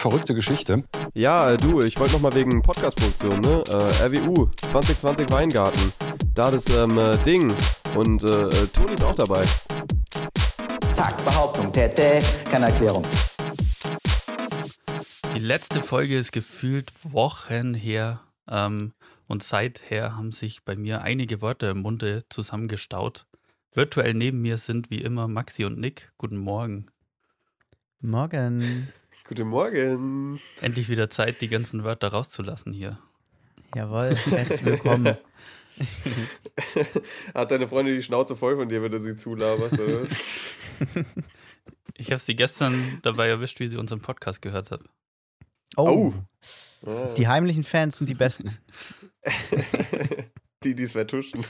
verrückte 0.00 0.34
Geschichte. 0.34 0.84
Ja, 1.14 1.56
du, 1.56 1.80
ich 1.82 1.98
wollte 1.98 2.14
nochmal 2.14 2.34
wegen 2.34 2.62
Podcast-Produktion, 2.62 3.40
ne? 3.40 3.62
Äh, 3.68 4.04
RWU 4.06 4.48
2020 4.68 5.30
Weingarten. 5.30 5.92
Da 6.34 6.50
das 6.50 6.68
ähm, 6.76 6.98
äh, 6.98 7.16
Ding. 7.18 7.52
Und 7.94 8.22
äh, 8.22 8.48
äh, 8.48 8.66
Toni 8.68 8.94
ist 8.94 9.02
auch 9.02 9.14
dabei. 9.14 9.44
Zack, 10.92 11.24
Behauptung, 11.24 11.72
Tete, 11.72 12.20
keine 12.50 12.66
Erklärung. 12.66 13.04
Die 15.34 15.40
letzte 15.40 15.82
Folge 15.82 16.18
ist 16.18 16.32
gefühlt 16.32 16.92
Wochen 17.02 17.74
her. 17.74 18.20
Ähm, 18.48 18.92
und 19.26 19.42
seither 19.42 20.16
haben 20.16 20.32
sich 20.32 20.64
bei 20.64 20.74
mir 20.76 21.02
einige 21.02 21.42
Worte 21.42 21.66
im 21.66 21.82
Munde 21.82 22.24
zusammengestaut. 22.30 23.26
Virtuell 23.74 24.14
neben 24.14 24.40
mir 24.40 24.58
sind 24.58 24.90
wie 24.90 25.02
immer 25.02 25.28
Maxi 25.28 25.64
und 25.64 25.78
Nick. 25.78 26.10
Guten 26.18 26.38
Morgen. 26.38 26.86
Morgen. 28.00 28.88
Guten 29.28 29.48
Morgen. 29.48 30.40
Endlich 30.62 30.88
wieder 30.88 31.10
Zeit, 31.10 31.40
die 31.40 31.48
ganzen 31.48 31.84
Wörter 31.84 32.08
rauszulassen 32.08 32.72
hier. 32.72 32.98
Jawohl, 33.74 34.16
herzlich 34.16 34.64
willkommen. 34.64 35.16
Hat 37.34 37.50
deine 37.50 37.68
Freundin 37.68 37.94
die 37.96 38.02
Schnauze 38.02 38.34
voll 38.36 38.56
von 38.56 38.68
dir, 38.68 38.82
wenn 38.82 38.90
du 38.90 38.98
sie 38.98 39.16
zulaberst, 39.16 39.78
oder 39.80 40.02
was? 40.02 40.10
Ich 42.00 42.12
habe 42.12 42.20
sie 42.20 42.36
gestern 42.36 43.00
dabei 43.02 43.26
erwischt, 43.26 43.58
wie 43.58 43.66
sie 43.66 43.76
unseren 43.76 44.00
Podcast 44.00 44.40
gehört 44.40 44.70
hat. 44.70 44.84
Oh, 45.76 46.12
Ah. 46.86 47.08
die 47.16 47.26
heimlichen 47.26 47.64
Fans 47.64 47.98
sind 47.98 48.06
die 48.08 48.14
besten. 48.14 48.56
die, 50.62 50.76
die 50.76 50.84
es 50.84 50.92
vertuschen. 50.92 51.44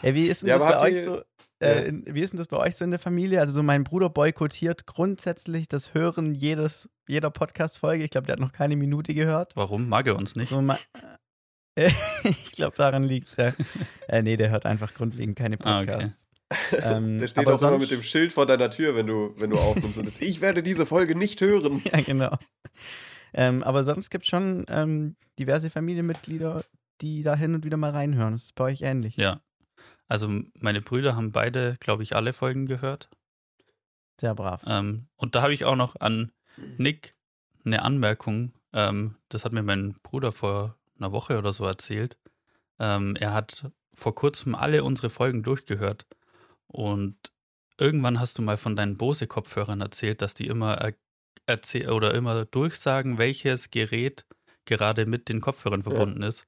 Ey, 0.00 0.14
wie 0.14 0.28
ist 0.28 0.40
denn 0.40 0.48
Ja, 0.48 0.54
das 0.58 0.64
bei 0.72 0.80
euch 0.80 0.94
ihr- 0.94 1.26
Äh, 1.60 1.88
in, 1.88 2.04
wie 2.08 2.20
ist 2.20 2.32
denn 2.32 2.38
das 2.38 2.46
bei 2.46 2.56
euch 2.56 2.76
so 2.76 2.84
in 2.84 2.90
der 2.90 3.00
Familie? 3.00 3.40
Also 3.40 3.52
so 3.52 3.62
mein 3.62 3.84
Bruder 3.84 4.08
boykottiert 4.10 4.86
grundsätzlich 4.86 5.66
das 5.68 5.94
Hören 5.94 6.34
jedes, 6.34 6.88
jeder 7.08 7.30
Podcast-Folge. 7.30 8.04
Ich 8.04 8.10
glaube, 8.10 8.26
der 8.26 8.34
hat 8.34 8.40
noch 8.40 8.52
keine 8.52 8.76
Minute 8.76 9.12
gehört. 9.14 9.56
Warum? 9.56 9.88
Mag 9.88 10.06
er 10.06 10.16
uns 10.16 10.36
nicht? 10.36 10.50
So 10.50 10.60
äh, 11.74 11.90
ich 12.24 12.52
glaube, 12.52 12.76
daran 12.76 13.02
liegt 13.02 13.28
es 13.28 13.36
ja. 13.36 13.52
äh, 14.08 14.22
nee, 14.22 14.36
der 14.36 14.50
hört 14.50 14.66
einfach 14.66 14.94
grundlegend 14.94 15.36
keine 15.36 15.56
Ah, 15.64 15.80
okay. 15.80 15.92
Podcasts. 15.92 16.26
ähm, 16.82 17.18
Der 17.18 17.26
steht 17.26 17.46
aber 17.46 17.56
auch 17.56 17.62
immer 17.62 17.78
mit 17.78 17.90
dem 17.90 18.02
Schild 18.02 18.32
vor 18.32 18.46
deiner 18.46 18.70
Tür, 18.70 18.94
wenn 18.94 19.06
du, 19.06 19.34
wenn 19.36 19.50
du 19.50 19.58
aufnimmst. 19.58 19.98
Und 19.98 20.06
das, 20.06 20.20
ich 20.20 20.40
werde 20.40 20.62
diese 20.62 20.86
Folge 20.86 21.14
nicht 21.14 21.40
hören. 21.40 21.82
Ja, 21.92 22.00
genau. 22.00 22.36
Ähm, 23.34 23.62
aber 23.62 23.84
sonst 23.84 24.08
gibt 24.10 24.24
es 24.24 24.30
schon 24.30 24.64
ähm, 24.68 25.16
diverse 25.38 25.68
Familienmitglieder, 25.68 26.64
die 27.02 27.22
da 27.22 27.36
hin 27.36 27.54
und 27.54 27.64
wieder 27.64 27.76
mal 27.76 27.90
reinhören. 27.90 28.32
Das 28.32 28.44
ist 28.44 28.54
bei 28.54 28.64
euch 28.64 28.82
ähnlich. 28.82 29.16
Ja. 29.16 29.40
Also 30.08 30.42
meine 30.58 30.80
Brüder 30.80 31.14
haben 31.14 31.32
beide, 31.32 31.76
glaube 31.80 32.02
ich, 32.02 32.16
alle 32.16 32.32
Folgen 32.32 32.66
gehört. 32.66 33.08
Sehr 34.20 34.34
brav. 34.34 34.62
Ähm, 34.66 35.06
und 35.16 35.34
da 35.34 35.42
habe 35.42 35.52
ich 35.52 35.64
auch 35.64 35.76
noch 35.76 35.96
an 36.00 36.32
Nick 36.76 37.14
eine 37.64 37.82
Anmerkung. 37.82 38.52
Ähm, 38.72 39.16
das 39.28 39.44
hat 39.44 39.52
mir 39.52 39.62
mein 39.62 39.94
Bruder 40.02 40.32
vor 40.32 40.76
einer 40.98 41.12
Woche 41.12 41.38
oder 41.38 41.52
so 41.52 41.64
erzählt. 41.64 42.16
Ähm, 42.78 43.16
er 43.16 43.32
hat 43.32 43.70
vor 43.92 44.14
kurzem 44.14 44.54
alle 44.54 44.82
unsere 44.82 45.10
Folgen 45.10 45.42
durchgehört. 45.42 46.06
Und 46.66 47.16
irgendwann 47.78 48.18
hast 48.18 48.38
du 48.38 48.42
mal 48.42 48.56
von 48.56 48.76
deinen 48.76 48.96
Bose-Kopfhörern 48.96 49.80
erzählt, 49.80 50.22
dass 50.22 50.34
die 50.34 50.46
immer 50.46 50.74
er 50.74 50.94
erzähl 51.46 51.90
oder 51.90 52.14
immer 52.14 52.44
durchsagen, 52.44 53.16
welches 53.18 53.70
Gerät 53.70 54.26
gerade 54.66 55.06
mit 55.06 55.28
den 55.28 55.40
Kopfhörern 55.40 55.82
verbunden 55.82 56.22
ist. 56.22 56.46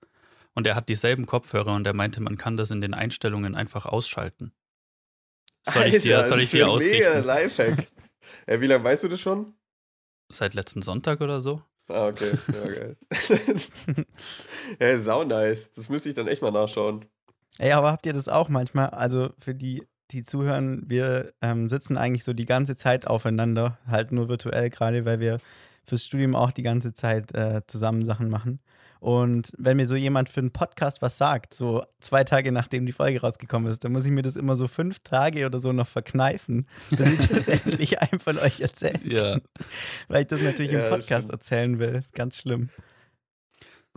Und 0.54 0.66
er 0.66 0.74
hat 0.74 0.88
dieselben 0.88 1.26
Kopfhörer 1.26 1.74
und 1.74 1.86
er 1.86 1.94
meinte, 1.94 2.20
man 2.20 2.36
kann 2.36 2.56
das 2.56 2.70
in 2.70 2.80
den 2.80 2.94
Einstellungen 2.94 3.54
einfach 3.54 3.86
ausschalten. 3.86 4.52
Soll 5.68 5.84
ich 5.84 6.02
dir, 6.02 6.18
Alter, 6.18 6.28
soll 6.28 6.38
das 6.38 6.44
ich 6.46 6.50
dir 6.50 6.66
ein 6.66 6.78
Mega 6.78 7.10
ausrichten? 7.10 7.26
Lifehack. 7.26 7.86
ja, 8.48 8.60
wie 8.60 8.66
lange 8.66 8.84
weißt 8.84 9.04
du 9.04 9.08
das 9.08 9.20
schon? 9.20 9.54
Seit 10.28 10.54
letzten 10.54 10.82
Sonntag 10.82 11.20
oder 11.20 11.40
so? 11.40 11.62
Ah, 11.88 12.08
okay. 12.08 12.32
Ja, 12.52 12.68
geil. 12.68 12.96
ja, 14.80 14.98
sau 14.98 15.24
nice. 15.24 15.70
Das 15.72 15.88
müsste 15.88 16.08
ich 16.08 16.14
dann 16.14 16.28
echt 16.28 16.40
mal 16.40 16.52
nachschauen. 16.52 17.04
Ey, 17.58 17.72
aber 17.72 17.90
habt 17.90 18.06
ihr 18.06 18.12
das 18.12 18.28
auch 18.28 18.48
manchmal? 18.48 18.90
Also 18.90 19.30
für 19.38 19.54
die, 19.54 19.86
die 20.12 20.22
zuhören, 20.22 20.84
wir 20.86 21.32
ähm, 21.42 21.68
sitzen 21.68 21.96
eigentlich 21.96 22.24
so 22.24 22.32
die 22.32 22.46
ganze 22.46 22.76
Zeit 22.76 23.06
aufeinander, 23.06 23.78
halt 23.86 24.12
nur 24.12 24.28
virtuell 24.28 24.70
gerade, 24.70 25.04
weil 25.04 25.20
wir 25.20 25.38
fürs 25.84 26.06
Studium 26.06 26.36
auch 26.36 26.52
die 26.52 26.62
ganze 26.62 26.94
Zeit 26.94 27.34
äh, 27.34 27.62
zusammen 27.66 28.04
Sachen 28.04 28.30
machen. 28.30 28.60
Und 29.00 29.50
wenn 29.56 29.78
mir 29.78 29.86
so 29.88 29.96
jemand 29.96 30.28
für 30.28 30.40
einen 30.40 30.52
Podcast 30.52 31.00
was 31.00 31.16
sagt, 31.18 31.54
so 31.54 31.82
zwei 32.00 32.22
Tage 32.22 32.52
nachdem 32.52 32.84
die 32.84 32.92
Folge 32.92 33.22
rausgekommen 33.22 33.70
ist, 33.70 33.82
dann 33.82 33.92
muss 33.92 34.04
ich 34.04 34.12
mir 34.12 34.22
das 34.22 34.36
immer 34.36 34.56
so 34.56 34.68
fünf 34.68 34.98
Tage 35.00 35.46
oder 35.46 35.58
so 35.58 35.72
noch 35.72 35.88
verkneifen, 35.88 36.68
bis 36.90 37.20
ich 37.20 37.28
das 37.28 37.48
endlich 37.48 38.00
einem 38.00 38.20
von 38.20 38.38
euch 38.38 38.60
erzähle. 38.60 39.00
Ja. 39.04 39.40
Weil 40.08 40.22
ich 40.22 40.28
das 40.28 40.42
natürlich 40.42 40.72
Ja, 40.72 40.84
im 40.84 40.90
Podcast 40.90 41.30
erzählen 41.30 41.78
will. 41.78 41.94
ist 41.96 42.12
ganz 42.14 42.36
schlimm. 42.36 42.68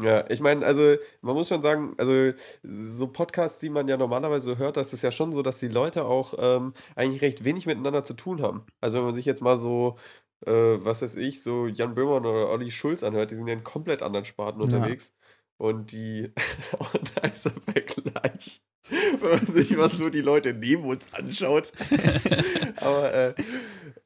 Ja, 0.01 0.25
ich 0.27 0.39
meine, 0.41 0.65
also 0.65 0.95
man 1.21 1.35
muss 1.35 1.49
schon 1.49 1.61
sagen, 1.61 1.93
also 1.99 2.31
so 2.63 3.07
Podcasts, 3.07 3.59
die 3.59 3.69
man 3.69 3.87
ja 3.87 3.95
normalerweise 3.95 4.57
hört, 4.57 4.75
das 4.75 4.91
ist 4.91 5.03
ja 5.03 5.11
schon 5.11 5.31
so, 5.31 5.43
dass 5.43 5.59
die 5.59 5.67
Leute 5.67 6.05
auch 6.05 6.33
ähm, 6.39 6.73
eigentlich 6.95 7.21
recht 7.21 7.43
wenig 7.43 7.67
miteinander 7.67 8.03
zu 8.03 8.15
tun 8.15 8.41
haben. 8.41 8.65
Also 8.81 8.97
wenn 8.97 9.05
man 9.05 9.13
sich 9.13 9.25
jetzt 9.25 9.43
mal 9.43 9.59
so, 9.59 9.97
äh, 10.45 10.83
was 10.83 11.01
weiß 11.01 11.15
ich, 11.15 11.41
so 11.43 11.67
Jan 11.67 11.95
Böhmermann 11.95 12.25
oder 12.25 12.49
Olli 12.49 12.71
Schulz 12.71 13.03
anhört, 13.03 13.31
die 13.31 13.35
sind 13.35 13.47
ja 13.47 13.53
in 13.53 13.63
komplett 13.63 14.01
anderen 14.01 14.25
Sparten 14.25 14.59
Ja. 14.59 14.65
unterwegs. 14.65 15.13
Und 15.57 15.91
die, 15.91 16.31
auch 16.79 16.93
ein 16.95 17.01
nicer 17.23 17.51
Vergleich, 17.51 18.61
wenn 19.21 19.29
man 19.29 19.45
sich 19.47 19.77
was 19.77 19.93
so 19.97 20.09
die 20.09 20.21
Leute 20.21 20.53
neben 20.53 20.83
uns 20.83 21.05
anschaut. 21.13 21.71
aber, 22.77 23.13
äh, 23.13 23.33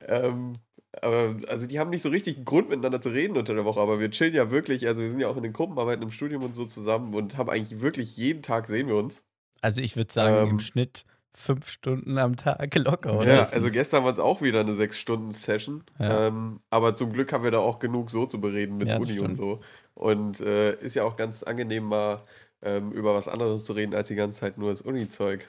ähm, 0.07 0.57
aber, 1.01 1.35
also 1.47 1.65
die 1.67 1.79
haben 1.79 1.89
nicht 1.89 2.01
so 2.01 2.09
richtig 2.09 2.35
einen 2.35 2.45
Grund 2.45 2.69
miteinander 2.69 3.01
zu 3.01 3.09
reden 3.09 3.37
unter 3.37 3.53
der 3.53 3.65
Woche, 3.65 3.79
aber 3.79 3.99
wir 3.99 4.11
chillen 4.11 4.33
ja 4.33 4.51
wirklich, 4.51 4.87
also 4.87 5.01
wir 5.01 5.09
sind 5.09 5.19
ja 5.19 5.27
auch 5.29 5.37
in 5.37 5.43
den 5.43 5.53
Gruppenarbeiten 5.53 6.03
im 6.03 6.11
Studium 6.11 6.43
und 6.43 6.53
so 6.53 6.65
zusammen 6.65 7.13
und 7.15 7.37
haben 7.37 7.49
eigentlich 7.49 7.81
wirklich 7.81 8.17
jeden 8.17 8.41
Tag 8.43 8.67
sehen 8.67 8.87
wir 8.87 8.95
uns. 8.95 9.23
Also 9.61 9.81
ich 9.81 9.95
würde 9.95 10.13
sagen, 10.13 10.37
Ähm, 10.37 10.49
im 10.51 10.59
Schnitt 10.59 11.05
fünf 11.33 11.69
Stunden 11.69 12.17
am 12.17 12.35
Tag 12.35 12.73
locker, 12.75 13.19
oder? 13.19 13.35
Ja, 13.35 13.41
also 13.43 13.69
gestern 13.69 14.03
war 14.03 14.11
es 14.13 14.19
auch 14.19 14.41
wieder 14.41 14.61
eine 14.61 14.73
sechs 14.73 14.97
Stunden 14.97 15.31
Session, 15.31 15.83
Ja. 15.99 16.27
ähm, 16.27 16.61
aber 16.69 16.95
zum 16.95 17.13
Glück 17.13 17.31
haben 17.31 17.43
wir 17.43 17.51
da 17.51 17.59
auch 17.59 17.79
genug 17.79 18.09
so 18.09 18.25
zu 18.25 18.41
bereden 18.41 18.77
mit 18.77 18.87
Ja, 18.87 18.97
Uni 18.97 19.19
und 19.19 19.35
stimmt. 19.35 19.35
so 19.35 19.59
und 19.93 20.39
äh, 20.41 20.75
ist 20.79 20.95
ja 20.95 21.03
auch 21.03 21.15
ganz 21.15 21.43
angenehm 21.43 21.83
mal 21.83 22.21
ähm, 22.63 22.91
über 22.91 23.13
was 23.13 23.27
anderes 23.27 23.65
zu 23.65 23.73
reden 23.73 23.93
als 23.93 24.07
die 24.07 24.15
ganze 24.15 24.39
Zeit 24.39 24.57
nur 24.57 24.69
das 24.69 24.81
Uni-Zeug. 24.81 25.47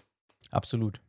Absolut. 0.50 1.00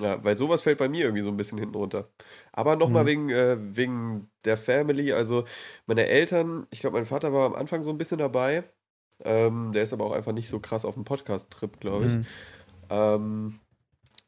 Ja, 0.00 0.22
weil 0.24 0.34
sowas 0.38 0.62
fällt 0.62 0.78
bei 0.78 0.88
mir 0.88 1.04
irgendwie 1.04 1.22
so 1.22 1.28
ein 1.28 1.36
bisschen 1.36 1.58
hinten 1.58 1.74
runter. 1.74 2.08
Aber 2.52 2.74
nochmal 2.76 3.02
Mhm. 3.02 3.08
wegen, 3.08 3.30
äh, 3.30 3.56
wegen 3.60 4.30
der 4.46 4.56
Family, 4.56 5.12
also 5.12 5.44
meine 5.84 6.06
Eltern, 6.06 6.66
ich 6.70 6.80
glaube, 6.80 6.96
mein 6.96 7.04
Vater 7.04 7.34
war 7.34 7.44
am 7.44 7.54
Anfang 7.54 7.84
so 7.84 7.90
ein 7.90 7.98
bisschen 7.98 8.16
dabei. 8.16 8.64
Ähm, 9.22 9.72
der 9.72 9.82
ist 9.82 9.92
aber 9.92 10.06
auch 10.06 10.12
einfach 10.12 10.32
nicht 10.32 10.48
so 10.48 10.58
krass 10.58 10.86
auf 10.86 10.94
dem 10.94 11.04
Podcast-Trip, 11.04 11.78
glaube 11.80 12.06
ich. 12.06 12.12
Mhm. 12.14 12.26
Ähm, 12.88 13.58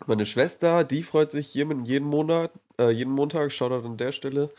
meine 0.06 0.26
Schwester, 0.26 0.84
die 0.84 1.02
freut 1.02 1.32
sich 1.32 1.54
jeden, 1.54 1.84
jeden 1.84 2.06
Monat, 2.06 2.52
äh, 2.78 2.90
jeden 2.90 3.12
Montag, 3.12 3.52
Shoutout 3.52 3.86
an 3.86 3.96
der 3.96 4.12
Stelle. 4.12 4.50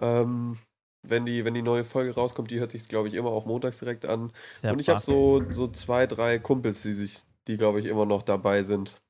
Ähm, 0.00 0.58
wenn 1.02 1.26
die, 1.26 1.44
wenn 1.44 1.54
die 1.54 1.62
neue 1.62 1.84
Folge 1.84 2.14
rauskommt, 2.14 2.50
die 2.50 2.60
hört 2.60 2.72
sich, 2.72 2.88
glaube 2.88 3.08
ich, 3.08 3.14
immer 3.14 3.30
auch 3.30 3.46
montags 3.46 3.78
direkt 3.78 4.04
an. 4.04 4.32
Sehr 4.62 4.72
Und 4.72 4.80
ich 4.80 4.88
habe 4.88 5.00
so, 5.00 5.42
so 5.50 5.68
zwei, 5.68 6.06
drei 6.06 6.38
Kumpels, 6.38 6.82
die 6.82 6.92
sich, 6.92 7.22
die, 7.46 7.56
glaube 7.56 7.80
ich, 7.80 7.86
immer 7.86 8.06
noch 8.06 8.22
dabei 8.22 8.62
sind. 8.62 9.00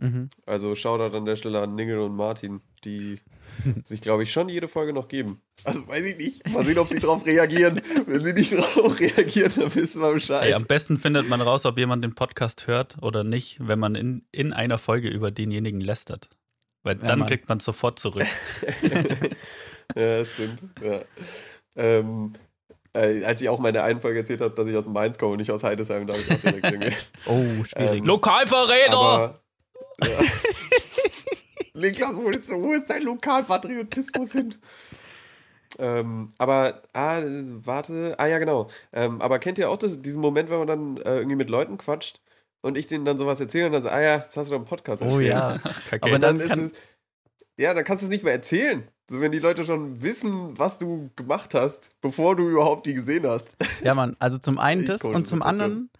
Mhm. 0.00 0.30
Also 0.46 0.74
Shoutout 0.74 1.16
an 1.16 1.24
der 1.24 1.36
Stelle 1.36 1.60
an 1.60 1.74
Ningel 1.74 1.98
und 1.98 2.14
Martin, 2.14 2.60
die 2.84 3.18
sich, 3.84 4.00
glaube 4.00 4.22
ich, 4.22 4.32
schon 4.32 4.48
jede 4.48 4.68
Folge 4.68 4.92
noch 4.92 5.08
geben. 5.08 5.40
Also 5.64 5.86
weiß 5.88 6.06
ich 6.06 6.16
nicht. 6.18 6.48
Mal 6.48 6.64
sehen, 6.64 6.78
ob 6.78 6.88
sie 6.88 7.00
drauf 7.00 7.26
reagieren. 7.26 7.80
Wenn 8.06 8.24
sie 8.24 8.32
nicht 8.32 8.52
drauf 8.56 8.98
reagieren, 8.98 9.52
dann 9.56 9.74
wissen 9.74 10.00
wir 10.00 10.12
Bescheid. 10.12 10.46
Ey, 10.48 10.54
am 10.54 10.66
besten 10.66 10.98
findet 10.98 11.28
man 11.28 11.40
raus, 11.40 11.66
ob 11.66 11.76
jemand 11.78 12.04
den 12.04 12.14
Podcast 12.14 12.66
hört 12.68 12.96
oder 13.02 13.24
nicht, 13.24 13.58
wenn 13.60 13.78
man 13.80 13.94
in, 13.96 14.24
in 14.30 14.52
einer 14.52 14.78
Folge 14.78 15.08
über 15.08 15.30
denjenigen 15.32 15.80
lästert. 15.80 16.30
Weil 16.84 16.96
Ja, 17.00 17.08
dann 17.08 17.18
Mann. 17.18 17.28
kriegt 17.28 17.48
man 17.48 17.58
sofort 17.58 17.98
zurück. 17.98 18.24
ja, 19.96 20.24
stimmt. 20.24 20.62
Ja. 20.80 21.00
Ähm, 21.74 22.34
äh, 22.92 23.24
als 23.24 23.42
ich 23.42 23.48
auch 23.48 23.58
meine 23.58 23.82
einen 23.82 24.00
Folge 24.00 24.20
erzählt 24.20 24.40
habe, 24.40 24.54
dass 24.54 24.68
ich 24.68 24.76
aus 24.76 24.86
Mainz 24.86 25.18
komme 25.18 25.32
und 25.32 25.38
nicht 25.38 25.50
aus 25.50 25.64
Heidesheim, 25.64 26.06
da 26.06 26.14
habe 26.14 26.22
ich 26.22 26.30
auch 26.32 26.70
direkt. 26.70 27.12
Oh, 27.26 27.42
schwierig. 27.64 27.98
Ähm, 27.98 28.04
Lokalverräter! 28.04 28.96
Aber. 28.96 29.40
Ja. 30.02 30.20
Niklas, 31.74 32.16
wo 32.16 32.28
ist, 32.30 32.50
wo 32.50 32.72
ist 32.72 32.90
dein 32.90 33.02
Lokalpatriotismus 33.02 34.32
hin? 34.32 34.54
Ähm, 35.78 36.32
aber, 36.38 36.82
ah, 36.92 37.20
warte, 37.22 38.14
ah 38.18 38.26
ja, 38.26 38.38
genau. 38.38 38.68
Ähm, 38.92 39.20
aber 39.20 39.38
kennt 39.38 39.58
ihr 39.58 39.70
auch 39.70 39.76
das, 39.76 40.00
diesen 40.00 40.20
Moment, 40.20 40.50
wenn 40.50 40.58
man 40.58 40.66
dann 40.66 40.96
äh, 40.98 41.18
irgendwie 41.18 41.36
mit 41.36 41.50
Leuten 41.50 41.78
quatscht 41.78 42.20
und 42.62 42.76
ich 42.76 42.86
denen 42.86 43.04
dann 43.04 43.18
sowas 43.18 43.38
erzähle 43.38 43.66
und 43.66 43.72
dann 43.72 43.82
so, 43.82 43.88
ah 43.88 44.00
ja, 44.00 44.18
das 44.18 44.36
hast 44.36 44.48
du 44.48 44.54
doch 44.54 44.60
im 44.60 44.66
Podcast 44.66 45.02
oh 45.02 45.06
erzählt. 45.06 45.28
ja. 45.28 45.58
Kacke. 45.88 46.02
Aber 46.02 46.18
dann, 46.18 46.38
dann 46.38 46.40
ist 46.40 46.56
es, 46.56 46.72
ja, 47.58 47.74
dann 47.74 47.84
kannst 47.84 48.02
du 48.02 48.06
es 48.06 48.10
nicht 48.10 48.24
mehr 48.24 48.32
erzählen. 48.32 48.88
So, 49.10 49.20
wenn 49.20 49.32
die 49.32 49.38
Leute 49.38 49.64
schon 49.64 50.02
wissen, 50.02 50.58
was 50.58 50.78
du 50.78 51.10
gemacht 51.16 51.54
hast, 51.54 51.90
bevor 52.00 52.36
du 52.36 52.48
überhaupt 52.48 52.86
die 52.86 52.94
gesehen 52.94 53.26
hast. 53.26 53.56
Ja, 53.82 53.94
Mann, 53.94 54.16
also 54.18 54.38
zum 54.38 54.58
einen 54.58 54.86
das 54.86 55.02
und 55.02 55.26
zum 55.26 55.42
anderen 55.42 55.90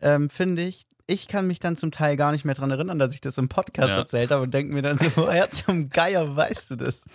ähm, 0.00 0.28
finde 0.30 0.62
ich, 0.62 0.86
ich 1.08 1.26
kann 1.26 1.46
mich 1.46 1.58
dann 1.58 1.76
zum 1.76 1.90
Teil 1.90 2.16
gar 2.16 2.30
nicht 2.32 2.44
mehr 2.44 2.54
dran 2.54 2.70
erinnern, 2.70 2.98
dass 3.00 3.12
ich 3.14 3.20
das 3.20 3.36
im 3.38 3.48
Podcast 3.48 3.88
Ja. 3.88 3.96
erzählt 3.96 4.30
habe 4.30 4.42
und 4.44 4.54
denke 4.54 4.72
mir 4.72 4.82
dann 4.82 4.98
so, 4.98 5.06
woher 5.16 5.50
zum 5.50 5.90
Geier 5.90 6.36
weißt 6.36 6.70
du 6.70 6.76
das? 6.76 7.00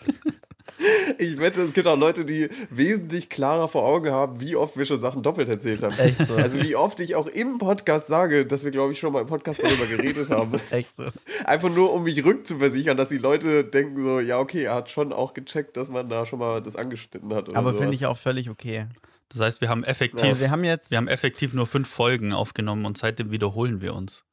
Ich 1.17 1.37
wette, 1.39 1.61
es 1.61 1.73
gibt 1.73 1.87
auch 1.87 1.97
Leute, 1.97 2.25
die 2.25 2.49
wesentlich 2.69 3.29
klarer 3.29 3.67
vor 3.67 3.83
Augen 3.83 4.11
haben, 4.11 4.41
wie 4.41 4.55
oft 4.55 4.75
wir 4.77 4.85
schon 4.85 4.99
Sachen 4.99 5.21
doppelt 5.21 5.47
erzählt 5.47 5.83
haben. 5.83 5.97
Echt 5.99 6.25
so. 6.25 6.35
Also 6.35 6.59
wie 6.61 6.75
oft 6.75 6.99
ich 6.99 7.15
auch 7.15 7.27
im 7.27 7.57
Podcast 7.57 8.07
sage, 8.07 8.45
dass 8.45 8.63
wir, 8.63 8.71
glaube 8.71 8.91
ich, 8.93 8.99
schon 8.99 9.13
mal 9.13 9.21
im 9.21 9.27
Podcast 9.27 9.61
darüber 9.61 9.85
geredet 9.85 10.29
haben. 10.29 10.59
Echt 10.71 10.95
so. 10.97 11.05
Einfach 11.45 11.69
nur, 11.69 11.93
um 11.93 12.03
mich 12.03 12.25
rückzuversichern, 12.25 12.97
dass 12.97 13.09
die 13.09 13.17
Leute 13.17 13.63
denken 13.63 14.03
so, 14.03 14.19
ja, 14.19 14.39
okay, 14.39 14.63
er 14.63 14.75
hat 14.75 14.89
schon 14.89 15.13
auch 15.13 15.33
gecheckt, 15.33 15.77
dass 15.77 15.89
man 15.89 16.09
da 16.09 16.25
schon 16.25 16.39
mal 16.39 16.61
das 16.61 16.75
angeschnitten 16.75 17.33
hat. 17.33 17.49
Oder 17.49 17.57
Aber 17.57 17.73
finde 17.75 17.93
ich 17.93 18.05
auch 18.05 18.17
völlig 18.17 18.49
okay. 18.49 18.87
Das 19.33 19.41
heißt, 19.41 19.61
wir 19.61 19.69
haben 19.69 19.83
effektiv, 19.83 20.23
Also 20.29 20.39
wir 20.39 20.51
haben 20.51 20.63
jetzt. 20.63 20.91
wir 20.91 20.97
haben 20.97 21.07
effektiv 21.07 21.53
nur 21.53 21.65
fünf 21.67 21.89
Folgen 21.89 22.33
aufgenommen 22.33 22.85
und 22.85 22.97
seitdem 22.97 23.31
wiederholen 23.31 23.81
wir 23.81 23.93
uns. 23.95 24.25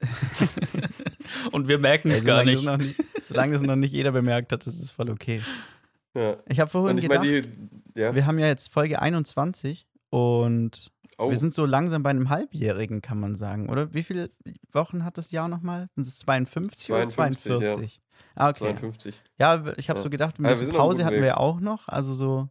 und 1.52 1.68
wir 1.68 1.78
merken 1.78 2.10
es 2.10 2.24
gar 2.24 2.44
solange 2.44 2.78
nicht. 2.78 2.98
Nicht. 2.98 3.04
Solange 3.28 3.52
das 3.54 3.62
noch 3.62 3.76
nicht 3.76 3.92
jeder 3.92 4.12
bemerkt 4.12 4.52
hat, 4.52 4.66
ist 4.66 4.80
es 4.80 4.90
voll 4.90 5.10
okay. 5.10 5.42
Ja. 6.14 6.36
Ich 6.48 6.60
habe 6.60 6.70
vorhin 6.70 6.98
ich 6.98 7.08
gedacht, 7.08 7.24
die. 7.24 7.42
Ja. 7.96 8.14
wir 8.14 8.26
haben 8.26 8.38
ja 8.38 8.46
jetzt 8.46 8.72
Folge 8.72 9.00
21 9.00 9.86
und 10.10 10.90
Oh, 11.16 11.30
wir 11.30 11.36
sind 11.38 11.54
so 11.54 11.64
langsam 11.64 12.02
bei 12.02 12.10
einem 12.10 12.28
Halbjährigen, 12.28 13.00
kann 13.00 13.20
man 13.20 13.36
sagen, 13.36 13.68
oder? 13.68 13.94
Wie 13.94 14.02
viele 14.02 14.30
Wochen 14.72 15.04
hat 15.04 15.16
das 15.16 15.30
Jahr 15.30 15.46
nochmal? 15.48 15.88
Sind 15.94 16.06
es 16.08 16.18
52, 16.18 16.86
52, 16.86 17.52
oder 17.52 17.60
ja. 17.64 17.72
42? 17.74 18.00
Ah, 18.34 18.48
okay. 18.48 18.58
52. 18.58 19.22
Ja, 19.38 19.64
ich 19.76 19.88
habe 19.90 19.98
Ja. 19.98 20.02
so 20.02 20.10
gedacht, 20.10 20.38
ein 20.40 20.44
Ja, 20.44 20.50
wir 20.50 20.56
bisschen 20.58 20.74
Pause 20.74 21.04
hatten 21.04 21.14
Weg. 21.14 21.22
wir 21.22 21.28
ja 21.28 21.36
auch 21.36 21.60
noch, 21.60 21.86
also 21.86 22.14
so, 22.14 22.48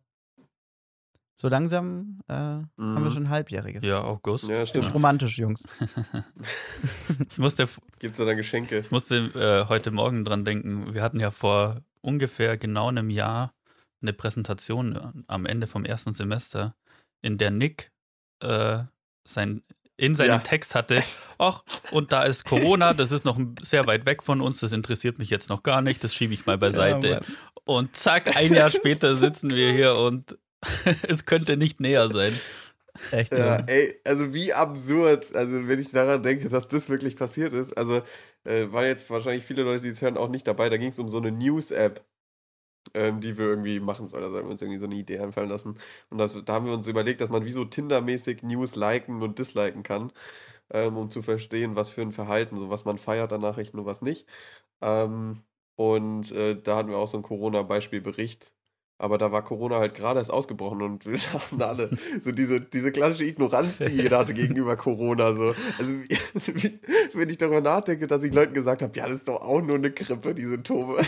so 1.35 1.49
langsam 1.49 2.19
äh, 2.27 2.33
haben 2.33 2.69
wir 2.77 2.99
Mhm. 2.99 3.11
schon 3.11 3.29
Halbjährige. 3.29 3.85
Ja, 3.85 4.01
August. 4.03 4.47
Ja, 4.47 4.65
stimmt. 4.65 4.85
Stimmt. 4.85 4.93
Romantisch, 4.95 5.37
Jungs. 5.37 5.63
Ich 7.29 7.37
musste, 7.37 7.67
Gibt's 7.99 8.17
da 8.17 8.25
dann 8.25 8.37
Geschenke? 8.37 8.79
ich 8.79 8.91
musste 8.91 9.15
äh, 9.65 9.69
heute 9.69 9.91
Morgen 9.91 10.25
dran 10.25 10.45
denken. 10.45 10.93
Wir 10.93 11.01
hatten 11.01 11.19
ja 11.19 11.31
vor 11.31 11.81
ungefähr 12.01 12.57
genau 12.57 12.87
einem 12.89 13.09
Jahr 13.09 13.53
eine 14.01 14.13
Präsentation 14.13 15.23
am 15.27 15.45
Ende 15.45 15.67
vom 15.67 15.85
ersten 15.85 16.13
Semester, 16.13 16.75
in 17.21 17.37
der 17.37 17.51
Nick 17.51 17.91
äh, 18.41 18.79
sein, 19.25 19.63
in 19.95 20.13
seinem 20.15 20.29
Ja. 20.31 20.37
Text 20.39 20.75
hatte, 20.75 21.01
ach, 21.37 21.63
und 21.91 22.11
da 22.11 22.23
ist 22.23 22.43
Corona, 22.43 22.93
das 22.93 23.11
ist 23.13 23.23
noch 23.25 23.39
sehr 23.61 23.87
weit 23.87 24.05
weg 24.05 24.21
von 24.23 24.41
uns, 24.41 24.59
das 24.59 24.73
interessiert 24.73 25.19
mich 25.19 25.29
jetzt 25.29 25.49
noch 25.49 25.63
gar 25.63 25.81
nicht, 25.81 26.03
das 26.03 26.13
schiebe 26.13 26.33
ich 26.33 26.45
mal 26.45 26.57
beiseite. 26.57 27.07
Ja, 27.07 27.19
und 27.65 27.95
zack, 27.95 28.35
ein 28.35 28.53
Jahr 28.53 28.69
später 28.69 29.15
sitzen 29.15 29.51
wir 29.51 29.71
hier 29.71 29.95
und 29.95 30.37
es 31.07 31.25
könnte 31.25 31.57
nicht 31.57 31.79
näher 31.79 32.09
sein. 32.09 32.39
Echt 33.11 33.33
so. 33.33 33.41
Ja, 33.41 33.57
ey, 33.65 33.99
also 34.05 34.33
wie 34.33 34.53
absurd, 34.53 35.33
also 35.35 35.67
wenn 35.67 35.79
ich 35.79 35.91
daran 35.91 36.21
denke, 36.21 36.49
dass 36.49 36.67
das 36.67 36.89
wirklich 36.89 37.15
passiert 37.15 37.53
ist. 37.53 37.75
Also 37.75 38.01
äh, 38.43 38.71
waren 38.71 38.85
jetzt 38.85 39.09
wahrscheinlich 39.09 39.43
viele 39.43 39.63
Leute, 39.63 39.83
die 39.83 39.89
es 39.89 40.01
hören, 40.01 40.17
auch 40.17 40.29
nicht 40.29 40.47
dabei. 40.47 40.69
Da 40.69 40.77
ging 40.77 40.89
es 40.89 40.99
um 40.99 41.09
so 41.09 41.17
eine 41.17 41.31
News-App, 41.31 42.03
ähm, 42.93 43.21
die 43.21 43.37
wir 43.37 43.45
irgendwie 43.45 43.79
machen 43.79 44.07
sollen. 44.07 44.23
Also 44.23 44.37
haben 44.37 44.45
wir 44.45 44.51
uns 44.51 44.61
irgendwie 44.61 44.79
so 44.79 44.85
eine 44.85 44.95
Idee 44.95 45.19
einfallen 45.19 45.49
lassen. 45.49 45.77
Und 46.09 46.17
das, 46.19 46.37
da 46.45 46.53
haben 46.53 46.67
wir 46.67 46.73
uns 46.73 46.87
überlegt, 46.87 47.21
dass 47.21 47.29
man 47.29 47.45
wie 47.45 47.51
so 47.51 47.65
Tinder-mäßig 47.65 48.43
News 48.43 48.75
liken 48.75 49.21
und 49.23 49.39
disliken 49.39 49.83
kann, 49.83 50.11
ähm, 50.71 50.97
um 50.97 51.09
zu 51.09 51.21
verstehen, 51.23 51.75
was 51.75 51.89
für 51.89 52.01
ein 52.01 52.11
Verhalten, 52.11 52.57
so 52.57 52.69
was 52.69 52.85
man 52.85 52.97
feiert 52.97 53.33
an 53.33 53.41
Nachrichten 53.41 53.79
und 53.79 53.85
was 53.85 54.01
nicht. 54.03 54.27
Ähm, 54.81 55.41
und 55.75 56.31
äh, 56.33 56.55
da 56.61 56.77
hatten 56.77 56.89
wir 56.89 56.97
auch 56.97 57.07
so 57.07 57.17
einen 57.17 57.23
Corona-Beispielbericht. 57.23 58.53
Aber 59.03 59.17
da 59.17 59.33
war 59.33 59.43
Corona 59.43 59.79
halt 59.79 59.95
gerade 59.95 60.19
erst 60.19 60.31
ausgebrochen 60.31 60.81
und 60.81 61.05
wir 61.05 61.11
dachten 61.33 61.61
alle, 61.61 61.89
so 62.21 62.31
diese, 62.31 62.61
diese 62.61 62.89
klassische 62.93 63.25
Ignoranz, 63.25 63.79
die 63.79 63.85
jeder 64.01 64.19
hatte 64.19 64.33
gegenüber 64.33 64.77
Corona. 64.77 65.33
So. 65.33 65.53
Also, 65.77 65.93
wie, 66.55 66.79
wenn 67.13 67.27
ich 67.29 67.37
darüber 67.37 67.59
nachdenke, 67.59 68.07
dass 68.07 68.23
ich 68.23 68.33
Leuten 68.33 68.53
gesagt 68.53 68.81
habe, 68.81 68.97
ja, 68.97 69.05
das 69.05 69.15
ist 69.17 69.27
doch 69.27 69.41
auch 69.41 69.61
nur 69.61 69.75
eine 69.75 69.91
Grippe, 69.91 70.33
die 70.33 70.43
Symptome. 70.45 70.97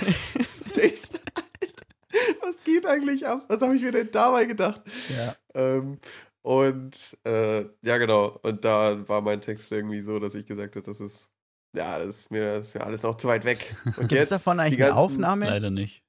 Was 2.42 2.64
geht 2.64 2.86
eigentlich 2.86 3.26
ab? 3.28 3.40
Was 3.48 3.62
habe 3.62 3.76
ich 3.76 3.82
mir 3.82 3.92
denn 3.92 4.10
dabei 4.12 4.46
gedacht? 4.46 4.82
Ja. 5.16 5.36
Ähm, 5.54 5.98
und 6.42 7.18
äh, 7.26 7.62
ja, 7.82 7.98
genau. 7.98 8.40
Und 8.44 8.64
da 8.66 9.08
war 9.08 9.22
mein 9.22 9.42
Text 9.42 9.72
irgendwie 9.72 10.02
so, 10.02 10.20
dass 10.20 10.36
ich 10.36 10.46
gesagt 10.46 10.76
habe, 10.76 10.86
das 10.86 11.00
ist, 11.02 11.30
ja, 11.76 11.98
das 12.00 12.18
ist 12.18 12.32
mir, 12.32 12.58
das 12.58 12.68
ist 12.68 12.76
mir 12.76 12.84
alles 12.86 13.04
noch 13.04 13.16
zu 13.16 13.28
weit 13.28 13.46
weg. 13.46 13.76
Und 13.98 14.08
Gibt 14.10 14.22
es 14.22 14.30
davon 14.30 14.60
eigentlich 14.60 14.78
die 14.78 14.84
eine 14.84 14.92
ganzen- 14.94 15.04
Aufnahme? 15.04 15.46
Leider 15.48 15.72
nicht. 15.72 16.04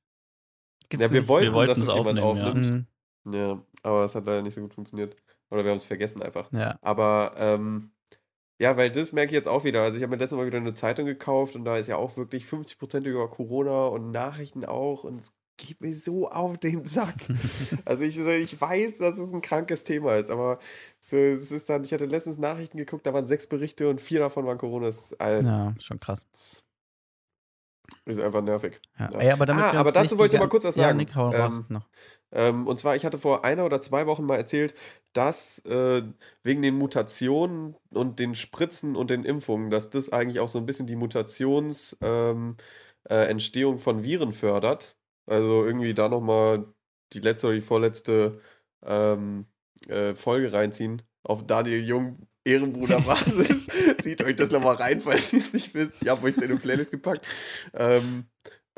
Gibt's 0.88 1.06
Ja, 1.06 1.12
wir 1.12 1.20
nicht? 1.20 1.28
wollten, 1.28 1.46
Wir 1.46 1.52
wollten 1.54 1.68
dass 1.70 1.78
es 1.78 1.88
es 1.88 1.94
jemand 1.94 2.20
aufnehmen, 2.20 2.46
ja. 2.46 2.48
aufnimmt. 2.50 2.86
Mhm. 3.24 3.34
Ja, 3.34 3.62
aber 3.82 4.04
es 4.04 4.14
hat 4.14 4.24
leider 4.26 4.42
nicht 4.42 4.54
so 4.54 4.60
gut 4.60 4.74
funktioniert. 4.74 5.16
Oder 5.50 5.64
wir 5.64 5.70
haben 5.70 5.76
es 5.78 5.84
vergessen 5.84 6.22
einfach. 6.22 6.50
Ja. 6.52 6.78
Aber 6.82 7.34
ähm, 7.36 7.90
ja, 8.60 8.76
weil 8.76 8.90
das 8.90 9.12
merke 9.12 9.30
ich 9.32 9.36
jetzt 9.36 9.48
auch 9.48 9.64
wieder. 9.64 9.82
Also 9.82 9.98
ich 9.98 10.02
habe 10.02 10.10
mir 10.10 10.16
letztes 10.16 10.36
Mal 10.38 10.46
wieder 10.46 10.58
eine 10.58 10.74
Zeitung 10.74 11.06
gekauft 11.06 11.54
und 11.56 11.64
da 11.64 11.76
ist 11.76 11.88
ja 11.88 11.96
auch 11.96 12.16
wirklich 12.16 12.44
50% 12.46 13.04
über 13.04 13.28
Corona 13.28 13.86
und 13.86 14.10
Nachrichten 14.12 14.64
auch 14.64 15.04
und 15.04 15.18
es 15.20 15.32
geht 15.58 15.80
mir 15.80 15.94
so 15.94 16.28
auf 16.30 16.58
den 16.58 16.84
Sack. 16.84 17.14
also 17.84 18.02
ich, 18.04 18.18
ich 18.18 18.60
weiß, 18.60 18.98
dass 18.98 19.18
es 19.18 19.32
ein 19.32 19.40
krankes 19.42 19.84
Thema 19.84 20.16
ist, 20.16 20.30
aber 20.30 20.58
so, 21.00 21.16
es 21.16 21.50
ist 21.52 21.68
dann, 21.70 21.82
ich 21.84 21.92
hatte 21.92 22.06
letztens 22.06 22.38
Nachrichten 22.38 22.76
geguckt, 22.78 23.06
da 23.06 23.14
waren 23.14 23.24
sechs 23.26 23.46
Berichte 23.46 23.88
und 23.88 24.00
vier 24.00 24.20
davon 24.20 24.46
waren 24.46 24.58
Corona. 24.58 24.86
Das 24.86 25.06
ist, 25.12 25.20
all- 25.20 25.44
ja, 25.44 25.74
schon 25.80 25.98
krass. 26.00 26.26
Ist 28.04 28.20
einfach 28.20 28.42
nervig. 28.42 28.80
Ja. 28.98 29.10
Ja. 29.12 29.18
Ey, 29.18 29.30
aber, 29.30 29.48
Ah, 29.48 29.72
aber 29.72 29.92
dazu 29.92 30.18
wollte 30.18 30.36
ich 30.36 30.40
mal 30.40 30.48
kurz 30.48 30.64
was 30.64 30.76
Ja, 30.76 30.84
sagen. 30.84 30.98
Nick, 30.98 31.14
hau 31.14 31.32
Ähm, 31.32 31.66
noch. 31.68 31.88
Ähm, 32.32 32.66
und 32.66 32.78
zwar, 32.78 32.96
ich 32.96 33.04
hatte 33.04 33.18
vor 33.18 33.44
einer 33.44 33.64
oder 33.64 33.80
zwei 33.80 34.06
Wochen 34.06 34.24
mal 34.24 34.36
erzählt, 34.36 34.74
dass 35.12 35.58
äh, 35.64 36.02
wegen 36.42 36.62
den 36.62 36.76
Mutationen 36.76 37.76
und 37.90 38.18
den 38.18 38.34
Spritzen 38.34 38.96
und 38.96 39.10
den 39.10 39.24
Impfungen, 39.24 39.70
dass 39.70 39.90
das 39.90 40.12
eigentlich 40.12 40.40
auch 40.40 40.48
so 40.48 40.58
ein 40.58 40.66
bisschen 40.66 40.86
die 40.86 40.96
Mutationsentstehung 40.96 42.56
ähm, 43.08 43.76
äh, 43.76 43.78
von 43.78 44.02
Viren 44.02 44.32
fördert. 44.32 44.96
Also 45.26 45.64
irgendwie 45.64 45.94
da 45.94 46.08
nochmal 46.08 46.66
die 47.12 47.20
letzte 47.20 47.46
oder 47.48 47.54
die 47.56 47.62
vorletzte 47.62 48.40
ähm, 48.84 49.46
äh, 49.88 50.14
Folge 50.14 50.52
reinziehen 50.52 51.02
auf 51.22 51.46
Daniel 51.46 51.82
Jung 51.84 52.26
Ehrenbruder-Basis. 52.46 53.66
Zieht 54.02 54.22
euch 54.24 54.36
das 54.36 54.50
nochmal 54.50 54.76
rein, 54.76 55.00
falls 55.00 55.32
ihr 55.32 55.40
es 55.40 55.52
nicht 55.52 55.74
wisst. 55.74 56.02
Ich 56.02 56.08
habe 56.08 56.24
euch 56.26 56.36
in 56.36 56.44
eine 56.44 56.56
Playlist 56.56 56.90
gepackt. 56.90 57.26
Ähm, 57.74 58.26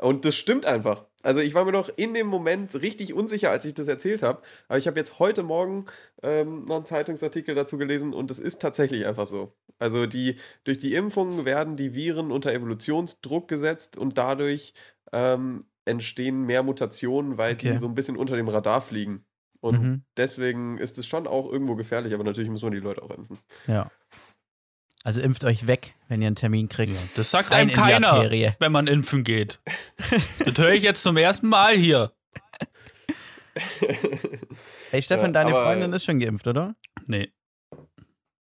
und 0.01 0.23
das 0.25 0.35
stimmt 0.35 0.65
einfach. 0.65 1.05
Also 1.23 1.41
ich 1.41 1.53
war 1.53 1.65
mir 1.65 1.73
noch 1.73 1.89
in 1.97 2.13
dem 2.13 2.27
Moment 2.27 2.73
richtig 2.81 3.13
unsicher, 3.13 3.51
als 3.51 3.65
ich 3.65 3.73
das 3.73 3.87
erzählt 3.89 4.23
habe. 4.23 4.41
Aber 4.69 4.77
ich 4.77 4.87
habe 4.87 4.97
jetzt 4.97 5.19
heute 5.19 5.43
Morgen 5.43 5.85
ähm, 6.23 6.65
noch 6.65 6.77
einen 6.77 6.85
Zeitungsartikel 6.85 7.53
dazu 7.53 7.77
gelesen 7.77 8.13
und 8.13 8.31
es 8.31 8.39
ist 8.39 8.61
tatsächlich 8.61 9.05
einfach 9.05 9.27
so. 9.27 9.53
Also 9.77 10.05
die, 10.05 10.35
durch 10.63 10.77
die 10.77 10.93
Impfungen 10.95 11.43
werden 11.45 11.75
die 11.75 11.93
Viren 11.95 12.31
unter 12.31 12.53
Evolutionsdruck 12.53 13.47
gesetzt 13.49 13.97
und 13.97 14.17
dadurch 14.17 14.73
ähm, 15.11 15.65
entstehen 15.83 16.45
mehr 16.45 16.63
Mutationen, 16.63 17.37
weil 17.37 17.55
Okay. 17.55 17.73
die 17.73 17.77
so 17.77 17.87
ein 17.87 17.95
bisschen 17.95 18.15
unter 18.15 18.37
dem 18.37 18.47
Radar 18.47 18.79
fliegen. 18.81 19.25
Und 19.61 19.81
Mhm. 19.81 20.03
deswegen 20.17 20.77
ist 20.77 20.97
es 20.97 21.05
schon 21.07 21.27
auch 21.27 21.51
irgendwo 21.51 21.75
gefährlich, 21.75 22.13
aber 22.13 22.23
natürlich 22.23 22.49
muss 22.49 22.61
man 22.61 22.71
die 22.71 22.79
Leute 22.79 23.01
auch 23.03 23.11
impfen. 23.11 23.37
Ja. 23.67 23.91
Also 25.03 25.21
impft 25.21 25.43
euch 25.45 25.65
weg, 25.67 25.93
wenn 26.07 26.21
ihr 26.21 26.27
einen 26.27 26.35
Termin 26.35 26.67
kriegt. 26.69 26.93
Das 27.17 27.31
sagt 27.31 27.51
Rein 27.51 27.69
einem 27.69 27.71
keiner, 27.73 28.29
wenn 28.59 28.71
man 28.71 28.87
impfen 28.87 29.23
geht. 29.23 29.59
Das 30.45 30.57
höre 30.57 30.73
ich 30.73 30.83
jetzt 30.83 31.03
zum 31.03 31.17
ersten 31.17 31.47
Mal 31.47 31.75
hier. 31.77 32.11
Hey 34.91 35.01
Stefan, 35.01 35.27
Ja, 35.33 35.43
deine 35.43 35.51
Freundin 35.51 35.93
ist 35.93 36.05
schon 36.05 36.19
geimpft, 36.19 36.47
oder? 36.47 36.75
Nee, 37.05 37.31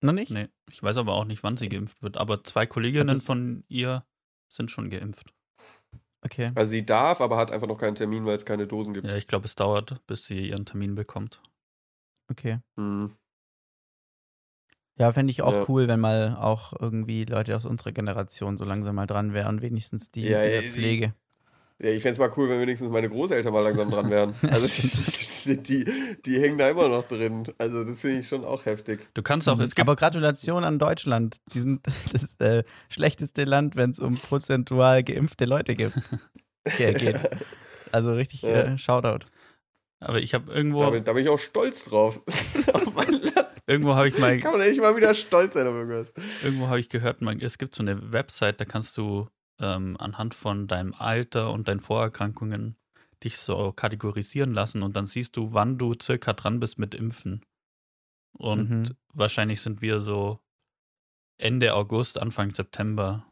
Noch 0.00 0.12
nicht? 0.12 0.31
nee. 0.31 0.49
Ich 0.71 0.83
weiß 0.83 0.97
aber 0.97 1.14
auch 1.14 1.25
nicht, 1.25 1.42
wann 1.42 1.57
sie 1.57 1.69
geimpft 1.69 2.02
wird. 2.02 2.16
Aber 2.16 2.45
zwei 2.45 2.66
Kolleginnen 2.66 3.09
das- 3.19 3.25
von 3.25 3.64
ihr 3.69 4.04
sind 4.49 4.71
schon 4.71 4.90
geimpft. 4.90 5.33
Okay. 6.25 6.52
Also 6.54 6.70
sie 6.72 6.84
darf, 6.84 7.20
aber 7.20 7.37
hat 7.37 7.52
einfach 7.52 7.66
noch 7.68 7.78
keinen 7.78 7.94
Termin, 7.94 8.26
weil 8.26 8.37
es 8.37 8.44
keine 8.44 8.66
Dosen 8.66 8.92
gibt. 8.94 9.06
Ja, 9.08 9.16
ich 9.16 9.26
glaube, 9.26 9.46
es 9.46 9.54
dauert, 9.56 10.06
bis 10.06 10.25
sie 10.26 10.48
ihren 10.50 10.64
Termin 10.66 10.94
bekommt. 10.94 11.40
Okay. 12.30 12.58
Hm. 12.76 13.08
Ja, 14.96 15.12
fände 15.12 15.30
ich 15.30 15.42
auch 15.42 15.52
Ja. 15.52 15.68
cool, 15.68 15.87
wenn 15.88 16.00
mal 16.00 16.37
auch 16.37 16.72
irgendwie 16.78 17.25
Leute 17.25 17.56
aus 17.56 17.64
unserer 17.64 17.92
Generation 17.92 18.56
so 18.58 18.64
langsam 18.64 18.96
mal 18.96 19.06
dran 19.06 19.32
wären, 19.32 19.62
wenigstens 19.62 20.10
die 20.10 20.32
Ja, 20.32 20.42
in 20.42 20.52
der 20.52 20.62
ja, 20.62 20.70
Pflege. 20.72 21.14
Ja, 21.80 21.90
ich 21.90 22.02
fände 22.02 22.12
es 22.14 22.18
mal 22.18 22.32
cool, 22.37 22.49
wenn 22.49 22.61
wenigstens 22.61 22.90
meine 22.90 23.08
Großeltern 23.08 23.52
mal 23.52 23.61
langsam 23.62 23.88
dran 23.90 24.11
wären. 24.11 24.35
Also 24.50 24.66
die, 25.47 25.62
die, 25.62 26.16
die 26.26 26.40
hängen 26.40 26.58
da 26.58 26.68
immer 26.70 26.88
noch 26.88 27.04
drin. 27.04 27.44
Also 27.56 27.85
das 27.85 28.00
finde 28.00 28.18
ich 28.18 28.28
schon 28.28 28.44
auch 28.44 28.64
heftig. 28.66 29.06
Du 29.14 29.23
kannst 29.23 29.49
auch, 29.49 29.61
es 29.61 29.75
gibt 29.76 29.87
Mhm. 29.87 29.90
Aber 29.92 29.97
Gratulation 29.97 30.64
an 30.64 30.80
Deutschland. 30.80 31.37
Die 31.54 31.61
sind 31.61 31.87
das 32.12 32.35
äh, 32.40 32.64
schlechteste 32.88 33.44
Land, 33.44 33.76
wenn 33.76 33.90
es 33.92 34.00
um 34.00 34.16
prozentual 34.16 35.04
geimpfte 35.04 35.44
Leute 35.44 35.76
gibt. 35.76 35.94
Ge- 36.78 36.94
geht. 36.94 37.20
Also 37.92 38.12
richtig 38.12 38.42
Ja. 38.42 38.50
äh, 38.62 38.78
Shoutout. 38.78 39.26
Aber 40.00 40.20
ich 40.20 40.35
habe 40.35 40.52
irgendwo, 40.52 40.82
Da 40.82 40.90
bin, 40.90 41.04
da 41.04 41.12
bin 41.12 41.23
ich 41.23 41.28
auch 41.28 41.38
stolz 41.38 41.85
drauf. 41.85 42.20
auf 42.73 42.94
mein 42.97 43.12
Land. 43.12 43.47
irgendwo 43.68 43.94
habe 43.94 44.08
ich 44.08 44.18
mal, 44.18 44.38
Kann 44.40 44.52
man 44.52 44.61
echt 44.62 44.80
mal 44.80 44.97
wieder 44.97 45.14
stolz 45.14 45.54
sein 45.54 45.66
auf 45.68 45.75
irgendwas. 45.75 46.12
irgendwo 46.42 46.66
habe 46.68 46.80
ich 46.80 46.88
gehört, 46.88 47.20
man, 47.23 47.40
es 47.40 47.56
gibt 47.56 47.75
so 47.76 47.82
eine 47.85 48.12
Website, 48.12 48.61
da 48.61 48.64
kannst 48.64 48.97
du 48.97 49.28
ähm, 49.61 49.97
anhand 49.99 50.35
von 50.35 50.67
deinem 50.67 50.95
Alter 50.95 51.53
und 51.53 51.69
deinen 51.69 51.81
Vorerkrankungen 51.81 52.77
dich 53.25 53.38
so 53.38 53.73
kategorisieren 53.73 54.53
lassen 54.55 54.83
und 54.83 54.95
dann 54.97 55.07
siehst 55.07 55.37
du, 55.37 55.53
wann 55.53 55.79
du 55.79 55.95
circa 56.00 56.33
dran 56.33 56.61
bist 56.61 56.79
mit 56.79 56.95
Impfen. 56.95 57.45
Und 58.33 58.69
Mhm. 58.71 58.97
wahrscheinlich 59.12 59.61
sind 59.61 59.83
wir 59.83 60.00
so 60.00 60.38
Ende 61.38 61.75
August, 61.75 62.19
Anfang 62.19 62.53
September 62.55 63.25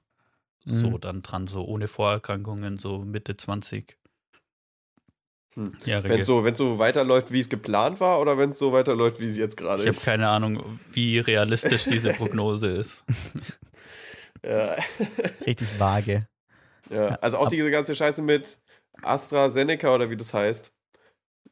so 0.64 0.90
Mhm. 0.90 1.00
dann 1.00 1.22
dran, 1.22 1.46
so 1.46 1.64
ohne 1.64 1.86
Vorerkrankungen, 1.86 2.76
so 2.76 2.98
Mitte 2.98 3.36
20. 3.36 3.96
Ja, 5.86 6.02
Wenn 6.04 6.20
es 6.20 6.26
so, 6.26 6.44
wenn's 6.44 6.58
so 6.58 6.78
weiterläuft, 6.78 7.32
wie 7.32 7.40
es 7.40 7.48
geplant 7.48 7.98
war, 8.00 8.20
oder 8.20 8.36
wenn 8.36 8.50
es 8.50 8.58
so 8.58 8.72
weiterläuft, 8.72 9.20
wie 9.20 9.26
es 9.26 9.36
jetzt 9.38 9.56
gerade 9.56 9.82
Ich 9.82 9.88
habe 9.88 9.96
ist. 9.96 10.04
keine 10.04 10.28
Ahnung, 10.28 10.78
wie 10.92 11.18
realistisch 11.18 11.84
diese 11.84 12.10
Prognose 12.12 12.66
ist. 12.68 13.04
Ja. 14.46 14.76
Richtig 15.46 15.68
vage. 15.78 16.28
Ja, 16.90 17.16
also 17.20 17.38
auch 17.38 17.48
diese 17.48 17.70
ganze 17.70 17.96
Scheiße 17.96 18.22
mit 18.22 18.58
AstraZeneca 19.02 19.94
oder 19.94 20.10
wie 20.10 20.16
das 20.16 20.32
heißt. 20.32 20.72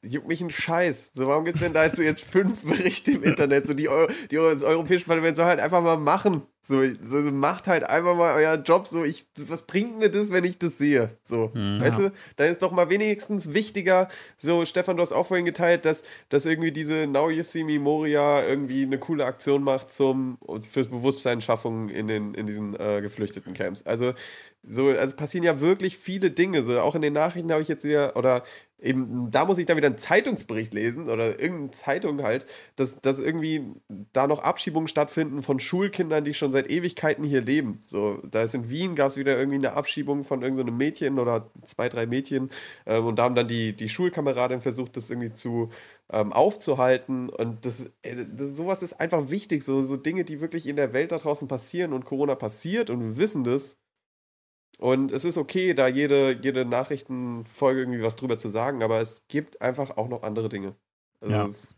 Juckt 0.02 0.28
mich 0.28 0.40
ein 0.40 0.50
Scheiß. 0.50 1.12
So, 1.14 1.26
warum 1.26 1.44
gibt 1.44 1.56
es 1.56 1.62
denn 1.62 1.72
da 1.72 1.84
jetzt, 1.84 1.96
so 1.96 2.02
jetzt 2.02 2.22
fünf 2.22 2.62
Berichte 2.68 3.12
im 3.12 3.22
Internet? 3.22 3.66
So, 3.66 3.74
die, 3.74 3.88
Eu 3.88 4.06
die 4.30 4.36
das 4.36 4.62
Europäische 4.62 5.06
Parlament 5.06 5.36
soll 5.36 5.46
halt 5.46 5.60
einfach 5.60 5.82
mal 5.82 5.96
machen. 5.96 6.46
So, 6.66 6.83
so, 7.02 7.16
macht 7.30 7.66
halt 7.68 7.85
einfach 7.85 8.16
mal 8.16 8.35
euren 8.35 8.64
Job. 8.64 8.87
So, 8.87 9.04
ich, 9.04 9.26
was 9.49 9.66
bringt 9.66 9.99
mir 9.99 10.09
das, 10.11 10.33
wenn 10.33 10.44
ich 10.44 10.59
das 10.59 10.78
sehe? 10.78 11.11
So, 11.23 11.50
Mhm. 11.52 11.78
weißt 11.78 11.99
du, 11.99 12.12
dann 12.37 12.49
ist 12.49 12.62
doch 12.62 12.73
mal 12.73 12.88
wenigstens 12.88 13.52
wichtiger. 13.52 14.09
So, 14.38 14.64
Stefan, 14.64 14.97
du 14.97 15.02
hast 15.02 15.12
auch 15.12 15.26
vorhin 15.26 15.44
geteilt, 15.44 15.85
dass, 15.85 16.04
dass 16.30 16.47
irgendwie 16.47 16.73
diese 16.73 17.06
Now 17.06 17.28
You 17.28 17.42
See 17.42 17.64
Me 17.64 17.78
Moria 17.78 18.42
irgendwie 18.47 18.85
eine 18.85 18.99
coole 18.99 19.26
Aktion 19.26 19.62
macht 19.62 19.92
zum, 19.92 20.38
fürs 20.66 20.88
Bewusstseinsschaffung 20.88 21.90
in, 21.90 22.06
den, 22.06 22.33
in 22.33 22.47
diesen 22.47 22.75
äh, 22.80 23.02
geflüchteten 23.02 23.52
Camps. 23.52 23.83
Also, 23.85 24.14
so, 24.66 24.88
also 24.88 25.00
es 25.02 25.16
passieren 25.16 25.44
ja 25.44 25.61
wirklich 25.61 25.99
viele 25.99 26.30
Dinge. 26.30 26.62
So, 26.62 26.80
auch 26.80 26.94
in 26.94 27.02
den 27.02 27.12
Nachrichten 27.12 27.52
habe 27.52 27.61
ich 27.61 27.68
jetzt 27.68 27.85
wieder, 27.85 28.16
oder 28.16 28.42
eben, 28.80 29.30
da 29.30 29.44
muss 29.44 29.59
ich 29.59 29.66
dann 29.66 29.76
wieder 29.76 29.88
einen 29.88 29.99
Zeitungsbericht 29.99 30.73
lesen 30.73 31.09
oder 31.11 31.38
irgendeine 31.40 31.71
Zeitung 31.73 32.23
halt, 32.23 32.47
dass, 32.76 33.00
dass 33.00 33.18
irgendwie 33.18 33.62
da 34.12 34.26
noch 34.26 34.40
Abschiebungen 34.40 34.88
stattfinden 34.88 35.42
von 35.42 35.61
Schulkindern, 35.61 36.25
die 36.25 36.35
schon 36.35 36.52
seit 36.54 36.70
Ewigkeiten 36.70 37.25
hier 37.25 37.42
leben. 37.42 37.82
So, 37.87 38.18
da 38.30 38.42
ist 38.42 38.54
in 38.54 38.70
Wien 38.70 38.94
gab 38.94 39.08
es 39.11 39.16
wieder 39.18 39.37
irgendwie 39.38 39.58
eine 39.58 39.75
Abschiebung 39.75 40.25
von 40.25 40.42
irgendeinem 40.42 40.76
Mädchen 40.78 41.18
oder 41.18 41.49
zwei, 41.64 41.90
drei 41.90 42.06
Mädchen 42.06 42.50
ähm, 42.87 43.06
und 43.06 43.18
da 43.18 43.25
haben 43.25 43.34
dann 43.34 43.49
die, 43.49 43.75
die 43.76 43.90
Schulkameradin 43.90 44.62
versucht, 44.62 44.96
das 44.96 45.11
irgendwie 45.11 45.32
zu 45.32 45.70
ähm, 46.11 46.32
aufzuhalten 46.32 47.28
und 47.28 47.66
das, 47.66 47.92
äh, 48.02 48.25
das, 48.34 48.56
sowas 48.56 48.82
ist 48.82 48.94
einfach 49.00 49.30
wichtig, 49.30 49.64
so, 49.64 49.80
so 49.82 49.96
Dinge, 49.99 50.25
die 50.25 50.40
wirklich 50.40 50.66
in 50.66 50.76
der 50.76 50.92
Welt 50.94 51.12
da 51.12 51.18
draußen 51.18 51.49
passieren 51.49 51.92
und 51.92 52.06
Corona 52.06 52.34
passiert 52.37 52.90
und 52.90 53.00
wir 53.00 53.16
wissen 53.18 53.44
das, 53.44 53.78
und 54.78 55.12
es 55.12 55.25
ist 55.25 55.38
okay, 55.38 55.75
da 55.75 55.87
jede, 55.88 56.32
jede 56.42 56.64
Nachrichtenfolge 56.64 57.80
irgendwie 57.80 58.02
was 58.02 58.16
drüber 58.16 58.38
zu 58.38 58.49
sagen, 58.49 58.82
aber 58.82 59.00
es 59.00 59.23
gibt 59.28 59.61
einfach 59.62 59.96
auch 59.96 60.08
noch 60.08 60.23
andere 60.23 60.49
Dinge. 60.49 60.75
Also 61.20 61.34
Ja. 61.34 61.44
es, 61.46 61.76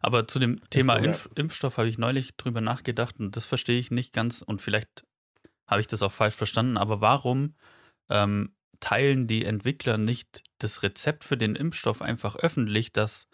Aber 0.00 0.28
zu 0.28 0.38
dem 0.38 0.60
Thema 0.70 0.94
so, 0.94 0.98
ja. 0.98 1.04
Impf 1.04 1.28
Impfstoff 1.34 1.76
habe 1.78 1.88
ich 1.88 1.98
neulich 1.98 2.36
drüber 2.36 2.60
nachgedacht 2.60 3.18
und 3.18 3.36
das 3.36 3.46
verstehe 3.46 3.78
ich 3.78 3.90
nicht 3.90 4.12
ganz 4.12 4.42
und 4.42 4.62
vielleicht 4.62 5.04
habe 5.66 5.80
ich 5.80 5.86
das 5.86 6.02
auch 6.02 6.12
falsch 6.12 6.34
verstanden, 6.34 6.76
aber 6.76 7.00
warum 7.00 7.54
ähm, 8.08 8.54
teilen 8.80 9.26
die 9.26 9.44
Entwickler 9.44 9.98
nicht 9.98 10.44
das 10.58 10.82
Rezept 10.82 11.24
für 11.24 11.36
den 11.36 11.56
Impfstoff 11.56 12.00
einfach 12.02 12.36
öffentlich, 12.36 12.92
dass 12.92 13.28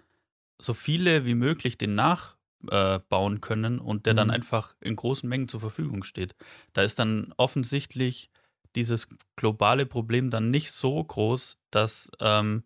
so 0.60 0.74
viele 0.74 1.24
wie 1.26 1.34
möglich 1.34 1.78
den 1.78 1.94
nachbauen 1.94 3.40
können 3.40 3.78
und 3.78 4.06
der 4.06 4.14
dann 4.14 4.28
Mhm. 4.28 4.34
einfach 4.34 4.74
in 4.80 4.96
großen 4.96 5.28
Mengen 5.28 5.48
zur 5.48 5.60
Verfügung 5.60 6.04
steht? 6.04 6.34
Da 6.72 6.82
ist 6.82 6.98
dann 6.98 7.32
offensichtlich 7.36 8.30
dieses 8.76 9.08
globale 9.36 9.86
Problem 9.86 10.30
dann 10.30 10.50
nicht 10.50 10.72
so 10.72 11.02
groß, 11.02 11.58
dass 11.70 12.10
ähm, 12.20 12.64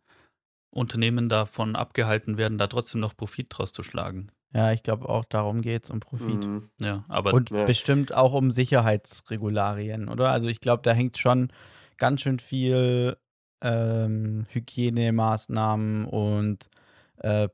Unternehmen 0.78 1.28
davon 1.28 1.76
abgehalten 1.76 2.38
werden, 2.38 2.58
da 2.58 2.66
trotzdem 2.66 3.00
noch 3.00 3.16
Profit 3.16 3.49
draus 3.50 3.73
zu 3.73 3.82
schlagen. 3.82 4.28
Ja, 4.54 4.73
ich 4.73 4.82
glaube 4.82 5.08
auch 5.08 5.25
darum 5.26 5.61
geht 5.61 5.85
es 5.85 5.90
um 5.90 6.00
Profit. 6.00 6.47
Mhm. 6.47 6.70
Ja, 6.80 7.04
aber 7.08 7.35
Und 7.35 7.50
Ja. 7.50 7.64
bestimmt 7.64 8.14
auch 8.14 8.32
um 8.32 8.50
Sicherheitsregularien, 8.50 10.08
oder? 10.08 10.30
Also 10.30 10.49
ich 10.49 10.61
glaube, 10.61 10.82
da 10.82 10.92
hängt 10.92 11.18
schon 11.18 11.52
ganz 11.99 12.23
schön 12.23 12.38
viel 12.38 13.16
ähm, 13.61 14.47
Hygienemaßnahmen 14.50 16.06
und 16.06 16.70
äh, 17.18 17.49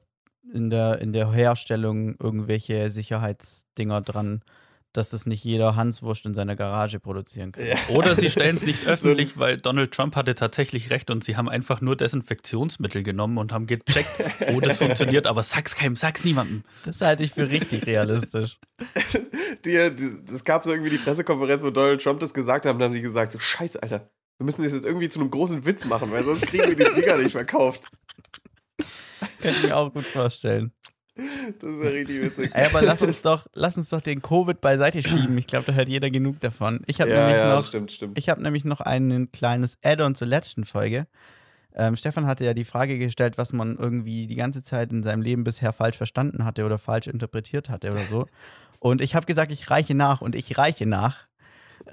in, 0.52 0.70
der, 0.70 1.00
in 1.00 1.12
der 1.12 1.32
Herstellung 1.32 2.16
irgendwelche 2.18 2.90
Sicherheitsdinger 2.90 4.02
dran, 4.02 4.42
dass 4.94 5.12
es 5.12 5.26
nicht 5.26 5.44
jeder 5.44 5.76
Hanswurst 5.76 6.24
in 6.24 6.34
seiner 6.34 6.56
Garage 6.56 7.00
produzieren 7.00 7.52
kann. 7.52 7.66
Ja. 7.66 7.76
oder 7.88 8.14
sie 8.14 8.30
stellen 8.30 8.56
es 8.56 8.64
nicht 8.64 8.86
öffentlich, 8.86 9.38
weil 9.38 9.58
Donald 9.58 9.92
Trump 9.92 10.16
hatte 10.16 10.34
tatsächlich 10.34 10.90
recht 10.90 11.10
und 11.10 11.24
sie 11.24 11.36
haben 11.36 11.48
einfach 11.48 11.80
nur 11.80 11.96
Desinfektionsmittel 11.96 13.02
genommen 13.02 13.36
und 13.38 13.52
haben 13.52 13.66
gecheckt, 13.66 14.08
oh, 14.54 14.60
das 14.60 14.78
funktioniert, 14.78 15.26
aber 15.26 15.42
sag's 15.42 15.74
keinem, 15.74 15.96
sag's 15.96 16.24
niemandem. 16.24 16.62
Das 16.84 17.00
halte 17.00 17.24
ich 17.24 17.32
für 17.32 17.50
richtig 17.50 17.86
realistisch. 17.86 18.58
Die, 19.64 19.70
die, 19.94 20.10
es 20.30 20.44
gab 20.44 20.64
so 20.64 20.70
irgendwie 20.70 20.90
die 20.90 20.98
Pressekonferenz, 20.98 21.62
wo 21.62 21.70
Donald 21.70 22.02
Trump 22.02 22.20
das 22.20 22.34
gesagt 22.34 22.66
hat, 22.66 22.74
und 22.74 22.80
dann 22.80 22.90
haben 22.90 22.94
die 22.94 23.00
gesagt, 23.00 23.32
so 23.32 23.38
scheiße, 23.38 23.82
Alter, 23.82 24.10
wir 24.36 24.44
müssen 24.44 24.62
das 24.62 24.74
jetzt 24.74 24.84
irgendwie 24.84 25.08
zu 25.08 25.20
einem 25.20 25.30
großen 25.30 25.64
Witz 25.64 25.86
machen, 25.86 26.10
weil 26.12 26.22
sonst 26.22 26.42
kriegen 26.46 26.76
wir 26.76 26.76
die 26.76 27.00
Dinger 27.00 27.16
nicht 27.16 27.32
verkauft. 27.32 27.84
Könnte 29.40 29.58
ich 29.58 29.62
mir 29.62 29.76
auch 29.76 29.92
gut 29.92 30.04
vorstellen. 30.04 30.72
Das 31.16 31.70
ist 31.70 31.84
ja 31.84 31.90
richtig 31.90 32.22
witzig. 32.22 32.50
Ey, 32.54 32.66
aber 32.66 32.82
lass 32.82 33.00
uns 33.00 33.22
doch, 33.22 33.46
lass 33.54 33.76
uns 33.76 33.88
doch 33.88 34.00
den 34.00 34.20
Covid 34.20 34.60
beiseite 34.60 35.02
schieben. 35.02 35.38
Ich 35.38 35.46
glaube, 35.46 35.64
da 35.66 35.72
hört 35.72 35.88
jeder 35.88 36.10
genug 36.10 36.40
davon. 36.40 36.80
Ich 36.86 37.00
habe 37.00 37.10
Ja, 37.10 37.18
nämlich 37.20 37.36
ja, 37.36 37.54
noch 37.54 37.64
stimmt, 37.64 37.92
stimmt. 37.92 38.18
Ich 38.18 38.28
habe 38.28 38.42
nämlich 38.42 38.64
noch 38.64 38.80
ein 38.80 39.30
kleines 39.30 39.78
Add-on 39.84 40.14
zur 40.16 40.26
letzten 40.26 40.64
Folge. 40.64 41.06
Ähm, 41.76 41.96
Stefan 41.96 42.26
hatte 42.26 42.44
ja 42.44 42.54
die 42.54 42.64
Frage 42.64 42.98
gestellt, 42.98 43.38
was 43.38 43.52
man 43.52 43.76
irgendwie 43.76 44.26
die 44.26 44.34
ganze 44.36 44.62
Zeit 44.62 44.92
in 44.92 45.02
seinem 45.02 45.22
Leben 45.22 45.44
bisher 45.44 45.72
falsch 45.72 45.96
verstanden 45.96 46.44
hatte 46.44 46.64
oder 46.64 46.78
falsch 46.78 47.06
interpretiert 47.06 47.68
hatte 47.68 47.88
oder 47.88 48.04
so. 48.04 48.26
Und 48.78 49.00
ich 49.00 49.14
habe 49.14 49.26
gesagt, 49.26 49.50
ich 49.52 49.70
reiche 49.70 49.94
nach 49.94 50.20
und 50.20 50.34
ich 50.34 50.58
reiche 50.58 50.86
nach. 50.86 51.26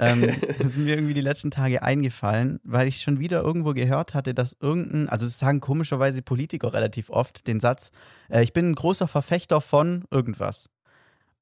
Ähm, 0.02 0.22
das 0.58 0.68
ist 0.68 0.78
mir 0.78 0.96
irgendwie 0.96 1.14
die 1.14 1.22
letzten 1.22 1.52
Tage 1.52 1.84
eingefallen, 1.84 2.60
weil 2.64 2.88
ich 2.88 3.02
schon 3.02 3.20
wieder 3.20 3.42
irgendwo 3.42 3.74
gehört 3.74 4.14
hatte, 4.14 4.34
dass 4.34 4.58
irgendein, 4.60 5.08
also 5.08 5.26
das 5.26 5.40
sagen 5.40 5.62
komischerweise 5.62 6.22
Politiker 6.22 6.74
relativ 6.74 7.10
oft, 7.10 7.48
den 7.48 7.60
Satz, 7.60 7.92
äh, 8.30 8.44
ich 8.44 8.52
bin 8.52 8.72
ein 8.72 8.76
großer 8.76 9.08
Verfechter 9.08 9.62
von 9.62 10.04
irgendwas. 10.12 10.68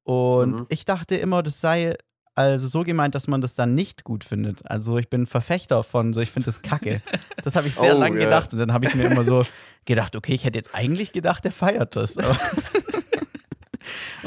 Und 0.03 0.51
Mhm. 0.51 0.65
ich 0.69 0.85
dachte 0.85 1.15
immer, 1.15 1.41
das 1.41 1.61
sei 1.61 1.95
also 2.35 2.69
so 2.69 2.83
gemeint, 2.83 3.15
dass 3.15 3.27
man 3.27 3.41
das 3.41 3.53
dann 3.53 3.75
nicht 3.75 4.05
gut 4.05 4.23
findet. 4.23 4.65
Also 4.69 4.97
ich 4.97 5.09
bin 5.09 5.27
Verfechter 5.27 5.83
von 5.83 6.13
so, 6.13 6.21
ich 6.21 6.31
finde 6.31 6.45
das 6.45 6.61
kacke. 6.61 7.01
Das 7.43 7.57
habe 7.57 7.67
ich 7.67 7.75
sehr 7.75 7.97
Oh, 7.97 7.99
lange 7.99 8.17
ja. 8.17 8.25
gedacht. 8.25 8.53
Und 8.53 8.59
dann 8.59 8.71
habe 8.71 8.85
ich 8.85 8.95
mir 8.95 9.03
immer 9.11 9.25
so 9.25 9.43
gedacht, 9.83 10.15
okay, 10.15 10.35
ich 10.35 10.45
hätte 10.45 10.57
jetzt 10.57 10.73
eigentlich 10.73 11.11
gedacht, 11.11 11.43
der 11.43 11.51
feiert 11.51 11.97
das. 11.97 12.15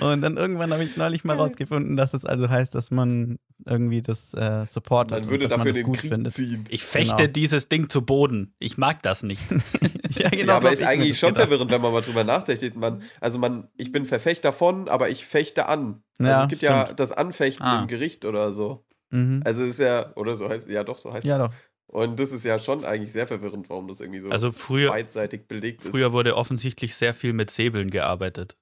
Und 0.01 0.21
dann 0.23 0.37
irgendwann 0.37 0.73
habe 0.73 0.83
ich 0.85 0.97
neulich 0.97 1.25
mal 1.25 1.37
rausgefunden, 1.37 1.97
dass 1.97 2.15
es 2.15 2.25
also 2.25 2.49
heißt, 2.51 2.75
dass 2.75 2.91
man 2.91 3.39
irgendwie 3.67 4.03
das 4.03 4.35
äh, 4.35 4.65
supportet 4.67 5.21
Man 5.21 5.31
würde 5.31 5.49
dafür 5.49 5.59
man 5.59 5.67
das 5.69 5.77
den 5.77 5.85
gut 5.87 5.99
Krieg 5.99 6.11
findet. 6.11 6.33
ziehen. 6.33 6.65
Ich 6.69 6.83
fechte 6.85 7.17
Genau. 7.17 7.33
dieses 7.33 7.69
Ding 7.69 7.89
zu 7.89 8.03
Boden. 8.03 8.55
Ich 8.59 8.79
mag 8.79 9.03
das 9.03 9.23
nicht. 9.23 9.45
ja, 10.17 10.29
genau. 10.29 10.41
ja, 10.41 10.47
so 10.47 10.53
aber 10.53 10.73
ist 10.73 10.83
eigentlich 10.83 11.19
schon 11.19 11.31
gedacht. 11.31 11.49
verwirrend, 11.49 11.71
wenn 11.71 11.81
man 11.81 11.93
mal 11.93 12.03
drüber 12.03 12.25
nachdenkt. 12.25 12.77
Man, 12.77 13.03
also 13.21 13.39
man, 13.39 13.69
ich 13.77 13.93
bin 13.93 14.07
Verfechter 14.07 14.53
von, 14.53 14.89
aber 14.89 15.09
ich 15.11 15.25
fechte 15.27 15.67
an. 15.69 16.03
Also 16.19 16.31
Ja, 16.33 16.43
es 16.43 16.49
gibt 16.49 16.63
ja 16.63 16.85
stimmt. 16.85 17.01
das 17.01 17.13
Anfechten 17.13 17.65
Ah. 17.67 17.81
im 17.83 17.89
Gericht 17.89 18.25
oder 18.25 18.53
so. 18.53 18.85
Mhm. 19.11 19.43
Also 19.45 19.65
ist 19.65 19.79
ja, 19.79 20.15
oder 20.17 20.37
so 20.37 20.49
heißt 20.49 20.69
ja 20.71 20.85
doch, 20.85 20.99
so 20.99 21.13
heißt 21.13 21.27
Ja, 21.27 21.35
es. 21.35 21.51
doch. 21.51 21.57
Und 21.87 22.19
das 22.19 22.33
ist 22.33 22.45
ja 22.45 22.59
schon 22.59 22.87
eigentlich 22.87 23.13
sehr 23.13 23.27
verwirrend, 23.27 23.69
warum 23.69 23.87
das 23.87 24.01
irgendwie 24.01 24.21
so 24.21 24.31
Also 24.31 24.51
früher, 24.51 24.89
beidseitig 24.91 25.47
belegt 25.47 25.85
ist. 25.85 25.91
früher 25.91 26.13
wurde 26.15 26.37
offensichtlich 26.37 26.95
sehr 26.95 27.13
viel 27.13 27.35
mit 27.35 27.51
Säbeln 27.51 27.91
gearbeitet. 27.91 28.57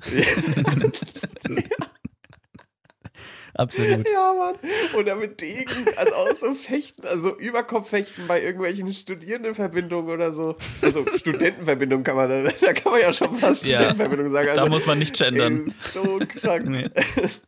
Absolut. 3.54 4.06
Ja, 4.12 4.34
Mann. 4.34 4.56
Oder 4.98 5.14
mit 5.14 5.40
Degen, 5.40 5.70
also 5.96 6.14
auch 6.14 6.36
so 6.38 6.54
Fechten, 6.54 7.06
also 7.06 7.36
Überkopffechten 7.38 8.26
bei 8.26 8.42
irgendwelchen 8.42 8.92
Studierendenverbindungen 8.92 10.12
oder 10.12 10.32
so. 10.32 10.56
Also 10.82 11.04
Studentenverbindungen 11.16 12.04
kann 12.04 12.16
man, 12.16 12.28
da, 12.28 12.42
da 12.60 12.72
kann 12.72 12.92
man 12.92 13.00
ja 13.00 13.12
schon 13.12 13.34
fast 13.38 13.64
Ja. 13.64 13.78
Studentenverbindung 13.78 14.32
sagen. 14.32 14.48
Also, 14.48 14.60
Da 14.64 14.68
muss 14.68 14.86
man 14.86 14.98
nicht 14.98 15.16
gendern. 15.16 15.66
Ist 15.66 15.92
so 15.92 16.18
krank. 16.40 16.66
Nee. 16.68 16.88
es, 17.16 17.42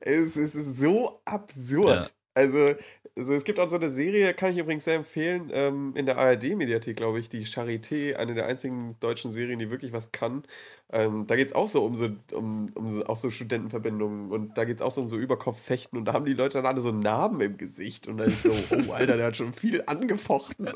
es 0.00 0.36
ist 0.36 0.78
so 0.78 1.20
absurd. 1.24 2.06
Ja. 2.06 2.12
Also, 2.34 2.74
also, 3.18 3.34
es 3.34 3.44
gibt 3.44 3.60
auch 3.60 3.68
so 3.68 3.76
eine 3.76 3.90
Serie, 3.90 4.32
kann 4.34 4.52
ich 4.52 4.58
übrigens 4.58 4.84
sehr 4.84 4.94
empfehlen, 4.94 5.50
ähm, 5.52 5.92
in 5.96 6.06
der 6.06 6.18
ARD-Mediathek, 6.18 6.96
glaube 6.96 7.18
ich, 7.20 7.28
die 7.28 7.44
Charité, 7.44 8.14
eine 8.14 8.34
der 8.34 8.46
einzigen 8.46 8.96
deutschen 9.00 9.32
Serien, 9.32 9.58
die 9.58 9.70
wirklich 9.70 9.92
was 9.92 10.12
kann. 10.12 10.44
Ähm, 10.90 11.26
da 11.26 11.36
geht 11.36 11.48
es 11.48 11.54
auch 11.54 11.68
so 11.68 11.84
um 11.84 11.96
so, 11.96 12.08
um, 12.32 12.70
um 12.74 12.90
so, 12.90 13.04
auch 13.06 13.16
so 13.16 13.30
Studentenverbindungen 13.30 14.30
und 14.30 14.56
da 14.56 14.64
geht 14.64 14.76
es 14.76 14.82
auch 14.82 14.90
so 14.90 15.02
um 15.02 15.08
so 15.08 15.16
Überkopffechten 15.16 15.98
und 15.98 16.06
da 16.06 16.14
haben 16.14 16.24
die 16.24 16.32
Leute 16.32 16.58
dann 16.58 16.66
alle 16.66 16.80
so 16.80 16.92
Narben 16.92 17.40
im 17.40 17.58
Gesicht 17.58 18.08
und 18.08 18.18
dann 18.18 18.28
ist 18.28 18.44
so, 18.44 18.52
oh 18.70 18.92
Alter, 18.92 19.16
der 19.16 19.26
hat 19.26 19.36
schon 19.36 19.52
viel 19.52 19.82
angefochten. 19.86 20.68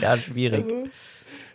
Ja, 0.00 0.16
schwierig. 0.16 0.64
Also, 0.64 0.88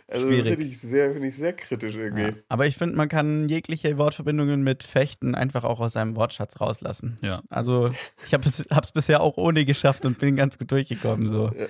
also 0.08 0.28
finde 0.28 0.62
ich, 0.62 0.78
sehr- 0.80 1.12
finde 1.12 1.28
ich 1.28 1.36
sehr 1.36 1.52
kritisch 1.52 1.94
irgendwie. 1.96 2.22
Ja. 2.22 2.32
Aber 2.48 2.66
ich 2.66 2.76
finde, 2.76 2.96
man 2.96 3.08
kann 3.08 3.48
jegliche 3.48 3.98
Wortverbindungen 3.98 4.62
mit 4.62 4.82
Fechten 4.84 5.34
einfach 5.34 5.64
auch 5.64 5.80
aus 5.80 5.94
seinem 5.94 6.14
Wortschatz 6.16 6.60
rauslassen. 6.60 7.16
Ja. 7.22 7.42
Also, 7.50 7.90
ich 8.26 8.32
habe 8.34 8.44
es 8.48 8.92
bisher 8.92 9.20
auch 9.20 9.36
ohne 9.36 9.64
geschafft 9.64 10.04
und 10.06 10.18
bin 10.18 10.36
ganz 10.36 10.58
gut 10.58 10.70
durchgekommen, 10.70 11.28
so 11.28 11.50
Ja, 11.58 11.66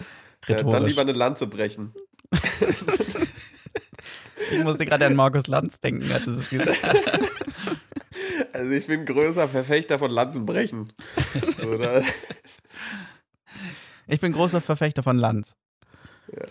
rhetorisch. 0.48 0.72
dann 0.74 0.86
lieber 0.86 1.00
eine 1.02 1.12
Lanze 1.12 1.46
brechen. 1.46 1.92
ich 4.52 4.62
musste 4.64 4.84
gerade 4.84 5.06
an 5.06 5.14
Markus 5.16 5.46
Lanz 5.46 5.80
denken, 5.80 6.10
als 6.12 6.26
es 6.26 6.50
gesagt 6.50 6.82
hat. 6.82 6.96
Also 8.52 8.70
ich 8.70 8.86
bin 8.86 9.04
größer 9.06 9.48
Verfechter 9.48 9.98
von 9.98 10.10
Lanzenbrechen. 10.10 10.92
Da, 11.60 12.02
Ich 14.06 14.20
bin 14.20 14.32
großer 14.32 14.60
Verfechter 14.60 15.02
von 15.02 15.18
Lanz. 15.18 15.54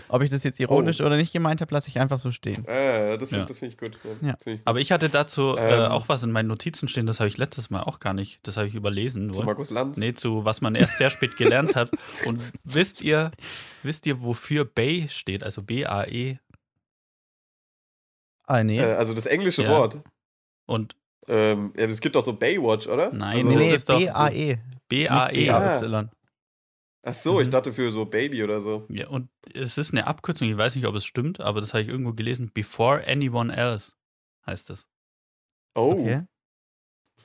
Ob 0.08 0.22
ich 0.22 0.30
das 0.30 0.44
jetzt 0.44 0.60
ironisch 0.60 1.02
oder 1.02 1.18
nicht 1.18 1.34
gemeint 1.34 1.62
habe, 1.62 1.74
lasse 1.74 1.90
ich 1.90 2.00
einfach 2.00 2.20
so 2.20 2.32
stehen. 2.32 2.66
Äh, 2.68 3.18
das 3.18 3.32
Ja. 3.32 3.40
finde 3.40 3.54
find 3.54 3.72
ich 3.74 3.78
gut. 3.78 3.98
Ja. 4.22 4.36
Find 4.38 4.48
ich 4.48 4.54
gut. 4.60 4.62
Aber 4.68 4.80
ich 4.80 4.92
hatte 4.92 5.10
dazu 5.10 5.56
äh, 5.58 5.86
Ähm. 5.86 5.92
auch 5.92 6.08
was 6.10 6.24
in 6.24 6.32
meinen 6.32 6.48
Notizen 6.48 6.88
stehen, 6.88 7.06
das 7.06 7.20
habe 7.20 7.28
ich 7.28 7.38
letztes 7.38 7.70
Mal 7.70 7.82
auch 7.84 8.00
gar 8.00 8.14
nicht. 8.14 8.40
Das 8.48 8.58
habe 8.58 8.68
ich 8.68 8.76
überlesen. 8.76 9.32
Zu 9.34 9.40
Nur. 9.40 9.46
Markus 9.48 9.70
Lanz. 9.72 9.98
Nee, 9.98 10.14
zu 10.14 10.46
was 10.46 10.62
man 10.62 10.76
erst 10.76 10.98
sehr 10.98 11.10
spät 11.10 11.36
gelernt 11.38 11.76
hat. 11.76 11.92
Und 12.26 12.42
wisst 12.64 13.02
ihr, 13.02 13.32
wisst 13.84 14.06
ihr, 14.08 14.22
wofür 14.22 14.66
Bay 14.66 15.08
steht? 15.10 15.44
Also 15.44 15.62
B-A-E. 15.62 16.38
Ah, 18.48 18.64
nee. 18.64 18.80
Äh, 18.80 18.94
also 18.94 19.14
das 19.14 19.26
englische 19.26 19.64
Ja. 19.64 19.70
Wort. 19.70 20.00
Und 20.66 20.96
Ähm, 21.28 21.74
ja, 21.76 21.86
es 21.86 22.02
gibt 22.02 22.16
doch 22.16 22.24
so 22.24 22.34
Baywatch, 22.34 22.86
oder? 22.88 23.12
Nein, 23.12 23.38
also, 23.38 23.50
nee, 23.50 23.56
das 23.56 23.64
nee, 23.66 23.74
ist 23.74 23.90
doch- 23.90 23.98
B-A-E. 23.98 24.58
B-A-E. 24.90 25.46
B-A-Y. 25.46 26.10
Ach 27.08 27.14
so, 27.14 27.40
ich 27.40 27.48
Mhm. 27.48 27.52
dachte 27.52 27.72
für 27.72 27.92
so 27.92 28.06
Baby 28.06 28.44
oder 28.44 28.62
so. 28.62 28.86
Ja, 28.90 29.08
und 29.10 29.30
es 29.54 29.78
ist 29.78 29.92
eine 29.94 30.08
Abkürzung, 30.08 30.50
ich 30.50 30.58
weiß 30.58 30.74
nicht, 30.76 30.86
ob 30.88 30.96
es 30.96 31.06
stimmt, 31.06 31.40
aber 31.40 31.62
das 31.62 31.74
habe 31.74 31.84
ich 31.84 31.88
irgendwo 31.88 32.14
gelesen. 32.14 32.50
Before 32.54 33.04
anyone 33.08 33.56
else 33.56 33.92
heißt 34.48 34.72
es. 34.72 34.88
Oh, 35.76 35.92
Okay. 35.92 36.24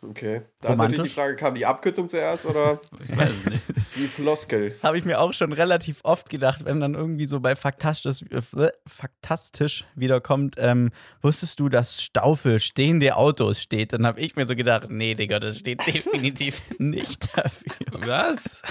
okay. 0.03 0.43
Da 0.61 0.73
ist 0.73 0.79
natürlich 0.79 1.05
die? 1.05 1.09
Frage, 1.15 1.37
kam 1.37 1.55
die 1.55 1.65
Abkürzung 1.65 2.09
zuerst 2.11 2.45
oder 2.45 2.81
Ich 3.09 3.17
weiß 3.17 3.35
es 3.37 3.45
nicht. 3.47 3.63
die 3.97 4.07
Floskel? 4.07 4.77
Habe 4.83 4.99
ich 4.99 5.05
mir 5.07 5.19
auch 5.19 5.33
schon 5.33 5.53
relativ 5.53 6.01
oft 6.05 6.29
gedacht, 6.29 6.65
wenn 6.67 6.81
dann 6.81 6.95
irgendwie 6.95 7.27
so 7.27 7.41
bei 7.41 7.57
Faktastisch, 7.57 8.23
äh, 8.31 8.71
Faktastisch 8.87 9.85
wiederkommt, 9.95 10.57
ähm, 10.59 10.91
wusstest 11.23 11.59
du, 11.59 11.69
dass 11.71 12.03
Stau 12.03 12.35
für 12.35 12.61
stehende 12.61 13.17
Autos 13.17 13.61
steht? 13.63 13.93
Dann 13.95 14.05
habe 14.07 14.21
ich 14.21 14.37
mir 14.37 14.45
so 14.47 14.55
gedacht, 14.55 14.89
nee, 14.91 15.15
Digga, 15.15 15.41
das 15.41 15.59
steht 15.59 15.87
definitiv 15.87 16.61
nicht 16.79 17.35
dafür. 17.37 17.77
Was? 18.07 18.63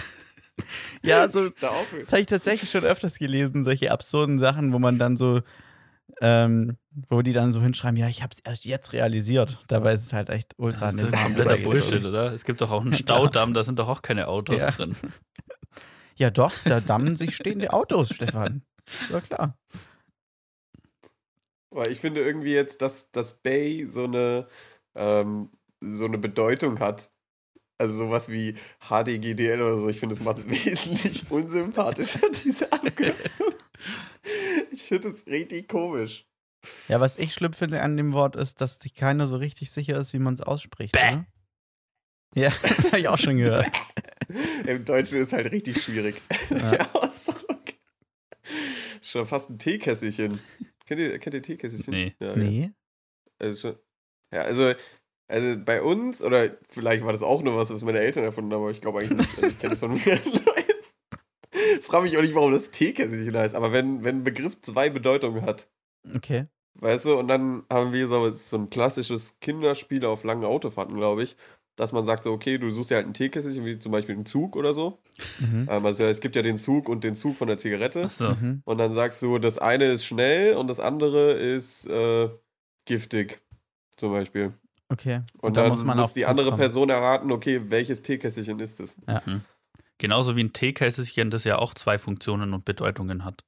Ja, 1.04 1.30
so, 1.30 1.50
das 1.50 1.72
habe 2.12 2.20
ich 2.20 2.26
tatsächlich 2.28 2.70
schon 2.70 2.84
öfters 2.84 3.18
gelesen, 3.20 3.64
solche 3.64 3.92
absurden 3.92 4.38
Sachen, 4.40 4.74
wo 4.74 4.80
man 4.80 5.00
dann 5.00 5.18
so, 5.18 5.42
ähm, 6.22 6.78
wo 7.10 7.22
die 7.22 7.34
dann 7.34 7.52
so 7.54 7.62
hinschreiben, 7.62 7.98
ja, 7.98 8.08
ich 8.08 8.22
habe 8.24 8.34
es 8.34 8.40
erst 8.40 8.66
jetzt 8.66 8.94
realisiert. 8.94 9.64
Dabei 9.68 9.94
ist 9.94 10.04
es 10.04 10.14
halt 10.14 10.30
echt 10.30 10.54
ultra 10.58 10.92
Das 10.92 11.02
ist 11.02 11.12
kompletter. 11.14 11.58
Bullshit, 11.58 12.06
oder? 12.06 12.34
Es 12.34 12.44
gibt 12.44 12.62
doch 12.62 12.72
auch 12.72 12.82
einen 12.82 12.94
Staudamm, 12.94 13.54
da 13.54 13.64
sind 13.64 13.80
doch 13.80 13.88
auch 13.88 14.02
keine 14.02 14.28
Autos 14.28 14.60
Ja. 14.62 14.72
drin. 14.72 14.96
Ja, 16.16 16.30
doch, 16.30 16.54
da 16.66 16.82
dammen 16.82 17.16
sich 17.16 17.34
stehende 17.36 17.72
Autos, 17.72 18.14
Stefan. 18.14 18.64
Ist 18.86 19.10
doch 19.10 19.24
klar. 19.24 19.58
Weil 21.70 21.92
ich 21.92 22.00
finde 22.00 22.22
irgendwie 22.22 22.54
jetzt, 22.54 22.82
dass 22.82 23.12
das 23.12 23.38
Bay 23.42 23.86
so 23.90 24.04
eine, 24.06 24.48
ähm, 24.96 25.52
so 25.80 26.06
eine 26.06 26.18
Bedeutung 26.18 26.80
hat. 26.80 27.12
Also 27.80 27.94
sowas 27.96 28.30
wie 28.30 28.56
HDGDL 28.90 29.62
oder 29.62 29.78
so. 29.80 29.90
Ich 29.90 30.00
finde, 30.00 30.14
das 30.16 30.24
macht 30.24 30.40
es 30.40 30.50
wesentlich 30.66 31.32
unsympathischer, 31.32 32.30
diese 32.46 32.72
Abkürzung. 32.72 33.54
Ich 34.72 34.84
finde 34.84 35.08
das 35.10 35.26
richtig 35.26 35.68
komisch. 35.70 36.26
Ja, 36.90 37.00
was 37.00 37.18
ich 37.18 37.34
schlimm 37.34 37.54
finde 37.54 37.82
an 37.82 37.96
dem 37.96 38.12
Wort 38.12 38.36
ist, 38.36 38.60
dass 38.60 38.76
sich 38.76 38.94
keiner 38.94 39.28
so 39.28 39.38
richtig 39.38 39.72
sicher 39.72 39.98
ist, 39.98 40.12
wie 40.14 40.20
man 40.20 40.34
es 40.34 40.42
ausspricht. 40.42 40.92
Bäh. 40.94 41.00
Oder? 41.00 41.26
Ja, 42.36 42.52
habe 42.92 43.00
ich 43.00 43.08
auch 43.08 43.18
schon 43.18 43.38
gehört. 43.38 43.66
Im 44.68 44.84
Deutschen 44.86 45.20
ist 45.22 45.32
halt 45.34 45.50
richtig 45.52 45.82
schwierig. 45.82 46.22
Ja. 46.50 46.72
Der 46.72 46.96
Ausdruck. 46.96 47.64
Schon 49.02 49.26
fast 49.26 49.50
ein 49.50 49.58
Teekesselchen. 49.58 50.40
Kennt 50.86 51.00
ihr, 51.00 51.18
kennt 51.18 51.34
ihr 51.34 51.42
Teekesselchen? 51.42 51.94
Nee. 51.94 52.16
Ja, 52.20 52.28
ja. 52.28 52.36
Nee. 52.36 52.72
Also, 53.40 53.70
schon- 53.70 53.80
ja, 54.34 54.42
also, 54.42 54.74
also 55.30 55.58
bei 55.64 55.82
uns, 55.82 56.22
oder 56.22 56.50
vielleicht 56.68 57.06
war 57.06 57.14
das 57.14 57.24
auch 57.24 57.42
nur 57.42 57.56
was, 57.56 57.74
was 57.74 57.84
meine 57.84 58.00
Eltern 58.00 58.24
erfunden 58.24 58.52
haben, 58.54 58.62
aber 58.62 58.72
ich 58.72 58.82
glaube 58.82 59.00
eigentlich 59.00 59.20
nicht. 59.20 59.38
Also 59.38 59.48
ich 59.48 59.60
kenne 59.60 59.74
es 59.74 59.80
von 59.80 59.94
mehreren 59.94 60.34
Leuten. 60.34 61.82
Frage 61.82 62.04
mich 62.04 62.18
auch 62.18 62.22
nicht, 62.22 62.36
warum 62.36 62.52
das 62.52 62.72
Teekesselchen 62.72 63.38
heißt, 63.38 63.56
aber 63.56 63.72
wenn, 63.72 64.04
wenn 64.04 64.18
ein 64.18 64.24
Begriff 64.24 64.60
zwei 64.62 64.90
Bedeutungen 64.90 65.44
hat, 65.44 65.68
Okay. 66.16 66.46
weißt 66.76 67.06
du, 67.06 67.20
und 67.20 67.28
dann 67.28 67.64
haben 67.70 67.94
wir 67.94 68.08
so, 68.08 68.30
so 68.32 68.58
ein 68.58 68.70
klassisches 68.70 69.40
Kinderspiel 69.40 70.06
auf 70.06 70.24
langen 70.24 70.46
Autofahrten, 70.46 70.96
glaube 70.96 71.24
ich, 71.24 71.36
dass 71.76 71.92
man 71.94 72.06
sagt 72.06 72.24
so, 72.26 72.34
okay, 72.34 72.58
du 72.58 72.70
suchst 72.70 72.90
dir 72.92 72.96
halt 72.96 73.08
ein 73.08 73.14
Teekesselchen, 73.14 73.64
wie 73.66 73.80
zum 73.80 73.92
Beispiel 73.92 74.16
einen 74.16 74.26
Zug 74.26 74.56
oder 74.58 74.74
so. 74.74 75.00
Mhm. 75.40 75.68
Ähm, 75.70 75.86
also 75.86 76.04
es 76.04 76.20
gibt 76.20 76.36
ja 76.36 76.42
den 76.42 76.58
Zug 76.58 76.90
und 76.90 77.04
den 77.04 77.16
Zug 77.16 77.38
von 77.38 77.48
der 77.48 77.58
Zigarette. 77.58 78.04
Achso. 78.06 78.36
Mhm. 78.36 78.62
Und 78.66 78.78
dann 78.80 78.92
sagst 78.92 79.22
du, 79.22 79.38
das 79.40 79.58
eine 79.58 79.86
ist 79.86 80.06
schnell 80.06 80.56
und 80.56 80.68
das 80.68 80.80
andere 80.80 81.32
ist 81.34 81.86
äh, 81.86 82.30
giftig, 82.86 83.42
zum 83.96 84.12
Beispiel. 84.12 84.54
Okay. 84.92 85.22
Und, 85.40 85.56
da 85.56 85.62
dann 85.62 85.72
muss 85.72 85.80
muss, 85.82 85.88
man 85.88 86.00
auf 86.00 86.14
die 86.14 86.26
andere. 86.26 86.56
Person 86.56 86.90
erraten, 86.90 87.32
okay, 87.32 87.62
welches 87.70 88.02
Teekesselchen 88.02 88.60
ist 88.60 88.80
es? 88.80 88.98
Mhm. 89.26 89.42
Genauso 90.00 90.36
wie 90.36 90.44
ein 90.44 90.54
Teekesselchen, 90.54 91.30
das 91.30 91.44
ja 91.44 91.58
auch 91.60 91.74
zwei 91.76 92.00
Funktionen 92.00 92.54
und 92.54 92.66
Bedeutungen 92.66 93.24
hat. 93.26 93.44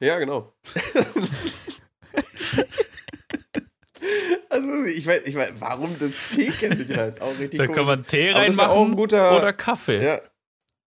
Ja, 0.00 0.18
genau. 0.18 0.52
also 4.48 4.84
ich 4.84 5.06
weiß, 5.06 5.22
ich 5.26 5.34
weiß, 5.34 5.52
warum 5.58 5.96
das 5.98 6.10
Teekesselchen 6.30 6.96
heißt, 6.96 7.20
auch 7.20 7.38
richtig 7.38 7.58
Da 7.58 7.66
komisch. 7.66 7.76
kann 7.76 7.86
man 7.86 8.06
Tee 8.06 8.32
auch 8.32 8.38
reinmachen 8.38 8.96
guter, 8.96 9.36
oder 9.36 9.52
Kaffee. 9.52 10.02
ja, 10.02 10.20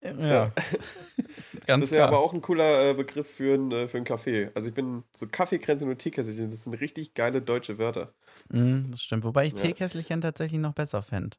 Ja. 0.04 0.52
Ganz 1.72 1.84
das 1.84 1.92
wäre 1.92 2.06
aber 2.08 2.20
auch 2.20 2.34
ein 2.34 2.42
cooler 2.42 2.90
äh, 2.90 2.94
Begriff 2.94 3.30
für 3.30 3.54
ein, 3.54 3.72
äh, 3.72 3.88
für 3.88 3.98
ein 3.98 4.04
Kaffee. 4.04 4.50
Also 4.56 4.68
ich 4.70 4.74
bin 4.76 5.04
so 5.14 5.26
Kaffeekränzchen 5.28 5.90
und 5.90 5.98
Teekesselchen, 6.00 6.52
das 6.52 6.66
sind 6.66 6.74
richtig 6.74 7.14
geile 7.14 7.42
deutsche 7.42 7.78
Wörter. 7.78 8.14
Mhm, 8.50 8.88
das 8.92 9.02
stimmt. 9.04 9.24
Wobei 9.24 9.46
ich 9.46 9.54
Ja. 9.54 9.62
Teekesselchen 9.62 10.20
tatsächlich 10.20 10.60
noch 10.60 10.74
besser 10.74 11.02
fände. 11.02 11.38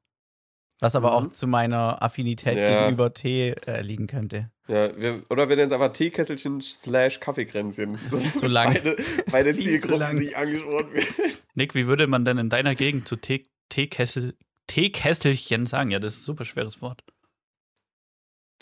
Was 0.80 0.96
aber 0.96 1.10
Mhm. 1.20 1.26
auch 1.28 1.32
zu 1.32 1.46
meiner 1.46 2.02
Affinität 2.02 2.56
Ja. 2.56 2.84
gegenüber 2.86 3.12
Tee 3.12 3.54
äh, 3.66 3.82
liegen 3.82 4.06
könnte. 4.06 4.50
Ja, 4.68 4.96
wir, 4.96 5.22
oder 5.28 5.48
wir 5.48 5.56
nennen 5.56 5.68
es 5.68 5.72
einfach 5.74 5.92
Teekesselchen 5.92 6.60
slash 6.62 7.20
Kaffeekränzchen. 7.20 7.98
Zu 8.36 8.46
lang. 8.46 8.72
Beide, 8.72 8.96
beide 9.30 9.54
Zielgruppen 9.58 10.18
sich 10.18 10.36
angesprochen 10.36 10.94
werden. 10.94 11.34
Nick, 11.54 11.74
wie 11.74 11.86
würde 11.86 12.06
man 12.06 12.24
denn 12.24 12.38
in 12.38 12.48
deiner 12.48 12.74
Gegend 12.74 13.06
zu 13.06 13.16
Tee 13.16 13.44
Teekessel 13.68 14.34
Teekesselchen 14.66 15.66
sagen? 15.66 15.90
Ja, 15.90 15.98
das 15.98 16.14
ist 16.14 16.20
ein 16.20 16.24
super 16.24 16.44
schweres 16.44 16.80
Wort. 16.82 17.02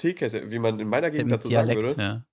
Teekessel, 0.01 0.51
wie 0.51 0.59
man 0.59 0.79
in 0.81 0.89
meiner 0.89 1.11
Gegend 1.11 1.25
Im 1.27 1.31
dazu 1.31 1.49
sagen 1.51 1.69
Dialekt. 1.69 1.89
würde. 1.99 2.03
Ja. 2.03 2.25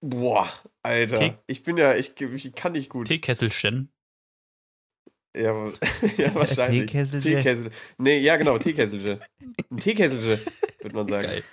Boah, 0.00 0.48
Alter. 0.82 1.18
Tee- 1.18 1.38
Ich 1.46 1.62
bin 1.62 1.76
ja, 1.76 1.94
ich, 1.94 2.18
ich 2.20 2.52
kann 2.54 2.72
nicht 2.72 2.88
gut. 2.88 3.08
Teekesselchen. 3.08 3.92
Ja, 5.36 5.52
ja 6.16 6.34
wahrscheinlich. 6.34 6.86
Teekesselche. 6.90 7.28
Teekessel. 7.36 7.70
Nee, 7.98 8.18
ja 8.20 8.36
genau, 8.36 8.58
Teekesselche. 8.58 9.20
Ein 9.70 9.76
Teekesselche, 9.78 10.44
würde 10.80 10.96
man 10.96 11.06
sagen. 11.08 11.26
Geil. 11.26 11.44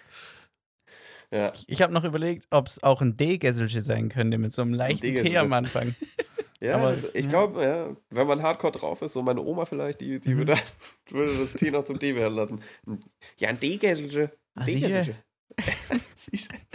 Ja. 1.31 1.53
Ich 1.67 1.81
habe 1.81 1.91
noch 1.91 2.03
überlegt, 2.03 2.45
ob 2.51 2.67
es 2.67 2.81
auch 2.83 3.01
ein 3.01 3.17
D-Gesselche 3.17 3.81
sein 3.81 4.09
könnte, 4.09 4.37
mit 4.37 4.53
so 4.53 4.61
einem 4.61 4.73
leichten 4.73 5.01
D-Gesselche. 5.01 5.31
T 5.33 5.37
am 5.37 5.53
Anfang. 5.53 5.95
Ja, 6.61 6.77
Aber- 6.77 6.89
das, 6.91 7.03
ich 7.13 7.25
ja. 7.25 7.29
glaube, 7.29 7.63
ja, 7.63 7.95
wenn 8.09 8.27
man 8.27 8.41
hardcore 8.41 8.71
drauf 8.71 9.01
ist, 9.01 9.11
so 9.13 9.21
meine 9.21 9.41
Oma 9.41 9.65
vielleicht, 9.65 9.99
die, 9.99 10.19
die 10.21 10.33
Mhm. 10.33 10.37
würde, 10.37 10.55
würde 11.09 11.37
das 11.37 11.51
Tee 11.53 11.69
noch 11.69 11.83
zum 11.83 11.99
Tee 11.99 12.15
werden 12.15 12.33
lassen. 12.33 12.63
Ja, 13.37 13.49
ein 13.49 13.59
Teekesselche. 13.59 14.31
Ah, 14.55 14.65
sicher? 14.65 15.05
Sicher. 16.15 16.53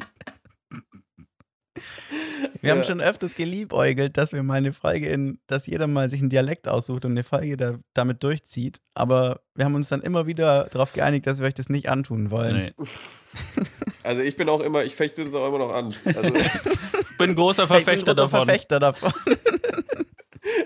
Wir 2.60 2.72
haben 2.72 2.78
Ja. 2.80 2.84
schon 2.84 3.00
öfters 3.00 3.34
geliebäugelt, 3.34 4.16
dass 4.18 4.32
wir 4.32 4.42
mal 4.42 4.54
eine 4.54 4.72
Folge 4.74 5.08
in, 5.08 5.40
dass 5.46 5.66
jeder 5.66 5.86
mal 5.86 6.08
sich 6.10 6.20
einen 6.20 6.28
Dialekt 6.30 6.68
aussucht 6.68 7.04
und 7.06 7.12
eine 7.12 7.24
Folge 7.24 7.56
da, 7.56 7.78
damit 7.94 8.22
durchzieht. 8.22 8.80
Aber 8.92 9.40
wir 9.54 9.64
haben 9.64 9.74
uns 9.74 9.88
dann 9.88 10.02
immer 10.02 10.26
wieder 10.26 10.64
darauf 10.70 10.92
geeinigt, 10.92 11.26
dass 11.26 11.38
wir 11.38 11.46
euch 11.46 11.54
das 11.54 11.70
nicht 11.70 11.88
antun 11.88 12.30
wollen. 12.30 12.56
Nee. 12.56 12.72
Also 14.02 14.22
ich 14.22 14.36
bin 14.36 14.48
auch 14.48 14.60
immer, 14.60 14.82
ich 14.82 14.96
fechte 14.96 15.22
das 15.22 15.34
auch 15.34 15.46
immer 15.46 15.58
noch 15.58 15.72
an. 15.74 15.94
Also, 16.06 16.22
Ich 16.34 17.18
bin 17.18 17.34
großer 17.34 17.64
Ich 17.64 17.68
bin 17.68 17.76
Verfechter 17.82 18.14
großer 18.14 18.14
davon. 18.14 18.46
Verfechter 18.46 18.80
davon. 18.80 19.12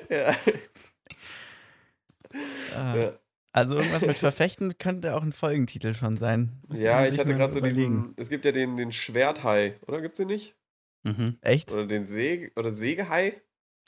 ja. 0.08 0.34
Ah. 2.76 2.96
Ja. 2.96 3.12
Also 3.54 3.76
irgendwas 3.76 4.02
mit 4.02 4.18
Verfechten 4.18 4.78
könnte 4.78 5.14
auch 5.14 5.22
ein 5.22 5.32
Folgentitel 5.32 5.94
schon 5.94 6.16
sein. 6.16 6.60
Müsste 6.66 6.84
ja, 6.84 7.06
ich 7.06 7.18
hatte 7.20 7.34
gerade 7.34 7.52
so 7.54 7.60
diesen, 7.60 8.12
es 8.16 8.28
gibt 8.28 8.44
ja 8.44 8.50
den, 8.50 8.76
den 8.76 8.90
Schwerthai, 8.90 9.76
oder 9.86 10.00
gibt's 10.00 10.16
den 10.16 10.26
nicht? 10.26 10.56
Mhm. 11.04 11.38
Echt? 11.40 11.70
Oder 11.70 11.86
den 11.86 12.02
Säge, 12.04 12.50
oder 12.56 12.72
Sägehai? 12.72 13.40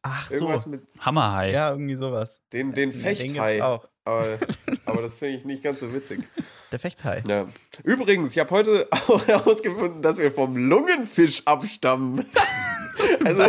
Ach 0.02 0.28
so. 0.28 0.34
Irgendwas 0.36 0.66
mit, 0.66 0.82
Hammerhai. 1.00 1.50
Ja, 1.50 1.70
irgendwie 1.70 1.96
sowas. 1.96 2.40
den, 2.52 2.74
den 2.74 2.90
Ja, 2.92 2.96
Den 2.96 3.00
Fechthai. 3.16 3.50
gibt's 3.54 3.64
auch. 3.64 3.88
aber, 4.04 4.38
aber 4.84 5.02
das 5.02 5.16
finde 5.18 5.36
ich 5.36 5.44
nicht 5.44 5.64
ganz 5.64 5.80
so 5.80 5.92
witzig. 5.92 6.20
Der 6.70 6.78
Fechthai. 6.78 7.24
Ja. 7.26 7.46
Übrigens, 7.82 8.30
ich 8.32 8.38
habe 8.38 8.50
heute 8.52 8.86
auch 8.92 9.26
herausgefunden, 9.26 10.00
dass 10.00 10.18
wir 10.18 10.30
vom 10.30 10.56
Lungenfisch 10.56 11.42
abstammen. 11.44 12.24
also, 13.24 13.42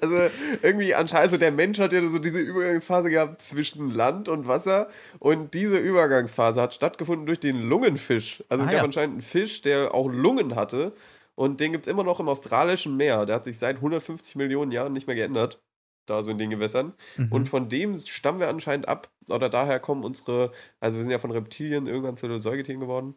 also 0.00 0.16
irgendwie 0.62 0.94
anscheinend, 0.94 1.24
also 1.24 1.36
der 1.36 1.52
Mensch 1.52 1.78
hat 1.78 1.92
ja 1.92 2.04
so 2.06 2.18
diese 2.18 2.38
Übergangsphase 2.40 3.10
gehabt 3.10 3.42
zwischen 3.42 3.90
Land 3.90 4.28
und 4.28 4.46
Wasser 4.48 4.88
und 5.18 5.54
diese 5.54 5.78
Übergangsphase 5.78 6.60
hat 6.60 6.74
stattgefunden 6.74 7.26
durch 7.26 7.40
den 7.40 7.68
Lungenfisch. 7.68 8.42
Also 8.48 8.64
es 8.64 8.68
Ah, 8.68 8.72
gab 8.72 8.78
ja. 8.78 8.84
anscheinend 8.84 9.14
einen 9.14 9.22
Fisch, 9.22 9.62
der 9.62 9.94
auch 9.94 10.08
Lungen 10.08 10.54
hatte 10.56 10.92
und 11.34 11.60
den 11.60 11.72
gibt 11.72 11.86
es 11.86 11.90
immer 11.92 12.04
noch 12.04 12.20
im 12.20 12.28
australischen 12.28 12.96
Meer. 12.96 13.26
Der 13.26 13.36
hat 13.36 13.44
sich 13.44 13.58
seit 13.58 13.76
150 13.76 14.36
Millionen 14.36 14.72
Jahren 14.72 14.92
nicht 14.92 15.06
mehr 15.06 15.16
geändert. 15.16 15.60
Da 16.06 16.22
so 16.22 16.30
in 16.30 16.38
den 16.38 16.48
Gewässern. 16.48 16.94
Mhm. 17.16 17.30
Und 17.30 17.48
von 17.50 17.68
dem 17.68 17.98
stammen 17.98 18.40
wir 18.40 18.48
anscheinend 18.48 18.88
ab. 18.88 19.10
Oder 19.28 19.50
daher 19.50 19.78
kommen 19.78 20.04
unsere, 20.04 20.52
also 20.80 20.96
wir 20.96 21.02
sind 21.02 21.12
ja 21.12 21.18
von 21.18 21.30
Reptilien 21.30 21.86
irgendwann 21.86 22.16
zu 22.16 22.38
Säugetieren 22.38 22.80
geworden. 22.80 23.14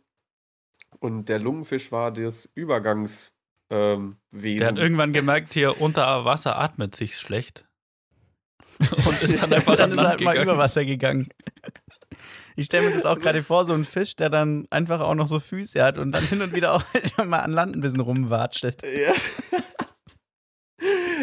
Und 1.00 1.30
der 1.30 1.40
Lungenfisch 1.40 1.92
war 1.92 2.12
das 2.12 2.50
Übergangs, 2.54 3.32
ähm, 3.72 4.18
Der 4.34 4.44
Wesen. 4.44 4.68
hat 4.68 4.78
irgendwann 4.78 5.14
gemerkt, 5.14 5.54
hier 5.54 5.82
unter 5.82 6.26
Wasser 6.26 6.58
atmet 6.60 6.96
sich 6.96 7.18
schlecht. 7.18 7.66
Und 8.80 9.22
ist 9.24 9.42
dann 9.42 9.54
einfach 9.54 9.76
dann 9.76 9.86
an 9.86 9.90
ist 9.92 9.96
Land 9.96 10.10
halt 10.10 10.22
mal 10.22 10.34
über 10.36 10.42
gegangen. 10.44 10.60
Wasser 10.60 10.86
gegangen. 10.86 11.30
Ich 12.56 12.66
stelle 12.66 12.90
mir 12.90 12.96
das 12.96 13.06
auch 13.06 13.20
gerade 13.20 13.44
vor, 13.44 13.66
so 13.66 13.74
ein 13.74 13.86
Fisch, 13.86 14.16
der 14.16 14.30
dann 14.30 14.68
einfach 14.72 15.00
auch 15.00 15.16
noch 15.16 15.28
so 15.28 15.40
Füße 15.40 15.82
hat 15.84 15.98
und 15.98 16.12
dann 16.12 16.24
hin 16.28 16.42
und 16.42 16.54
wieder 16.54 16.74
auch 16.74 16.84
mal 17.26 17.40
an 17.40 17.54
Land 17.54 17.76
ein 17.76 17.82
bisschen 17.82 18.02
rumwatschelt. 18.02 18.82
Ja. 18.84 19.14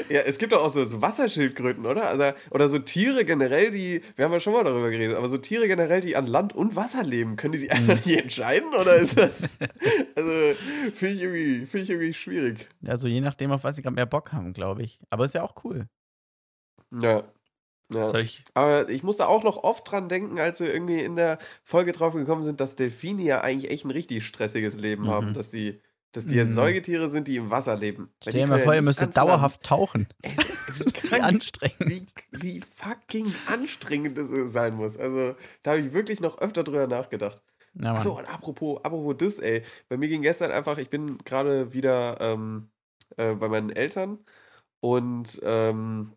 Ja, 0.08 0.20
es 0.22 0.38
gibt 0.38 0.52
doch 0.52 0.62
auch 0.62 0.68
so, 0.70 0.84
so 0.84 1.00
Wasserschildkröten, 1.02 1.86
oder? 1.86 2.08
Also, 2.08 2.32
oder 2.50 2.68
so 2.68 2.78
Tiere 2.78 3.24
generell, 3.24 3.70
die, 3.70 4.00
wir 4.16 4.24
haben 4.24 4.32
ja 4.32 4.40
schon 4.40 4.52
mal 4.52 4.64
darüber 4.64 4.90
geredet, 4.90 5.16
aber 5.16 5.28
so 5.28 5.38
Tiere 5.38 5.66
generell, 5.68 6.00
die 6.00 6.16
an 6.16 6.26
Land 6.26 6.54
und 6.54 6.76
Wasser 6.76 7.02
leben, 7.02 7.36
können 7.36 7.52
die 7.52 7.58
sich 7.58 7.72
einfach 7.72 7.94
Mhm. 8.04 8.10
nicht 8.10 8.22
entscheiden? 8.22 8.74
Oder 8.74 8.96
ist 8.96 9.16
das. 9.18 9.56
Also, 10.14 10.30
finde 10.92 11.14
ich, 11.14 11.22
irgendwie- 11.22 11.66
finde 11.66 11.84
ich 11.84 11.90
irgendwie 11.90 12.14
schwierig. 12.14 12.68
Also 12.86 13.06
je 13.08 13.20
nachdem, 13.20 13.52
auf 13.52 13.64
was 13.64 13.76
sie 13.76 13.82
gerade 13.82 13.94
mehr 13.94 14.06
Bock 14.06 14.32
haben, 14.32 14.52
glaube 14.52 14.82
ich. 14.82 14.98
Aber 15.10 15.24
ist 15.24 15.34
ja 15.34 15.42
auch 15.42 15.54
cool. 15.64 15.86
Ja. 17.00 17.22
ja. 17.92 18.14
Ich, 18.14 18.44
Aber 18.54 18.88
ich 18.88 19.02
musste 19.02 19.28
auch 19.28 19.42
noch 19.44 19.62
oft 19.62 19.90
dran 19.90 20.08
denken, 20.08 20.38
als 20.38 20.60
wir 20.60 20.72
irgendwie 20.72 21.00
in 21.00 21.16
der 21.16 21.38
Folge 21.62 21.92
drauf 21.92 22.14
gekommen 22.14 22.42
sind, 22.42 22.60
dass 22.60 22.76
Delfine 22.76 23.22
ja 23.22 23.40
eigentlich 23.42 23.70
echt 23.70 23.84
ein 23.84 23.90
richtig 23.90 24.26
stressiges 24.26 24.76
Leben 24.76 25.04
Mhm. 25.04 25.08
haben. 25.08 25.34
Dass 25.34 25.50
die, 25.50 25.80
dass 26.12 26.26
die 26.26 26.36
ja 26.36 26.44
Mhm. 26.44 26.52
Säugetiere 26.54 27.08
sind, 27.08 27.28
die 27.28 27.36
im 27.36 27.50
Wasser 27.50 27.76
leben. 27.76 28.10
Stell 28.20 28.32
dir 28.32 28.46
mal 28.46 28.60
vor, 28.62 28.74
ihr 28.74 28.82
müsstet 28.82 29.16
dauerhaft 29.16 29.62
tauchen. 29.62 30.08
Ey, 30.22 30.32
wie 30.36 30.84
Wie 30.86 30.92
krank, 30.92 31.22
anstrengend. 31.24 31.76
wie, 31.80 32.06
wie 32.32 32.60
fucking 32.60 33.34
anstrengend 33.46 34.16
das 34.18 34.28
sein 34.52 34.74
muss. 34.76 34.96
Also, 34.96 35.34
da 35.62 35.72
habe 35.72 35.80
ich 35.82 35.92
wirklich 35.92 36.20
noch 36.20 36.38
öfter 36.38 36.64
drüber 36.64 36.86
nachgedacht. 36.86 37.42
Mann. 37.74 37.96
Achso, 37.96 38.18
und 38.18 38.24
apropos, 38.26 38.80
apropos 38.82 39.14
das, 39.18 39.38
ey. 39.38 39.62
Bei 39.88 39.96
mir 39.96 40.08
ging 40.08 40.22
gestern 40.22 40.50
einfach, 40.50 40.78
ich 40.78 40.88
bin 40.90 41.18
gerade 41.18 41.72
wieder 41.72 42.18
ähm, 42.20 42.70
äh, 43.16 43.34
bei 43.34 43.48
meinen 43.48 43.70
Eltern 43.70 44.18
und, 44.80 45.40
ähm, 45.44 46.14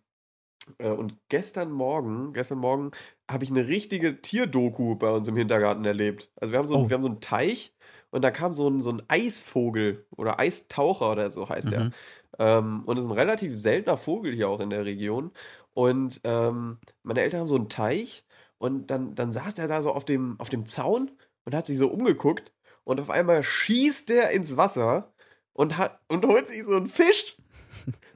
äh, 0.77 0.89
und 0.89 1.17
gestern 1.29 1.71
Morgen, 1.71 2.33
gestern 2.33 2.57
Morgen 2.59 2.91
habe 3.29 3.43
ich 3.43 3.49
eine 3.51 3.67
richtige 3.67 4.21
Tierdoku 4.21 4.95
bei 4.95 5.09
uns 5.09 5.27
im 5.27 5.35
Hintergarten 5.37 5.83
erlebt. 5.85 6.31
Also 6.39 6.51
wir 6.53 6.59
haben 6.59 6.67
so, 6.67 6.75
Oh. 6.77 6.89
wir 6.89 6.95
haben 6.95 7.03
so 7.03 7.09
einen 7.09 7.21
Teich 7.21 7.73
und 8.11 8.21
da 8.21 8.31
kam 8.31 8.53
so 8.53 8.69
ein, 8.69 8.81
so 8.83 8.91
ein 8.91 9.01
Eisvogel 9.07 10.05
oder 10.15 10.39
Eistaucher 10.39 11.11
oder 11.11 11.31
so 11.31 11.49
heißt 11.49 11.71
der. 11.71 11.85
Mhm. 11.85 11.93
Ähm, 12.39 12.83
und 12.85 12.97
ist 12.97 13.05
ein 13.05 13.11
relativ 13.11 13.57
seltener 13.57 13.97
Vogel 13.97 14.33
hier 14.33 14.49
auch 14.49 14.59
in 14.59 14.69
der 14.69 14.85
Region. 14.85 15.31
Und 15.73 16.21
ähm, 16.23 16.77
meine 17.03 17.21
Eltern 17.21 17.41
haben 17.41 17.47
so 17.47 17.55
einen 17.55 17.69
Teich 17.69 18.25
und 18.57 18.91
dann, 18.91 19.15
dann 19.15 19.31
saß 19.31 19.55
der 19.55 19.67
da 19.67 19.81
so 19.81 19.91
auf 19.91 20.05
dem, 20.05 20.39
auf 20.39 20.49
dem 20.49 20.65
Zaun 20.65 21.11
und 21.45 21.55
hat 21.55 21.67
sich 21.67 21.77
so 21.77 21.87
umgeguckt 21.87 22.51
und 22.83 22.99
auf 22.99 23.09
einmal 23.09 23.43
schießt 23.43 24.09
der 24.09 24.31
ins 24.31 24.57
Wasser 24.57 25.13
und, 25.53 25.77
hat, 25.77 25.99
und 26.09 26.25
holt 26.25 26.51
sich 26.51 26.63
so 26.63 26.75
einen 26.75 26.87
Fisch 26.87 27.35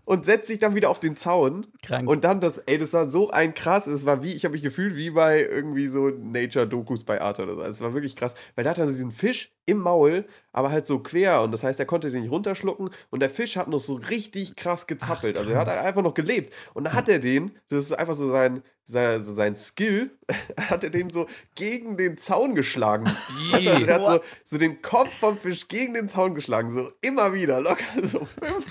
und 0.05 0.25
setzt 0.25 0.47
sich 0.47 0.59
dann 0.59 0.75
wieder 0.75 0.89
auf 0.89 0.99
den 0.99 1.17
Zaun. 1.17 1.67
Krank. 1.83 2.07
Und 2.07 2.23
dann 2.23 2.39
das, 2.39 2.59
ey, 2.59 2.77
das 2.77 2.93
war 2.93 3.09
so 3.09 3.31
ein 3.31 3.53
krass, 3.53 3.87
es 3.87 4.05
war 4.05 4.23
wie, 4.23 4.33
ich 4.33 4.45
habe 4.45 4.53
mich 4.53 4.63
gefühlt 4.63 4.95
wie 4.95 5.09
bei 5.09 5.41
irgendwie 5.41 5.87
so 5.87 6.09
Nature-Dokus 6.09 7.03
bei 7.03 7.21
Arte 7.21 7.43
oder 7.43 7.55
so. 7.55 7.63
Es 7.63 7.81
war 7.81 7.93
wirklich 7.93 8.15
krass, 8.15 8.35
weil 8.55 8.63
der 8.63 8.71
hatte 8.71 8.81
also 8.81 8.93
diesen 8.93 9.11
Fisch 9.11 9.53
im 9.65 9.79
Maul, 9.79 10.25
aber 10.51 10.71
halt 10.71 10.85
so 10.85 10.99
quer 10.99 11.41
und 11.41 11.51
das 11.51 11.63
heißt, 11.63 11.79
er 11.79 11.85
konnte 11.85 12.11
den 12.11 12.21
nicht 12.21 12.31
runterschlucken 12.31 12.89
und 13.09 13.19
der 13.19 13.29
Fisch 13.29 13.57
hat 13.57 13.67
noch 13.67 13.79
so 13.79 13.95
richtig 13.95 14.55
krass 14.55 14.87
gezappelt. 14.87 15.37
also 15.37 15.51
er 15.51 15.59
hat 15.59 15.67
einfach 15.69 16.03
noch 16.03 16.13
gelebt. 16.13 16.53
Und 16.73 16.85
dann 16.85 16.93
hat 16.93 17.09
er 17.09 17.19
den, 17.19 17.51
das 17.69 17.85
ist 17.85 17.93
einfach 17.93 18.13
so 18.13 18.29
sein, 18.29 18.61
sein, 18.85 19.55
Skill, 19.55 20.11
hat 20.69 20.83
er 20.83 20.89
den 20.89 21.09
so 21.09 21.27
gegen 21.55 21.97
den 21.97 22.17
Zaun 22.17 22.55
geschlagen. 22.55 23.11
Also 23.51 23.85
der 23.85 23.95
hat 23.95 24.05
so, 24.05 24.21
so 24.43 24.57
den 24.57 24.81
Kopf 24.81 25.13
vom 25.13 25.37
Fisch 25.37 25.67
gegen 25.67 25.93
den 25.93 26.09
Zaun 26.09 26.35
geschlagen, 26.35 26.71
so 26.71 26.89
immer 27.01 27.33
wieder, 27.33 27.61
locker 27.61 27.85
so 28.03 28.27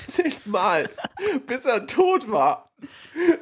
15 0.07 0.33
Mal, 0.47 0.89
bis 1.47 1.65
er 1.65 1.87
tot 1.87 2.31
war. 2.31 2.71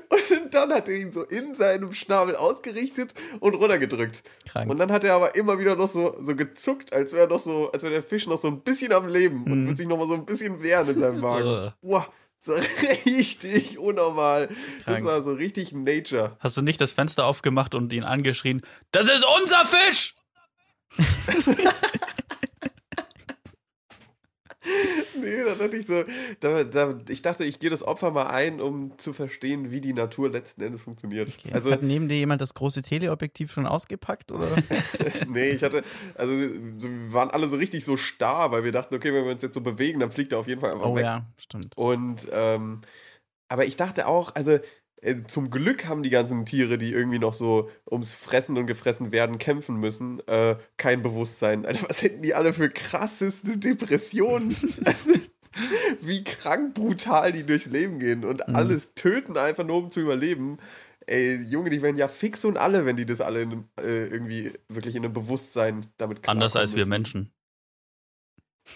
Und 0.09 0.55
dann 0.55 0.73
hat 0.73 0.89
er 0.89 0.95
ihn 0.95 1.11
so 1.11 1.23
in 1.23 1.55
seinem 1.55 1.93
Schnabel 1.95 2.37
ausgerichtet 2.37 3.15
und 3.41 3.55
runtergedrückt. 3.55 4.23
Krank. 4.47 4.71
Und 4.71 4.79
dann 4.79 4.93
hat 4.93 5.05
er 5.05 5.15
aber 5.15 5.35
immer 5.35 5.59
wieder 5.59 5.75
noch 5.75 5.89
so, 5.89 6.17
so 6.21 6.37
gezuckt, 6.37 6.93
als 6.93 7.13
wäre 7.13 7.29
noch 7.29 7.41
so, 7.41 7.71
als 7.73 7.83
wäre 7.83 7.95
der 7.95 8.03
Fisch 8.03 8.27
noch 8.27 8.39
so 8.39 8.49
ein 8.49 8.61
bisschen 8.61 8.93
am 8.93 9.09
Leben 9.09 9.45
und 9.45 9.67
würde 9.67 9.77
sich 9.77 9.89
noch 9.89 9.97
mal 9.99 10.07
so 10.07 10.15
ein 10.15 10.27
bisschen 10.27 10.63
wehren 10.63 10.89
in 10.89 11.01
seinem 11.01 11.21
Magen. 11.21 11.73
Ugh. 11.83 12.05
So 12.45 12.55
richtig 12.55 13.79
unnormal. 13.79 14.49
Das 14.85 14.97
Krank. 14.97 15.05
war 15.05 15.23
so 15.23 15.33
richtig 15.33 15.71
Nature. 15.73 16.37
Hast 16.41 16.57
du 16.57 16.63
nicht 16.63 16.81
das 16.81 16.91
Fenster 16.91 17.25
aufgemacht 17.25 17.73
und 17.77 17.93
ihn 17.93 18.03
angeschrien, 18.03 18.63
das 18.91 19.05
ist 19.05 19.25
unser 19.41 19.65
Fisch! 19.65 20.15
Nee, 25.19 25.45
da 25.45 25.55
dachte 25.55 25.77
ich 25.77 25.87
so, 25.87 26.03
da, 26.41 26.65
da, 26.65 26.99
ich 27.09 27.23
dachte, 27.23 27.45
ich 27.45 27.59
gehe 27.61 27.71
das 27.71 27.83
Opfer 27.83 28.11
mal 28.11 28.27
ein, 28.27 28.61
um 28.61 28.99
zu 28.99 29.13
verstehen, 29.13 29.71
wie 29.71 29.81
die 29.81 29.93
Natur 29.93 30.31
letzten 30.31 30.63
Endes 30.63 30.83
funktioniert. 30.83 31.29
Okay. 31.29 31.53
Also, 31.53 31.71
Hat 31.71 31.83
neben 31.83 32.09
dir 32.09 32.17
jemand 32.17 32.41
das 32.41 32.55
große 32.55 32.83
Teleobjektiv 32.83 33.53
schon 33.53 33.67
ausgepackt? 33.67 34.33
Oder? 34.33 34.49
nee, 35.29 35.51
ich 35.51 35.63
hatte, 35.63 35.85
also 36.15 36.33
so, 36.77 36.89
wir 36.89 37.13
waren 37.13 37.31
alle 37.31 37.47
so 37.49 37.57
richtig 37.57 37.85
so 37.85 37.97
starr, 37.97 38.51
weil 38.51 38.65
wir 38.65 38.73
dachten, 38.73 38.95
okay, 38.95 39.13
wenn 39.15 39.25
wir 39.25 39.33
uns 39.33 39.43
jetzt 39.43 39.55
so 39.55 39.61
bewegen, 39.61 40.01
dann 40.01 40.11
fliegt 40.11 40.33
er 40.33 40.39
auf 40.39 40.49
jeden 40.49 40.61
Fall 40.61 40.73
einfach 40.73 40.87
Oh 40.87 40.97
weg. 40.97 41.05
ja, 41.05 41.27
stimmt. 41.37 41.77
Und, 41.77 42.27
ähm, 42.33 42.81
aber 43.49 43.67
ich 43.67 43.77
dachte 43.77 44.07
auch, 44.07 44.35
also 44.35 44.59
zum 45.27 45.51
Glück 45.51 45.87
haben 45.87 46.03
die 46.03 46.11
ganzen 46.11 46.47
Tiere, 46.47 46.79
die 46.79 46.93
irgendwie 46.93 47.19
noch 47.19 47.35
so 47.35 47.69
ums 47.91 48.13
Fressen 48.13 48.57
und 48.57 48.67
gefressen 48.67 49.11
werden 49.11 49.39
kämpfen 49.39 49.77
müssen, 49.77 50.21
äh, 50.29 50.57
kein 50.77 51.03
Bewusstsein. 51.03 51.67
Alter, 51.67 51.89
was 51.89 52.03
hätten 52.03 52.23
die 52.23 52.35
alle 52.35 52.53
für 52.53 52.69
krasseste 52.69 53.59
Depressionen? 53.59 54.57
also, 54.85 55.11
wie 56.01 56.23
krank 56.25 56.75
brutal 56.75 57.33
die 57.33 57.45
durchs 57.45 57.67
Leben 57.67 57.99
gehen 57.99 58.25
und 58.25 58.47
Mhm. 58.47 58.55
alles 58.57 58.95
töten, 58.95 59.37
einfach 59.37 59.65
nur 59.65 59.77
um 59.79 59.91
zu 59.91 60.01
überleben. 60.01 60.59
Ey, 61.07 61.43
Junge, 61.43 61.71
die 61.71 61.83
werden 61.83 61.97
ja 61.97 62.07
fix 62.07 62.45
und 62.45 62.57
alle, 62.57 62.87
wenn 62.87 62.97
die 62.97 63.05
das 63.07 63.21
alle 63.21 63.43
in, 63.43 63.65
äh, 63.81 64.07
irgendwie 64.07 64.53
wirklich 64.69 64.95
in 64.95 65.05
einem 65.05 65.13
Bewusstsein 65.13 65.87
damit 65.99 66.27
Anders 66.29 66.53
klarkommen 66.53 66.61
als 66.69 66.77
wir 66.77 66.87
müssen. 66.87 66.91
Menschen. 66.91 67.33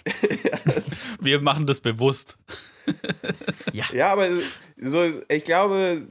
ja, 0.45 0.59
das, 0.65 0.86
Wir 1.20 1.40
machen 1.40 1.66
das 1.66 1.81
bewusst. 1.81 2.38
Ja, 3.72 4.12
aber 4.12 4.29
so, 4.76 5.05
ich 5.29 5.44
glaube, 5.44 6.07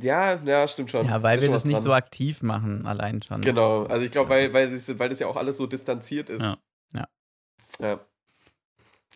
ja, 0.00 0.40
ja, 0.44 0.68
stimmt 0.68 0.90
schon. 0.90 1.06
Ja, 1.06 1.22
weil 1.22 1.38
Ist 1.38 1.44
wir 1.44 1.50
das 1.50 1.64
nicht 1.64 1.76
dran. 1.76 1.82
so 1.82 1.92
aktiv 1.92 2.42
machen, 2.42 2.86
allein 2.86 3.22
schon. 3.22 3.40
Genau, 3.40 3.84
also 3.84 4.04
ich 4.04 4.10
glaube, 4.10 4.30
weil, 4.30 4.52
weil, 4.52 4.70
weil 4.98 5.08
das 5.08 5.18
ja 5.18 5.26
auch 5.26 5.36
alles 5.36 5.56
so 5.56 5.66
distanziert 5.66 6.30
ist. 6.30 6.42
Ja. 6.42 6.58
Ja. 6.94 7.08
ja. 7.80 8.00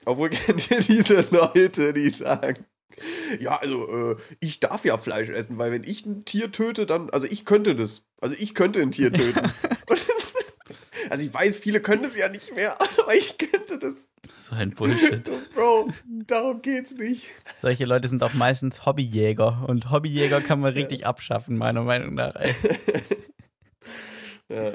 Obwohl 0.05 0.31
kennt 0.31 0.70
ihr 0.70 0.81
diese 0.81 1.27
Leute, 1.31 1.92
die 1.92 2.11
sagen, 2.11 2.64
ja, 3.40 3.59
also 3.59 3.87
äh, 3.88 4.16
ich 4.40 4.61
darf 4.61 4.85
ja 4.85 4.96
Fleisch 4.96 5.29
essen, 5.29 5.59
weil 5.59 5.70
wenn 5.70 5.85
ich 5.85 6.07
ein 6.07 6.25
Tier 6.25 6.51
töte, 6.51 6.87
dann, 6.87 7.11
also 7.11 7.27
ich 7.27 7.44
könnte 7.44 7.75
das. 7.75 8.05
Also 8.20 8.37
ich 8.38 8.55
könnte 8.55 8.81
ein 8.81 8.92
Tier 8.92 9.12
töten. 9.12 9.38
Und 9.90 10.09
das, 10.09 10.35
also 11.11 11.25
ich 11.25 11.33
weiß, 11.33 11.57
viele 11.57 11.81
können 11.81 12.03
das 12.03 12.16
ja 12.16 12.29
nicht 12.29 12.55
mehr, 12.55 12.77
aber 12.99 13.14
ich 13.14 13.37
könnte 13.37 13.79
das. 13.79 14.09
So 14.49 14.55
ein 14.55 14.71
Bullshit. 14.71 15.27
So, 15.27 15.33
Bro, 15.55 15.89
darum 16.27 16.63
geht's 16.63 16.93
nicht. 16.93 17.31
Solche 17.57 17.85
Leute 17.85 18.07
sind 18.07 18.23
auch 18.23 18.35
meistens 18.35 18.87
Hobbyjäger. 18.87 19.65
Und 19.69 19.91
Hobbyjäger 19.91 20.41
kann 20.41 20.61
man 20.61 20.73
richtig 20.73 21.05
abschaffen, 21.05 21.57
meiner 21.59 21.83
Meinung 21.83 22.15
nach. 22.15 22.35
Ey. 22.37 22.55
Ja. 24.49 24.75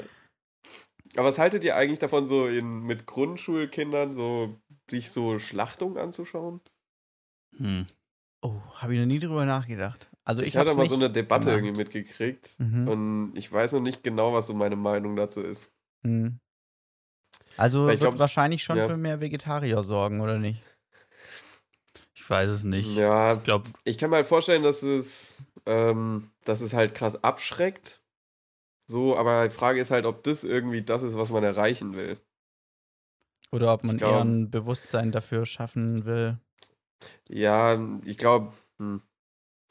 Aber 1.16 1.28
was 1.28 1.38
haltet 1.38 1.64
ihr 1.64 1.76
eigentlich 1.76 1.98
davon, 1.98 2.26
so 2.26 2.46
in, 2.46 2.82
mit 2.82 3.06
Grundschulkindern 3.06 4.12
so 4.12 4.60
sich 4.90 5.10
so 5.10 5.38
Schlachtungen 5.38 5.96
anzuschauen? 5.96 6.60
Hm. 7.56 7.86
Oh, 8.42 8.60
habe 8.74 8.92
ich 8.92 9.00
noch 9.00 9.06
nie 9.06 9.18
drüber 9.18 9.46
nachgedacht. 9.46 10.10
Also 10.24 10.42
ich, 10.42 10.48
Ich, 10.48 10.56
hatte 10.58 10.74
mal 10.74 10.90
so 10.90 10.94
eine 10.94 11.08
Debatte 11.10 11.46
gemacht. 11.46 11.58
irgendwie 11.64 11.76
mitgekriegt 11.78 12.56
Mhm. 12.58 12.86
und 12.88 13.32
ich 13.38 13.50
weiß 13.50 13.72
noch 13.72 13.80
nicht 13.80 14.02
genau, 14.04 14.34
was 14.34 14.46
so 14.46 14.52
meine 14.54 14.76
Meinung 14.76 15.16
dazu 15.16 15.40
ist. 15.40 15.72
Mhm. 16.02 16.38
Also 17.56 17.86
Weil 17.86 17.94
ich 17.94 18.00
wird 18.00 18.10
glaub, 18.12 18.18
wahrscheinlich 18.18 18.62
schon 18.62 18.78
ja. 18.78 18.86
für 18.86 18.96
mehr 18.96 19.20
Vegetarier 19.20 19.82
sorgen, 19.82 20.20
oder 20.20 20.38
nicht? 20.38 20.62
Ich 22.14 22.28
weiß 22.28 22.48
es 22.48 22.62
nicht. 22.64 22.96
Ja, 22.96 23.34
Ich 23.34 23.42
glaube, 23.42 23.70
ich 23.84 23.98
kann 23.98 24.10
mir 24.10 24.16
halt 24.16 24.26
vorstellen, 24.26 24.62
dass 24.62 24.82
es, 24.82 25.42
ähm, 25.66 26.30
dass 26.44 26.60
es 26.60 26.72
halt 26.72 26.94
krass 26.94 27.22
abschreckt. 27.22 28.00
So, 28.86 29.16
aber 29.16 29.44
die 29.48 29.54
Frage 29.54 29.80
ist 29.80 29.90
halt, 29.90 30.06
ob 30.06 30.22
das 30.24 30.44
irgendwie 30.44 30.82
das 30.82 31.02
ist, 31.02 31.16
was 31.16 31.30
man 31.30 31.44
erreichen 31.44 31.94
will. 31.94 32.18
Oder 33.50 33.72
ob 33.74 33.84
man 33.84 33.98
glaub- 33.98 34.12
eher 34.12 34.20
ein 34.24 34.50
Bewusstsein 34.50 35.12
dafür 35.12 35.46
schaffen 35.46 36.06
will. 36.06 36.38
Ja, 37.28 37.78
ich 38.04 38.18
glaube, 38.18 38.52
hm, 38.78 39.02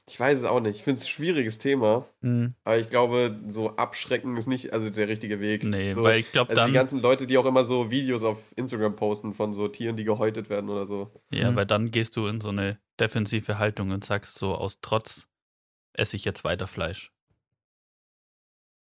ich 0.10 0.20
weiß 0.20 0.40
es 0.40 0.46
auch 0.46 0.60
nicht. 0.60 0.78
Ich 0.78 0.84
finde 0.84 0.98
es 1.00 1.06
ein 1.06 1.10
schwieriges 1.10 1.58
Thema, 1.58 2.06
Mhm. 2.22 2.56
aber 2.64 2.78
ich 2.78 2.90
glaube, 2.90 3.40
so 3.48 3.76
abschrecken 3.78 4.36
ist 4.38 4.48
nicht 4.48 4.74
also 4.74 4.90
der 4.90 5.08
richtige 5.08 5.40
Weg. 5.40 5.64
nee, 5.64 5.94
so, 5.94 6.04
weil 6.04 6.20
ich 6.20 6.32
glaube 6.32 6.50
Also 6.50 6.62
die 6.62 6.66
dann, 6.66 6.74
ganzen 6.74 7.00
Leute, 7.02 7.28
die 7.28 7.38
auch 7.38 7.46
immer 7.46 7.64
so 7.64 7.92
Videos 7.92 8.24
auf 8.24 8.52
Instagram 8.58 8.96
posten 8.96 9.34
von 9.34 9.54
so 9.54 9.68
Tieren, 9.68 9.96
die 9.96 10.04
gehäutet 10.04 10.50
werden 10.50 10.70
oder 10.70 10.86
so. 10.86 11.12
ja, 11.32 11.52
Mhm. 11.52 11.56
weil 11.56 11.66
dann 11.66 11.92
gehst 11.92 12.16
du 12.18 12.28
in 12.28 12.42
so 12.42 12.50
eine 12.50 12.80
defensive 13.00 13.58
Haltung 13.60 13.92
und 13.92 14.04
sagst 14.04 14.38
so 14.38 14.54
aus 14.56 14.80
Trotz 14.82 15.28
esse 15.94 16.16
ich 16.16 16.26
jetzt 16.26 16.44
weiter 16.44 16.68
Fleisch. 16.68 17.12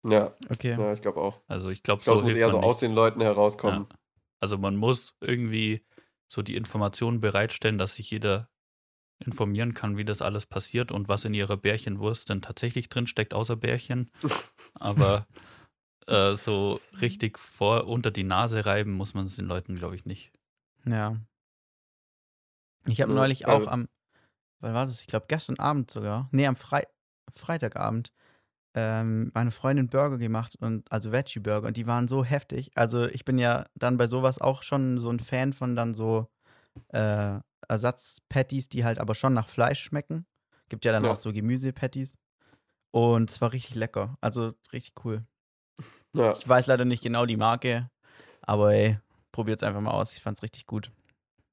Ja, 0.07 0.35
Okay. 0.49 0.75
ja 0.77 0.93
ich 0.93 1.01
glaube 1.01 1.19
auch. 1.21 1.41
Also 1.47 1.69
ich 1.69 1.81
glaube, 1.81 1.99
Ich 2.01 2.05
glaube, 2.05 2.19
so 2.21 2.27
es 2.27 2.31
muss 2.33 2.35
eher 2.39 2.49
so 2.49 2.57
nicht. 2.57 2.65
aus 2.65 2.79
den 2.79 2.91
Leuten 2.93 3.21
herauskommen. 3.21 3.87
Ja. 3.89 3.97
Also 4.39 4.57
man 4.57 4.75
muss 4.75 5.15
irgendwie 5.21 5.83
so 6.27 6.41
die 6.41 6.55
Informationen 6.55 7.19
bereitstellen, 7.19 7.77
dass 7.77 7.95
sich 7.95 8.11
jeder 8.11 8.49
informieren 9.19 9.73
kann, 9.73 9.97
wie 9.97 10.05
das 10.05 10.21
alles 10.21 10.45
passiert 10.45 10.91
und 10.91 11.07
was 11.07 11.25
in 11.25 11.33
ihrer 11.33 11.57
Bärchenwurst 11.57 12.29
denn 12.29 12.41
tatsächlich 12.41 12.89
drinsteckt, 12.89 13.33
außer 13.33 13.55
Bärchen. 13.55 14.11
Aber 14.75 15.25
äh, 16.07 16.35
so 16.35 16.79
richtig 17.01 17.39
vor 17.39 17.87
unter 17.87 18.11
die 18.11 18.23
Nase 18.23 18.65
reiben 18.65 18.91
muss 18.91 19.13
man 19.13 19.25
es 19.25 19.35
den 19.37 19.45
Leuten, 19.45 19.75
glaube 19.75 19.95
ich, 19.95 20.05
nicht. 20.05 20.31
Ja. 20.85 21.17
Ich 22.87 23.01
habe 23.01 23.11
Ja, 23.11 23.15
neulich 23.19 23.47
also- 23.47 23.65
auch 23.67 23.71
am, 23.71 23.87
wann 24.59 24.73
war 24.73 24.85
das? 24.85 24.99
Ich 25.01 25.07
glaube 25.07 25.25
gestern 25.27 25.57
Abend 25.59 25.89
sogar. 25.89 26.29
Nee, 26.31 26.47
am 26.47 26.55
Frei 26.55 26.85
Freitagabend 27.33 28.11
ähm, 28.75 29.31
meine 29.33 29.51
Freundin 29.51 29.87
Burger 29.89 30.17
gemacht 30.17 30.55
und 30.59 30.89
also 30.91 31.11
Veggie 31.11 31.39
Burger 31.39 31.67
und 31.67 31.77
die 31.77 31.87
waren 31.87 32.07
so 32.07 32.23
heftig. 32.23 32.71
Also 32.75 33.05
ich 33.07 33.25
bin 33.25 33.39
ja 33.39 33.65
dann 33.73 33.97
bei 33.97 34.07
sowas 34.07 34.39
auch 34.39 34.61
schon 34.63 34.99
so 34.99 35.09
ein 35.09 35.19
Fan 35.19 35.53
von 35.53 35.75
dann 35.75 35.93
so 35.93 36.27
äh, 36.89 37.39
Ersatz-Patties, 37.69 38.69
die 38.69 38.83
halt 38.83 38.99
aber 38.99 39.15
schon 39.15 39.33
nach 39.33 39.49
Fleisch 39.49 39.81
schmecken. 39.81 40.25
Gibt 40.69 40.85
ja 40.85 40.91
dann 40.91 41.03
Ja. 41.03 41.11
auch 41.11 41.17
so 41.17 41.31
Gemüse-Patties. 41.31 42.15
Und 42.91 43.29
es 43.29 43.41
war 43.41 43.51
richtig 43.53 43.75
lecker. 43.75 44.17
Also 44.21 44.53
richtig 44.73 44.93
cool. 45.03 45.25
Ja. 46.15 46.33
Ich 46.37 46.47
weiß 46.47 46.67
leider 46.67 46.85
nicht 46.85 47.03
genau 47.03 47.25
die 47.25 47.37
Marke, 47.37 47.89
aber 48.41 48.73
ey, 48.73 48.99
probiert's 49.31 49.63
einfach 49.63 49.81
mal 49.81 49.91
aus. 49.91 50.13
Ich 50.13 50.21
fand's 50.21 50.41
richtig 50.43 50.65
gut. 50.65 50.91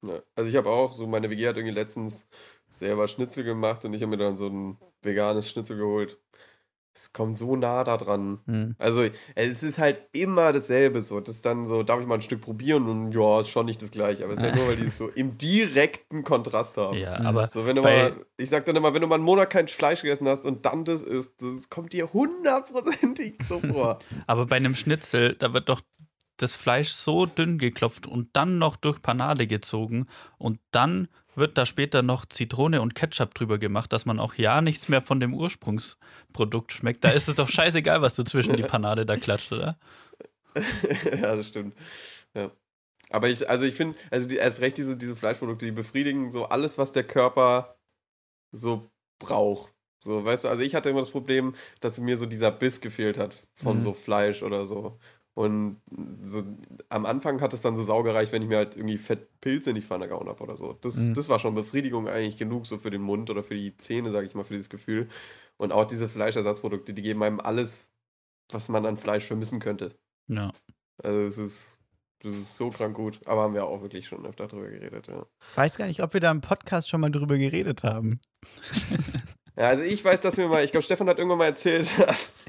Ja, 0.07 0.21
also 0.37 0.49
ich 0.49 0.57
habe 0.57 0.71
auch, 0.71 0.93
so 0.95 1.07
meine 1.07 1.31
WG 1.31 1.49
hat 1.49 1.57
irgendwie 1.57 1.75
letztens 1.75 2.29
selber 2.69 3.09
Schnitzel 3.09 3.45
gemacht 3.45 3.85
und 3.85 3.93
ich 3.95 4.03
habe 4.03 4.11
mir 4.11 4.17
dann 4.17 4.37
so 4.37 4.47
ein 4.49 4.79
veganes 5.03 5.51
Schnitzel 5.51 5.77
geholt. 5.77 6.19
Es 6.95 7.13
kommt 7.15 7.39
so 7.39 7.57
nah 7.57 7.85
da 7.85 7.97
dran. 7.97 8.41
Hm. 8.47 8.77
Also 8.79 9.09
es 9.35 9.63
ist 9.63 9.79
halt 9.79 10.03
immer 10.13 10.53
dasselbe 10.53 11.01
so. 11.01 11.21
Das 11.21 11.37
ist 11.37 11.47
dann 11.47 11.67
so, 11.67 11.83
darf 11.83 12.01
ich 12.01 12.07
mal 12.07 12.17
ein 12.17 12.23
Stück 12.23 12.43
probieren 12.43 12.87
und 12.89 13.13
ja, 13.13 13.41
ist 13.41 13.49
schon 13.49 13.65
nicht 13.67 13.81
das 13.81 13.91
gleiche. 13.91 14.25
Aber 14.25 14.35
es 14.35 14.41
ist 14.41 14.45
halt 14.45 14.57
nur, 14.57 14.67
weil 14.69 14.77
die 14.77 14.85
es 14.85 14.97
so 14.99 15.09
im 15.15 15.39
direkten 15.39 16.23
Kontrast 16.23 16.77
haben. 16.77 16.99
Ja, 16.99 17.19
Mhm. 17.19 17.27
aber 17.27 17.49
So, 17.49 17.65
wenn 17.67 17.77
du 17.77 17.83
mal, 17.83 18.27
ich 18.37 18.51
sag 18.51 18.67
dann 18.67 18.77
immer, 18.77 18.93
wenn 18.93 19.01
du 19.01 19.07
mal 19.09 19.15
einen 19.17 19.25
Monat 19.25 19.49
kein 19.51 19.69
Fleisch 19.69 20.03
gegessen 20.03 20.29
hast 20.29 20.45
und 20.45 20.67
dann 20.67 20.85
das 20.85 21.03
isst, 21.03 21.41
das 21.41 21.71
kommt 21.71 21.93
dir 21.95 22.13
hundertprozentig 22.13 23.35
so 23.49 23.59
vor. 23.73 23.99
Aber 24.27 24.47
bei 24.47 24.57
einem 24.57 24.75
Schnitzel, 24.75 25.35
da 25.35 25.53
wird 25.55 25.69
doch 25.69 25.81
das 26.37 26.55
Fleisch 26.55 26.91
so 26.93 27.27
dünn 27.27 27.59
geklopft 27.59 28.07
und 28.07 28.31
dann 28.37 28.59
noch 28.59 28.77
durch 28.77 29.01
Panade 29.01 29.47
gezogen 29.47 30.09
und 30.39 30.59
dann 30.73 31.09
wird 31.35 31.57
da 31.59 31.67
später 31.67 32.03
noch 32.03 32.27
Zitrone 32.27 32.81
und 32.83 32.95
Ketchup 32.95 33.35
drüber 33.35 33.59
gemacht, 33.59 33.93
dass 33.93 34.05
man 34.07 34.19
auch 34.19 34.35
ja 34.35 34.61
nichts 34.61 34.89
mehr 34.89 35.03
von 35.03 35.21
dem 35.21 35.35
Ursprungsprodukt 35.35 36.73
schmeckt. 36.73 37.05
Da 37.05 37.11
ist 37.11 37.29
es 37.29 37.37
doch 37.37 37.49
scheißegal, 37.49 38.03
was 38.03 38.15
du 38.15 38.23
zwischen 38.25 38.57
die 38.57 38.63
Panade 38.63 39.07
da 39.07 39.17
klatscht, 39.17 39.53
oder? 39.53 39.79
ja, 40.55 41.37
das 41.37 41.49
stimmt. 41.49 41.75
Ja. 42.35 42.51
Aber 43.11 43.29
ich, 43.29 43.49
also 43.49 43.65
ich 43.65 43.75
finde, 43.75 43.99
also 44.11 44.29
die, 44.29 44.37
erst 44.37 44.61
recht 44.61 44.79
diese, 44.79 44.97
diese 44.97 45.17
Fleischprodukte, 45.17 45.67
die 45.67 45.73
befriedigen 45.73 46.31
so 46.31 46.47
alles, 46.47 46.79
was 46.79 46.93
der 46.93 47.05
Körper 47.05 47.77
so 48.53 48.91
braucht. 49.19 49.73
So, 50.01 50.25
weißt 50.25 50.45
du, 50.45 50.49
also 50.49 50.63
ich 50.63 50.75
hatte 50.75 50.91
immer 50.91 51.01
das 51.01 51.11
Problem, 51.11 51.55
dass 51.81 52.01
mir 52.01 52.17
so 52.17 52.27
dieser 52.27 52.51
Biss 52.51 52.81
gefehlt 52.81 53.19
hat 53.19 53.35
von 53.55 53.77
Mhm. 53.77 53.83
so 53.83 53.95
Fleisch 53.95 54.43
oder 54.43 54.67
so. 54.67 54.99
Und 55.35 55.81
so 56.25 56.43
am 56.91 57.07
Anfang 57.07 57.41
hat 57.41 57.55
es 57.55 57.63
dann 57.63 57.75
so 57.75 57.83
saugereicht, 57.83 58.33
wenn 58.33 58.43
ich 58.43 58.49
mir 58.49 58.59
halt 58.59 58.77
irgendwie 58.77 58.99
Fettpilze 58.99 59.71
in 59.71 59.77
die 59.77 59.83
Pfanne 59.83 60.07
gehauen 60.07 60.29
habe 60.29 60.43
oder 60.43 60.57
so. 60.59 60.75
Das, 60.75 60.97
Mhm. 60.97 61.15
das 61.15 61.29
war 61.31 61.39
schon 61.39 61.55
Befriedigung 61.55 62.07
eigentlich 62.07 62.37
genug, 62.37 62.67
so 62.67 62.77
für 62.77 62.91
den 62.91 63.01
Mund 63.01 63.31
oder 63.31 63.43
für 63.43 63.55
die 63.55 63.77
Zähne, 63.79 64.11
sage 64.11 64.27
ich 64.27 64.35
mal, 64.35 64.45
für 64.45 64.53
dieses 64.53 64.69
Gefühl. 64.69 65.09
Und 65.57 65.73
auch 65.73 65.87
diese 65.87 66.09
Fleischersatzprodukte, 66.09 66.93
die 66.93 67.01
geben 67.03 67.23
einem 67.23 67.41
alles, 67.41 67.89
was 68.51 68.69
man 68.69 68.85
an 68.85 68.99
Fleisch 68.99 69.25
vermissen 69.25 69.59
könnte. 69.59 69.95
Ja. 70.29 70.53
Also 71.03 71.21
es 71.21 71.39
ist, 71.39 71.79
das 72.21 72.37
ist 72.37 72.57
so 72.59 72.69
krank 72.71 72.95
gut. 72.95 73.21
Aber 73.25 73.41
haben 73.43 73.55
wir 73.55 73.65
auch 73.65 73.81
wirklich 73.81 74.07
schon 74.07 74.27
öfter 74.27 74.49
drüber 74.49 74.69
geredet, 74.69 75.09
ja. 75.09 75.25
Weiß 75.55 75.79
gar 75.79 75.87
nicht, 75.87 76.03
ob 76.03 76.13
wir 76.13 76.21
da 76.21 76.31
im 76.31 76.43
Podcast 76.43 76.91
schon 76.91 77.01
mal 77.01 77.11
drüber 77.11 77.39
geredet 77.39 77.85
haben. 77.85 78.21
Ja, 79.57 79.69
also 79.69 79.83
ich 79.83 80.05
weiß, 80.05 80.21
dass 80.21 80.37
wir 80.37 80.49
mal, 80.49 80.63
ich 80.65 80.73
glaube, 80.73 80.85
Stefan 80.85 81.09
hat 81.09 81.19
irgendwann 81.19 81.39
mal 81.39 81.47
erzählt, 81.47 81.91
dass. 82.07 82.45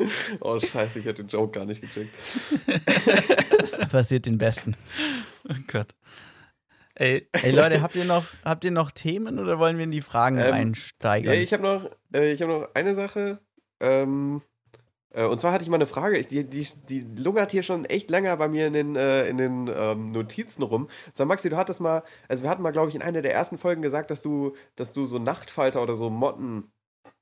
oh, 0.40 0.58
scheiße, 0.58 1.00
ich 1.00 1.04
hätte 1.04 1.22
den 1.22 1.28
Joke 1.28 1.58
gar 1.58 1.64
nicht 1.64 1.80
gecheckt. 1.80 2.14
Passiert 3.90 4.26
den 4.26 4.38
Besten. 4.38 4.76
Oh 5.48 5.54
Gott. 5.66 5.88
Ey, 6.94 7.28
Ey 7.32 7.52
Leute, 7.52 7.80
habt 7.80 7.96
ihr 7.96 8.04
noch, 8.04 8.24
habt 8.44 8.64
ihr 8.64 8.70
noch 8.70 8.90
Themen 8.90 9.38
oder 9.38 9.58
wollen 9.58 9.78
wir 9.78 9.84
in 9.84 9.90
die 9.90 10.02
Fragen 10.02 10.38
Ähm, 10.38 10.52
einsteigen? 10.52 11.32
Ich 11.32 11.52
habe 11.52 11.62
noch, 11.62 11.90
äh, 12.14 12.32
ich 12.32 12.42
hab 12.42 12.48
noch 12.48 12.68
eine 12.74 12.94
Sache. 12.94 13.38
Ähm, 13.80 14.42
äh, 15.12 15.24
und 15.24 15.40
zwar 15.40 15.52
hatte 15.52 15.64
ich 15.64 15.70
mal 15.70 15.76
eine 15.76 15.86
Frage. 15.86 16.18
Ich, 16.18 16.28
die, 16.28 16.44
die, 16.44 16.66
die 16.88 17.06
lungert 17.16 17.52
hier 17.52 17.62
schon 17.62 17.84
echt 17.84 18.10
länger 18.10 18.36
bei 18.36 18.48
mir 18.48 18.66
in 18.66 18.72
den, 18.72 18.96
äh, 18.96 19.26
in 19.28 19.38
den 19.38 19.70
ähm, 19.74 20.12
Notizen 20.12 20.62
rum. 20.62 20.88
Sag, 21.14 21.26
Maxi, 21.26 21.48
du 21.48 21.56
hattest 21.56 21.80
mal, 21.80 22.02
also 22.28 22.42
wir 22.42 22.50
hatten 22.50 22.62
mal, 22.62 22.72
glaube 22.72 22.90
ich, 22.90 22.94
in 22.94 23.02
einer 23.02 23.22
der 23.22 23.34
ersten 23.34 23.58
Folgen 23.58 23.82
gesagt, 23.82 24.10
dass 24.10 24.22
du, 24.22 24.54
dass 24.76 24.92
du 24.92 25.04
so 25.04 25.18
Nachtfalter 25.18 25.82
oder 25.82 25.96
so 25.96 26.10
Motten 26.10 26.70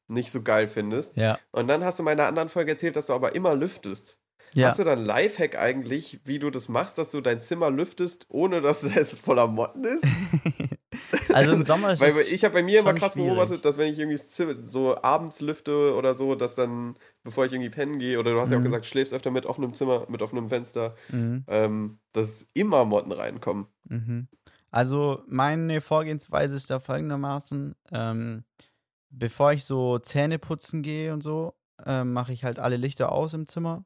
nicht 0.09 0.31
so 0.31 0.43
geil 0.43 0.67
findest. 0.69 1.17
ja. 1.17 1.39
Und 1.53 1.69
dann 1.69 1.85
hast 1.85 1.99
du 1.99 2.03
in 2.03 2.09
einer 2.09 2.27
anderen 2.27 2.49
Folge 2.49 2.73
erzählt, 2.73 2.97
dass 2.97 3.07
du 3.07 3.13
aber 3.13 3.35
immer 3.35 3.55
lüftest. 3.55 4.19
Ja. 4.55 4.69
Hast 4.69 4.79
du 4.79 4.85
dann 4.85 5.05
Lifehack 5.05 5.57
eigentlich, 5.59 6.21
wie 6.25 6.39
du 6.39 6.49
das 6.51 6.71
machst, 6.71 6.97
dass 6.97 7.11
du 7.11 7.21
dein 7.21 7.41
Zimmer 7.43 7.71
lüftest, 7.71 8.25
ohne 8.31 8.63
dass 8.63 8.83
es 8.97 9.15
voller 9.15 9.47
Motten 9.47 9.85
ist? 9.85 10.05
Also 11.33 11.53
im 11.53 11.63
Sommer 11.63 11.93
ist 11.93 12.01
Weil 12.01 12.15
ich 12.31 12.43
habe 12.45 12.55
bei 12.55 12.63
mir 12.63 12.81
immer 12.81 12.95
krass 12.95 13.13
schwierig. 13.13 13.29
beobachtet, 13.31 13.65
dass 13.65 13.77
wenn 13.77 13.93
ich 13.93 13.99
irgendwie 13.99 14.19
so 14.65 14.97
abends 15.01 15.41
lüfte 15.41 15.95
oder 15.95 16.15
so, 16.15 16.35
dass 16.35 16.55
dann, 16.55 16.97
bevor 17.23 17.45
ich 17.45 17.53
irgendwie 17.53 17.69
pennen 17.71 17.99
gehe, 17.99 18.19
oder 18.19 18.33
du 18.33 18.41
hast 18.41 18.51
ja 18.51 18.57
auch 18.57 18.61
Mhm. 18.61 18.65
gesagt, 18.65 18.87
schläfst 18.87 19.13
öfter 19.13 19.31
mit 19.31 19.45
offenem 19.47 19.75
Zimmer, 19.75 20.07
mit 20.09 20.23
offenem 20.23 20.49
Fenster, 20.49 20.97
Mhm. 21.11 21.45
ähm, 21.47 21.99
dass 22.13 22.47
immer 22.55 22.85
Motten 22.87 23.13
reinkommen. 23.13 23.67
Mhm. 23.85 24.29
Also 24.71 25.23
meine 25.29 25.81
Vorgehensweise 25.83 26.57
ist 26.57 26.71
da 26.71 26.81
folgendermaßen, 26.81 27.75
ähm, 27.93 28.45
bevor 29.11 29.53
ich 29.53 29.65
so 29.65 29.99
Zähne 29.99 30.39
putzen 30.39 30.83
gehe 30.83 31.13
und 31.13 31.23
so, 31.23 31.55
ähm, 31.87 32.13
mache 32.13 32.33
ich 32.33 32.45
halt 32.45 32.59
alle 32.59 32.77
Lichter 32.77 33.13
aus 33.13 33.35
im 33.35 33.49
Zimmer 33.49 33.85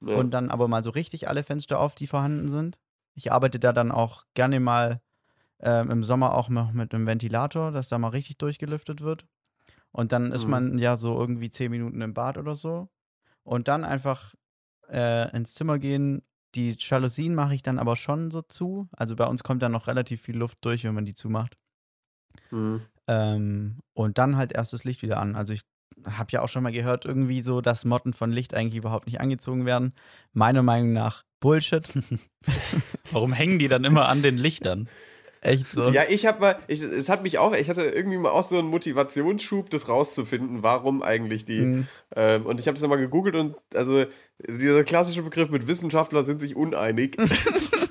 Ja. 0.00 0.14
und 0.16 0.32
dann 0.32 0.50
aber 0.50 0.68
mal 0.68 0.82
so 0.82 0.90
richtig 0.90 1.28
alle 1.28 1.44
Fenster 1.44 1.80
auf, 1.80 1.94
die 1.94 2.06
vorhanden 2.06 2.48
sind. 2.48 2.78
Ich 3.14 3.32
arbeite 3.32 3.60
da 3.60 3.72
dann 3.72 3.92
auch 3.92 4.24
gerne 4.34 4.60
mal 4.60 5.02
ähm, 5.60 5.90
im 5.90 6.04
Sommer 6.04 6.34
auch 6.34 6.48
noch 6.48 6.72
mit 6.72 6.94
einem 6.94 7.06
Ventilator, 7.06 7.72
dass 7.72 7.88
da 7.88 7.98
mal 7.98 8.08
richtig 8.08 8.38
durchgelüftet 8.38 9.02
wird. 9.02 9.26
Und 9.92 10.12
dann 10.12 10.32
ist 10.32 10.46
Mhm. 10.46 10.48
man 10.48 10.78
ja 10.78 10.96
so 10.96 11.18
irgendwie 11.18 11.50
zehn 11.50 11.70
Minuten 11.70 12.00
im 12.00 12.14
Bad 12.14 12.38
oder 12.38 12.56
so. 12.56 12.88
Und 13.44 13.68
dann 13.68 13.84
einfach 13.84 14.34
äh, 14.90 15.34
ins 15.36 15.54
Zimmer 15.54 15.78
gehen. 15.78 16.22
Die 16.54 16.76
Jalousien 16.78 17.34
mache 17.34 17.54
ich 17.54 17.62
dann 17.62 17.78
aber 17.78 17.96
schon 17.96 18.30
so 18.30 18.42
zu. 18.42 18.88
Also 18.92 19.16
bei 19.16 19.26
uns 19.26 19.44
kommt 19.44 19.62
dann 19.62 19.72
noch 19.72 19.86
relativ 19.88 20.22
viel 20.22 20.36
Luft 20.36 20.58
durch, 20.64 20.84
wenn 20.84 20.94
man 20.94 21.04
die 21.06 21.14
zumacht. 21.14 21.56
Mhm. 22.52 22.86
Ähm, 23.08 23.80
und 23.92 24.18
dann 24.18 24.36
halt 24.36 24.52
erst 24.52 24.72
das 24.72 24.84
Licht 24.84 25.02
wieder 25.02 25.18
an. 25.18 25.36
Also 25.36 25.52
ich 25.52 25.62
habe 26.04 26.32
ja 26.32 26.42
auch 26.42 26.48
schon 26.48 26.62
mal 26.62 26.72
gehört, 26.72 27.04
irgendwie 27.04 27.42
so, 27.42 27.60
dass 27.60 27.84
Motten 27.84 28.12
von 28.12 28.32
Licht 28.32 28.54
eigentlich 28.54 28.76
überhaupt 28.76 29.06
nicht 29.06 29.20
angezogen 29.20 29.66
werden. 29.66 29.92
Meiner 30.32 30.62
Meinung 30.62 30.92
nach 30.92 31.24
Bullshit. 31.40 31.84
warum 33.12 33.32
hängen 33.32 33.58
die 33.58 33.68
dann 33.68 33.84
immer 33.84 34.08
an 34.08 34.22
den 34.22 34.38
Lichtern? 34.38 34.88
Echt 35.44 35.66
so. 35.66 35.90
Ja, 35.90 36.04
ich 36.08 36.24
habe 36.24 36.40
mal, 36.40 36.56
ich, 36.68 36.82
es 36.82 37.10
hat 37.10 37.22
mich 37.22 37.36
auch, 37.36 37.54
ich 37.54 37.68
hatte 37.68 37.82
irgendwie 37.82 38.16
mal 38.16 38.30
auch 38.30 38.42
so 38.42 38.58
einen 38.58 38.68
Motivationsschub, 38.68 39.68
das 39.68 39.90
rauszufinden, 39.90 40.62
warum 40.62 41.02
eigentlich 41.02 41.44
die. 41.44 41.60
Mhm. 41.60 41.86
Ähm, 42.16 42.46
und 42.46 42.60
ich 42.60 42.66
habe 42.66 42.78
das 42.78 42.88
mal 42.88 42.96
gegoogelt 42.96 43.34
und 43.34 43.54
also 43.74 44.06
dieser 44.48 44.84
klassische 44.84 45.20
Begriff 45.22 45.50
mit 45.50 45.66
Wissenschaftler 45.66 46.24
sind 46.24 46.40
sich 46.40 46.56
uneinig. 46.56 47.18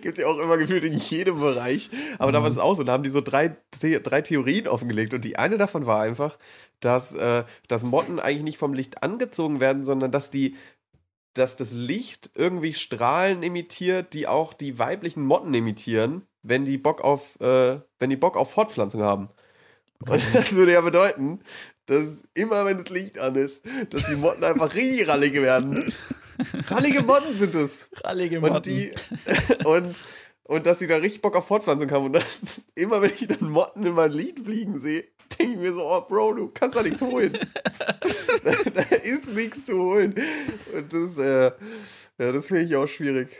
Gibt 0.00 0.18
ja 0.18 0.26
auch 0.26 0.38
immer 0.38 0.56
gefühlt 0.56 0.84
in 0.84 0.92
jedem 0.92 1.40
Bereich. 1.40 1.90
Aber 2.18 2.32
da 2.32 2.42
war 2.42 2.48
das 2.48 2.58
auch 2.58 2.74
so. 2.74 2.82
Da 2.82 2.92
haben 2.92 3.02
die 3.02 3.10
so 3.10 3.20
drei, 3.20 3.56
drei 3.70 4.22
Theorien 4.22 4.68
offengelegt. 4.68 5.14
Und 5.14 5.24
die 5.24 5.38
eine 5.38 5.58
davon 5.58 5.86
war 5.86 6.00
einfach, 6.00 6.38
dass, 6.80 7.14
äh, 7.14 7.44
dass 7.68 7.82
Motten 7.82 8.20
eigentlich 8.20 8.42
nicht 8.42 8.58
vom 8.58 8.74
Licht 8.74 9.02
angezogen 9.02 9.60
werden, 9.60 9.84
sondern 9.84 10.12
dass 10.12 10.30
die 10.30 10.56
dass 11.34 11.56
das 11.56 11.72
Licht 11.72 12.30
irgendwie 12.34 12.74
Strahlen 12.74 13.42
emittiert, 13.42 14.12
die 14.12 14.26
auch 14.26 14.52
die 14.52 14.78
weiblichen 14.78 15.24
Motten 15.24 15.54
emittieren, 15.54 16.26
wenn 16.42 16.64
die 16.64 16.78
Bock 16.78 17.00
auf, 17.00 17.40
äh, 17.40 17.80
wenn 17.98 18.10
die 18.10 18.16
Bock 18.16 18.36
auf 18.36 18.50
Fortpflanzung 18.50 19.02
haben. 19.02 19.28
Und 20.00 20.22
das 20.34 20.54
würde 20.54 20.72
ja 20.72 20.80
bedeuten, 20.80 21.40
dass 21.86 22.22
immer, 22.34 22.64
wenn 22.66 22.78
das 22.78 22.90
Licht 22.90 23.18
an 23.18 23.34
ist, 23.34 23.62
dass 23.90 24.04
die 24.06 24.16
Motten 24.16 24.44
einfach 24.44 24.74
richtig 24.74 25.08
rallig 25.08 25.34
werden. 25.34 25.92
Rallige 26.68 27.02
Motten 27.02 27.36
sind 27.36 27.54
es. 27.54 27.90
Rallige 28.04 28.40
Und 28.40 28.66
die 28.66 28.92
und, 29.64 29.94
und 30.44 30.66
dass 30.66 30.78
sie 30.78 30.86
da 30.86 30.96
richtig 30.96 31.22
Bock 31.22 31.36
auf 31.36 31.46
Fortpflanzung 31.46 31.90
haben. 31.90 32.06
Und 32.06 32.12
dann, 32.14 32.22
immer 32.74 33.02
wenn 33.02 33.12
ich 33.12 33.26
dann 33.26 33.50
Motten 33.50 33.84
in 33.86 33.94
mein 33.94 34.12
Lied 34.12 34.40
fliegen 34.40 34.80
sehe, 34.80 35.04
denke 35.38 35.54
ich 35.54 35.58
mir 35.58 35.72
so, 35.74 35.84
oh 35.84 36.00
Bro, 36.02 36.34
du 36.34 36.48
kannst 36.48 36.76
da 36.76 36.82
nichts 36.82 37.00
holen. 37.00 37.36
da, 38.44 38.52
da 38.74 38.82
ist 38.96 39.28
nichts 39.28 39.64
zu 39.64 39.78
holen. 39.78 40.14
Und 40.74 40.92
das, 40.92 41.18
äh, 41.18 41.52
ja, 42.18 42.32
das 42.32 42.46
finde 42.48 42.62
ich 42.64 42.76
auch 42.76 42.86
schwierig. 42.88 43.36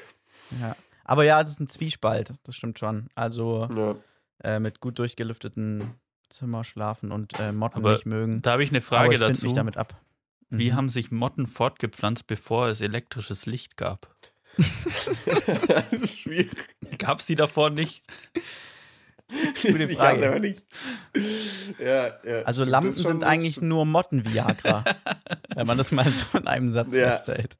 Ja. 0.60 0.76
Aber 1.04 1.24
ja, 1.24 1.40
es 1.40 1.50
ist 1.50 1.60
ein 1.60 1.68
Zwiespalt, 1.68 2.32
das 2.44 2.54
stimmt 2.56 2.78
schon. 2.78 3.08
Also 3.14 3.68
Ja. 3.74 3.96
äh, 4.44 4.60
mit 4.60 4.80
gut 4.80 4.98
durchgelüfteten 4.98 5.94
Zimmer 6.28 6.62
schlafen 6.64 7.10
und 7.10 7.40
äh, 7.40 7.52
Motten 7.52 7.78
Aber 7.78 7.94
nicht 7.94 8.04
mögen. 8.06 8.42
Da 8.42 8.52
habe 8.52 8.62
ich 8.62 8.68
eine 8.68 8.78
Aber 8.78 8.86
Frage 8.86 9.14
ich 9.14 9.18
finde 9.18 9.32
dazu. 9.32 9.46
mich 9.46 9.54
damit 9.54 9.78
ab. 9.78 9.98
Wie 10.50 10.70
Mhm. 10.70 10.76
haben 10.76 10.88
sich 10.88 11.10
Motten 11.10 11.46
fortgepflanzt, 11.46 12.26
bevor 12.26 12.68
es 12.68 12.80
elektrisches 12.80 13.46
Licht 13.46 13.76
gab? 13.76 14.08
Schwierig. 16.04 16.50
Gab 16.98 17.20
es 17.20 17.26
die 17.26 17.34
davor 17.34 17.70
nicht? 17.70 18.02
Gute 19.62 19.84
Ich 19.84 19.96
Frage. 19.98 20.18
hab's 20.18 20.26
aber 20.26 20.38
nicht. 20.40 20.64
Ja, 21.78 22.06
ja. 22.24 22.42
Also 22.44 22.64
Lampen 22.64 22.88
das 22.88 22.96
ist 22.96 23.02
schon- 23.02 23.12
sind 23.12 23.20
das 23.20 23.28
ist 23.28 23.34
eigentlich 23.34 23.60
nur 23.60 23.84
Motten-Viagra. 23.84 24.84
wenn 25.54 25.66
man 25.66 25.76
das 25.76 25.92
mal 25.92 26.06
so 26.08 26.38
in 26.38 26.46
einem 26.46 26.70
Satz 26.70 26.94
Ja. 26.94 27.10
feststellt. 27.10 27.56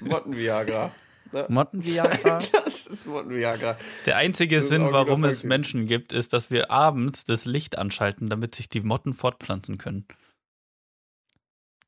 Motten-Viagra. 0.00 0.92
Ja. 1.32 1.46
Motten-Viagra? 1.48 2.38
Das 2.64 2.86
ist 2.86 3.06
Motten-Viagra. 3.06 3.76
Der 4.06 4.16
einzige 4.16 4.56
Das 4.56 4.64
ist 4.64 4.70
Sinn, 4.70 4.90
warum 4.92 5.24
es. 5.24 5.44
Menschen 5.44 5.86
gibt, 5.86 6.12
ist, 6.14 6.32
dass 6.32 6.50
wir 6.50 6.70
abends 6.70 7.24
das 7.24 7.44
Licht 7.44 7.76
anschalten, 7.76 8.28
damit 8.28 8.54
sich 8.54 8.68
die 8.70 8.80
Motten 8.80 9.12
fortpflanzen 9.12 9.76
können. 9.76 10.06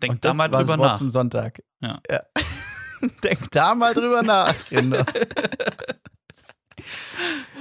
Denkt 0.02 0.16
Und 0.16 0.24
da 0.24 0.28
das 0.30 0.36
mal 0.36 0.48
drüber 0.48 0.76
nach. 0.76 0.98
zum 0.98 1.10
Sonntag. 1.10 1.62
Ja. 1.80 2.00
Denkt 3.24 3.54
da 3.54 3.74
mal 3.74 3.94
drüber 3.94 4.22
nach, 4.22 4.54
Kinder. 4.68 5.04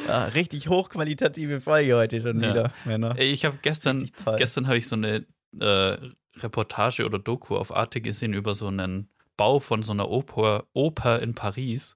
Ja, 0.08 0.25
richtig 0.25 0.69
hochqualitative 0.69 1.62
Folge 1.62 1.95
heute 1.95 2.21
schon 2.21 2.41
Ja. 2.41 2.49
wieder, 2.49 2.73
Männer. 2.86 3.17
Ich 3.17 3.45
habe 3.45 3.58
gestern, 3.62 4.10
gestern 4.38 4.67
habe 4.67 4.78
ich 4.78 4.88
so 4.88 4.95
eine 4.95 5.25
äh, 5.60 5.97
Reportage 6.38 7.06
oder 7.06 7.19
Doku 7.19 7.58
auf 7.58 7.75
Arte 7.75 8.02
gesehen 8.02 8.34
über 8.34 8.56
so 8.56 8.67
einen 8.67 9.10
Bau 9.38 9.60
von 9.60 9.84
so 9.84 9.91
einer 9.91 10.10
Oper, 10.10 10.65
Oper 10.73 11.21
in 11.21 11.36
Paris. 11.36 11.95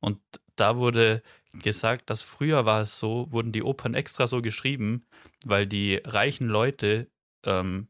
Und 0.00 0.18
da 0.56 0.76
wurde 0.76 1.22
gesagt, 1.62 2.10
dass 2.10 2.22
früher 2.22 2.64
war 2.64 2.80
es 2.82 2.98
so, 2.98 3.26
wurden 3.30 3.52
die 3.52 3.62
Opern 3.62 3.94
extra 3.94 4.26
so 4.26 4.40
geschrieben, 4.42 5.04
weil 5.44 5.66
die 5.66 6.00
reichen 6.04 6.48
Leute 6.48 7.08
ähm, 7.44 7.88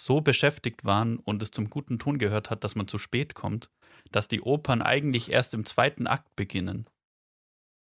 so 0.00 0.20
beschäftigt 0.20 0.84
waren 0.84 1.18
und 1.18 1.42
es 1.42 1.50
zum 1.50 1.70
guten 1.70 1.98
Ton 1.98 2.18
gehört 2.18 2.50
hat, 2.50 2.64
dass 2.64 2.74
man 2.76 2.88
zu 2.88 2.98
spät 2.98 3.34
kommt, 3.34 3.70
dass 4.12 4.28
die 4.28 4.40
Opern 4.42 4.82
eigentlich 4.82 5.30
erst 5.30 5.54
im 5.54 5.66
zweiten 5.66 6.06
Akt 6.06 6.34
beginnen. 6.36 6.86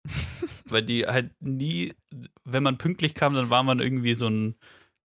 weil 0.65 0.83
die 0.83 1.05
halt 1.07 1.31
nie, 1.41 1.93
wenn 2.43 2.63
man 2.63 2.77
pünktlich 2.77 3.15
kam, 3.15 3.33
dann 3.33 3.49
war 3.49 3.63
man 3.63 3.79
irgendwie 3.79 4.13
so 4.13 4.27
ein, 4.27 4.55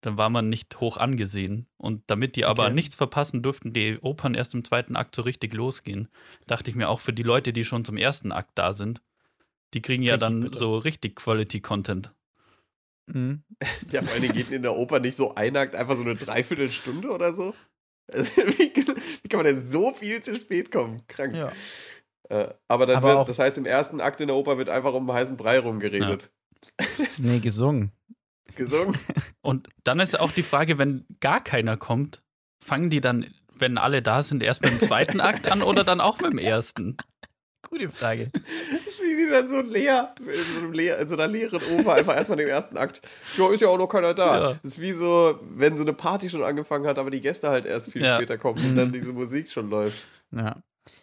dann 0.00 0.16
war 0.18 0.30
man 0.30 0.48
nicht 0.48 0.80
hoch 0.80 0.96
angesehen. 0.96 1.66
Und 1.76 2.02
damit 2.08 2.36
die 2.36 2.44
aber 2.44 2.64
Okay. 2.64 2.74
nichts 2.74 2.94
verpassen, 2.96 3.42
durften 3.42 3.72
die 3.72 3.98
Opern 4.00 4.34
erst 4.34 4.54
im 4.54 4.64
zweiten 4.64 4.96
Akt 4.96 5.14
so 5.14 5.22
richtig 5.22 5.54
losgehen. 5.54 6.08
Dachte 6.46 6.70
ich 6.70 6.76
mir 6.76 6.88
auch 6.88 7.00
für 7.00 7.12
die 7.12 7.22
Leute, 7.22 7.52
die 7.52 7.64
schon 7.64 7.84
zum 7.84 7.96
ersten 7.96 8.32
Akt 8.32 8.50
da 8.54 8.72
sind, 8.72 9.00
die 9.74 9.82
kriegen 9.82 10.02
ja 10.02 10.14
Richtig 10.14 10.20
dann 10.20 10.40
bitter. 10.40 10.58
so 10.58 10.78
richtig 10.78 11.16
Quality-Content. 11.16 12.12
Mhm. 13.12 13.42
Ja, 13.90 14.02
vor 14.02 14.18
Dingen 14.20 14.32
geht 14.32 14.50
in 14.50 14.62
der 14.62 14.76
Oper 14.76 15.00
nicht 15.00 15.16
so 15.16 15.34
ein 15.34 15.56
Akt 15.56 15.74
einfach 15.74 15.96
so 15.96 16.02
eine 16.02 16.14
Dreiviertelstunde 16.14 17.10
oder 17.10 17.34
so. 17.34 17.54
Also, 18.10 18.38
wie, 18.38 18.72
wie 18.74 19.28
kann 19.28 19.44
man 19.44 19.54
denn 19.54 19.70
so 19.70 19.92
viel 19.92 20.22
zu 20.22 20.34
spät 20.36 20.72
kommen? 20.72 21.02
Krank. 21.08 21.36
Ja. 21.36 21.52
Äh, 22.30 22.54
aber 22.66 22.86
dann 22.86 22.96
Aber 22.96 23.18
wird, 23.18 23.28
das 23.28 23.38
heißt, 23.38 23.58
im 23.58 23.66
ersten 23.66 24.00
Akt 24.00 24.22
in 24.22 24.28
der 24.28 24.36
Oper 24.36 24.56
wird 24.56 24.70
einfach 24.70 24.94
um 24.94 25.06
den 25.06 25.14
heißen 25.14 25.36
Brei 25.36 25.58
rumgeredet. 25.58 26.30
Nee, 27.18 27.40
gesungen. 27.40 27.92
Gesungen. 28.56 28.96
Und 29.42 29.68
dann 29.84 30.00
ist 30.00 30.18
auch 30.18 30.32
die 30.32 30.42
Frage, 30.42 30.78
wenn 30.78 31.04
gar 31.20 31.44
keiner 31.44 31.76
kommt, 31.76 32.22
fangen 32.64 32.88
die 32.88 33.02
dann, 33.02 33.26
wenn 33.54 33.76
alle 33.76 34.00
da 34.00 34.22
sind, 34.22 34.42
erst 34.42 34.62
mit 34.62 34.72
dem 34.72 34.80
zweiten 34.80 35.20
Akt 35.20 35.50
an 35.50 35.62
oder 35.62 35.84
dann 35.84 36.00
auch 36.00 36.18
mit 36.20 36.32
dem 36.32 36.38
ersten? 36.38 36.96
Gute 37.70 37.88
Frage. 37.90 38.30
Spielen 38.94 39.18
die 39.18 39.30
dann 39.30 39.48
so 39.48 39.60
leer, 39.60 40.14
in 40.60 40.72
leer, 40.72 40.98
in 40.98 41.08
so 41.08 41.14
einer 41.14 41.26
leeren 41.26 41.60
Oper 41.78 41.94
einfach 41.94 42.16
erstmal 42.16 42.38
den 42.38 42.48
ersten 42.48 42.76
Akt. 42.76 43.02
Ja, 43.36 43.50
ist 43.50 43.60
ja 43.60 43.68
auch 43.68 43.78
noch 43.78 43.88
keiner 43.88 44.14
da. 44.14 44.40
Ja. 44.40 44.58
Das 44.62 44.72
ist 44.72 44.80
wie 44.80 44.92
so, 44.92 45.38
wenn 45.54 45.76
so 45.76 45.84
eine 45.84 45.92
Party 45.92 46.30
schon 46.30 46.42
angefangen 46.42 46.86
hat, 46.86 46.98
aber 46.98 47.10
die 47.10 47.20
Gäste 47.20 47.48
halt 47.50 47.66
erst 47.66 47.92
viel 47.92 48.02
Ja. 48.02 48.16
später 48.16 48.38
kommen 48.38 48.64
und 48.64 48.74
dann 48.74 48.92
diese 48.92 49.12
Musik 49.12 49.50
schon 49.50 49.68
läuft. 49.70 50.06
Ja. 50.30 50.56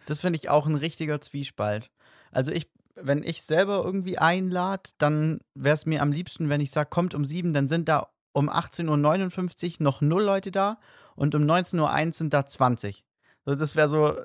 Das 0.08 0.20
finde 0.22 0.38
ich 0.38 0.50
auch 0.50 0.66
ein 0.68 0.76
richtiger 0.76 1.22
Zwiespalt. 1.22 1.92
Also 2.32 2.52
ich, 2.52 2.70
wenn 2.96 3.24
ich 3.24 3.44
selber 3.44 3.84
irgendwie 3.86 4.18
einlade, 4.18 4.90
dann 4.98 5.40
wäre 5.54 5.76
es 5.76 5.86
mir 5.86 6.02
am 6.02 6.12
liebsten, 6.12 6.50
wenn 6.50 6.62
ich 6.62 6.72
sage, 6.72 6.90
kommt 6.90 7.14
um 7.14 7.26
sieben, 7.26 7.54
dann 7.54 7.68
sind 7.68 7.88
da 7.90 8.10
um 8.34 8.50
18.59 8.50 9.80
Uhr 9.80 9.84
noch 9.84 10.02
null 10.02 10.24
Leute 10.24 10.52
da 10.52 10.80
und 11.16 11.36
um 11.36 11.44
19.01 11.44 12.08
Uhr 12.08 12.12
sind 12.14 12.34
da 12.34 12.46
20. 12.46 13.04
So, 13.46 13.56
das 13.56 13.76
wäre 13.76 13.90
so, 13.90 14.16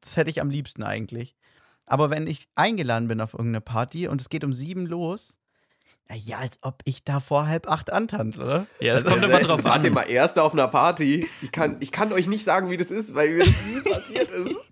das 0.00 0.16
hätte 0.16 0.30
ich 0.30 0.40
am 0.40 0.50
liebsten 0.50 0.82
eigentlich. 0.82 1.34
Aber 1.86 2.10
wenn 2.10 2.26
ich 2.26 2.48
eingeladen 2.54 3.08
bin 3.08 3.20
auf 3.20 3.34
irgendeine 3.34 3.60
Party 3.60 4.08
und 4.08 4.20
es 4.20 4.28
geht 4.28 4.44
um 4.44 4.52
sieben 4.52 4.86
los, 4.86 5.38
na 6.08 6.16
ja, 6.16 6.38
als 6.38 6.58
ob 6.62 6.80
ich 6.84 7.02
da 7.04 7.18
vor 7.20 7.46
halb 7.46 7.68
acht 7.68 7.92
antanze, 7.92 8.42
oder? 8.42 8.66
Ja, 8.80 8.94
es 8.94 9.04
Also, 9.04 9.10
kommt 9.16 9.24
immer 9.24 9.40
drauf 9.40 9.64
Wart 9.64 9.82
ihr 9.84 9.90
an. 9.90 9.94
mal 9.94 10.02
Erster 10.08 10.44
auf 10.44 10.52
einer 10.52 10.68
Party. 10.68 11.28
Ich 11.42 11.50
kann, 11.52 11.76
ich 11.80 11.90
kann 11.92 12.12
euch 12.12 12.26
nicht 12.28 12.44
sagen, 12.44 12.70
wie 12.70 12.76
das 12.76 12.90
ist, 12.90 13.14
weil 13.14 13.30
mir 13.34 13.44
das 13.44 13.66
nie 13.66 13.80
passiert 13.80 14.28
ist. 14.28 14.50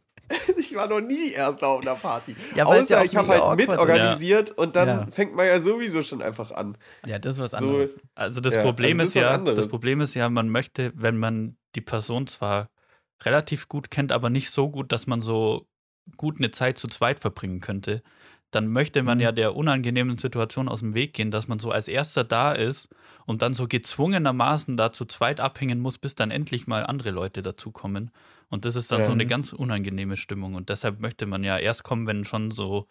Ich 0.57 0.75
war 0.75 0.89
noch 0.89 1.03
nie 1.03 1.33
Erster 1.33 1.69
auf 1.69 1.83
einer 1.83 1.97
Party. 1.97 2.35
Ja, 2.57 2.67
weil 2.67 2.79
es 2.83 2.85
Außer 2.87 2.95
ja 2.95 3.01
auch 3.03 3.05
ich 3.05 3.15
habe 3.15 3.29
halt 3.29 3.57
mitorganisiert 3.59 4.51
und 4.53 4.75
dann 4.75 4.87
Ja. 4.89 5.07
fängt 5.11 5.35
man 5.37 5.47
ja 5.47 5.61
sowieso 5.61 6.03
schon 6.03 6.23
einfach 6.23 6.51
an. 6.51 6.79
Ja, 7.05 7.19
das 7.19 7.35
ist 7.35 7.41
was 7.43 7.51
So, 7.51 7.57
anderes. 7.59 7.97
Also 8.15 8.41
das 8.41 8.55
Ja, 8.55 8.63
Problem 8.63 8.99
also 8.99 9.03
das 9.03 9.09
ist 9.11 9.15
ja, 9.15 9.37
das 9.55 9.69
Problem 9.69 10.01
ist 10.01 10.15
ja, 10.15 10.31
man 10.31 10.49
möchte, 10.49 10.93
wenn 10.97 11.19
man 11.19 11.59
die 11.75 11.83
Person 11.83 12.27
zwar 12.27 12.71
relativ 13.23 13.69
gut 13.69 13.91
kennt, 13.91 14.13
aber 14.13 14.31
nicht 14.31 14.51
so 14.51 14.71
gut, 14.71 14.93
dass 14.93 15.07
man 15.07 15.21
so 15.21 15.67
gut 16.17 16.39
eine 16.39 16.51
Zeit 16.51 16.79
zu 16.79 16.89
zweit 16.89 17.21
verbringen 17.21 17.61
könnte, 17.61 18.03
dann 18.51 18.69
möchte 18.69 19.03
man 19.03 19.19
Mhm. 19.19 19.23
ja 19.23 19.33
der 19.33 19.57
unangenehmen 19.57 20.17
Situation 20.19 20.69
aus 20.69 20.81
dem 20.81 20.95
Weg 20.95 21.13
gehen, 21.15 21.31
dass 21.31 21.49
man 21.49 21.59
so 21.59 21.71
als 21.73 21.89
erster 21.89 22.23
da 22.25 22.53
ist 22.53 22.89
und 23.27 23.43
dann 23.43 23.53
so 23.55 23.67
gezwungenermaßen 23.67 24.77
da 24.77 24.93
zu 24.93 25.07
zweit 25.07 25.41
abhängen 25.41 25.81
muss, 25.81 25.99
bis 25.99 26.15
dann 26.15 26.31
endlich 26.31 26.67
mal 26.67 26.87
andere 26.87 27.11
Leute 27.11 27.43
dazukommen. 27.43 28.11
Und 28.51 28.65
das 28.65 28.77
ist 28.77 28.93
dann 28.93 29.01
Ja. 29.01 29.07
so 29.07 29.13
eine 29.13 29.27
ganz 29.27 29.53
unangenehme 29.53 30.17
Stimmung. 30.17 30.55
Und 30.55 30.69
deshalb 30.69 31.01
möchte 31.01 31.27
man 31.27 31.43
ja 31.43 31.59
erst 31.59 31.83
kommen, 31.83 32.07
wenn 32.07 32.25
schon 32.25 32.51
so 32.53 32.87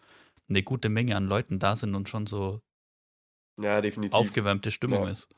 eine 0.50 0.62
gute 0.62 0.90
Menge 0.90 1.16
an 1.16 1.26
Leuten 1.26 1.58
da 1.58 1.76
sind 1.76 1.94
und 1.94 2.08
schon 2.10 2.26
so 2.26 2.60
ja, 3.62 3.80
definitiv. 3.80 4.16
aufgewärmte 4.18 4.70
Stimmung 4.70 5.04
Ja. 5.04 5.10
ist. 5.12 5.28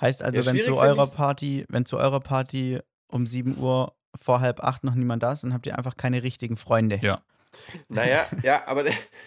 Heißt 0.00 0.22
also, 0.22 0.40
Ja, 0.40 0.46
wenn 0.46 0.60
zu 0.60 0.76
eurer 0.76 1.06
Party, 1.08 1.64
wenn 1.68 1.84
zu 1.84 1.96
eurer 1.98 2.20
Party 2.20 2.78
um 3.08 3.26
7 3.26 3.56
Uhr 3.58 3.94
vor 4.20 4.40
halb 4.40 4.60
acht 4.60 4.84
noch 4.84 4.94
niemand 4.94 5.22
da 5.22 5.32
ist, 5.32 5.44
dann 5.44 5.52
habt 5.52 5.66
ihr 5.66 5.76
einfach 5.76 5.96
keine 5.96 6.22
richtigen 6.22 6.56
Freunde. 6.56 6.98
Ja. 7.02 7.20
Naja, 7.88 8.26
ja, 8.42 8.62
aber, 8.66 8.84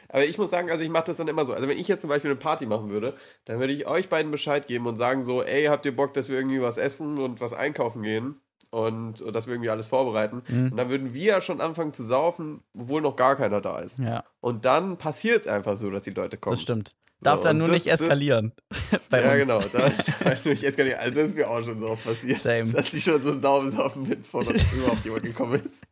aber 0.10 0.24
ich 0.24 0.38
muss 0.38 0.50
sagen, 0.50 0.72
also 0.72 0.84
ich 0.84 0.89
mache 0.89 1.06
das 1.06 1.17
dann 1.17 1.28
immer 1.28 1.46
so. 1.46 1.54
Also 1.54 1.67
wenn 1.67 1.78
ich 1.78 1.88
jetzt 1.88 2.02
zum 2.02 2.10
Beispiel 2.10 2.32
eine 2.32 2.39
Party 2.39 2.65
machen 2.65 2.89
würde, 2.89 3.17
dann 3.46 3.60
würde 3.60 3.74
ich 3.74 3.86
euch 3.86 4.10
beiden 4.10 4.32
Bescheid 4.32 4.65
geben 4.65 4.88
und 4.88 4.96
sagen 4.96 5.24
so, 5.24 5.43
ey, 5.43 5.65
habt 5.65 5.86
ihr 5.86 5.96
Bock, 5.96 6.13
dass 6.13 6.30
wir 6.30 6.38
irgendwie 6.38 6.62
was 6.62 6.78
essen 6.78 7.17
und 7.17 7.41
was 7.41 7.54
einkaufen 7.54 8.02
gehen? 8.02 8.39
Und, 8.74 9.22
und 9.22 9.36
dass 9.36 9.46
wir 9.46 9.54
irgendwie 9.54 9.70
alles 9.70 9.86
vorbereiten. 9.86 10.42
Mhm. 10.48 10.72
Und 10.72 10.78
dann 10.78 10.90
würden 10.90 11.14
wir 11.14 11.24
ja 11.24 11.42
schon 11.42 11.62
anfangen 11.62 11.94
zu 11.94 12.04
saufen, 12.04 12.62
obwohl 12.74 13.02
noch 13.04 13.16
gar 13.16 13.36
keiner 13.36 13.62
da 13.62 13.78
ist. 13.80 14.00
Ja, 14.00 14.24
Und 14.42 14.66
dann 14.66 14.98
passiert 14.98 15.42
es 15.42 15.48
einfach 15.48 15.78
so, 15.78 15.92
dass 15.92 16.02
die 16.02 16.10
Leute 16.10 16.38
kommen. 16.38 16.56
das 16.56 16.64
stimmt. 16.64 16.96
Darf 17.22 17.38
So, 17.38 17.44
dann 17.44 17.60
nur 17.60 17.68
das- 17.68 17.76
nicht 17.76 17.88
das- 17.88 18.02
eskalieren. 18.02 18.52
Bei 19.12 19.22
ja, 19.22 19.30
uns. 19.34 19.38
genau. 19.42 19.60
Da 19.72 19.92
da 20.24 20.32
ist 20.32 20.46
nämlich 20.46 20.66
eskaliert. 20.66 20.98
Also 20.98 21.14
das 21.14 21.26
ist 21.26 21.36
mir 21.36 21.48
auch 21.50 21.62
schon 21.64 21.80
so 21.80 21.90
oft 21.92 22.04
passiert. 22.04 22.42
Same. 22.42 22.72
Dass 22.72 22.90
die 22.90 23.00
schon 23.00 23.24
so 23.24 23.40
saubersaufen 23.40 24.10
mit 24.10 24.26
vor 24.26 24.44
dass 24.44 24.74
überhaupt 24.74 25.06
jemand 25.06 25.24
gekommen 25.24 25.62
ist. 25.64 25.76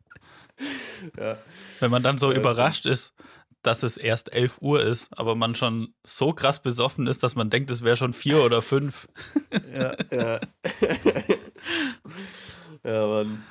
Ja. 1.18 1.38
Wenn 1.80 1.90
man 1.90 2.02
dann 2.02 2.18
so 2.18 2.30
Ja, 2.30 2.38
überrascht 2.38 2.84
ist, 2.86 3.14
dass 3.62 3.82
es 3.82 3.96
erst 3.96 4.32
11 4.32 4.58
Uhr 4.60 4.82
ist, 4.82 5.08
aber 5.16 5.34
man 5.34 5.54
schon 5.54 5.94
so 6.04 6.32
krass 6.32 6.60
besoffen 6.60 7.06
ist, 7.06 7.22
dass 7.22 7.34
man 7.34 7.48
denkt, 7.50 7.70
es 7.70 7.82
wäre 7.82 7.96
schon 7.96 8.12
vier 8.12 8.44
oder 8.44 8.60
fünf. 8.62 9.08
Ja. 9.72 9.94
Ja. 10.12 10.40
Ja, 12.84 13.06
Mann. 13.06 13.44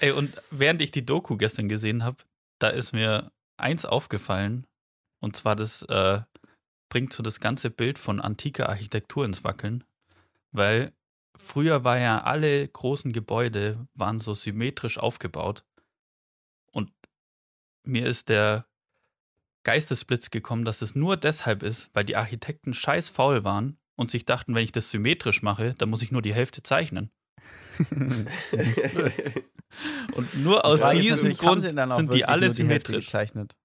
Ey, 0.00 0.12
und 0.12 0.40
während 0.50 0.82
ich 0.82 0.90
die 0.90 1.04
Doku 1.04 1.36
gestern 1.36 1.68
gesehen 1.68 2.04
habe, 2.04 2.18
da 2.58 2.68
ist 2.68 2.92
mir 2.92 3.32
eins 3.56 3.84
aufgefallen, 3.84 4.66
und 5.20 5.36
zwar 5.36 5.56
das 5.56 5.82
äh, 5.82 6.20
bringt 6.88 7.12
so 7.12 7.22
das 7.22 7.40
ganze 7.40 7.70
Bild 7.70 7.98
von 7.98 8.20
antiker 8.20 8.68
Architektur 8.68 9.24
ins 9.24 9.44
Wackeln, 9.44 9.84
weil 10.52 10.92
früher 11.36 11.84
war 11.84 11.98
ja 11.98 12.22
alle 12.22 12.68
großen 12.68 13.12
Gebäude 13.12 13.86
waren 13.94 14.20
so 14.20 14.34
symmetrisch 14.34 14.98
aufgebaut 14.98 15.64
und 16.72 16.92
mir 17.84 18.06
ist 18.06 18.28
der 18.28 18.66
Geistesblitz 19.64 20.30
gekommen, 20.30 20.64
dass 20.64 20.82
es 20.82 20.94
nur 20.94 21.16
deshalb 21.16 21.62
ist, 21.62 21.88
weil 21.94 22.04
die 22.04 22.16
Architekten 22.16 22.74
scheiß 22.74 23.08
faul 23.08 23.44
waren 23.44 23.78
und 23.96 24.10
sich 24.10 24.24
dachten, 24.24 24.54
wenn 24.54 24.64
ich 24.64 24.72
das 24.72 24.90
symmetrisch 24.90 25.42
mache, 25.42 25.74
dann 25.78 25.88
muss 25.88 26.02
ich 26.02 26.12
nur 26.12 26.22
die 26.22 26.34
Hälfte 26.34 26.62
zeichnen. 26.62 27.10
Und 30.14 30.36
nur 30.42 30.64
aus 30.64 30.80
diesem 30.92 31.32
Grund 31.34 31.62
sie 31.62 31.74
dann 31.74 31.90
auch 31.90 31.96
sind 31.96 32.12
die 32.12 32.24
alle 32.24 32.48
die 32.48 32.54
symmetrisch. 32.54 33.06
gezeichnet. 33.06 33.56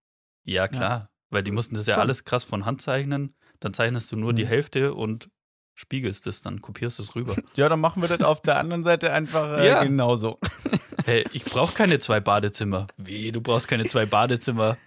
Ja, 0.43 0.67
klar. 0.67 1.09
Weil 1.29 1.43
die 1.43 1.51
mussten 1.51 1.75
das 1.75 1.85
ja 1.87 1.95
Schon. 1.95 2.01
alles 2.03 2.23
krass 2.23 2.45
von 2.45 2.65
Hand 2.65 2.81
zeichnen. 2.81 3.33
Dann 3.59 3.73
zeichnest 3.73 4.11
du 4.11 4.15
nur 4.15 4.33
die 4.33 4.45
Mhm. 4.45 4.49
Hälfte 4.49 4.93
und 4.93 5.29
spiegelst 5.75 6.25
es, 6.27 6.41
dann 6.41 6.61
kopierst 6.61 6.99
es 6.99 7.15
rüber. 7.15 7.35
Ja, 7.55 7.67
dann 7.69 7.79
machen 7.81 8.01
wir 8.01 8.07
das 8.09 8.21
auf 8.21 8.41
der 8.41 8.57
anderen 8.57 8.83
Seite 8.83 9.11
einfach 9.11 9.57
äh, 9.59 9.67
Ja. 9.67 9.83
genauso. 9.83 10.37
hey, 11.05 11.25
ich 11.33 11.43
brauche 11.43 11.73
keine 11.75 11.99
zwei 11.99 12.19
Badezimmer. 12.21 12.87
Wie, 12.97 13.31
du 13.33 13.41
brauchst 13.41 13.67
keine 13.67 13.85
zwei 13.85 14.05
Badezimmer? 14.05 14.77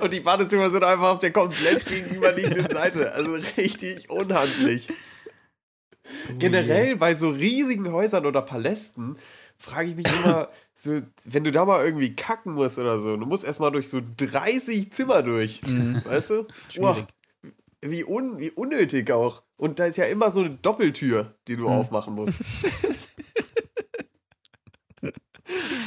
Und 0.00 0.12
die 0.12 0.20
Badezimmer 0.20 0.70
sind 0.70 0.84
einfach 0.84 1.12
auf 1.14 1.18
der 1.20 1.32
komplett 1.32 1.86
gegenüberliegenden 1.86 2.74
Seite. 2.74 3.12
Also 3.12 3.32
richtig 3.56 4.10
unhandlich. 4.10 4.88
Generell 6.38 6.96
bei 6.96 7.14
so 7.14 7.30
riesigen 7.30 7.90
Häusern 7.92 8.26
oder 8.26 8.42
Palästen 8.42 9.16
frage 9.58 9.90
ich 9.90 9.96
mich 9.96 10.06
immer, 10.22 10.48
so, 10.74 11.00
wenn 11.24 11.44
du 11.44 11.50
da 11.52 11.64
mal 11.64 11.84
irgendwie 11.84 12.14
kacken 12.14 12.54
musst 12.54 12.78
oder 12.78 12.98
so, 13.00 13.16
du 13.16 13.24
musst 13.26 13.44
erstmal 13.44 13.72
durch 13.72 13.88
so 13.88 14.00
30 14.18 14.92
Zimmer 14.92 15.22
durch. 15.22 15.62
Weißt 15.62 16.30
du? 16.30 16.42
Mhm. 16.42 16.46
Schwierig. 16.68 16.80
Boah, 16.80 17.06
wie, 17.82 18.04
un, 18.04 18.38
wie 18.38 18.50
unnötig 18.50 19.10
auch. 19.12 19.42
Und 19.56 19.78
da 19.78 19.86
ist 19.86 19.96
ja 19.96 20.04
immer 20.06 20.30
so 20.30 20.40
eine 20.40 20.50
Doppeltür, 20.50 21.34
die 21.48 21.54
Mhm. 21.56 21.60
du 21.60 21.68
aufmachen 21.68 22.14
musst. 22.14 22.34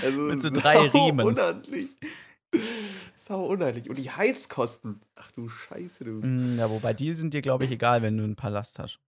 also, 0.03 0.17
Mit 0.21 0.41
so 0.41 0.49
drei 0.49 0.75
sau 0.89 1.05
Riemen. 1.05 1.25
Unhandlich. 1.25 1.89
Sau 3.15 3.45
unhandlich. 3.45 3.89
Und 3.89 3.97
die 3.97 4.09
Heizkosten. 4.09 5.01
Ach 5.15 5.31
du 5.31 5.49
Scheiße, 5.49 6.03
du. 6.05 6.11
Mm, 6.25 6.57
Ja, 6.57 6.69
wobei 6.69 6.93
die 6.93 7.13
sind 7.13 7.33
dir, 7.33 7.41
glaube 7.41 7.65
ich, 7.65 7.71
egal, 7.71 8.01
wenn 8.01 8.17
du 8.17 8.23
einen 8.23 8.35
Palast 8.35 8.79
hast. 8.79 8.99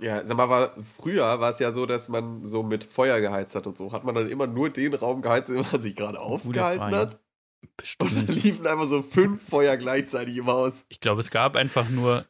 Ja, 0.00 0.24
sag 0.24 0.36
mal, 0.36 0.48
war, 0.48 0.74
früher 0.82 1.40
war 1.40 1.50
es 1.50 1.58
ja 1.60 1.72
so, 1.72 1.86
dass 1.86 2.08
man 2.08 2.44
so 2.44 2.62
mit 2.62 2.82
Feuer 2.84 3.20
geheizt 3.20 3.54
hat 3.54 3.66
und 3.66 3.78
so. 3.78 3.92
Hat 3.92 4.04
man 4.04 4.14
dann 4.14 4.28
immer 4.28 4.46
nur 4.46 4.68
den 4.68 4.92
Raum 4.94 5.22
geheizt, 5.22 5.50
in 5.50 5.56
dem 5.56 5.66
man 5.70 5.80
sich 5.80 5.94
gerade 5.94 6.18
aufgehalten 6.18 6.80
Frage. 6.80 6.96
hat? 6.96 7.14
Und 7.14 8.14
dann 8.14 8.26
Bestimmt. 8.26 8.44
liefen 8.44 8.66
einfach 8.66 8.88
so 8.88 9.02
fünf 9.02 9.48
Feuer 9.48 9.76
gleichzeitig 9.76 10.36
im 10.36 10.46
Haus. 10.46 10.84
Ich 10.88 11.00
glaube, 11.00 11.20
es 11.20 11.30
gab 11.30 11.56
einfach 11.56 11.88
nur, 11.88 12.24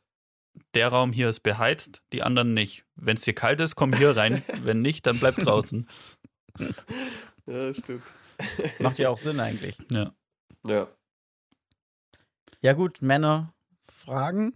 der 0.75 0.89
Raum 0.89 1.13
hier 1.13 1.29
ist 1.29 1.41
beheizt, 1.41 2.03
die 2.13 2.23
anderen 2.23 2.55
nicht. 2.55 2.85
Wenn 2.97 3.17
es 3.17 3.25
dir 3.25 3.35
kalt 3.35 3.61
ist, 3.61 3.75
komm 3.77 3.93
hier 3.93 4.17
rein. 4.17 4.43
Wenn 4.63 4.83
nicht, 4.83 5.07
dann 5.07 5.19
bleib 5.19 5.37
draußen. 5.37 5.89
Ja, 7.47 7.75
stimmt. 7.75 8.03
Macht 8.79 8.99
ja 8.99 9.11
auch 9.11 9.19
Sinn 9.19 9.39
eigentlich. 9.39 9.77
Ja. 9.91 10.13
Ja, 10.67 10.89
Ja, 12.63 12.73
gut, 12.73 13.03
Männer, 13.03 13.53
Fragen? 13.83 14.55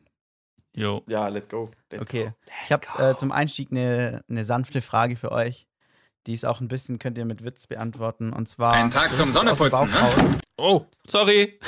Jo. 0.78 1.02
ja 1.08 1.26
let's 1.28 1.48
go. 1.48 1.70
Let's 1.90 2.02
Okay. 2.02 2.26
Go. 2.26 2.32
Ich 2.64 2.72
habe 2.72 3.10
äh, 3.10 3.16
zum 3.16 3.32
Einstieg 3.32 3.72
eine, 3.72 4.22
eine 4.28 4.44
sanfte 4.44 4.80
Frage 4.80 5.16
für 5.16 5.32
euch. 5.32 5.66
Die 6.26 6.34
ist 6.34 6.44
auch 6.44 6.60
ein 6.60 6.68
bisschen, 6.68 6.98
könnt 6.98 7.18
ihr 7.18 7.24
mit 7.24 7.44
Witz 7.44 7.66
beantworten. 7.66 8.32
Und 8.32 8.48
zwar. 8.48 8.74
Ein 8.74 8.90
Tag 8.90 9.16
zum 9.16 9.32
Bauch 9.32 9.86
ne? 9.86 10.38
Oh, 10.56 10.86
sorry. 11.06 11.58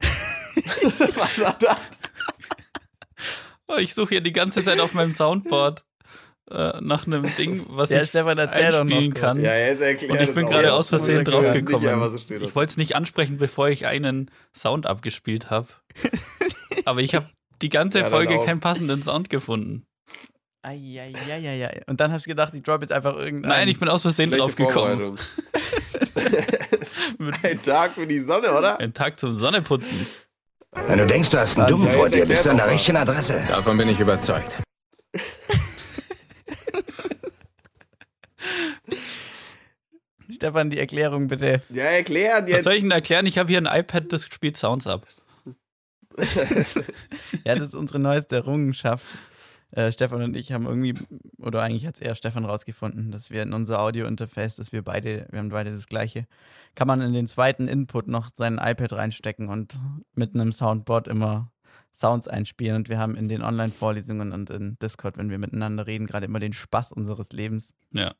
Was 0.00 1.40
war 1.40 1.56
das? 1.58 1.90
Oh, 3.66 3.76
ich 3.76 3.94
suche 3.94 4.10
hier 4.10 4.20
die 4.20 4.32
ganze 4.32 4.62
Zeit 4.62 4.78
auf 4.80 4.94
meinem 4.94 5.14
Soundboard 5.14 5.84
äh, 6.50 6.80
nach 6.80 7.06
einem 7.06 7.22
Ding, 7.36 7.60
was 7.70 7.88
Der 7.88 8.02
ich 8.02 8.10
Stefan 8.10 8.38
einspielen 8.38 9.14
kann. 9.14 9.40
Ja, 9.40 9.56
jetzt 9.56 10.04
Und 10.08 10.20
ich 10.20 10.34
bin 10.34 10.46
gerade 10.46 10.72
aus 10.72 10.90
Versehen 10.90 11.24
draufgekommen. 11.24 12.18
So 12.18 12.34
Ich 12.34 12.54
wollte 12.54 12.70
es 12.70 12.76
nicht 12.76 12.94
ansprechen, 12.94 13.38
bevor 13.38 13.68
ich 13.68 13.86
einen 13.86 14.30
Sound 14.54 14.86
abgespielt 14.86 15.50
habe. 15.50 15.68
Aber 16.84 17.00
ich 17.00 17.14
habe 17.14 17.26
die 17.62 17.68
ganze 17.68 18.00
Ja, 18.00 18.10
Folge 18.10 18.38
keinen 18.40 18.60
passenden 18.60 19.02
Sound 19.02 19.30
gefunden. 19.30 19.86
Eieieiei. 20.62 21.82
Und 21.86 22.00
dann 22.00 22.10
hast 22.10 22.26
du 22.26 22.30
gedacht, 22.30 22.54
ich 22.54 22.62
drop 22.62 22.80
jetzt 22.80 22.92
einfach 22.92 23.14
irgendeinen. 23.16 23.50
Nein, 23.50 23.68
ich 23.68 23.78
bin 23.78 23.88
aus 23.88 24.02
Versehen 24.02 24.30
draufgekommen. 24.30 25.18
Ein 27.42 27.62
Tag 27.62 27.94
für 27.94 28.06
die 28.06 28.20
Sonne, 28.20 28.50
oder? 28.56 28.78
Ein 28.80 28.94
Tag 28.94 29.18
zum 29.18 29.34
Sonneputzen. 29.36 30.06
Wenn 30.86 30.98
du 30.98 31.06
denkst, 31.06 31.30
du 31.30 31.38
hast 31.38 31.58
einen 31.58 31.68
Dummen 31.68 31.90
vor 31.92 32.08
dir, 32.08 32.24
bist 32.26 32.44
du 32.44 32.50
an 32.50 32.56
der 32.56 32.70
richtigen 32.70 32.96
Adresse. 32.96 33.42
Davon 33.48 33.76
bin 33.76 33.88
ich 33.88 34.00
überzeugt. 34.00 34.60
Stefan, 40.30 40.70
die 40.70 40.78
Erklärung 40.78 41.28
bitte. 41.28 41.60
Ja, 41.70 41.84
erklären 41.84 42.44
Was 42.44 42.50
jetzt. 42.50 42.64
soll 42.64 42.74
ich 42.74 42.80
denn 42.80 42.90
erklären? 42.90 43.26
Ich 43.26 43.38
habe 43.38 43.48
hier 43.48 43.58
ein 43.58 43.66
iPad, 43.80 44.12
das 44.12 44.24
spielt 44.24 44.56
Sounds 44.56 44.86
ab. 44.86 45.06
Ja, 47.44 47.54
das 47.54 47.68
ist 47.68 47.74
unsere 47.74 47.98
neueste 47.98 48.36
Errungenschaft. 48.36 49.16
Äh, 49.72 49.90
Stefan 49.90 50.22
und 50.22 50.36
ich 50.36 50.52
haben 50.52 50.66
irgendwie, 50.66 50.94
oder 51.38 51.62
eigentlich 51.62 51.86
hat 51.86 51.96
es 51.96 52.00
eher 52.00 52.14
Stefan 52.14 52.44
rausgefunden, 52.44 53.10
dass 53.10 53.30
wir 53.30 53.42
in 53.42 53.52
unser 53.52 53.80
Audio-Interface, 53.80 54.56
dass 54.56 54.72
wir 54.72 54.82
beide, 54.82 55.26
wir 55.30 55.40
haben 55.40 55.48
beide 55.48 55.72
das 55.72 55.88
gleiche, 55.88 56.26
kann 56.74 56.86
man 56.86 57.00
in 57.00 57.12
den 57.12 57.26
zweiten 57.26 57.66
Input 57.66 58.06
noch 58.06 58.30
sein 58.34 58.60
iPad 58.62 58.92
reinstecken 58.92 59.48
und 59.48 59.78
mit 60.14 60.34
einem 60.34 60.52
Soundboard 60.52 61.08
immer 61.08 61.50
Sounds 61.92 62.26
einspielen. 62.28 62.76
Und 62.76 62.88
wir 62.88 62.98
haben 62.98 63.16
in 63.16 63.28
den 63.28 63.42
Online-Vorlesungen 63.42 64.32
und 64.32 64.50
in 64.50 64.76
Discord, 64.80 65.16
wenn 65.16 65.30
wir 65.30 65.38
miteinander 65.38 65.86
reden, 65.86 66.06
gerade 66.06 66.26
immer 66.26 66.40
den 66.40 66.52
Spaß 66.52 66.92
unseres 66.92 67.30
Lebens. 67.30 67.74
Ja. 67.92 68.14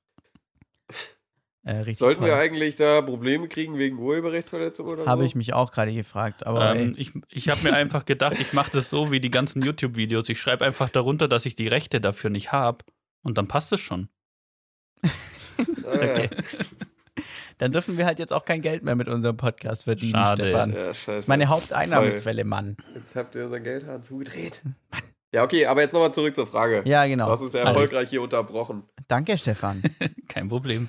Äh, 1.65 1.77
richtig 1.77 1.99
Sollten 1.99 2.21
toll. 2.21 2.29
wir 2.29 2.37
eigentlich 2.37 2.77
da 2.77 3.01
Probleme 3.01 3.49
kriegen 3.49 3.79
wegen 3.79 3.99
Urheberrechtsverletzung 3.99 4.87
oder 4.87 5.05
so? 5.05 5.09
Habe 5.09 5.25
ich 5.25 5.35
mich 5.35 5.55
auch 5.55 5.73
gerade 5.73 5.95
gefragt, 5.95 6.47
aber 6.47 6.77
Ähm, 6.77 6.95
ich 6.99 7.13
ich 7.31 7.49
habe 7.49 7.63
mir 7.63 7.73
einfach 7.73 8.05
gedacht, 8.05 8.37
ich 8.39 8.53
mache 8.53 8.71
das 8.73 8.91
so 8.91 9.11
wie 9.11 9.21
die 9.21 9.31
ganzen 9.31 9.63
YouTube-Videos. 9.63 10.29
Ich 10.29 10.39
schreibe 10.39 10.65
einfach 10.65 10.91
darunter, 10.91 11.27
dass 11.27 11.47
ich 11.47 11.57
die 11.57 11.69
Rechte 11.69 12.03
dafür 12.03 12.29
nicht 12.29 12.53
habe. 12.53 12.85
Und 13.23 13.39
dann 13.39 13.49
passt 13.49 13.73
es 13.73 13.81
schon. 13.81 14.09
Okay. 15.85 16.29
dann 17.59 17.73
dürfen 17.73 17.97
wir 17.97 18.05
halt 18.05 18.19
jetzt 18.19 18.33
auch 18.33 18.45
kein 18.45 18.61
Geld 18.61 18.83
mehr 18.83 18.95
mit 18.95 19.09
unserem 19.09 19.39
Podcast 19.39 19.85
verdienen, 19.85 20.15
Schade. 20.15 20.43
Stefan. 20.43 20.73
Ja, 20.75 20.93
scheiße. 20.93 21.11
Das 21.13 21.21
ist 21.21 21.29
meine 21.29 21.49
Haupteinnahmequelle, 21.49 22.45
Mann. 22.45 22.77
Jetzt 22.95 23.17
habt 23.17 23.35
ihr 23.37 23.45
unseren 23.45 23.63
Geldhahn 23.63 24.03
zugedreht. 24.03 24.63
Ja, 25.33 25.43
okay, 25.43 25.67
aber 25.67 25.81
jetzt 25.81 25.93
nochmal 25.93 26.13
zurück 26.13 26.37
zur 26.37 26.47
Frage. 26.47 26.83
Ja, 26.85 27.07
genau. 27.07 27.27
Du 27.27 27.33
hast 27.33 27.41
es 27.41 27.55
ja 27.55 27.61
erfolgreich 27.61 28.11
hier 28.11 28.21
unterbrochen. 28.23 28.85
Danke, 29.09 29.39
Stefan. 29.39 29.83
Kein 30.29 30.49
Problem. 30.49 30.89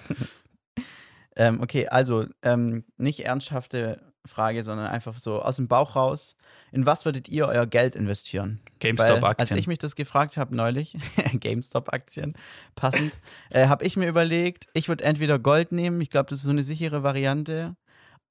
Ähm, 1.36 1.62
okay, 1.62 1.88
also 1.88 2.26
ähm, 2.42 2.86
nicht 2.98 3.22
ernsthafte 3.22 4.02
Frage, 4.26 4.64
sondern 4.64 4.88
einfach 4.88 5.20
so 5.20 5.42
aus 5.42 5.58
dem 5.58 5.68
Bauch 5.68 5.96
raus. 5.96 6.36
In 6.72 6.86
was 6.86 7.06
würdet 7.06 7.30
ihr 7.30 7.48
euer 7.48 7.66
Geld 7.66 7.96
investieren? 7.96 8.60
Weil, 8.64 8.90
als 8.90 8.98
GameStop-Aktien. 8.98 9.60
ich 9.60 9.68
mich 9.68 9.80
das 9.80 9.96
gefragt 9.96 10.38
habe 10.38 10.56
neulich, 10.56 10.98
GameStop-Aktien, 11.40 12.34
passend, 12.76 13.14
äh, 13.52 13.68
habe 13.68 13.86
ich 13.86 13.98
mir 13.98 14.08
überlegt, 14.10 14.68
ich 14.74 14.88
würde 14.88 15.04
entweder 15.04 15.40
Gold 15.40 15.72
nehmen, 15.72 16.02
ich 16.02 16.10
glaube, 16.10 16.30
das 16.30 16.40
ist 16.40 16.46
so 16.46 16.52
eine 16.52 16.64
sichere 16.64 17.04
Variante, 17.04 17.76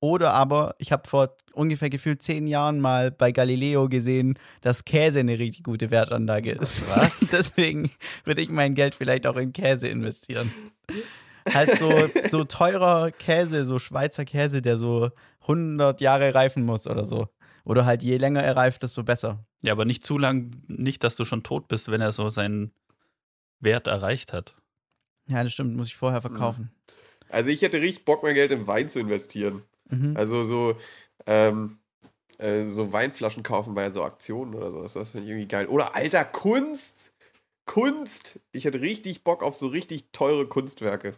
oder 0.00 0.34
aber, 0.34 0.74
ich 0.78 0.92
habe 0.92 1.08
vor 1.08 1.34
ungefähr 1.54 1.88
gefühlt 1.88 2.20
zehn 2.20 2.46
Jahren 2.46 2.78
mal 2.78 3.10
bei 3.10 3.32
Galileo 3.32 3.88
gesehen, 3.88 4.38
dass 4.60 4.84
Käse 4.84 5.20
eine 5.20 5.38
richtig 5.38 5.64
gute 5.64 5.90
Wertanlage 5.90 6.50
ist. 6.52 6.90
Was? 6.94 7.20
Deswegen 7.32 7.90
würde 8.24 8.42
ich 8.42 8.50
mein 8.50 8.74
Geld 8.74 8.94
vielleicht 8.94 9.26
auch 9.26 9.36
in 9.36 9.54
Käse 9.54 9.88
investieren. 9.88 10.52
Halt 11.52 11.78
so, 11.78 11.92
so 12.30 12.44
teurer 12.44 13.10
Käse, 13.10 13.64
so 13.64 13.78
Schweizer 13.78 14.24
Käse, 14.24 14.62
der 14.62 14.78
so 14.78 15.10
100 15.42 16.00
Jahre 16.00 16.34
reifen 16.34 16.64
muss 16.64 16.86
oder 16.86 17.04
so. 17.04 17.28
Oder 17.64 17.86
halt 17.86 18.02
je 18.02 18.16
länger 18.18 18.42
er 18.42 18.56
reift, 18.56 18.82
desto 18.82 19.02
besser. 19.02 19.44
Ja, 19.62 19.72
aber 19.72 19.84
nicht 19.84 20.04
zu 20.04 20.18
lang, 20.18 20.62
nicht, 20.68 21.02
dass 21.02 21.16
du 21.16 21.24
schon 21.24 21.42
tot 21.42 21.68
bist, 21.68 21.90
wenn 21.90 22.00
er 22.00 22.12
so 22.12 22.28
seinen 22.28 22.72
Wert 23.60 23.86
erreicht 23.86 24.32
hat. 24.32 24.54
Ja, 25.26 25.42
das 25.42 25.52
stimmt, 25.52 25.74
muss 25.74 25.88
ich 25.88 25.96
vorher 25.96 26.20
verkaufen. 26.20 26.70
Also 27.30 27.50
ich 27.50 27.62
hätte 27.62 27.80
richtig 27.80 28.04
Bock, 28.04 28.22
mein 28.22 28.34
Geld 28.34 28.52
in 28.52 28.66
Wein 28.66 28.88
zu 28.88 29.00
investieren. 29.00 29.62
Mhm. 29.88 30.16
Also 30.16 30.44
so, 30.44 30.76
ähm, 31.26 31.78
äh, 32.38 32.62
so 32.62 32.92
Weinflaschen 32.92 33.42
kaufen 33.42 33.74
bei 33.74 33.90
so 33.90 34.02
Aktionen 34.02 34.54
oder 34.54 34.70
so. 34.70 34.82
Das 34.82 35.10
finde 35.10 35.24
ich 35.24 35.30
irgendwie 35.30 35.48
geil. 35.48 35.66
Oder 35.66 35.94
alter 35.94 36.24
Kunst! 36.24 37.14
Kunst! 37.66 38.40
Ich 38.52 38.66
hätte 38.66 38.80
richtig 38.82 39.24
Bock 39.24 39.42
auf 39.42 39.54
so 39.54 39.68
richtig 39.68 40.10
teure 40.12 40.46
Kunstwerke. 40.46 41.14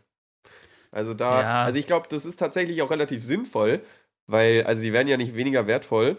Also 0.96 1.12
da, 1.12 1.42
Ja. 1.42 1.64
also 1.64 1.78
ich 1.78 1.86
glaube, 1.86 2.06
das 2.08 2.24
ist 2.24 2.36
tatsächlich 2.36 2.80
auch 2.80 2.90
relativ 2.90 3.22
sinnvoll, 3.22 3.82
weil, 4.26 4.64
also 4.64 4.80
die 4.82 4.94
werden 4.94 5.08
ja 5.08 5.18
nicht 5.18 5.36
weniger 5.36 5.66
wertvoll, 5.66 6.16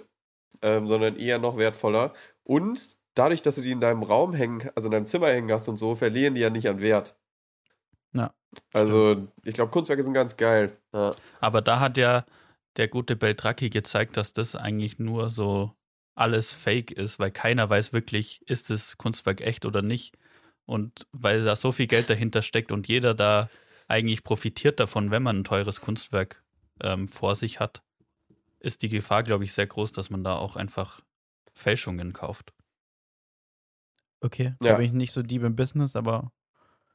ähm, 0.62 0.88
sondern 0.88 1.18
eher 1.18 1.40
noch 1.40 1.58
wertvoller. 1.58 2.14
Und 2.44 2.98
dadurch, 3.16 3.42
dass 3.42 3.56
du 3.56 3.62
die 3.62 3.72
in 3.72 3.82
deinem 3.82 4.04
Raum 4.04 4.36
hängen, 4.36 4.70
also 4.76 4.88
in 4.88 4.92
deinem 4.92 5.08
Zimmer 5.08 5.30
hängen 5.30 5.52
hast 5.52 5.68
und 5.68 5.78
so, 5.78 5.96
verlieren 5.96 6.36
die 6.36 6.42
ja 6.42 6.52
nicht 6.52 6.70
an 6.70 6.80
Wert. 6.80 7.16
Ja. 8.14 8.34
Also, 8.72 9.28
ich 9.44 9.56
glaube, 9.56 9.72
Kunstwerke 9.72 10.04
sind 10.04 10.14
ganz 10.14 10.38
geil. 10.38 10.78
Ja. 10.94 11.16
Aber 11.42 11.62
da 11.62 11.80
hat 11.80 11.98
ja 11.98 12.24
der 12.78 12.88
gute 12.88 13.16
Beltracchi 13.16 13.72
gezeigt, 13.72 14.16
dass 14.16 14.34
das 14.34 14.56
eigentlich 14.56 15.00
nur 15.00 15.32
so 15.32 15.72
alles 16.14 16.54
fake 16.54 16.92
ist, 16.92 17.18
weil 17.18 17.32
keiner 17.32 17.68
weiß 17.68 17.94
wirklich, 17.94 18.42
ist 18.46 18.70
das 18.70 18.98
Kunstwerk 18.98 19.42
echt 19.42 19.66
oder 19.66 19.82
nicht. 19.82 20.18
Und 20.66 21.08
weil 21.12 21.44
da 21.44 21.56
so 21.56 21.72
viel 21.72 21.88
Geld 21.88 22.12
dahinter 22.12 22.44
steckt 22.44 22.72
und 22.72 22.88
jeder 22.88 23.16
da 23.16 23.50
eigentlich 23.88 24.24
profitiert 24.24 24.80
davon, 24.80 25.12
wenn 25.12 25.24
man 25.24 25.40
ein 25.40 25.44
teures 25.44 25.82
Kunstwerk 25.82 26.44
ähm, 26.82 27.08
vor 27.08 27.36
sich 27.36 27.60
hat, 27.60 27.84
ist 28.60 28.82
die 28.82 28.90
Gefahr, 28.90 29.24
glaube 29.24 29.44
ich, 29.46 29.54
sehr 29.54 29.68
groß, 29.68 29.92
dass 29.92 30.10
man 30.10 30.24
da 30.24 30.36
auch 30.36 30.56
einfach 30.56 31.02
Fälschungen 31.54 32.14
kauft. 32.14 32.54
Okay, 34.22 34.56
Ja. 34.62 34.72
da 34.72 34.74
bin 34.76 34.86
ich 34.86 34.94
nicht 34.94 35.12
so 35.12 35.22
deep 35.22 35.44
im 35.44 35.56
Business, 35.56 35.96
aber 35.96 36.32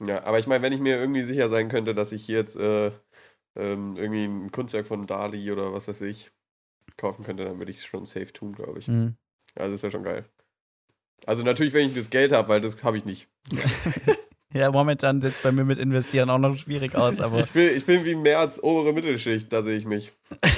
Ja, 0.04 0.24
aber 0.24 0.38
ich 0.38 0.46
meine, 0.46 0.62
wenn 0.62 0.72
ich 0.72 0.80
mir 0.80 0.96
irgendwie 0.98 1.22
sicher 1.22 1.48
sein 1.48 1.68
könnte, 1.68 1.94
dass 1.94 2.12
ich 2.12 2.24
hier 2.24 2.38
jetzt 2.38 2.56
äh, 2.56 2.90
ähm, 3.54 3.96
irgendwie 3.96 4.24
ein 4.24 4.50
Kunstwerk 4.50 4.86
von 4.86 5.06
Dali 5.06 5.50
oder 5.52 5.72
was 5.72 5.88
weiß 5.88 6.00
ich 6.02 6.32
kaufen 6.96 7.24
könnte, 7.24 7.44
dann 7.44 7.58
würde 7.58 7.70
ich 7.70 7.78
es 7.78 7.84
schon 7.84 8.04
safe 8.06 8.32
tun, 8.32 8.54
glaube 8.54 8.80
ich. 8.80 8.88
mh. 8.88 9.14
Also 9.54 9.72
das 9.72 9.82
wäre 9.82 9.90
schon 9.92 10.04
geil. 10.04 10.24
Also 11.26 11.44
natürlich, 11.44 11.72
wenn 11.72 11.86
ich 11.88 11.94
das 11.94 12.10
Geld 12.10 12.32
habe, 12.32 12.48
weil 12.48 12.60
das 12.60 12.82
habe 12.84 12.98
ich 12.98 13.04
nicht. 13.04 13.28
ja, 14.52 14.70
momentan 14.70 15.20
sieht 15.20 15.32
es 15.32 15.42
bei 15.42 15.52
mir 15.52 15.64
mit 15.64 15.78
Investieren 15.78 16.30
auch 16.30 16.38
noch 16.38 16.56
schwierig 16.56 16.94
aus, 16.94 17.20
aber 17.20 17.40
Ich 17.40 17.52
bin, 17.52 17.74
ich 17.74 17.84
bin 17.84 18.04
wie 18.04 18.14
mehr 18.14 18.38
als 18.38 18.62
obere 18.62 18.92
Mittelschicht, 18.92 19.52
da 19.52 19.62
sehe 19.62 19.76
ich 19.76 19.84
mich. 19.84 20.12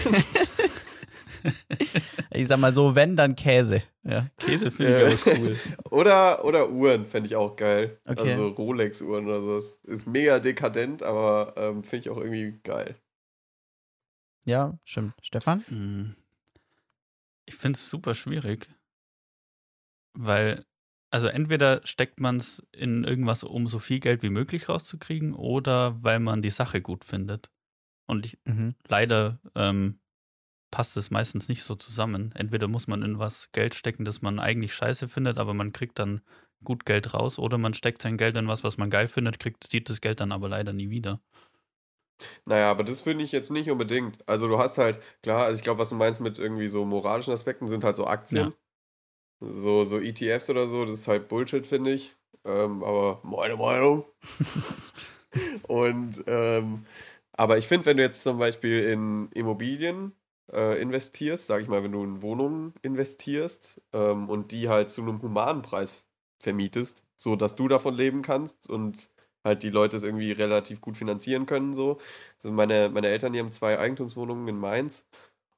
ich 2.31 2.49
sag 2.49 2.59
mal 2.59 2.73
so, 2.73 2.95
wenn, 2.95 3.17
dann 3.17 3.37
Käse. 3.37 3.83
Ja. 4.03 4.29
Käse 4.39 4.71
finde 4.71 5.13
ich 5.13 5.23
auch 5.23 5.27
cool. 5.39 5.59
Oder, 5.91 6.45
oder 6.45 6.71
Uhren 6.71 7.07
fände 7.07 7.29
ich 7.29 7.37
auch 7.37 7.57
geil. 7.57 7.99
Okay. 8.05 8.33
Also 8.33 8.49
Rolex-Uhren 8.49 9.27
oder 9.27 9.43
so. 9.43 9.55
Das 9.55 9.77
ist 9.85 10.07
mega 10.07 10.41
dekadent, 10.41 11.03
aber 11.03 11.55
ähm, 11.57 11.85
finde 11.85 12.03
ich 12.03 12.11
auch 12.11 12.19
irgendwie 12.19 12.59
geil. 12.63 12.97
Ja, 14.45 14.79
stimmt. 14.85 15.15
Stefan? 15.23 15.65
Hm. 15.69 16.17
Ich 17.47 17.55
finde 17.55 17.79
es 17.79 17.89
super 17.89 18.15
schwierig, 18.15 18.69
weil, 20.15 20.65
also 21.15 21.29
entweder 21.29 21.81
steckt 21.85 22.19
man 22.19 22.39
es 22.39 22.61
in 22.73 23.05
irgendwas, 23.05 23.45
um 23.45 23.69
so 23.69 23.79
viel 23.79 24.01
Geld 24.01 24.25
wie 24.25 24.31
möglich 24.31 24.69
rauszukriegen, 24.69 25.33
oder 25.33 26.03
weil 26.03 26.19
man 26.19 26.43
die 26.43 26.51
Sache 26.51 26.83
gut 26.83 27.05
findet. 27.05 27.53
Und 28.07 28.27
ich, 28.27 28.37
Mhm. 28.45 28.75
leider 28.89 29.39
ähm, 29.55 30.01
passt 30.73 30.97
es 30.97 31.13
meistens 31.13 31.49
nicht 31.49 31.63
so 31.63 31.77
zusammen. 31.77 32.33
Entweder 32.35 32.67
muss 32.67 32.89
man 32.89 33.03
in 33.03 33.21
was 33.21 33.53
Geld 33.53 33.77
stecken, 33.77 34.05
das 34.05 34.23
man 34.23 34.41
eigentlich 34.41 34.75
scheiße 34.75 35.07
findet, 35.07 35.39
aber 35.39 35.55
man 35.55 35.73
kriegt 35.73 36.01
dann 36.01 36.21
gut 36.65 36.85
Geld 36.85 37.15
raus, 37.15 37.39
oder 37.39 37.59
man 37.59 37.75
steckt 37.75 38.03
sein 38.03 38.17
Geld 38.17 38.37
in 38.37 38.49
was, 38.49 38.65
was 38.65 38.77
man 38.77 38.91
geil 38.91 39.07
findet, 39.07 39.39
kriegt, 39.39 39.71
sieht 39.71 39.89
das 39.89 40.01
Geld 40.01 40.19
dann 40.19 40.33
aber 40.33 40.49
leider 40.49 40.73
nie 40.73 40.91
wieder. 40.91 41.21
Naja, 42.45 42.71
aber 42.73 42.83
das 42.83 43.03
finde 43.03 43.23
ich 43.25 43.31
jetzt 43.31 43.51
nicht 43.53 43.71
unbedingt. 43.71 44.29
Also 44.29 44.49
du 44.49 44.59
hast 44.59 44.79
halt, 44.79 45.01
klar, 45.23 45.45
also 45.45 45.57
ich 45.57 45.63
glaube, 45.63 45.79
was 45.79 45.91
du 45.91 45.95
meinst 45.95 46.21
mit 46.21 46.41
irgendwie 46.41 46.69
so 46.69 46.85
moralischen 46.85 47.33
Aspekten, 47.33 47.69
sind 47.69 47.85
halt 47.85 47.95
so 47.97 48.07
Aktien. 48.07 48.53
So, 49.51 49.85
so 49.85 49.99
ETFs 50.01 50.51
oder 50.51 50.67
so, 50.67 50.85
das 50.85 50.95
ist 50.95 51.09
halt 51.09 51.29
Bullshit, 51.29 51.67
finde 51.67 51.93
ich. 51.93 52.15
Ähm, 52.45 52.83
aber 52.85 53.21
meine 53.23 53.57
Meinung. 53.57 54.05
Und 55.69 56.25
ähm, 56.27 56.87
aber 57.33 57.59
ich 57.59 57.67
finde, 57.67 57.87
wenn 57.87 57.97
du 57.97 58.03
jetzt 58.03 58.23
zum 58.23 58.39
Beispiel 58.39 58.85
in 58.85 59.29
Immobilien 59.33 60.13
äh, 60.53 60.81
investierst, 60.81 61.47
sag 61.47 61.63
ich 61.63 61.69
mal, 61.69 61.83
wenn 61.83 61.93
du 61.93 62.05
in 62.05 62.23
Wohnungen 62.23 62.75
investierst 62.83 63.81
ähm, 63.93 64.29
und 64.29 64.53
die 64.53 64.69
halt 64.69 64.91
zu 64.91 65.03
einem 65.03 65.21
humanen 65.21 65.63
Preis 65.63 66.05
vermietest, 66.41 67.05
so 67.17 67.35
dass 67.35 67.57
du 67.57 67.67
davon 67.69 67.95
leben 67.95 68.23
kannst 68.23 68.69
und 68.69 69.11
halt 69.43 69.63
die 69.63 69.71
Leute 69.71 69.97
es 69.97 70.05
irgendwie 70.05 70.33
relativ 70.33 70.81
gut 70.81 70.97
finanzieren 70.97 71.47
können, 71.47 71.75
so. 71.75 71.99
Also 72.37 72.51
meine, 72.53 72.89
meine 72.89 73.09
Eltern, 73.09 73.33
die 73.33 73.41
haben 73.41 73.53
zwei 73.53 73.79
Eigentumswohnungen 73.79 74.47
in 74.49 74.57
Mainz 74.59 75.07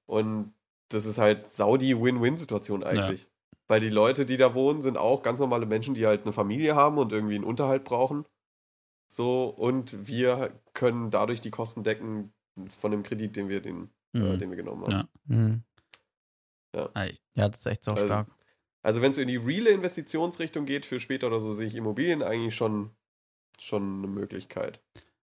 und 0.07 0.55
das 0.89 1.05
ist 1.05 1.19
halt 1.19 1.47
Saudi 1.47 2.01
Win-Win-Situation 2.01 2.85
eigentlich. 2.85 3.29
Weil 3.69 3.81
die 3.81 3.89
Leute, 3.91 4.27
die 4.27 4.37
da 4.37 4.55
wohnen, 4.55 4.81
sind 4.83 4.97
auch 4.97 5.23
ganz 5.23 5.41
normale 5.41 5.67
Menschen, 5.67 5.95
die 5.95 6.07
halt 6.07 6.23
eine 6.23 6.33
Familie 6.33 6.75
haben 6.77 6.99
und 6.99 7.13
irgendwie 7.13 7.35
einen 7.35 7.45
Unterhalt 7.45 7.85
brauchen. 7.85 8.25
So, 9.09 9.47
und 9.49 10.07
wir 10.07 10.61
können 10.73 11.11
dadurch 11.11 11.41
die 11.41 11.51
Kosten 11.51 11.83
decken 11.85 12.33
von 12.69 12.91
dem 12.91 13.03
Kredit, 13.03 13.37
den 13.37 13.49
wir, 13.49 13.61
den, 13.61 13.91
äh, 14.15 14.19
Mhm. 14.19 14.39
den 14.39 14.51
wir 14.51 14.57
genommen 14.57 14.83
haben. 14.85 14.93
Ja. 14.93 15.09
Mhm. 15.37 15.63
Ei. 16.95 17.17
Ja, 17.35 17.49
das 17.49 17.61
ist 17.61 17.67
echt 17.67 17.85
so 17.85 17.93
Also, 17.93 18.05
stark. 18.07 18.29
Also 18.83 19.01
wenn 19.03 19.11
es 19.11 19.17
so 19.17 19.23
in 19.23 19.29
die 19.29 19.37
reale 19.37 19.71
Investitionsrichtung 19.71 20.65
geht 20.67 20.85
für 20.87 21.01
später 21.01 21.27
oder 21.29 21.41
so, 21.41 21.53
sehe 21.53 21.67
ich 21.67 21.75
Immobilien 21.75 22.23
eigentlich 22.23 22.55
schon, 22.55 22.91
schon 23.59 23.99
eine 23.99 24.07
Möglichkeit. 24.09 24.81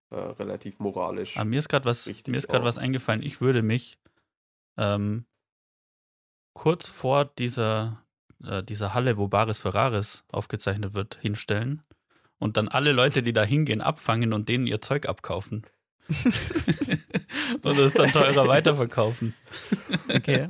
Äh, 0.09 0.15
relativ 0.15 0.79
moralisch. 0.79 1.37
Aber 1.37 1.45
mir 1.45 1.59
ist 1.59 1.69
gerade 1.69 1.85
was, 1.85 2.07
Richtig 2.07 2.31
mir 2.31 2.37
ist 2.37 2.47
gerade 2.47 2.63
auch. 2.63 2.67
was 2.67 2.77
eingefallen. 2.77 3.21
Ich 3.23 3.39
würde 3.41 3.61
mich 3.61 3.99
ähm, 4.77 5.25
kurz 6.53 6.87
vor 6.87 7.25
dieser, 7.25 8.02
äh, 8.47 8.63
dieser 8.63 8.93
Halle, 8.93 9.17
wo 9.17 9.27
Baris 9.27 9.59
Ferraris 9.59 10.23
aufgezeichnet 10.31 10.93
wird, 10.93 11.17
hinstellen 11.21 11.81
und 12.39 12.57
dann 12.57 12.67
alle 12.67 12.91
Leute, 12.91 13.23
die 13.23 13.33
da 13.33 13.43
hingehen, 13.43 13.81
abfangen 13.81 14.33
und 14.33 14.49
denen 14.49 14.67
ihr 14.67 14.81
Zeug 14.81 15.07
abkaufen. 15.07 15.63
und 17.61 17.79
es 17.79 17.93
dann 17.93 18.11
teurer 18.11 18.47
weiterverkaufen. 18.47 19.33
Okay. 20.09 20.49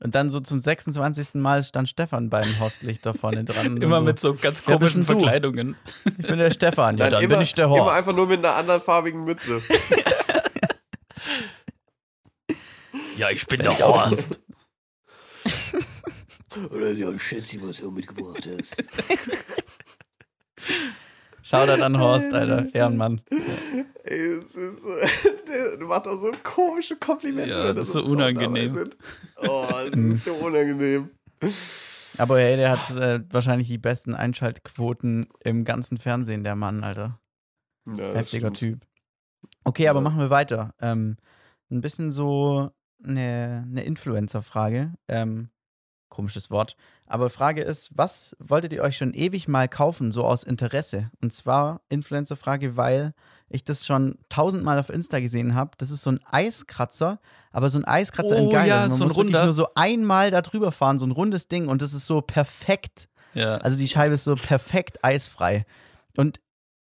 Und 0.00 0.14
dann 0.14 0.30
so 0.30 0.40
zum 0.40 0.60
26. 0.60 1.34
Mal 1.34 1.62
stand 1.62 1.88
Stefan 1.88 2.28
beim 2.28 2.58
Horstlicht 2.58 3.06
da 3.06 3.14
vorne 3.14 3.44
dran. 3.44 3.76
Immer 3.76 3.98
so, 3.98 4.04
mit 4.04 4.18
so 4.18 4.34
ganz 4.34 4.64
komischen 4.64 5.02
du? 5.02 5.06
Verkleidungen. 5.06 5.76
Ich 6.04 6.26
bin 6.26 6.38
der 6.38 6.50
Stefan, 6.50 6.98
ja, 6.98 7.08
dann 7.08 7.22
immer, 7.22 7.36
bin 7.36 7.42
ich 7.42 7.54
der 7.54 7.70
Horst. 7.70 7.80
Immer 7.80 7.92
einfach 7.92 8.14
nur 8.14 8.26
mit 8.26 8.40
einer 8.40 8.56
anderen 8.56 8.80
farbigen 8.80 9.24
Mütze. 9.24 9.62
Ja, 13.16 13.30
ich 13.30 13.46
bin 13.46 13.58
Bin 13.58 13.66
der 13.66 13.74
ich. 13.74 13.84
Horst. 13.84 14.40
Oder 16.70 16.92
ja, 16.92 17.18
schätze, 17.18 17.60
was 17.66 17.78
du 17.78 17.90
mitgebracht 17.90 18.48
hast. 18.56 18.76
Shoutout 21.42 21.82
an 21.84 21.98
Horst, 21.98 22.32
Alter. 22.32 22.66
Ehrenmann. 22.74 23.20
Ey, 24.04 24.18
es 24.18 24.54
ist 24.54 24.82
so, 24.82 25.28
der 25.78 25.86
macht 25.86 26.06
auch 26.06 26.20
so 26.20 26.32
komische 26.42 26.96
Komplimente. 26.96 27.50
Ja, 27.50 27.68
wenn 27.68 27.76
das 27.76 27.86
ist 27.88 27.92
so 27.94 28.00
so 28.00 28.08
unangenehm. 28.08 28.90
Oh, 29.36 29.66
es 29.84 29.90
ist 29.92 30.24
so 30.24 30.34
unangenehm. 30.34 31.10
Aber 32.18 32.38
hey, 32.38 32.56
der 32.56 32.70
hat 32.70 32.90
äh, 32.96 33.20
wahrscheinlich 33.30 33.68
die 33.68 33.78
besten 33.78 34.14
Einschaltquoten 34.14 35.26
im 35.40 35.64
ganzen 35.64 35.98
Fernsehen, 35.98 36.44
der 36.44 36.54
Mann, 36.56 36.84
Alter. 36.84 37.18
Ja, 37.86 37.94
das 37.96 38.16
Heftiger 38.16 38.54
stimmt. 38.54 38.58
Typ. 38.58 38.86
Okay, 39.64 39.88
aber 39.88 40.00
Ja. 40.00 40.04
machen 40.04 40.18
wir 40.20 40.30
weiter. 40.30 40.74
Ähm, 40.80 41.16
ein 41.70 41.80
bisschen 41.80 42.10
so 42.10 42.70
eine, 43.02 43.66
eine 43.68 43.84
Influencer-Frage. 43.84 44.92
Ähm, 45.08 45.48
komisches 46.12 46.50
Wort. 46.50 46.76
Aber 47.06 47.28
Frage 47.30 47.62
ist, 47.62 47.90
was 47.96 48.36
wolltet 48.38 48.72
ihr 48.72 48.82
euch 48.82 48.96
schon 48.96 49.12
ewig 49.14 49.48
mal 49.48 49.68
kaufen, 49.68 50.12
so 50.12 50.24
aus 50.24 50.44
Interesse? 50.44 51.10
Und 51.20 51.32
zwar 51.32 51.80
Influencer-Frage, 51.88 52.76
weil 52.76 53.14
ich 53.48 53.64
das 53.64 53.84
schon 53.84 54.18
tausendmal 54.28 54.78
auf 54.78 54.88
Insta 54.88 55.20
gesehen 55.20 55.54
habe. 55.54 55.72
Das 55.78 55.90
ist 55.90 56.02
so 56.02 56.10
ein 56.10 56.20
Eiskratzer, 56.30 57.18
aber 57.50 57.68
so 57.68 57.78
ein 57.78 57.84
Eiskratzer 57.84 58.36
in 58.36 58.46
Oh 58.46 58.50
geil. 58.52 58.68
ja, 58.68 58.80
man 58.82 58.90
so 58.90 59.04
ein 59.04 59.08
muss 59.08 59.16
wirklich 59.16 59.34
runder. 59.34 59.44
nur 59.44 59.52
so 59.52 59.68
einmal 59.74 60.30
da 60.30 60.40
drüber 60.40 60.72
fahren, 60.72 60.98
so 60.98 61.06
ein 61.06 61.10
rundes 61.10 61.48
Ding. 61.48 61.68
Und 61.68 61.82
das 61.82 61.92
ist 61.92 62.06
so 62.06 62.20
perfekt 62.22 63.08
Ja. 63.34 63.56
also 63.58 63.76
die 63.76 63.88
Scheibe 63.88 64.14
ist 64.14 64.24
so 64.24 64.36
perfekt 64.36 65.04
eisfrei. 65.04 65.66
Und 66.16 66.40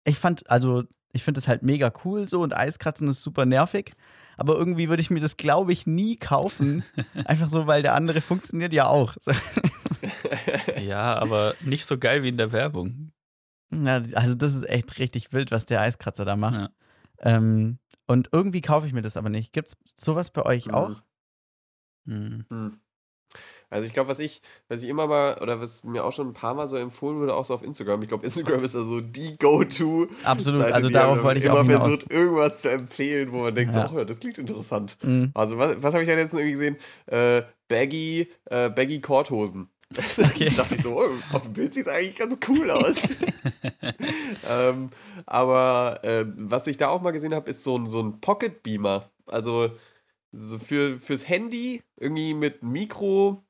ich 0.04 0.18
fand, 0.18 0.48
also 0.50 0.84
ich 1.12 1.22
finde 1.24 1.38
das 1.40 1.48
halt 1.48 1.62
mega 1.62 1.92
cool 2.04 2.28
so 2.28 2.40
und 2.42 2.56
Eiskratzen 2.56 3.08
ist 3.08 3.22
super 3.22 3.46
nervig. 3.46 3.92
Aber 4.36 4.56
irgendwie 4.56 4.88
würde 4.88 5.00
ich 5.00 5.10
mir 5.10 5.20
das, 5.20 5.36
glaube 5.36 5.72
ich, 5.72 5.86
nie 5.86 6.16
kaufen. 6.16 6.84
Einfach 7.24 7.48
so, 7.48 7.66
weil 7.66 7.82
der 7.82 7.94
andere 7.94 8.20
funktioniert 8.20 8.72
ja 8.72 8.86
auch. 8.86 9.16
Ja, 10.80 11.18
aber 11.18 11.54
nicht 11.62 11.86
so 11.86 11.98
geil 11.98 12.22
wie 12.22 12.28
in 12.28 12.36
der 12.36 12.52
Werbung. 12.52 13.12
Ja, 13.72 14.02
also 14.14 14.34
das 14.34 14.54
ist 14.54 14.68
echt 14.68 14.98
richtig 14.98 15.32
wild, 15.32 15.50
was 15.50 15.66
der 15.66 15.80
Eiskratzer 15.80 16.24
da 16.24 16.36
macht. 16.36 16.54
Ja. 16.54 16.70
Ähm, 17.20 17.78
und 18.06 18.28
irgendwie 18.32 18.60
kaufe 18.60 18.86
ich 18.86 18.92
mir 18.92 19.02
das 19.02 19.16
aber 19.16 19.30
nicht. 19.30 19.52
Gibt 19.52 19.68
es 19.68 19.76
sowas 19.96 20.30
bei 20.30 20.42
euch 20.42 20.72
auch? 20.72 21.02
Hm. 22.06 22.44
Also 23.68 23.84
ich 23.84 23.92
glaube, 23.92 24.08
was 24.08 24.20
ich, 24.20 24.42
was 24.68 24.82
ich 24.82 24.88
immer 24.88 25.06
mal, 25.08 25.38
oder 25.42 25.60
was 25.60 25.82
mir 25.82 26.04
auch 26.04 26.12
schon 26.12 26.28
ein 26.28 26.32
paar 26.32 26.54
Mal 26.54 26.68
so 26.68 26.76
empfohlen 26.76 27.18
wurde, 27.18 27.34
auch 27.34 27.44
so 27.44 27.52
auf 27.54 27.62
Instagram. 27.62 28.00
Ich 28.02 28.08
glaube, 28.08 28.24
Instagram 28.24 28.62
ist 28.62 28.74
da 28.76 28.84
so 28.84 29.00
die 29.00 29.32
Go-To. 29.38 30.06
Absolut, 30.22 30.60
Seite, 30.62 30.74
also 30.74 30.88
darauf 30.88 31.22
wollte 31.24 31.40
ich 31.40 31.46
immer 31.46 31.60
auch 31.60 31.64
hinaus. 31.64 31.82
versucht, 31.82 32.12
irgendwas 32.12 32.62
zu 32.62 32.70
empfehlen, 32.70 33.32
wo 33.32 33.38
man 33.38 33.54
denkt, 33.54 33.74
Ja. 33.74 33.88
so, 33.88 33.96
oh, 33.98 34.04
das 34.04 34.20
klingt 34.20 34.38
interessant. 34.38 34.96
Mhm. 35.02 35.32
Also 35.34 35.58
was, 35.58 35.82
was 35.82 35.94
habe 35.94 36.04
ich 36.04 36.08
da 36.08 36.14
jetzt 36.16 36.32
irgendwie 36.32 36.52
gesehen? 36.52 36.76
Äh, 37.06 37.42
Baggy, 37.68 38.28
äh, 38.46 38.70
Baggy 38.70 39.00
Korthosen. 39.00 39.68
Okay. 40.18 40.50
dachte 40.50 40.74
ich 40.74 40.82
so, 40.82 40.98
oh, 40.98 41.10
auf 41.32 41.42
dem 41.44 41.52
Bild 41.52 41.72
sieht 41.74 41.86
es 41.86 41.92
eigentlich 41.92 42.16
ganz 42.16 42.36
cool 42.48 42.70
aus. 42.72 43.08
ähm, 44.48 44.90
aber 45.26 46.00
äh, 46.02 46.24
was 46.36 46.66
ich 46.66 46.76
da 46.76 46.88
auch 46.88 47.00
mal 47.02 47.12
gesehen 47.12 47.34
habe, 47.34 47.50
ist 47.50 47.62
so 47.62 47.78
ein, 47.78 47.86
so 47.86 48.00
ein 48.02 48.20
Pocket 48.20 48.62
Beamer. 48.62 49.08
Also 49.26 49.70
so 50.36 50.58
für, 50.58 50.98
fürs 50.98 51.28
Handy 51.28 51.82
irgendwie 51.98 52.34
mit 52.34 52.62
Mikro, 52.62 53.44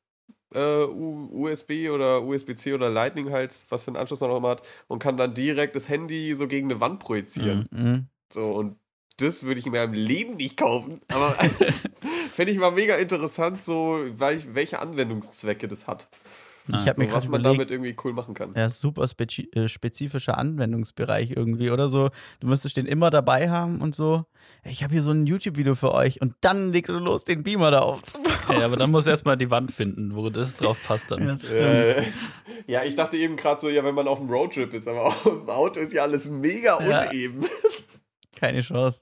äh, 0.54 0.84
USB 0.84 1.90
oder 1.90 2.22
USB-C 2.22 2.72
oder 2.74 2.90
Lightning 2.90 3.30
halt, 3.30 3.66
was 3.68 3.84
für 3.84 3.88
einen 3.88 3.96
Anschluss 3.96 4.20
man 4.20 4.30
auch 4.30 4.38
immer 4.38 4.50
hat, 4.50 4.62
und 4.88 4.98
kann 4.98 5.16
dann 5.16 5.34
direkt 5.34 5.76
das 5.76 5.88
Handy 5.88 6.34
so 6.34 6.46
gegen 6.46 6.70
eine 6.70 6.80
Wand 6.80 7.00
projizieren. 7.00 7.68
Mhm. 7.70 8.06
So, 8.32 8.52
und 8.52 8.76
das 9.18 9.44
würde 9.44 9.60
ich 9.60 9.66
in 9.66 9.72
meinem 9.72 9.94
Leben 9.94 10.36
nicht 10.36 10.56
kaufen. 10.56 11.00
Aber 11.08 11.30
fände 12.30 12.52
ich 12.52 12.58
mal 12.58 12.72
mega 12.72 12.96
interessant, 12.96 13.62
so 13.62 13.98
welche 14.16 14.78
Anwendungszwecke 14.78 15.68
das 15.68 15.86
hat. 15.86 16.08
Ich 16.68 16.74
habe 16.74 16.94
So, 16.94 17.00
mir 17.00 17.06
gerade 17.06 17.16
was 17.18 17.28
man 17.28 17.40
überlegt, 17.40 17.60
damit 17.60 17.70
irgendwie 17.70 17.96
cool 18.04 18.12
machen 18.12 18.34
kann. 18.34 18.52
Ja, 18.56 18.68
super 18.68 19.06
spezi 19.06 19.48
äh, 19.54 19.68
spezifischer 19.68 20.36
Anwendungsbereich 20.38 21.30
irgendwie 21.36 21.70
oder 21.70 21.88
so. 21.88 22.10
Du 22.40 22.48
müsstest 22.48 22.76
den 22.76 22.86
immer 22.86 23.10
dabei 23.10 23.50
haben 23.50 23.80
und 23.80 23.94
so. 23.94 24.24
Ich 24.64 24.82
habe 24.82 24.92
hier 24.92 25.02
so 25.02 25.10
ein 25.12 25.26
YouTube-Video 25.26 25.74
für 25.74 25.92
euch 25.92 26.20
und 26.20 26.34
dann 26.40 26.72
legst 26.72 26.88
du 26.88 26.98
los, 26.98 27.24
den 27.24 27.42
Beamer 27.44 27.70
da 27.70 27.80
aufzubauen. 27.80 28.58
Ja, 28.58 28.64
aber 28.66 28.76
dann 28.76 28.90
muss 28.90 29.06
erstmal 29.06 29.36
die 29.36 29.50
Wand 29.50 29.72
finden, 29.72 30.14
wo 30.16 30.28
das 30.30 30.56
drauf 30.56 30.78
passt 30.86 31.10
dann. 31.10 31.38
Stimmt. 31.38 31.52
Äh, 31.52 32.02
ja, 32.66 32.82
ich 32.84 32.96
dachte 32.96 33.16
eben 33.16 33.36
gerade 33.36 33.60
so, 33.60 33.68
ja, 33.68 33.84
wenn 33.84 33.94
man 33.94 34.08
auf 34.08 34.18
dem 34.18 34.28
Roadtrip 34.30 34.72
ist, 34.74 34.88
aber 34.88 35.04
auf 35.06 35.22
dem 35.22 35.48
Auto 35.48 35.78
ist 35.80 35.92
ja 35.92 36.02
alles 36.02 36.28
mega 36.28 36.82
Ja. 36.84 37.02
uneben. 37.08 37.44
Keine 38.36 38.60
Chance. 38.60 39.00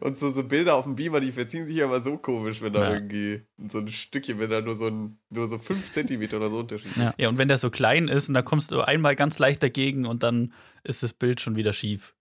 Und 0.00 0.18
so, 0.18 0.30
so 0.30 0.44
Bilder 0.44 0.74
auf 0.74 0.84
dem 0.84 0.94
Beamer, 0.96 1.20
die 1.20 1.32
verziehen 1.32 1.66
sich 1.66 1.76
ja 1.76 1.86
immer 1.86 2.00
so 2.02 2.18
komisch, 2.18 2.60
wenn 2.60 2.72
da 2.74 2.88
Ja. 2.88 2.94
irgendwie 2.94 3.42
so 3.66 3.78
ein 3.78 3.88
Stückchen, 3.88 4.38
wenn 4.38 4.50
da 4.50 4.60
nur 4.60 4.74
so 4.74 4.86
ein, 4.88 5.18
nur 5.30 5.48
so 5.48 5.56
5 5.58 5.92
Zentimeter 5.92 6.36
oder 6.36 6.50
so 6.50 6.58
Unterschied 6.58 6.94
Ja. 6.96 7.08
ist. 7.10 7.14
Ja, 7.18 7.28
und 7.30 7.38
wenn 7.38 7.48
der 7.48 7.58
so 7.58 7.70
klein 7.70 8.08
ist 8.08 8.28
und 8.28 8.34
da 8.34 8.42
kommst 8.42 8.70
du 8.72 8.80
einmal 8.82 9.16
ganz 9.16 9.38
leicht 9.38 9.62
dagegen 9.62 10.04
und 10.06 10.22
dann 10.22 10.52
ist 10.84 11.02
das 11.02 11.12
Bild 11.14 11.40
schon 11.40 11.56
wieder 11.56 11.72
schief. 11.72 12.14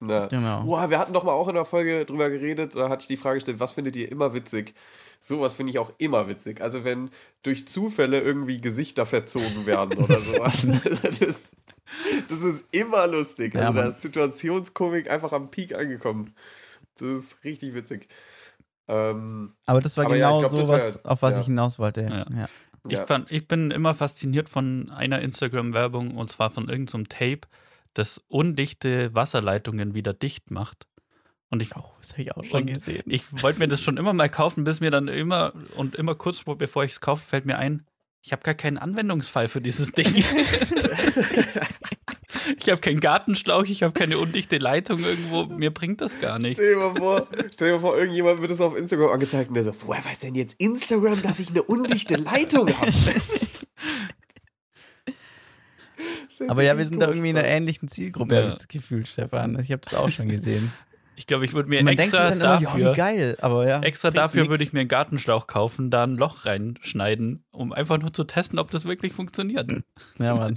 Na. 0.00 0.26
Genau. 0.26 0.62
Boah, 0.64 0.90
wir 0.90 0.98
hatten 0.98 1.12
doch 1.12 1.24
mal 1.24 1.32
auch 1.32 1.48
in 1.48 1.54
der 1.56 1.64
Folge 1.64 2.04
drüber 2.04 2.30
geredet, 2.30 2.76
da 2.76 2.88
hatte 2.88 3.02
ich 3.02 3.08
die 3.08 3.16
Frage 3.16 3.36
gestellt, 3.38 3.58
was 3.58 3.72
findet 3.72 3.96
ihr 3.96 4.12
immer 4.12 4.32
witzig? 4.34 4.74
Sowas 5.18 5.54
finde 5.54 5.72
ich 5.72 5.78
auch 5.80 5.92
immer 5.98 6.28
witzig. 6.28 6.60
Also 6.60 6.84
wenn 6.84 7.10
durch 7.42 7.66
Zufälle 7.66 8.20
irgendwie 8.20 8.60
Gesichter 8.60 9.06
verzogen 9.06 9.66
werden 9.66 9.98
oder 9.98 10.20
sowas. 10.20 10.64
das, 11.02 11.18
ist, 11.20 11.56
das 12.28 12.40
ist 12.42 12.64
immer 12.70 13.08
lustig. 13.08 13.54
Ja, 13.54 13.62
Also 13.68 13.72
da 13.80 13.88
ist 13.88 14.02
Situationskomik 14.02 15.10
einfach 15.10 15.32
am 15.32 15.50
Peak 15.50 15.74
angekommen. 15.74 16.34
Das 17.00 17.08
ist 17.08 17.44
richtig 17.44 17.74
witzig. 17.74 18.08
Ähm, 18.88 19.54
Aber 19.66 19.80
das 19.80 19.96
war 19.96 20.06
Aber 20.06 20.16
ja, 20.16 20.28
genau 20.28 20.40
glaub, 20.40 20.52
das 20.52 20.66
so, 20.66 20.72
was, 20.72 21.04
auf 21.04 21.22
was 21.22 21.34
ja. 21.34 21.40
ich 21.40 21.46
hinaus 21.46 21.78
wollte. 21.78 22.02
Ja. 22.02 22.26
Ja. 22.34 22.48
Ich, 22.88 22.98
ja. 22.98 23.06
fand, 23.06 23.30
ich 23.30 23.46
bin 23.46 23.70
immer 23.70 23.94
fasziniert 23.94 24.48
von 24.48 24.90
einer 24.90 25.20
Instagram-Werbung 25.20 26.16
und 26.16 26.30
zwar 26.30 26.50
von 26.50 26.68
irgendeinem 26.68 27.08
Tape, 27.08 27.40
das 27.94 28.18
undichte 28.28 29.14
Wasserleitungen 29.14 29.94
wieder 29.94 30.14
dicht 30.14 30.50
macht. 30.50 30.86
Und 31.50 31.62
ich, 31.62 31.74
Oh, 31.76 31.84
das 32.00 32.12
habe 32.12 32.22
ich 32.22 32.36
auch 32.36 32.44
schon 32.44 32.66
gesehen. 32.66 33.02
ich 33.06 33.42
wollte 33.42 33.58
mir 33.58 33.68
das 33.68 33.82
schon 33.82 33.96
immer 33.96 34.12
mal 34.12 34.28
kaufen, 34.28 34.64
bis 34.64 34.80
mir 34.80 34.90
dann 34.90 35.08
immer 35.08 35.52
und 35.76 35.96
immer 35.96 36.14
kurz 36.14 36.44
bevor 36.44 36.84
ich 36.84 36.92
es 36.92 37.00
kaufe, 37.00 37.26
fällt 37.26 37.46
mir 37.46 37.58
ein, 37.58 37.86
ich 38.22 38.32
habe 38.32 38.42
gar 38.42 38.54
keinen 38.54 38.78
Anwendungsfall 38.78 39.48
für 39.48 39.60
dieses 39.60 39.92
Ding. 39.92 40.12
ich 42.58 42.68
habe 42.70 42.80
keinen 42.80 43.00
Gartenschlauch, 43.00 43.64
ich 43.64 43.82
habe 43.82 43.92
keine 43.92 44.18
undichte 44.18 44.58
Leitung 44.58 45.02
irgendwo, 45.04 45.44
mir 45.44 45.70
bringt 45.72 46.00
das 46.00 46.20
gar 46.20 46.38
nichts. 46.38 46.54
Stell 46.58 46.74
dir 46.74 46.78
mal 46.80 46.94
vor, 46.94 47.28
stell 47.52 47.68
dir 47.68 47.74
mal 47.74 47.80
vor, 47.80 47.98
irgendjemand 47.98 48.40
wird 48.40 48.50
es 48.50 48.60
auf 48.60 48.76
Instagram 48.76 49.10
angezeigt 49.10 49.48
und 49.48 49.54
der 49.54 49.64
so, 49.64 49.74
woher 49.86 50.04
weiß 50.04 50.20
denn 50.20 50.34
jetzt 50.34 50.54
Instagram, 50.60 51.22
dass 51.22 51.38
ich 51.38 51.50
eine 51.50 51.62
undichte 51.62 52.16
Leitung 52.16 52.68
habe? 52.78 52.92
Aber 56.46 56.62
ja, 56.62 56.78
wir 56.78 56.84
sind 56.84 57.00
da 57.00 57.08
irgendwie 57.08 57.30
in 57.30 57.36
einer 57.36 57.48
ähnlichen 57.48 57.88
Zielgruppe, 57.88 58.34
Ja. 58.34 58.40
habe 58.42 58.50
ich 58.52 58.58
das 58.58 58.68
Gefühl, 58.68 59.04
Stefan. 59.06 59.58
Ich 59.58 59.72
habe 59.72 59.82
das 59.82 59.94
auch 59.94 60.08
schon 60.10 60.28
gesehen. 60.28 60.72
Ich 61.18 61.26
glaube, 61.26 61.44
ich 61.44 61.52
würde 61.52 61.68
mir 61.68 61.82
man 61.82 61.96
denkt 61.96 62.14
extra 62.14 62.28
dann 62.28 62.40
immer, 62.40 62.44
ja, 62.44 62.60
dafür, 62.60 62.92
wie 62.92 62.96
geil. 62.96 63.36
Aber 63.40 63.66
ja, 63.66 63.80
extra 63.80 64.12
dafür 64.12 64.48
würde 64.48 64.62
ich 64.62 64.72
mir 64.72 64.80
einen 64.80 64.88
Gartenschlauch 64.88 65.48
kaufen, 65.48 65.90
da 65.90 66.04
ein 66.04 66.14
Loch 66.14 66.46
reinschneiden, 66.46 67.44
um 67.50 67.72
einfach 67.72 67.98
nur 67.98 68.12
zu 68.12 68.22
testen, 68.22 68.60
ob 68.60 68.70
das 68.70 68.84
wirklich 68.84 69.12
funktioniert. 69.12 69.68
Ja, 70.20 70.36
Mann. 70.36 70.54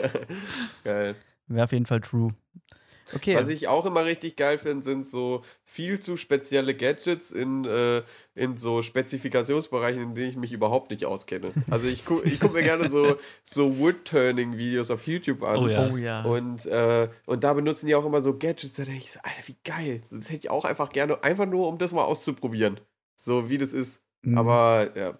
Geil. 0.84 1.16
Wäre 1.48 1.64
auf 1.64 1.72
jeden 1.72 1.84
Fall 1.84 2.00
true. 2.00 2.30
Okay. 3.14 3.36
Was 3.36 3.48
ich 3.48 3.68
auch 3.68 3.86
immer 3.86 4.04
richtig 4.04 4.36
geil 4.36 4.58
finde, 4.58 4.82
sind 4.82 5.06
so 5.06 5.42
viel 5.62 6.00
zu 6.00 6.16
spezielle 6.16 6.74
Gadgets 6.74 7.30
in, 7.30 7.64
äh, 7.64 8.02
in 8.34 8.56
so 8.56 8.82
Spezifikationsbereichen, 8.82 10.02
in 10.02 10.14
denen 10.14 10.28
ich 10.28 10.36
mich 10.36 10.52
überhaupt 10.52 10.90
nicht 10.90 11.04
auskenne. 11.04 11.52
Also 11.70 11.86
ich 11.86 12.04
gucke 12.04 12.28
ich 12.28 12.40
guck 12.40 12.52
mir 12.52 12.62
gerne 12.62 12.90
so, 12.90 13.16
so 13.44 13.78
Wood-Turning-Videos 13.78 14.90
auf 14.90 15.06
YouTube 15.06 15.42
an. 15.42 15.58
Oh 15.58 15.68
ja. 15.68 15.90
oh 15.90 15.96
ja. 15.96 16.22
Und, 16.22 16.66
äh, 16.66 17.08
und 17.26 17.44
da 17.44 17.52
benutzen 17.52 17.86
die 17.86 17.94
auch 17.94 18.04
immer 18.04 18.20
so 18.20 18.36
Gadgets, 18.38 18.74
da 18.74 18.84
denke 18.84 19.00
ich 19.04 19.12
so, 19.12 19.20
Alter, 19.22 19.46
wie 19.46 19.56
geil. 19.64 20.00
Das 20.10 20.28
hätte 20.28 20.46
ich 20.46 20.50
auch 20.50 20.64
einfach 20.64 20.90
gerne, 20.90 21.22
einfach 21.22 21.46
nur, 21.46 21.68
um 21.68 21.78
das 21.78 21.92
mal 21.92 22.04
auszuprobieren. 22.04 22.80
So 23.16 23.48
wie 23.48 23.58
das 23.58 23.72
ist. 23.72 24.02
Mhm. 24.22 24.38
Aber 24.38 24.90
ja. 24.96 25.18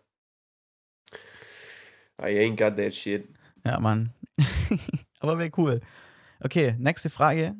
I 2.21 2.37
ain't 2.39 2.57
got 2.57 2.77
that 2.77 2.95
shit. 2.95 3.29
Ja, 3.65 3.79
Mann. 3.79 4.13
Aber 5.21 5.39
wäre 5.39 5.51
cool. 5.57 5.81
Okay, 6.41 6.75
nächste 6.79 7.11
Frage. 7.11 7.57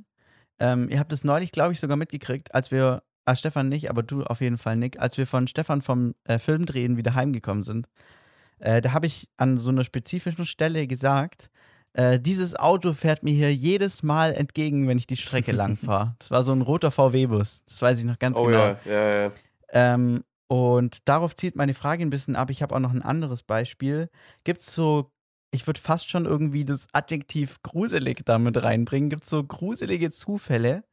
Ähm, 0.61 0.89
ihr 0.89 0.99
habt 0.99 1.13
es 1.13 1.25
neulich, 1.25 1.53
glaube 1.53 1.73
ich, 1.73 1.81
sogar 1.81 1.97
mitgekriegt, 1.97 2.55
als 2.55 2.71
wir, 2.71 3.03
ah, 3.25 3.37
Stefan 3.37 3.69
nicht, 3.69 3.91
aber 3.91 4.03
du 4.03 4.25
auf 4.25 4.41
jeden 4.41 4.59
Fall, 4.59 4.77
Nick, 4.77 4.99
als 5.01 5.19
wir 5.19 5.27
von 5.27 5.49
Stefan 5.49 5.83
vom 5.83 6.15
äh, 6.25 6.39
Filmdrehen 6.39 6.97
wieder 6.97 7.15
heimgekommen 7.15 7.63
sind. 7.63 7.89
Äh, 8.59 8.81
da 8.81 8.93
habe 8.93 9.07
ich 9.07 9.29
an 9.37 9.59
so 9.59 9.71
einer 9.71 9.85
spezifischen 9.85 10.47
Stelle 10.47 10.87
gesagt, 10.87 11.51
äh, 11.93 12.21
dieses 12.21 12.57
Auto 12.57 12.93
fährt 12.93 13.23
mir 13.23 13.33
hier 13.33 13.55
jedes 13.55 14.03
Mal 14.03 14.33
entgegen, 14.35 14.89
wenn 14.89 14.99
ich 14.99 15.07
die 15.07 15.17
Strecke 15.17 15.53
lang 15.53 15.77
fahre. 15.85 16.15
Das 16.19 16.31
war 16.31 16.43
so 16.43 16.53
ein 16.53 16.63
roter 16.63 16.91
VW-Bus. 16.91 17.65
Das 17.67 17.83
weiß 17.83 17.99
ich 17.99 18.05
noch 18.05 18.19
ganz 18.19 18.37
Oh 18.37 18.45
genau. 18.45 18.59
ja, 18.59 18.79
ja, 18.85 19.25
ja. 19.27 19.33
Ähm, 19.71 20.25
und 20.49 21.09
darauf 21.09 21.37
zielt 21.37 21.57
meine 21.57 21.75
Frage 21.75 22.03
ein 22.03 22.11
bisschen 22.11 22.37
ab. 22.37 22.51
Ich 22.51 22.63
habe 22.63 22.75
auch 22.75 22.81
noch 22.81 22.93
ein 22.93 23.03
anderes 23.03 23.43
Beispiel. 23.43 24.09
Gibt 24.45 24.61
es 24.61 24.75
so, 24.75 25.11
ich 25.51 25.67
würde 25.67 25.81
fast 25.81 26.11
schon 26.11 26.27
irgendwie 26.27 26.65
das 26.65 26.87
Adjektiv 26.93 27.63
gruselig 27.63 28.23
damit 28.25 28.63
reinbringen. 28.63 29.11
Gibt 29.11 29.25
es 29.25 29.31
so 29.31 29.43
gruselige 29.43 30.11
Zufälle, 30.11 30.85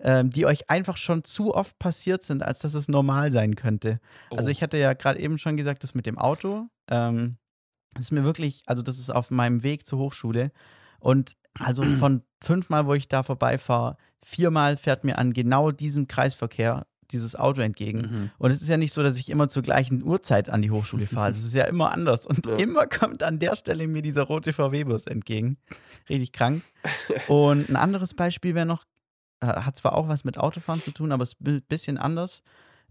ähm, 0.00 0.30
die 0.30 0.44
euch 0.46 0.68
einfach 0.70 0.96
schon 0.96 1.24
zu 1.24 1.54
oft 1.54 1.78
passiert 1.78 2.22
sind, 2.22 2.42
als 2.42 2.58
dass 2.60 2.74
es 2.74 2.88
normal 2.88 3.30
sein 3.32 3.54
könnte? 3.56 4.00
Also 4.30 4.48
Oh. 4.48 4.50
ich 4.50 4.62
hatte 4.62 4.76
ja 4.76 4.92
gerade 4.92 5.18
eben 5.20 5.38
schon 5.38 5.56
gesagt, 5.56 5.82
das 5.84 5.94
mit 5.94 6.06
dem 6.06 6.18
Auto. 6.18 6.66
Ähm, 6.90 7.38
das 7.94 8.06
ist 8.06 8.10
mir 8.10 8.24
wirklich, 8.24 8.62
also 8.66 8.82
das 8.82 8.98
ist 8.98 9.10
auf 9.10 9.30
meinem 9.30 9.62
Weg 9.62 9.86
zur 9.86 9.98
Hochschule. 10.00 10.50
Und 10.98 11.36
also 11.58 11.82
von 12.00 12.22
fünfmal, 12.42 12.86
wo 12.86 12.94
ich 12.94 13.08
da 13.08 13.22
vorbeifahre, 13.22 13.96
viermal 14.22 14.76
fährt 14.76 15.04
mir 15.04 15.16
an 15.18 15.32
genau 15.32 15.70
diesem 15.70 16.08
Kreisverkehr 16.08 16.86
dieses 17.14 17.36
Auto 17.36 17.60
entgegen. 17.62 17.98
Mhm. 18.00 18.30
Und 18.38 18.50
es 18.50 18.60
ist 18.60 18.68
ja 18.68 18.76
nicht 18.76 18.92
so, 18.92 19.02
dass 19.02 19.16
ich 19.16 19.30
immer 19.30 19.48
zur 19.48 19.62
gleichen 19.62 20.02
Uhrzeit 20.02 20.50
an 20.50 20.60
die 20.60 20.70
Hochschule 20.70 21.06
fahre. 21.06 21.30
Es 21.30 21.42
ist 21.42 21.54
ja 21.54 21.64
immer 21.64 21.90
anders. 21.92 22.26
Und 22.26 22.44
Ja. 22.46 22.56
immer 22.56 22.86
kommt 22.86 23.22
an 23.22 23.38
der 23.38 23.56
Stelle 23.56 23.86
mir 23.86 24.02
dieser 24.02 24.24
rote 24.24 24.52
VW-Bus 24.52 25.06
entgegen. 25.06 25.56
Richtig 26.10 26.32
krank. 26.32 26.62
Und 27.28 27.68
ein 27.70 27.76
anderes 27.76 28.14
Beispiel 28.14 28.54
wäre 28.54 28.66
noch, 28.66 28.84
äh, 29.40 29.46
hat 29.46 29.76
zwar 29.76 29.94
auch 29.94 30.08
was 30.08 30.24
mit 30.24 30.36
Autofahren 30.38 30.82
zu 30.82 30.90
tun, 30.90 31.12
aber 31.12 31.22
es 31.22 31.32
ist 31.32 31.40
ein 31.46 31.62
bisschen 31.62 31.96
anders. 31.98 32.42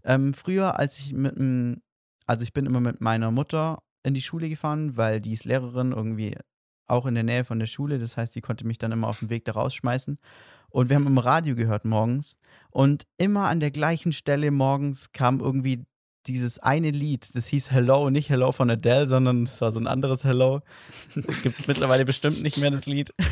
Ähm, 0.02 0.34
früher, 0.34 0.78
als 0.78 0.98
ich 0.98 1.12
mit 1.12 1.36
einem, 1.36 1.80
also 2.26 2.42
ich 2.42 2.52
bin 2.52 2.66
immer 2.66 2.80
mit 2.80 3.00
meiner 3.00 3.30
Mutter 3.30 3.82
in 4.02 4.14
die 4.14 4.22
Schule 4.22 4.48
gefahren, 4.48 4.96
weil 4.96 5.20
die 5.20 5.32
ist 5.32 5.44
Lehrerin 5.44 5.92
irgendwie 5.92 6.36
auch 6.86 7.06
in 7.06 7.14
der 7.14 7.24
Nähe 7.24 7.44
von 7.44 7.58
der 7.58 7.66
Schule. 7.66 7.98
Das 7.98 8.16
heißt, 8.18 8.34
die 8.34 8.42
konnte 8.42 8.66
mich 8.66 8.76
dann 8.76 8.92
immer 8.92 9.08
auf 9.08 9.20
dem 9.20 9.30
Weg 9.30 9.46
da 9.46 9.52
rausschmeißen. 9.52 10.18
Und 10.74 10.88
wir 10.90 10.96
haben 10.96 11.06
im 11.06 11.18
Radio 11.18 11.54
gehört 11.54 11.84
morgens. 11.84 12.36
Und 12.70 13.06
immer 13.16 13.48
an 13.48 13.60
der 13.60 13.70
gleichen 13.70 14.12
Stelle 14.12 14.50
morgens 14.50 15.12
kam 15.12 15.38
irgendwie 15.38 15.84
dieses 16.26 16.58
eine 16.58 16.90
Lied. 16.90 17.28
Das 17.36 17.46
hieß 17.46 17.70
Hello, 17.70 18.10
nicht 18.10 18.28
Hello 18.28 18.50
von 18.50 18.68
Adele, 18.68 19.06
sondern 19.06 19.44
es 19.44 19.60
war 19.60 19.70
so 19.70 19.78
ein 19.78 19.86
anderes 19.86 20.24
Hello. 20.24 20.62
Das 21.14 21.42
gibt 21.42 21.60
es 21.60 21.66
mittlerweile 21.68 22.04
bestimmt 22.04 22.42
nicht 22.42 22.58
mehr, 22.58 22.72
das 22.72 22.86
Lied. 22.86 23.14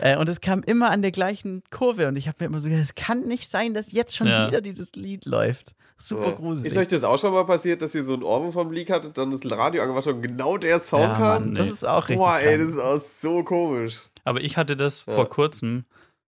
Äh, 0.00 0.16
und 0.16 0.26
es 0.26 0.40
kam 0.40 0.62
immer 0.62 0.90
an 0.90 1.02
der 1.02 1.10
gleichen 1.10 1.62
Kurve. 1.68 2.08
Und 2.08 2.16
ich 2.16 2.28
habe 2.28 2.38
mir 2.40 2.46
immer 2.46 2.60
so 2.60 2.70
gedacht, 2.70 2.84
es 2.84 2.94
kann 2.94 3.24
nicht 3.24 3.50
sein, 3.50 3.74
dass 3.74 3.92
jetzt 3.92 4.16
schon 4.16 4.26
Ja. 4.26 4.48
wieder 4.48 4.62
dieses 4.62 4.92
Lied 4.92 5.26
läuft. 5.26 5.74
Super 5.98 6.28
Ja. 6.28 6.32
gruselig. 6.32 6.70
Ist 6.70 6.78
euch 6.78 6.88
das 6.88 7.04
auch 7.04 7.18
schon 7.18 7.32
mal 7.32 7.44
passiert, 7.44 7.82
dass 7.82 7.94
ihr 7.94 8.04
so 8.04 8.14
einen 8.14 8.22
Ohrwurm 8.22 8.52
vom 8.52 8.72
Leak 8.72 8.90
hattet, 8.90 9.18
dann 9.18 9.30
das 9.30 9.48
Radio 9.50 9.82
angemacht 9.82 10.06
habt 10.06 10.16
und 10.16 10.22
genau 10.22 10.56
der 10.56 10.80
Sound 10.80 11.02
ja, 11.02 11.14
kam? 11.14 11.42
Mann, 11.42 11.54
das 11.56 11.68
ist 11.68 11.84
auch 11.86 12.04
richtig. 12.08 12.16
Boah, 12.16 12.38
ey, 12.38 12.56
das 12.56 12.68
ist 12.68 12.78
auch 12.80 12.98
so 12.98 13.44
komisch. 13.44 14.00
Aber 14.24 14.42
ich 14.42 14.56
hatte 14.56 14.76
das 14.76 15.04
Ja. 15.06 15.14
vor 15.14 15.28
kurzem, 15.28 15.84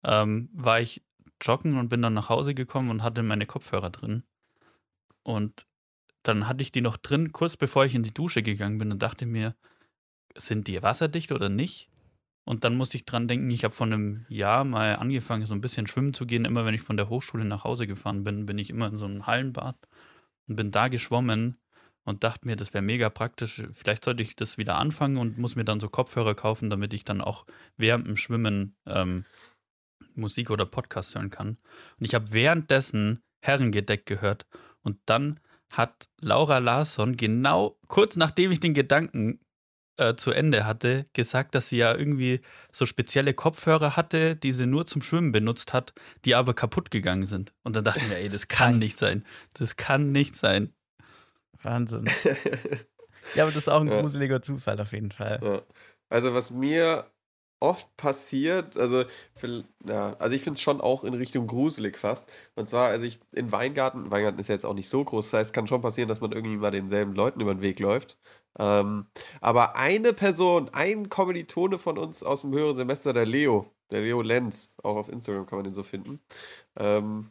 ähm, 0.04 0.48
war 0.52 0.80
ich 0.80 1.02
joggen 1.42 1.76
und 1.78 1.88
bin 1.88 2.02
dann 2.02 2.14
nach 2.14 2.28
Hause 2.28 2.54
gekommen 2.54 2.90
und 2.90 3.02
hatte 3.02 3.22
meine 3.22 3.46
Kopfhörer 3.46 3.90
drin. 3.90 4.22
Und 5.22 5.66
dann 6.22 6.48
hatte 6.48 6.62
ich 6.62 6.72
die 6.72 6.80
noch 6.80 6.96
drin, 6.96 7.32
kurz 7.32 7.56
bevor 7.56 7.84
ich 7.84 7.94
in 7.94 8.02
die 8.02 8.14
Dusche 8.14 8.42
gegangen 8.42 8.78
bin 8.78 8.92
und 8.92 9.02
dachte 9.02 9.26
mir, 9.26 9.54
sind 10.36 10.68
die 10.68 10.82
wasserdicht 10.82 11.32
oder 11.32 11.48
nicht? 11.48 11.88
Und 12.44 12.64
dann 12.64 12.76
musste 12.76 12.96
ich 12.96 13.04
dran 13.04 13.28
denken, 13.28 13.50
ich 13.50 13.64
habe 13.64 13.74
vor 13.74 13.86
einem 13.86 14.26
Jahr 14.28 14.64
mal 14.64 14.96
angefangen, 14.96 15.46
so 15.46 15.54
ein 15.54 15.60
bisschen 15.60 15.86
schwimmen 15.86 16.14
zu 16.14 16.26
gehen. 16.26 16.44
Immer 16.44 16.64
wenn 16.64 16.74
ich 16.74 16.80
von 16.82 16.96
der 16.96 17.08
Hochschule 17.08 17.44
nach 17.44 17.64
Hause 17.64 17.86
gefahren 17.86 18.24
bin, 18.24 18.46
bin 18.46 18.58
ich 18.58 18.70
immer 18.70 18.88
in 18.88 18.96
so 18.96 19.06
einem 19.06 19.26
Hallenbad 19.26 19.76
und 20.48 20.56
bin 20.56 20.70
da 20.70 20.88
geschwommen 20.88 21.56
und 22.04 22.24
dachte 22.24 22.46
mir, 22.46 22.56
das 22.56 22.74
wäre 22.74 22.82
mega 22.82 23.10
praktisch. 23.10 23.62
Vielleicht 23.72 24.04
sollte 24.04 24.22
ich 24.22 24.36
das 24.36 24.58
wieder 24.58 24.78
anfangen 24.78 25.16
und 25.16 25.38
muss 25.38 25.56
mir 25.56 25.64
dann 25.64 25.80
so 25.80 25.88
Kopfhörer 25.88 26.34
kaufen, 26.34 26.70
damit 26.70 26.92
ich 26.94 27.04
dann 27.04 27.20
auch 27.20 27.46
während 27.76 28.06
dem 28.06 28.16
Schwimmen 28.16 28.76
ähm, 28.86 29.24
Musik 30.14 30.50
oder 30.50 30.66
Podcast 30.66 31.14
hören 31.14 31.30
kann. 31.30 31.58
Und 31.98 32.06
ich 32.06 32.14
habe 32.14 32.32
währenddessen 32.32 33.20
Herrengedeck 33.42 34.06
gehört 34.06 34.46
und 34.82 34.98
dann 35.06 35.40
hat 35.72 36.08
Laura 36.20 36.58
Larsson 36.58 37.16
genau 37.16 37.78
kurz 37.86 38.16
nachdem 38.16 38.50
ich 38.50 38.60
den 38.60 38.74
Gedanken 38.74 39.40
äh, 40.00 40.16
zu 40.16 40.32
Ende 40.32 40.64
hatte, 40.64 41.06
gesagt, 41.12 41.54
dass 41.54 41.68
sie 41.68 41.76
ja 41.76 41.94
irgendwie 41.94 42.40
so 42.72 42.86
spezielle 42.86 43.34
Kopfhörer 43.34 43.96
hatte, 43.96 44.34
die 44.34 44.52
sie 44.52 44.66
nur 44.66 44.86
zum 44.86 45.02
Schwimmen 45.02 45.30
benutzt 45.30 45.72
hat, 45.72 45.92
die 46.24 46.34
aber 46.34 46.54
kaputt 46.54 46.90
gegangen 46.90 47.26
sind. 47.26 47.52
Und 47.62 47.76
dann 47.76 47.84
dachte 47.84 48.00
ich 48.00 48.08
mir, 48.08 48.16
ey, 48.16 48.28
das 48.28 48.48
kann 48.48 48.78
nicht 48.78 48.98
sein. 48.98 49.24
Das 49.54 49.76
kann 49.76 50.10
nicht 50.10 50.36
sein. 50.36 50.72
Wahnsinn. 51.62 52.08
Ja, 53.34 53.44
aber 53.44 53.52
das 53.52 53.64
ist 53.64 53.68
auch 53.68 53.82
ein 53.82 53.88
Ja. 53.88 54.00
gruseliger 54.00 54.40
Zufall 54.40 54.80
auf 54.80 54.92
jeden 54.92 55.12
Fall. 55.12 55.40
Ja. 55.42 55.62
Also, 56.08 56.34
was 56.34 56.50
mir 56.50 57.04
oft 57.60 57.94
passiert, 57.98 58.78
also, 58.78 59.04
für, 59.36 59.62
ja, 59.84 60.16
also 60.18 60.34
ich 60.34 60.42
finde 60.42 60.56
es 60.56 60.62
schon 60.62 60.80
auch 60.80 61.04
in 61.04 61.12
Richtung 61.12 61.46
gruselig 61.46 61.98
fast. 61.98 62.32
Und 62.54 62.68
zwar, 62.70 62.88
also 62.88 63.04
ich 63.04 63.20
in 63.32 63.52
Weingarten, 63.52 64.10
Weingarten 64.10 64.38
ist 64.38 64.48
ja 64.48 64.54
jetzt 64.54 64.64
auch 64.64 64.74
nicht 64.74 64.88
so 64.88 65.04
groß, 65.04 65.30
das 65.30 65.38
heißt, 65.38 65.50
es 65.50 65.52
kann 65.52 65.66
schon 65.66 65.82
passieren, 65.82 66.08
dass 66.08 66.22
man 66.22 66.32
irgendwie 66.32 66.56
mal 66.56 66.70
denselben 66.70 67.14
Leuten 67.14 67.40
über 67.40 67.54
den 67.54 67.60
Weg 67.60 67.78
läuft. 67.78 68.18
Ähm, 68.58 69.06
aber 69.42 69.76
eine 69.76 70.14
Person, 70.14 70.70
ein 70.72 71.10
Kommilitone 71.10 71.78
von 71.78 71.98
uns 71.98 72.22
aus 72.22 72.40
dem 72.40 72.52
höheren 72.54 72.74
Semester, 72.76 73.12
der 73.12 73.26
Leo, 73.26 73.70
der 73.92 74.00
Leo 74.00 74.22
Lenz, 74.22 74.74
auch 74.82 74.96
auf 74.96 75.10
Instagram 75.10 75.44
kann 75.46 75.58
man 75.58 75.64
den 75.64 75.74
so 75.74 75.82
finden, 75.82 76.20
ähm, 76.78 77.30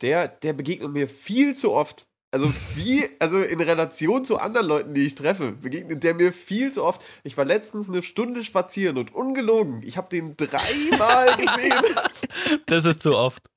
der, 0.00 0.28
der 0.28 0.52
begegnet 0.52 0.92
mir 0.92 1.08
viel 1.08 1.54
zu 1.56 1.72
oft. 1.72 2.07
Also 2.30 2.50
viel, 2.50 3.08
also 3.20 3.40
in 3.40 3.60
Relation 3.60 4.24
zu 4.24 4.38
anderen 4.38 4.66
Leuten, 4.66 4.94
die 4.94 5.06
ich 5.06 5.14
treffe, 5.14 5.52
begegnet 5.52 6.04
der 6.04 6.12
mir 6.12 6.32
viel 6.32 6.72
zu 6.72 6.84
oft. 6.84 7.00
Ich 7.24 7.36
war 7.38 7.46
letztens 7.46 7.88
eine 7.88 8.02
Stunde 8.02 8.44
spazieren 8.44 8.98
und 8.98 9.14
ungelogen, 9.14 9.82
ich 9.82 9.96
habe 9.96 10.10
den 10.10 10.36
dreimal 10.36 11.36
gesehen. 11.38 11.82
Das 12.66 12.84
ist 12.84 13.02
zu 13.02 13.16
oft. 13.16 13.48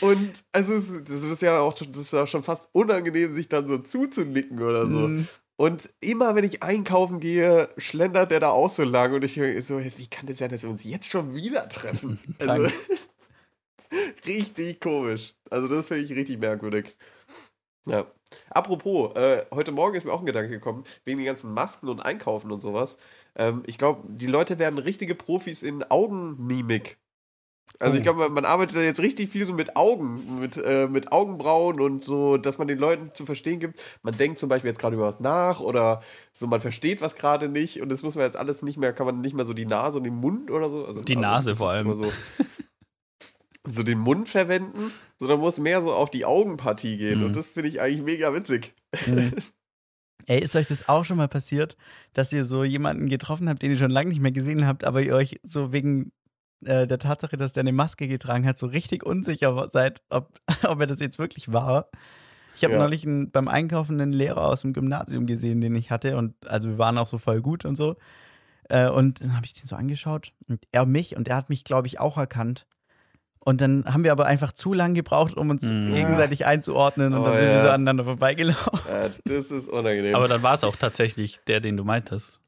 Und 0.00 0.44
also 0.52 0.72
es, 0.72 1.04
das 1.04 1.24
ist 1.24 1.42
ja 1.42 1.58
auch 1.60 1.74
das 1.74 1.96
ist 1.96 2.12
ja 2.12 2.26
schon 2.26 2.42
fast 2.42 2.68
unangenehm, 2.72 3.34
sich 3.34 3.48
dann 3.48 3.68
so 3.68 3.78
zuzunicken 3.78 4.62
oder 4.62 4.86
so. 4.88 5.08
Mhm. 5.08 5.28
Und 5.58 5.88
immer 6.00 6.34
wenn 6.34 6.44
ich 6.44 6.62
einkaufen 6.62 7.18
gehe, 7.18 7.68
schlendert 7.78 8.30
der 8.30 8.40
da 8.40 8.50
auch 8.50 8.68
so 8.68 8.84
lang 8.84 9.14
und 9.14 9.24
ich 9.24 9.36
höre 9.36 9.60
so, 9.62 9.80
wie 9.80 10.06
kann 10.06 10.26
das 10.26 10.38
sein, 10.38 10.50
dass 10.50 10.62
wir 10.62 10.70
uns 10.70 10.84
jetzt 10.84 11.08
schon 11.08 11.34
wieder 11.34 11.68
treffen? 11.68 12.18
Also 12.38 12.68
richtig 14.26 14.80
komisch. 14.80 15.34
Also 15.50 15.68
das 15.68 15.88
finde 15.88 16.04
ich 16.04 16.12
richtig 16.12 16.38
merkwürdig. 16.38 16.94
Ja. 17.86 18.04
Apropos, 18.50 19.14
äh, 19.16 19.44
heute 19.54 19.70
Morgen 19.72 19.94
ist 19.96 20.04
mir 20.04 20.12
auch 20.12 20.20
ein 20.20 20.26
Gedanke 20.26 20.50
gekommen, 20.50 20.84
wegen 21.04 21.18
den 21.18 21.26
ganzen 21.26 21.54
Masken 21.54 21.88
und 21.88 22.00
Einkaufen 22.00 22.50
und 22.50 22.60
sowas. 22.60 22.98
Ähm, 23.36 23.62
ich 23.66 23.78
glaube, 23.78 24.02
die 24.08 24.26
Leute 24.26 24.58
werden 24.58 24.78
richtige 24.78 25.14
Profis 25.14 25.62
in 25.62 25.84
Augenmimik. 25.88 26.98
Also 27.78 27.94
Oh. 27.94 27.96
ich 27.98 28.02
glaube, 28.04 28.20
man, 28.20 28.32
man 28.32 28.44
arbeitet 28.44 28.76
da 28.76 28.80
jetzt 28.80 29.00
richtig 29.00 29.28
viel 29.28 29.44
so 29.44 29.52
mit 29.52 29.76
Augen, 29.76 30.40
mit, 30.40 30.56
äh, 30.56 30.86
mit 30.88 31.12
Augenbrauen 31.12 31.80
und 31.80 32.02
so, 32.02 32.36
dass 32.36 32.58
man 32.58 32.68
den 32.68 32.78
Leuten 32.78 33.10
zu 33.12 33.26
verstehen 33.26 33.60
gibt, 33.60 33.80
man 34.02 34.16
denkt 34.16 34.38
zum 34.38 34.48
Beispiel 34.48 34.70
jetzt 34.70 34.78
gerade 34.78 34.96
über 34.96 35.04
was 35.06 35.20
nach 35.20 35.60
oder 35.60 36.00
so, 36.32 36.46
man 36.46 36.60
versteht 36.60 37.00
was 37.00 37.16
gerade 37.16 37.48
nicht 37.48 37.82
und 37.82 37.90
das 37.90 38.02
muss 38.02 38.14
man 38.14 38.24
jetzt 38.24 38.36
alles 38.36 38.62
nicht 38.62 38.78
mehr, 38.78 38.92
kann 38.92 39.06
man 39.06 39.20
nicht 39.20 39.34
mehr 39.34 39.44
so 39.44 39.52
die 39.52 39.66
Nase 39.66 39.98
und 39.98 40.04
den 40.04 40.14
Mund 40.14 40.50
oder 40.50 40.70
so. 40.70 40.86
Also, 40.86 41.02
Die 41.02 41.16
also, 41.16 41.20
Nase 41.20 41.56
vor 41.56 41.70
allem. 41.70 41.94
So, 41.96 42.10
so 43.66 43.82
den 43.82 43.98
Mund 43.98 44.28
verwenden, 44.28 44.90
sondern 45.18 45.40
muss 45.40 45.58
mehr 45.58 45.82
so 45.82 45.92
auf 45.92 46.10
die 46.10 46.24
Augenpartie 46.24 46.96
gehen 46.96 47.20
Mhm. 47.20 47.26
und 47.26 47.36
das 47.36 47.46
finde 47.46 47.68
ich 47.68 47.80
eigentlich 47.80 48.02
mega 48.02 48.34
witzig. 48.34 48.74
Mhm. 49.06 49.32
Ey, 50.26 50.40
ist 50.40 50.56
euch 50.56 50.66
das 50.66 50.88
auch 50.88 51.04
schon 51.04 51.18
mal 51.18 51.28
passiert, 51.28 51.76
dass 52.12 52.32
ihr 52.32 52.44
so 52.44 52.64
jemanden 52.64 53.08
getroffen 53.08 53.48
habt, 53.48 53.62
den 53.62 53.70
ihr 53.70 53.76
schon 53.76 53.90
lange 53.90 54.08
nicht 54.10 54.20
mehr 54.20 54.32
gesehen 54.32 54.66
habt, 54.66 54.84
aber 54.84 55.02
ihr 55.02 55.14
euch 55.14 55.38
so 55.44 55.72
wegen 55.72 56.10
äh, 56.64 56.86
der 56.86 56.98
Tatsache, 56.98 57.36
dass 57.36 57.52
der 57.52 57.60
eine 57.60 57.72
Maske 57.72 58.08
getragen 58.08 58.46
hat, 58.46 58.58
so 58.58 58.66
richtig 58.66 59.04
unsicher 59.04 59.68
seid, 59.72 60.02
ob, 60.08 60.40
ob 60.66 60.80
er 60.80 60.86
das 60.86 61.00
jetzt 61.00 61.18
wirklich 61.18 61.52
war? 61.52 61.90
Ich 62.56 62.64
habe 62.64 62.72
Ja. 62.74 62.80
neulich 62.80 63.06
einen, 63.06 63.30
beim 63.30 63.46
Einkaufen 63.48 64.00
einen 64.00 64.12
Lehrer 64.14 64.46
aus 64.46 64.62
dem 64.62 64.72
Gymnasium 64.72 65.26
gesehen, 65.26 65.60
den 65.60 65.76
ich 65.76 65.90
hatte 65.90 66.16
und 66.16 66.34
also 66.48 66.70
wir 66.70 66.78
waren 66.78 66.96
auch 66.98 67.06
so 67.06 67.18
voll 67.18 67.40
gut 67.42 67.64
und 67.64 67.76
so. 67.76 67.96
Äh, 68.68 68.88
und 68.88 69.20
dann 69.20 69.36
habe 69.36 69.46
ich 69.46 69.52
den 69.52 69.66
so 69.66 69.76
angeschaut 69.76 70.32
und 70.48 70.64
er 70.72 70.86
mich 70.86 71.14
und 71.14 71.28
er 71.28 71.36
hat 71.36 71.50
mich, 71.50 71.62
glaube 71.62 71.86
ich, 71.86 72.00
auch 72.00 72.16
erkannt. 72.16 72.66
Und 73.46 73.60
dann 73.60 73.84
haben 73.86 74.02
wir 74.02 74.10
aber 74.10 74.26
einfach 74.26 74.50
zu 74.50 74.72
lang 74.74 74.94
gebraucht, 74.94 75.36
um 75.36 75.50
uns 75.50 75.62
Mhm. 75.62 75.94
gegenseitig 75.94 76.46
einzuordnen 76.46 77.14
und 77.14 77.20
Oh, 77.20 77.24
dann 77.26 77.36
sind 77.36 77.46
wir 77.46 77.52
ja. 77.54 77.62
so 77.62 77.68
aneinander 77.70 78.02
vorbeigelaufen. 78.04 78.80
Äh, 78.90 79.10
das 79.24 79.52
ist 79.52 79.68
unangenehm. 79.68 80.16
Aber 80.16 80.26
dann 80.26 80.42
war 80.42 80.54
es 80.54 80.64
auch 80.64 80.74
tatsächlich 80.74 81.38
der, 81.46 81.60
den 81.60 81.76
du 81.76 81.84
meintest. 81.84 82.40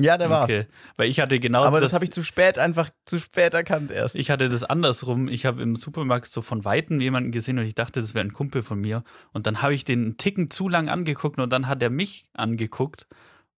Ja, 0.00 0.16
der 0.16 0.30
war's. 0.30 0.44
Okay. 0.44 0.66
Weil 0.96 1.08
ich 1.08 1.18
hatte 1.18 1.40
genau 1.40 1.64
Aber 1.64 1.80
das, 1.80 1.90
das, 1.90 1.94
habe 1.94 2.04
ich 2.04 2.12
zu 2.12 2.22
spät 2.22 2.56
einfach 2.56 2.88
zu 3.04 3.18
spät 3.18 3.52
erkannt 3.52 3.90
erst. 3.90 4.14
Ich 4.14 4.30
hatte 4.30 4.48
das 4.48 4.62
andersrum. 4.62 5.26
Ich 5.26 5.44
habe 5.44 5.60
im 5.60 5.74
Supermarkt 5.74 6.30
so 6.30 6.40
von 6.40 6.64
Weitem 6.64 7.00
jemanden 7.00 7.32
gesehen 7.32 7.58
und 7.58 7.64
ich 7.64 7.74
dachte, 7.74 8.00
das 8.00 8.14
wäre 8.14 8.24
ein 8.24 8.32
Kumpel 8.32 8.62
von 8.62 8.80
mir. 8.80 9.02
Und 9.32 9.48
dann 9.48 9.60
habe 9.60 9.74
ich 9.74 9.84
den 9.84 10.02
einen 10.04 10.16
Ticken 10.18 10.50
zu 10.50 10.68
lang 10.68 10.88
angeguckt 10.88 11.40
und 11.40 11.52
dann 11.52 11.66
hat 11.66 11.82
er 11.82 11.90
mich 11.90 12.28
angeguckt. 12.34 13.08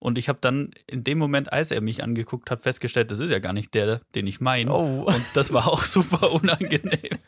Und 0.00 0.16
ich 0.18 0.28
habe 0.28 0.38
dann 0.40 0.70
in 0.86 1.04
dem 1.04 1.18
Moment, 1.18 1.52
als 1.52 1.70
er 1.70 1.82
mich 1.82 2.02
angeguckt 2.02 2.50
hat, 2.50 2.62
festgestellt, 2.62 3.10
das 3.10 3.20
ist 3.20 3.30
ja 3.30 3.38
gar 3.38 3.52
nicht 3.52 3.74
der, 3.74 4.00
den 4.14 4.26
ich 4.26 4.40
meine. 4.40 4.72
oh. 4.72 5.02
Und 5.04 5.24
das 5.34 5.52
war 5.52 5.68
auch 5.68 5.84
super 5.84 6.32
unangenehm. 6.32 7.18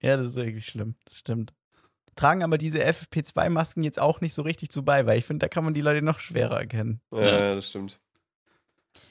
Ja, 0.00 0.16
das 0.16 0.28
ist 0.28 0.34
wirklich 0.36 0.64
schlimm. 0.66 0.94
Das 1.06 1.16
stimmt. 1.18 1.52
Tragen 2.14 2.44
aber 2.44 2.56
diese 2.56 2.78
FFP2-Masken 2.84 3.82
jetzt 3.82 3.98
auch 3.98 4.20
nicht 4.20 4.34
so 4.34 4.42
richtig 4.42 4.70
zu 4.70 4.84
bei, 4.84 5.06
weil 5.06 5.18
ich 5.18 5.24
finde, 5.24 5.44
da 5.44 5.48
kann 5.48 5.64
man 5.64 5.74
die 5.74 5.80
Leute 5.80 6.02
noch 6.02 6.20
schwerer 6.20 6.60
erkennen. 6.60 7.00
ja, 7.10 7.54
das 7.54 7.68
stimmt. 7.68 7.98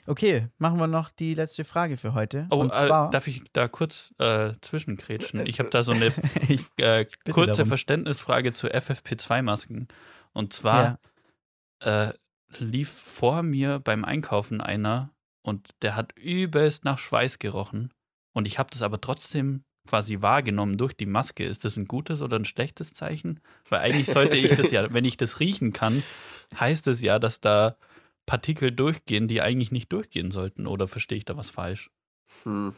Okay, 0.06 0.48
machen 0.58 0.80
wir 0.80 0.88
noch 0.88 1.10
die 1.10 1.34
letzte 1.34 1.66
Frage 1.66 1.98
für 1.98 2.14
heute. 2.14 2.48
Oh, 2.52 2.58
Und 2.58 2.72
äh, 2.72 2.88
zwar, 2.88 3.10
darf 3.10 3.28
ich 3.28 3.42
da 3.52 3.68
kurz 3.68 4.14
äh, 4.18 4.54
zwischenkrätschen? 4.62 5.46
Ich 5.46 5.60
habe 5.60 5.70
da 5.70 5.84
so 5.84 5.92
eine 5.92 6.14
ich, 6.48 6.62
äh, 6.78 7.06
kurze 7.32 7.52
darum. 7.52 7.68
Verständnisfrage 7.68 8.54
zu 8.54 8.68
FFP2-Masken. 8.68 9.90
Und 10.34 10.54
zwar 10.54 11.00
ja, 11.84 12.10
äh, 12.10 12.14
lief 12.58 12.90
vor 12.90 13.44
mir 13.44 13.80
beim 13.80 14.06
Einkaufen 14.06 14.62
einer 14.62 15.14
und 15.42 15.70
der 15.82 15.96
hat 15.96 16.14
übelst 16.18 16.86
nach 16.86 17.00
Schweiß 17.00 17.40
gerochen. 17.40 17.94
Und 18.34 18.48
ich 18.48 18.60
habe 18.60 18.70
das 18.72 18.82
aber 18.82 19.00
trotzdem 19.00 19.64
quasi 19.88 20.22
wahrgenommen 20.22 20.78
durch 20.78 20.94
die 20.94 21.06
Maske. 21.06 21.44
Ist 21.44 21.66
das 21.66 21.78
ein 21.78 21.86
gutes 21.86 22.22
oder 22.22 22.38
ein 22.40 22.46
schlechtes 22.46 22.94
Zeichen? 22.94 23.40
Weil 23.70 23.80
eigentlich 23.80 24.08
sollte 24.08 24.38
ich 24.38 24.56
das 24.56 24.72
ja, 24.72 24.92
wenn 24.94 25.06
ich 25.06 25.18
das 25.18 25.40
riechen 25.40 25.74
kann, 25.74 26.04
heißt 26.60 26.88
es 26.88 27.02
ja, 27.02 27.20
dass 27.20 27.42
da 27.42 27.76
Partikel 28.26 28.72
durchgehen, 28.72 29.28
die 29.28 29.42
eigentlich 29.42 29.72
nicht 29.72 29.92
durchgehen 29.92 30.32
sollten. 30.32 30.68
Oder 30.68 30.88
verstehe 30.88 31.18
ich 31.18 31.26
da 31.26 31.36
was 31.36 31.50
falsch? 31.50 31.90
Hm. 32.44 32.74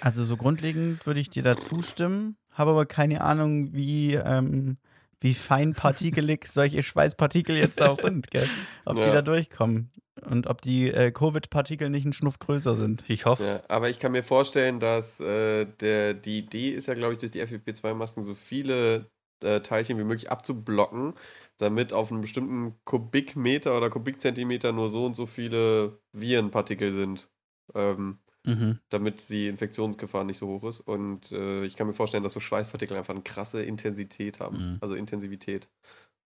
also 0.00 0.24
so 0.24 0.36
grundlegend 0.36 1.06
würde 1.06 1.20
ich 1.20 1.30
dir 1.30 1.42
da 1.44 1.56
zustimmen, 1.56 2.36
habe 2.50 2.72
aber 2.72 2.86
keine 2.86 3.20
Ahnung, 3.20 3.72
wie, 3.72 4.14
ähm, 4.14 4.78
wie 5.24 5.34
feinpartikelig 5.34 6.44
solche 6.52 6.82
Schweißpartikel 6.82 7.56
jetzt 7.56 7.80
auch 7.82 7.96
sind, 7.96 8.30
gell? 8.30 8.46
Ob 8.84 8.96
die 8.96 9.08
Ja. 9.08 9.14
da 9.14 9.22
durchkommen 9.22 9.90
und 10.22 10.46
ob 10.46 10.60
die 10.60 10.88
äh, 10.90 11.10
Covid-Partikel 11.10 11.88
nicht 11.90 12.04
einen 12.04 12.12
Schnuff 12.12 12.38
größer 12.38 12.76
sind. 12.76 13.02
Ich 13.08 13.24
hoffe 13.24 13.42
Ja, 13.42 13.62
aber 13.68 13.88
ich 13.88 13.98
kann 13.98 14.12
mir 14.12 14.22
vorstellen, 14.22 14.80
dass 14.80 15.20
äh, 15.20 15.64
der, 15.64 16.14
die 16.14 16.38
Idee 16.38 16.70
ist 16.70 16.86
ja, 16.86 16.94
glaube 16.94 17.14
ich, 17.14 17.18
durch 17.18 17.32
die 17.32 17.42
FFP2-Masken 17.42 18.24
so 18.24 18.34
viele 18.34 19.10
äh, 19.42 19.60
Teilchen 19.60 19.98
wie 19.98 20.04
möglich 20.04 20.30
abzublocken, 20.30 21.14
damit 21.56 21.92
auf 21.94 22.12
einem 22.12 22.20
bestimmten 22.20 22.74
Kubikmeter 22.84 23.76
oder 23.76 23.88
Kubikzentimeter 23.90 24.72
nur 24.72 24.88
so 24.90 25.06
und 25.06 25.14
so 25.16 25.24
viele 25.26 25.98
Virenpartikel 26.12 26.92
sind. 26.92 27.30
Ähm, 27.74 28.18
Mhm. 28.46 28.78
damit 28.90 29.28
die 29.30 29.48
Infektionsgefahr 29.48 30.24
nicht 30.24 30.38
so 30.38 30.48
hoch 30.48 30.64
ist. 30.64 30.80
Und 30.80 31.32
äh, 31.32 31.64
ich 31.64 31.76
kann 31.76 31.86
mir 31.86 31.94
vorstellen, 31.94 32.22
dass 32.22 32.34
so 32.34 32.40
Schweißpartikel 32.40 32.96
einfach 32.96 33.14
eine 33.14 33.22
krasse 33.22 33.62
Intensität 33.62 34.40
haben. 34.40 34.72
Mhm. 34.72 34.78
Also 34.80 34.94
Intensivität. 34.94 35.68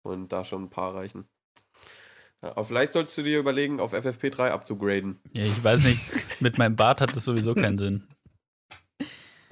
Und 0.02 0.32
da 0.32 0.44
schon 0.44 0.64
ein 0.64 0.70
paar 0.70 0.94
reichen. 0.94 1.24
Ja, 2.42 2.50
aber 2.50 2.64
vielleicht 2.64 2.92
solltest 2.92 3.18
du 3.18 3.22
dir 3.22 3.40
überlegen, 3.40 3.80
auf 3.80 3.92
FFP3 3.92 4.50
abzugraden. 4.50 5.18
Ja, 5.36 5.42
ich 5.44 5.64
weiß 5.64 5.82
nicht. 5.84 6.00
Mit 6.40 6.58
meinem 6.58 6.76
Bart 6.76 7.00
hat 7.00 7.16
das 7.16 7.24
sowieso 7.24 7.54
keinen 7.54 7.78
Sinn. 7.78 8.06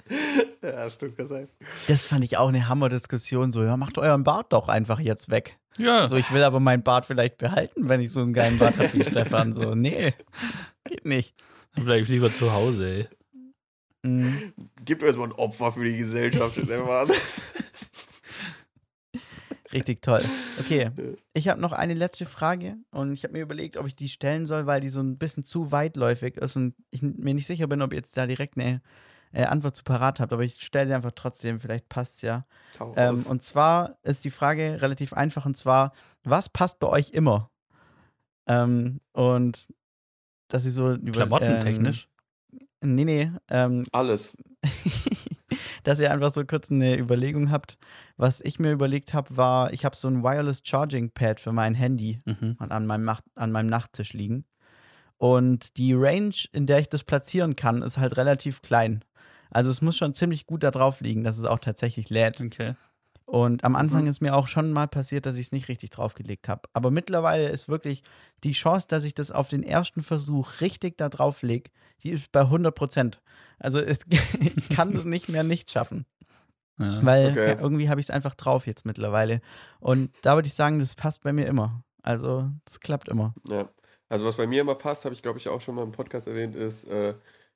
ja, 0.62 0.88
stimmt, 0.90 1.16
sein. 1.26 1.48
Das 1.88 2.04
fand 2.04 2.24
ich 2.24 2.36
auch 2.36 2.48
eine 2.48 2.68
Hammerdiskussion. 2.68 3.50
So, 3.50 3.64
ja, 3.64 3.76
macht 3.76 3.98
euren 3.98 4.22
Bart 4.22 4.52
doch 4.52 4.68
einfach 4.68 5.00
jetzt 5.00 5.30
weg. 5.30 5.58
Ja, 5.76 6.06
So, 6.06 6.14
ich 6.16 6.30
will 6.32 6.44
aber 6.44 6.60
meinen 6.60 6.84
Bart 6.84 7.06
vielleicht 7.06 7.38
behalten, 7.38 7.88
wenn 7.88 8.00
ich 8.00 8.12
so 8.12 8.20
einen 8.20 8.32
geilen 8.32 8.58
Bart 8.58 8.78
habe 8.78 8.92
wie 8.92 9.02
Stefan. 9.02 9.54
So, 9.54 9.74
nee, 9.74 10.14
geht 10.84 11.04
nicht. 11.04 11.34
Dann 11.74 11.84
bleib 11.84 12.02
ich 12.02 12.08
lieber 12.08 12.32
zu 12.32 12.52
Hause, 12.52 12.88
ey. 12.88 13.08
Mhm. 14.02 14.52
Gebt 14.84 15.02
euch 15.02 15.16
mal 15.16 15.24
ein 15.24 15.32
Opfer 15.32 15.72
für 15.72 15.84
die 15.84 15.96
Gesellschaft, 15.96 16.54
Stefan. 16.54 17.08
Richtig 19.72 20.02
toll. 20.02 20.22
Okay, 20.60 20.90
ich 21.32 21.48
habe 21.48 21.60
noch 21.60 21.72
eine 21.72 21.94
letzte 21.94 22.26
Frage 22.26 22.76
und 22.92 23.12
ich 23.12 23.24
habe 23.24 23.32
mir 23.32 23.42
überlegt, 23.42 23.76
ob 23.76 23.88
ich 23.88 23.96
die 23.96 24.08
stellen 24.08 24.46
soll, 24.46 24.66
weil 24.66 24.80
die 24.80 24.88
so 24.88 25.00
ein 25.00 25.18
bisschen 25.18 25.42
zu 25.42 25.72
weitläufig 25.72 26.36
ist 26.36 26.54
und 26.54 26.76
ich 26.90 27.02
mir 27.02 27.34
nicht 27.34 27.46
sicher 27.46 27.66
bin, 27.66 27.82
ob 27.82 27.92
ihr 27.92 27.98
jetzt 27.98 28.16
da 28.16 28.26
direkt 28.26 28.56
eine 28.56 28.82
äh, 29.32 29.46
Antwort 29.46 29.74
zu 29.74 29.82
parat 29.82 30.20
habt, 30.20 30.32
aber 30.32 30.42
ich 30.42 30.62
stelle 30.62 30.86
sie 30.86 30.94
einfach 30.94 31.10
trotzdem, 31.16 31.58
vielleicht 31.58 31.88
passt 31.88 32.16
es 32.16 32.22
ja. 32.22 32.46
Ähm, 32.94 33.26
und 33.26 33.42
zwar 33.42 33.98
ist 34.04 34.24
die 34.24 34.30
Frage 34.30 34.80
relativ 34.80 35.12
einfach 35.12 35.44
und 35.44 35.56
zwar, 35.56 35.92
was 36.22 36.48
passt 36.48 36.78
bei 36.78 36.86
euch 36.86 37.10
immer? 37.10 37.50
Ähm, 38.46 39.00
und 39.12 39.66
dass 40.54 40.64
ich 40.64 40.72
so 40.72 40.92
über, 40.92 41.10
Klamottentechnisch. 41.12 42.08
Ähm, 42.80 42.94
nee, 42.94 43.04
nee, 43.04 43.32
ähm, 43.50 43.82
Alles. 43.90 44.36
dass 45.82 45.98
ihr 45.98 46.12
einfach 46.12 46.30
so 46.30 46.44
kurz 46.44 46.70
eine 46.70 46.96
Überlegung 46.96 47.50
habt. 47.50 47.76
Was 48.16 48.40
ich 48.40 48.60
mir 48.60 48.70
überlegt 48.70 49.14
habe, 49.14 49.36
war, 49.36 49.72
ich 49.72 49.84
habe 49.84 49.96
so 49.96 50.06
ein 50.06 50.22
Wireless 50.22 50.62
Charging 50.64 51.10
Pad 51.10 51.40
für 51.40 51.50
mein 51.50 51.74
Handy 51.74 52.20
Mhm. 52.24 52.54
an, 52.58 52.70
an, 52.70 52.86
meinem, 52.86 53.04
Nacht, 53.04 53.24
an 53.34 53.50
meinem 53.50 53.66
Nachttisch 53.66 54.12
liegen. 54.12 54.44
Und 55.16 55.76
die 55.76 55.92
Range, 55.92 56.34
in 56.52 56.66
der 56.66 56.78
ich 56.78 56.88
das 56.88 57.02
platzieren 57.02 57.56
kann, 57.56 57.82
ist 57.82 57.98
halt 57.98 58.16
relativ 58.16 58.62
klein. 58.62 59.04
Also 59.50 59.70
es 59.70 59.82
muss 59.82 59.96
schon 59.96 60.14
ziemlich 60.14 60.46
gut 60.46 60.62
da 60.62 60.70
drauf 60.70 61.00
liegen, 61.00 61.24
dass 61.24 61.36
es 61.36 61.44
auch 61.44 61.58
tatsächlich 61.58 62.10
lädt. 62.10 62.40
Okay. 62.40 62.74
Und 63.26 63.64
am 63.64 63.74
Anfang 63.74 64.02
Mhm. 64.02 64.08
ist 64.10 64.20
mir 64.20 64.34
auch 64.34 64.46
schon 64.46 64.70
mal 64.70 64.86
passiert, 64.86 65.24
dass 65.26 65.36
ich 65.36 65.46
es 65.46 65.52
nicht 65.52 65.68
richtig 65.68 65.90
draufgelegt 65.90 66.48
habe. 66.48 66.68
Aber 66.74 66.90
mittlerweile 66.90 67.48
ist 67.48 67.68
wirklich 67.68 68.02
die 68.44 68.52
Chance, 68.52 68.86
dass 68.88 69.04
ich 69.04 69.14
das 69.14 69.30
auf 69.30 69.48
den 69.48 69.62
ersten 69.62 70.02
Versuch 70.02 70.60
richtig 70.60 70.98
da 70.98 71.08
drauf 71.08 71.42
lege, 71.42 71.70
die 72.02 72.10
ist 72.10 72.30
bei 72.32 72.42
100 72.42 72.74
Prozent. 72.74 73.22
Also 73.58 73.78
es, 73.80 74.00
ich 74.40 74.68
kann 74.68 74.94
es 74.94 75.04
nicht 75.04 75.28
mehr 75.30 75.42
nicht 75.42 75.70
schaffen. 75.70 76.04
Ja. 76.78 77.04
Weil 77.04 77.30
Okay. 77.30 77.56
irgendwie 77.60 77.88
habe 77.88 78.00
ich 78.00 78.06
es 78.06 78.10
einfach 78.10 78.34
drauf 78.34 78.66
jetzt 78.66 78.84
mittlerweile. 78.84 79.40
Und 79.80 80.10
da 80.22 80.34
würde 80.34 80.48
ich 80.48 80.54
sagen, 80.54 80.78
das 80.80 80.94
passt 80.94 81.22
bei 81.22 81.32
mir 81.32 81.46
immer. 81.46 81.82
Also 82.02 82.50
das 82.66 82.80
klappt 82.80 83.08
immer. 83.08 83.32
Ja. 83.48 83.68
Also 84.10 84.26
was 84.26 84.36
bei 84.36 84.46
mir 84.46 84.60
immer 84.60 84.74
passt, 84.74 85.06
habe 85.06 85.14
ich 85.14 85.22
glaube 85.22 85.38
ich 85.38 85.48
auch 85.48 85.60
schon 85.62 85.76
mal 85.76 85.82
im 85.82 85.92
Podcast 85.92 86.26
erwähnt, 86.26 86.54
ist, 86.56 86.84
äh, 86.84 87.14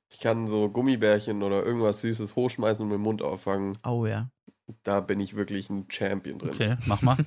ich 0.09 0.19
kann 0.19 0.47
so 0.47 0.67
Gummibärchen 0.69 1.43
oder 1.43 1.63
irgendwas 1.63 2.01
Süßes 2.01 2.35
hochschmeißen 2.35 2.81
und 2.83 2.89
mit 2.89 2.95
dem 2.97 3.03
Mund 3.03 3.21
auffangen. 3.21 3.77
Oh 3.85 4.07
ja. 4.07 4.31
Da 4.83 4.99
bin 5.01 5.19
ich 5.19 5.35
wirklich 5.35 5.69
ein 5.69 5.85
Champion 5.89 6.39
drin. 6.39 6.51
Okay, 6.51 6.75
mach 6.85 7.01
mal. 7.01 7.17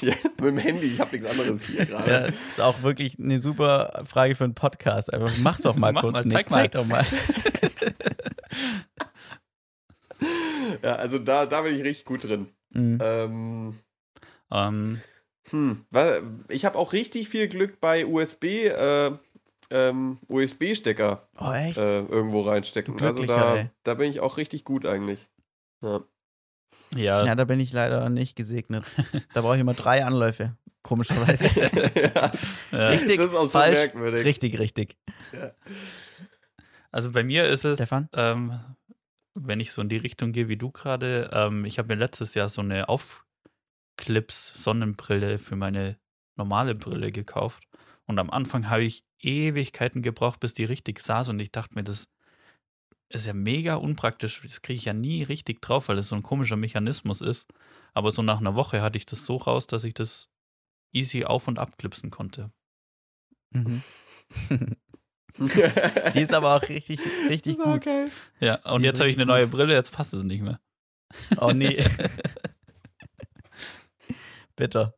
ja, 0.00 0.14
mit 0.36 0.44
dem 0.44 0.58
Handy, 0.58 0.86
ich 0.86 1.00
habe 1.00 1.16
nichts 1.16 1.28
anderes 1.30 1.64
hier 1.64 1.78
Ja, 1.80 1.84
gerade. 1.84 2.26
das 2.26 2.34
ist 2.52 2.60
auch 2.60 2.82
wirklich 2.82 3.18
eine 3.18 3.38
super 3.40 4.02
Frage 4.06 4.34
für 4.34 4.44
einen 4.44 4.54
Podcast. 4.54 5.12
Einfach 5.12 5.32
mach 5.38 5.60
doch 5.60 5.76
mal 5.76 5.92
Mach 5.94 6.02
kurz. 6.02 6.14
mal, 6.14 6.22
Nick, 6.24 6.32
zeig 6.32 6.50
mal. 6.50 6.68
doch 6.68 6.86
mal. 6.86 7.04
Ja, 10.82 10.96
also 10.96 11.18
da, 11.18 11.46
da 11.46 11.62
bin 11.62 11.74
ich 11.76 11.82
richtig 11.82 12.04
gut 12.04 12.24
drin. 12.24 12.48
Mhm. 12.70 12.98
Ähm, 13.02 13.74
ähm, 14.50 15.00
hm, 15.50 15.84
weil 15.90 16.22
ich 16.48 16.64
habe 16.64 16.78
auch 16.78 16.92
richtig 16.92 17.28
viel 17.28 17.48
Glück 17.48 17.80
bei 17.80 18.06
USB, 18.06 18.44
äh, 18.66 19.10
ähm, 19.70 20.18
USB-Stecker 20.28 21.26
Oh, 21.38 21.52
echt? 21.52 21.78
äh, 21.78 22.00
irgendwo 22.00 22.40
reinstecken. 22.42 23.00
Also 23.00 23.24
da, 23.24 23.70
da 23.84 23.94
bin 23.94 24.10
ich 24.10 24.20
auch 24.20 24.36
richtig 24.36 24.64
gut 24.64 24.84
eigentlich. 24.86 25.28
Ja. 25.82 26.00
ja, 26.94 27.24
ja, 27.24 27.34
da 27.34 27.44
bin 27.44 27.58
ich 27.60 27.72
leider 27.72 28.08
nicht 28.10 28.36
gesegnet. 28.36 28.84
Da 29.34 29.40
brauche 29.42 29.54
ich 29.54 29.60
immer 29.60 29.74
drei 29.74 30.04
Anläufe. 30.04 30.56
Komischerweise. 30.82 31.44
ja, 32.72 32.88
richtig, 32.88 33.16
das 33.18 33.30
ist 33.30 33.36
auch 33.36 33.42
so 33.44 33.48
falsch, 33.50 33.78
merkwürdig. 33.78 34.24
richtig, 34.24 34.58
richtig. 34.58 34.96
Also 36.90 37.12
bei 37.12 37.22
mir 37.22 37.46
ist 37.48 37.64
es, 37.64 37.78
Stefan? 37.78 38.08
ähm, 38.14 38.58
wenn 39.34 39.60
ich 39.60 39.70
so 39.72 39.82
in 39.82 39.88
die 39.88 39.96
Richtung 39.98 40.32
gehe 40.32 40.48
wie 40.48 40.56
du 40.56 40.70
gerade, 40.70 41.30
ähm, 41.32 41.64
ich 41.64 41.78
habe 41.78 41.94
mir 41.94 42.00
letztes 42.00 42.34
Jahr 42.34 42.48
so 42.48 42.60
eine 42.62 42.88
Aufclips-Sonnenbrille 42.88 45.38
für 45.38 45.54
meine 45.56 45.98
normale 46.36 46.74
Brille 46.74 47.12
gekauft. 47.12 47.62
Und 48.06 48.18
am 48.18 48.30
Anfang 48.30 48.68
habe 48.70 48.84
ich 48.84 49.04
Ewigkeiten 49.20 50.02
gebraucht, 50.02 50.40
bis 50.40 50.54
die 50.54 50.64
richtig 50.64 51.00
saß. 51.00 51.28
Und 51.28 51.40
ich 51.40 51.52
dachte 51.52 51.74
mir, 51.74 51.84
das 51.84 52.08
ist 53.08 53.26
ja 53.26 53.34
mega 53.34 53.74
unpraktisch. 53.74 54.40
Das 54.42 54.62
kriege 54.62 54.78
ich 54.78 54.84
ja 54.84 54.92
nie 54.92 55.22
richtig 55.22 55.60
drauf, 55.60 55.88
weil 55.88 55.96
das 55.96 56.08
so 56.08 56.16
ein 56.16 56.22
komischer 56.22 56.56
Mechanismus 56.56 57.20
ist. 57.20 57.52
Aber 57.92 58.12
so 58.12 58.22
nach 58.22 58.38
einer 58.38 58.54
Woche 58.54 58.82
hatte 58.82 58.98
ich 58.98 59.06
das 59.06 59.26
so 59.26 59.36
raus, 59.36 59.66
dass 59.66 59.84
ich 59.84 59.94
das 59.94 60.28
easy 60.92 61.24
auf- 61.24 61.48
und 61.48 61.58
abklipsen 61.58 62.10
konnte. 62.10 62.50
Mhm. 63.50 63.82
Die 65.38 66.20
ist 66.20 66.34
aber 66.34 66.56
auch 66.56 66.68
richtig, 66.68 67.00
richtig 67.28 67.56
gut. 67.56 67.66
Okay. 67.66 68.08
Ja, 68.40 68.56
und 68.72 68.82
Die 68.82 68.86
jetzt 68.86 69.00
habe 69.00 69.08
ich 69.08 69.16
eine 69.16 69.26
neue 69.26 69.44
gut. 69.44 69.52
Brille, 69.52 69.74
jetzt 69.74 69.92
passt 69.92 70.12
es 70.12 70.22
nicht 70.22 70.42
mehr. 70.42 70.60
Oh 71.38 71.52
nee. 71.52 71.84
Bitter. 74.56 74.94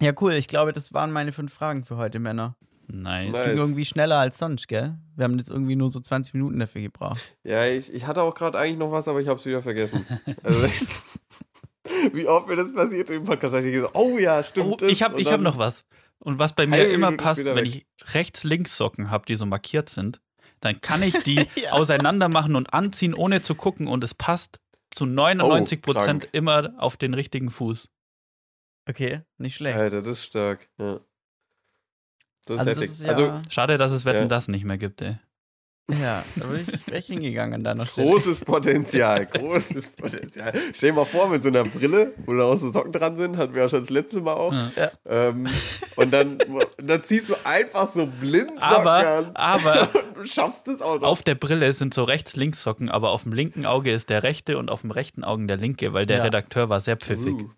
Ja, 0.00 0.12
cool. 0.20 0.32
Ich 0.32 0.48
glaube, 0.48 0.72
das 0.72 0.92
waren 0.92 1.12
meine 1.12 1.32
fünf 1.32 1.52
Fragen 1.52 1.84
für 1.84 1.96
heute, 1.96 2.18
Männer. 2.18 2.56
Nice. 2.88 3.32
Nice. 3.32 3.44
Ging 3.46 3.58
irgendwie 3.58 3.84
schneller 3.84 4.18
als 4.18 4.38
sonst, 4.38 4.66
gell? 4.66 4.96
Wir 5.14 5.24
haben 5.24 5.38
jetzt 5.38 5.50
irgendwie 5.50 5.76
nur 5.76 5.90
so 5.90 6.00
20 6.00 6.34
Minuten 6.34 6.58
dafür 6.58 6.82
gebraucht. 6.82 7.36
Ja, 7.44 7.66
ich, 7.66 7.92
ich 7.92 8.06
hatte 8.06 8.22
auch 8.22 8.34
gerade 8.34 8.58
eigentlich 8.58 8.78
noch 8.78 8.90
was, 8.90 9.06
aber 9.08 9.20
ich 9.20 9.28
habe 9.28 9.38
es 9.38 9.46
wieder 9.46 9.62
vergessen. 9.62 10.04
Also, 10.42 10.66
wie 12.12 12.26
oft 12.26 12.48
mir 12.48 12.56
das 12.56 12.74
passiert 12.74 13.10
im 13.10 13.24
Podcast, 13.24 13.54
habe 13.54 13.66
ich 13.66 13.72
gesagt, 13.74 13.94
oh 13.96 14.18
ja, 14.18 14.42
stimmt. 14.42 14.82
Oh, 14.82 14.86
ich 14.86 15.02
habe 15.02 15.22
hab 15.22 15.40
noch 15.40 15.58
was. 15.58 15.86
Und 16.18 16.38
was 16.38 16.54
bei 16.54 16.66
mir 16.66 16.88
immer 16.88 17.10
Minute 17.10 17.24
passt, 17.24 17.44
wenn 17.44 17.56
weg. 17.56 17.66
ich 17.66 17.86
rechts-links 18.12 18.76
Socken 18.76 19.10
habe, 19.10 19.24
die 19.26 19.36
so 19.36 19.46
markiert 19.46 19.88
sind, 19.88 20.20
dann 20.60 20.80
kann 20.80 21.02
ich 21.02 21.18
die 21.22 21.46
Ja. 21.56 21.72
auseinander 21.72 22.28
machen 22.28 22.56
und 22.56 22.74
anziehen, 22.74 23.14
ohne 23.14 23.40
zu 23.42 23.54
gucken 23.54 23.86
und 23.86 24.04
es 24.04 24.14
passt 24.14 24.60
zu 24.90 25.06
99 25.06 25.80
Prozent 25.80 26.22
krank. 26.22 26.28
immer 26.32 26.74
auf 26.78 26.96
den 26.96 27.14
richtigen 27.14 27.50
Fuß. 27.50 27.88
Okay, 28.90 29.20
nicht 29.38 29.54
schlecht. 29.54 29.78
Alter, 29.78 30.02
das 30.02 30.18
ist 30.18 30.24
stark. 30.24 30.68
Ja. 30.78 31.00
Das 32.46 32.56
ist 32.56 32.60
also, 32.60 32.64
das 32.64 32.66
heftig. 32.68 32.90
ist 32.90 33.00
ja, 33.02 33.08
also, 33.08 33.40
Schade, 33.48 33.78
dass 33.78 33.92
es 33.92 34.04
Wetten 34.04 34.22
Ja. 34.22 34.26
das 34.26 34.48
nicht 34.48 34.64
mehr 34.64 34.78
gibt, 34.78 35.00
ey. 35.02 35.16
ja, 36.00 36.22
da 36.36 36.46
bin 36.46 36.66
ich 36.86 36.92
echt 36.92 37.06
hingegangen 37.08 37.54
an 37.54 37.64
deiner 37.64 37.84
Stelle. 37.86 38.08
großes 38.08 38.40
Potenzial, 38.40 39.26
großes 39.32 39.92
Potenzial. 39.96 40.52
Stell 40.72 40.90
dir 40.90 40.96
mal 40.96 41.04
vor, 41.04 41.28
mit 41.28 41.42
so 41.42 41.48
einer 41.48 41.64
Brille, 41.64 42.14
wo 42.26 42.34
da 42.34 42.44
auch 42.44 42.56
so 42.56 42.70
Socken 42.70 42.92
dran 42.92 43.16
sind, 43.16 43.36
hatten 43.36 43.54
wir 43.54 43.62
ja 43.62 43.68
schon 43.68 43.80
das 43.80 43.90
letzte 43.90 44.20
Mal 44.20 44.34
auch. 44.34 44.52
Ja. 44.76 44.90
Ähm, 45.06 45.46
und 45.96 46.12
dann, 46.12 46.38
dann 46.78 47.02
ziehst 47.02 47.28
du 47.30 47.34
einfach 47.44 47.92
so 47.92 48.06
blind 48.06 48.50
Socken 48.50 48.62
Aber, 48.62 49.06
an 49.06 49.30
aber 49.36 49.88
und 49.94 50.16
du 50.16 50.26
schaffst 50.26 50.66
es 50.68 50.80
auch 50.82 51.00
noch. 51.00 51.06
auf 51.08 51.22
der 51.22 51.34
Brille 51.34 51.72
sind 51.72 51.92
so 51.94 52.04
rechts-links-Socken, 52.04 52.88
aber 52.88 53.10
auf 53.10 53.24
dem 53.24 53.32
linken 53.32 53.66
Auge 53.66 53.92
ist 53.92 54.10
der 54.10 54.22
rechte 54.22 54.58
und 54.58 54.70
auf 54.70 54.80
dem 54.82 54.90
rechten 54.92 55.22
Auge 55.24 55.46
der 55.46 55.56
linke, 55.58 55.92
weil 55.92 56.06
der 56.06 56.18
Ja. 56.18 56.22
Redakteur 56.24 56.68
war 56.68 56.80
sehr 56.80 56.96
pfiffig. 56.96 57.34
Uh. 57.34 57.50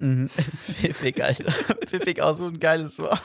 Mhm. 0.00 0.28
Pfiffig, 0.28 1.22
Alter. 1.22 1.52
Pfiffig 1.86 2.20
auch 2.20 2.36
so 2.36 2.46
ein 2.46 2.58
geiles 2.58 2.98
Wort. 2.98 3.22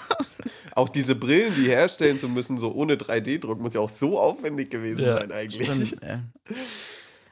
Auch 0.75 0.89
diese 0.89 1.15
Brillen, 1.15 1.53
die 1.55 1.67
herstellen 1.69 2.19
zu 2.19 2.27
müssen, 2.29 2.57
so 2.57 2.71
ohne 2.73 2.95
3D-Druck, 2.95 3.59
muss 3.59 3.73
ja 3.73 3.81
auch 3.81 3.89
so 3.89 4.19
aufwendig 4.19 4.69
gewesen 4.69 4.99
Ja, 4.99 5.13
sein 5.15 5.31
eigentlich. 5.31 5.69
Stimmt, 5.71 6.01
ja. 6.03 6.21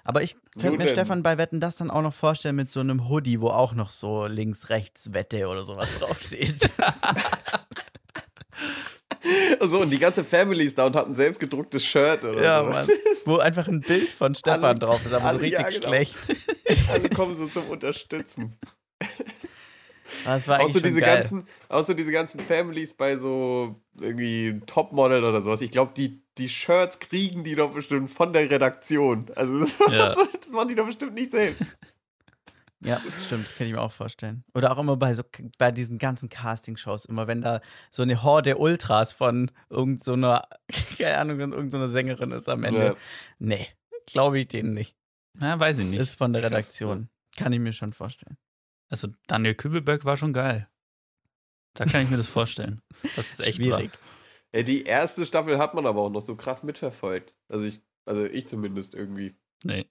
Aber 0.06 0.22
ich 0.22 0.36
könnte 0.60 0.72
mir 0.78 0.86
denn. 0.86 0.96
Stefan 0.96 1.24
bei 1.24 1.38
Wetten 1.38 1.60
das 1.60 1.76
dann 1.76 1.90
auch 1.92 2.02
noch 2.02 2.14
vorstellen 2.14 2.56
mit 2.56 2.72
so 2.72 2.80
einem 2.80 3.08
Hoodie, 3.10 3.40
wo 3.42 3.50
auch 3.50 3.74
noch 3.74 3.90
so 3.90 4.26
links, 4.28 4.70
rechts 4.70 5.14
Wette 5.14 5.48
oder 5.48 5.64
sowas 5.64 5.90
draufsteht. 6.00 6.70
So, 9.62 9.80
und 9.82 9.90
die 9.90 10.00
ganze 10.00 10.24
Family 10.26 10.66
ist 10.66 10.78
da 10.78 10.86
und 10.86 10.96
hat 10.98 11.08
ein 11.08 11.16
selbst 11.16 11.40
gedrucktes 11.40 11.86
Shirt 11.86 12.26
oder 12.26 12.44
ja, 12.44 12.64
so. 12.64 12.70
Mann. 12.70 12.88
Wo 13.26 13.38
einfach 13.38 13.70
ein 13.70 13.80
Bild 13.80 14.10
von 14.12 14.36
Stefan 14.36 14.64
Alle- 14.66 14.80
drauf 14.80 15.06
ist, 15.06 15.14
aber 15.14 15.22
so 15.22 15.28
alle- 15.28 15.42
richtig 15.42 15.62
ja, 15.62 15.70
genau. 15.70 15.88
schlecht. 15.88 16.16
Alle 16.92 17.10
kommen 17.10 17.36
so 17.36 17.48
zum 17.48 17.70
Unterstützen. 17.70 18.58
Das 20.26 20.48
war 20.48 20.58
Auch 20.58 20.62
eigentlich 20.62 20.74
so, 20.74 20.80
schon 20.80 20.88
diese 20.90 21.02
geil. 21.02 21.16
ganzen, 21.16 21.48
auch 21.70 21.82
so 21.84 21.94
diese 21.94 22.12
ganzen 22.12 22.40
Families 22.40 22.94
bei 22.94 23.18
so 23.18 23.82
irgendwie 24.00 24.62
Topmodel 24.66 25.24
oder 25.24 25.42
sowas. 25.42 25.62
Ich 25.62 25.72
glaube, 25.72 25.94
die, 25.98 26.22
die 26.38 26.50
Shirts 26.50 27.00
kriegen 27.00 27.44
die 27.44 27.56
doch 27.56 27.72
bestimmt 27.72 28.12
von 28.12 28.32
der 28.32 28.50
Redaktion. 28.50 29.26
Also 29.36 29.60
das, 29.62 29.74
Ja. 29.92 30.14
das 30.14 30.52
machen 30.52 30.68
die 30.70 30.76
doch 30.76 30.86
bestimmt 30.86 31.16
nicht 31.16 31.32
selbst. 31.32 31.64
Ja, 32.86 33.02
das 33.06 33.26
stimmt, 33.28 33.48
kann 33.58 33.66
ich 33.66 33.72
mir 33.72 33.80
auch 33.82 33.94
vorstellen. 33.94 34.44
Oder 34.54 34.74
auch 34.74 34.78
immer 34.78 34.98
bei 34.98 35.14
so 35.14 35.24
bei 35.58 35.72
diesen 35.72 36.00
ganzen 36.00 36.28
Castingshows, 36.28 37.06
immer 37.06 37.28
wenn 37.28 37.40
da 37.40 37.62
so 37.90 38.02
eine 38.04 38.24
Horde 38.24 38.58
Ultras 38.58 39.14
von 39.14 39.52
irgendeiner, 39.70 40.04
so 40.04 40.12
einer, 40.12 40.48
keine 40.98 41.18
Ahnung, 41.18 41.40
irgendeiner 41.40 41.70
so 41.72 41.78
einer 41.78 41.88
Sängerin 41.88 42.32
ist 42.32 42.50
am 42.50 42.66
Ende. 42.66 42.86
Ja. 42.88 42.96
Nee, 43.40 43.68
glaube 44.06 44.38
ich 44.38 44.50
denen 44.50 44.74
nicht. 44.74 44.98
Ja, 45.40 45.58
weiß 45.58 45.80
ich 45.80 45.86
nicht. 45.86 46.00
Ist 46.02 46.18
von 46.18 46.34
der 46.34 46.42
Krass, 46.42 46.52
Redaktion. 46.52 47.08
Kann 47.38 47.54
ich 47.54 47.60
mir 47.60 47.72
schon 47.72 47.94
vorstellen. 47.94 48.36
Also 48.94 49.08
Daniel 49.26 49.56
Kübelberg 49.56 50.06
war 50.06 50.18
schon 50.18 50.34
geil. 50.34 50.68
Da 51.74 51.86
kann 51.86 52.04
ich 52.04 52.12
mir 52.12 52.18
das 52.18 52.28
vorstellen. 52.30 52.80
Das 53.16 53.32
ist 53.32 53.40
echt 53.40 53.56
Schwierig. 53.56 53.90
Ey, 54.52 54.64
die 54.64 54.84
erste 54.84 55.26
Staffel 55.26 55.58
hat 55.58 55.74
man 55.74 55.88
aber 55.88 56.02
auch 56.02 56.12
noch 56.12 56.22
so 56.22 56.36
krass 56.36 56.62
mitverfolgt. 56.62 57.36
Also 57.50 57.66
ich, 57.66 57.80
also 58.06 58.24
ich 58.24 58.46
zumindest 58.46 58.94
irgendwie. 58.94 59.36
Nee. 59.64 59.88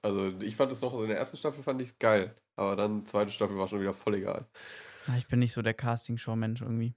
Also 0.00 0.32
ich 0.42 0.54
fand 0.54 0.70
es 0.70 0.80
noch, 0.80 0.94
in 1.00 1.08
der 1.08 1.18
ersten 1.18 1.36
Staffel 1.36 1.64
fand 1.64 1.82
ich 1.82 1.88
es 1.88 1.98
geil. 1.98 2.36
Aber 2.54 2.76
dann 2.76 3.04
zweite 3.04 3.32
Staffel 3.32 3.58
war 3.58 3.66
schon 3.66 3.80
wieder 3.80 3.94
voll 3.94 4.14
egal. 4.14 4.46
Ah, 5.08 5.16
Ich 5.18 5.26
bin 5.26 5.40
nicht 5.40 5.52
so 5.52 5.60
der 5.60 5.74
Castingshow-Mensch 5.74 6.60
irgendwie. 6.60 6.94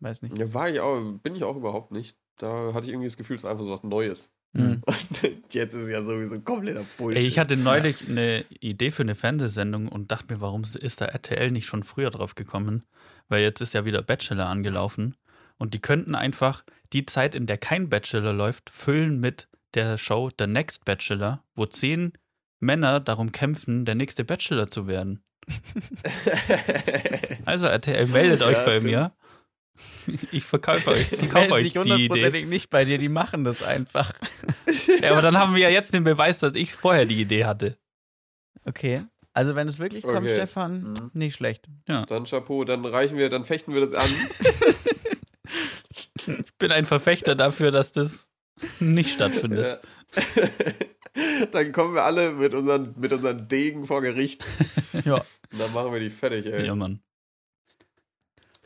Weiß 0.00 0.22
nicht. 0.22 0.36
Ja, 0.36 0.52
war 0.52 0.68
ich 0.68 0.80
auch, 0.80 1.00
bin 1.22 1.36
ich 1.36 1.44
auch 1.44 1.54
überhaupt 1.54 1.92
nicht. 1.92 2.18
Da 2.38 2.74
hatte 2.74 2.86
ich 2.86 2.92
irgendwie 2.92 3.06
das 3.06 3.16
Gefühl, 3.16 3.36
es 3.36 3.44
war 3.44 3.52
einfach 3.52 3.62
so 3.64 3.70
was 3.70 3.84
Neues. 3.84 4.34
Mhm. 4.52 4.82
Und 4.86 5.54
jetzt 5.54 5.74
ist 5.74 5.90
ja 5.90 6.02
sowieso 6.02 6.40
kompletter 6.40 6.84
Bullshit. 6.96 7.22
Ey, 7.22 7.28
ich 7.28 7.38
hatte 7.38 7.56
neulich 7.56 8.08
eine 8.08 8.44
Idee 8.60 8.90
für 8.90 9.02
eine 9.02 9.14
Fernsehsendung 9.14 9.88
und 9.88 10.10
dachte 10.10 10.32
mir, 10.34 10.40
warum 10.40 10.62
ist 10.62 11.00
da 11.00 11.04
RTL 11.06 11.50
nicht 11.50 11.66
schon 11.66 11.82
früher 11.84 12.10
drauf 12.10 12.34
gekommen? 12.34 12.84
Weil 13.28 13.42
jetzt 13.42 13.60
ist 13.60 13.74
ja 13.74 13.84
wieder 13.84 14.02
Bachelor 14.02 14.46
angelaufen 14.46 15.14
und 15.58 15.74
die 15.74 15.80
könnten 15.80 16.14
einfach 16.14 16.64
die 16.92 17.04
Zeit, 17.04 17.34
in 17.34 17.46
der 17.46 17.58
kein 17.58 17.88
Bachelor 17.90 18.32
läuft, 18.32 18.70
füllen 18.70 19.20
mit 19.20 19.48
der 19.74 19.98
Show 19.98 20.30
The 20.38 20.46
Next 20.46 20.86
Bachelor, 20.86 21.44
wo 21.54 21.66
zehn 21.66 22.12
Männer 22.58 23.00
darum 23.00 23.32
kämpfen, 23.32 23.84
der 23.84 23.94
nächste 23.94 24.24
Bachelor 24.24 24.68
zu 24.68 24.86
werden. 24.86 25.22
Also 27.44 27.66
RTL, 27.66 28.06
meldet 28.08 28.42
euch 28.42 28.56
Ja, 28.56 28.64
bei 28.64 28.72
stimmt. 28.72 28.84
mir. 28.86 29.12
Ich 30.32 30.44
verkaufe 30.44 30.90
euch, 30.90 31.08
Die 31.10 31.16
verkaufe 31.16 31.34
melden 31.48 31.52
euch 31.52 31.62
sich 31.64 31.76
hundertprozentig 31.76 32.46
nicht 32.46 32.70
bei 32.70 32.84
dir, 32.84 32.98
die 32.98 33.08
machen 33.08 33.44
das 33.44 33.62
einfach. 33.62 34.12
Ja, 35.02 35.12
aber 35.12 35.22
dann 35.22 35.38
haben 35.38 35.54
wir 35.54 35.62
ja 35.62 35.68
jetzt 35.68 35.92
den 35.94 36.02
Beweis, 36.04 36.38
dass 36.38 36.54
ich 36.54 36.72
vorher 36.74 37.04
die 37.04 37.20
Idee 37.20 37.44
hatte. 37.44 37.76
Okay. 38.64 39.02
Also 39.32 39.54
wenn 39.54 39.68
es 39.68 39.78
wirklich 39.78 40.02
kommt, 40.02 40.16
Okay. 40.26 40.34
Stefan, 40.34 40.82
Mhm. 40.94 41.10
nicht 41.12 41.34
schlecht. 41.36 41.68
Dann 41.86 42.24
Chapeau, 42.24 42.64
dann 42.64 42.84
reichen 42.84 43.16
wir, 43.18 43.28
dann 43.28 43.44
fechten 43.44 43.72
wir 43.74 43.80
das 43.80 43.94
an. 43.94 44.08
Ich 46.26 46.54
bin 46.58 46.72
ein 46.72 46.84
Verfechter 46.84 47.34
dafür, 47.34 47.70
dass 47.70 47.92
das 47.92 48.28
nicht 48.80 49.10
stattfindet. 49.14 49.80
Ja. 50.14 50.44
dann 51.52 51.72
kommen 51.72 51.94
wir 51.94 52.04
alle 52.04 52.32
mit 52.32 52.54
unseren, 52.54 52.94
mit 52.98 53.12
unseren 53.12 53.48
Degen 53.48 53.86
vor 53.86 54.02
Gericht. 54.02 54.44
Ja, 55.04 55.14
Und 55.52 55.58
dann 55.60 55.72
machen 55.72 55.92
wir 55.92 56.00
die 56.00 56.10
fertig, 56.10 56.46
ey. 56.46 56.66
Ja, 56.66 56.74
Mann. 56.74 57.00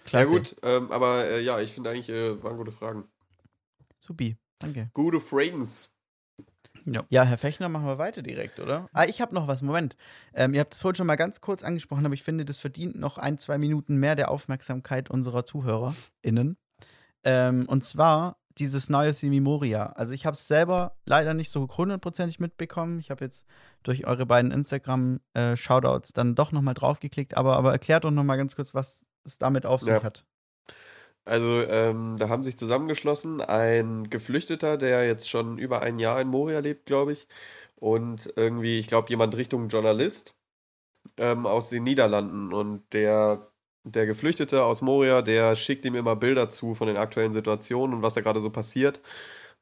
Klasse. 0.04 0.32
Ja 0.32 0.38
gut, 0.38 0.56
ähm, 0.62 0.92
aber 0.92 1.26
äh, 1.26 1.40
ja, 1.42 1.60
ich 1.60 1.72
finde 1.72 1.90
eigentlich, 1.90 2.08
äh, 2.08 2.42
waren 2.42 2.56
gute 2.56 2.72
Fragen. 2.72 3.04
Supi, 3.98 4.36
danke. 4.58 4.90
Gute 4.94 5.20
Frames. 5.20 5.90
Ja, 6.84 7.24
Herr 7.24 7.38
Fechner, 7.38 7.68
machen 7.68 7.86
wir 7.86 7.98
weiter 7.98 8.22
direkt, 8.22 8.58
oder? 8.58 8.88
Ah, 8.92 9.04
ich 9.04 9.20
habe 9.20 9.34
noch 9.34 9.46
was. 9.46 9.62
Moment. 9.62 9.96
Ähm, 10.34 10.54
ihr 10.54 10.60
habt 10.60 10.74
es 10.74 10.80
vorhin 10.80 10.96
schon 10.96 11.06
mal 11.06 11.16
ganz 11.16 11.40
kurz 11.40 11.62
angesprochen, 11.62 12.04
aber 12.04 12.14
ich 12.14 12.24
finde, 12.24 12.44
das 12.44 12.58
verdient 12.58 12.98
noch 12.98 13.18
ein, 13.18 13.38
zwei 13.38 13.58
Minuten 13.58 13.96
mehr 13.96 14.16
der 14.16 14.30
Aufmerksamkeit 14.30 15.10
unserer 15.10 15.44
ZuhörerInnen. 15.44 16.56
Ähm, 17.24 17.66
und 17.68 17.84
zwar 17.84 18.38
dieses 18.58 18.90
neue 18.90 19.14
Simimoria. 19.14 19.86
Also 19.86 20.12
ich 20.12 20.26
habe 20.26 20.34
es 20.34 20.46
selber 20.46 20.96
leider 21.06 21.34
nicht 21.34 21.50
so 21.50 21.68
hundertprozentig 21.68 22.40
mitbekommen. 22.40 22.98
Ich 22.98 23.10
habe 23.10 23.24
jetzt 23.24 23.46
durch 23.82 24.06
eure 24.06 24.26
beiden 24.26 24.50
Instagram-Shoutouts 24.50 26.12
dann 26.12 26.34
doch 26.34 26.52
nochmal 26.52 26.74
draufgeklickt. 26.74 27.36
Aber, 27.36 27.56
aber 27.56 27.72
erklärt 27.72 28.04
doch 28.04 28.10
nochmal 28.10 28.36
ganz 28.36 28.56
kurz, 28.56 28.74
was 28.74 29.06
es 29.24 29.38
damit 29.38 29.66
auf 29.66 29.82
sich 29.82 29.88
Ja. 29.90 30.02
hat. 30.02 30.24
Also, 31.24 31.62
ähm, 31.62 32.16
da 32.18 32.28
haben 32.28 32.42
sich 32.42 32.58
zusammengeschlossen 32.58 33.40
ein 33.40 34.10
Geflüchteter, 34.10 34.76
der 34.76 35.06
jetzt 35.06 35.30
schon 35.30 35.56
über 35.58 35.80
ein 35.82 35.98
Jahr 35.98 36.20
in 36.20 36.28
Moria 36.28 36.58
lebt, 36.58 36.86
glaube 36.86 37.12
ich. 37.12 37.28
Und 37.76 38.32
irgendwie, 38.36 38.78
ich 38.80 38.88
glaube, 38.88 39.08
jemand 39.10 39.36
Richtung 39.36 39.68
Journalist 39.68 40.34
ähm, 41.18 41.46
aus 41.46 41.70
den 41.70 41.84
Niederlanden. 41.84 42.52
Und 42.54 42.82
der, 42.92 43.48
der 43.84 44.06
Geflüchtete 44.06 44.64
aus 44.64 44.82
Moria, 44.82 45.22
der 45.22 45.56
schickt 45.56 45.84
ihm 45.86 45.96
immer 45.96 46.16
Bilder 46.16 46.48
zu 46.50 46.74
von 46.74 46.88
den 46.88 46.96
aktuellen 46.98 47.32
Situationen 47.32 47.96
und 47.96 48.02
was 48.02 48.14
da 48.14 48.20
gerade 48.22 48.40
so 48.40 48.50
passiert. 48.50 49.00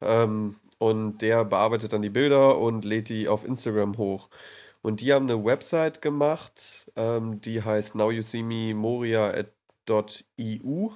Ähm, 0.01 0.57
und 0.79 1.19
der 1.23 1.45
bearbeitet 1.45 1.93
dann 1.93 2.03
die 2.03 2.11
Bilder 2.11 2.59
und 2.59 2.85
lädt 2.85 3.09
die 3.11 3.29
auf 3.29 3.45
Instagram 3.45 3.99
hoch. 3.99 4.31
Und 4.83 5.01
die 5.01 5.13
haben 5.13 5.31
eine 5.31 5.45
Website 5.45 6.03
gemacht, 6.03 6.91
ähm, 6.97 7.41
die 7.41 7.63
heißt 7.63 7.95
nowyousseememoria.eu. 7.97 10.91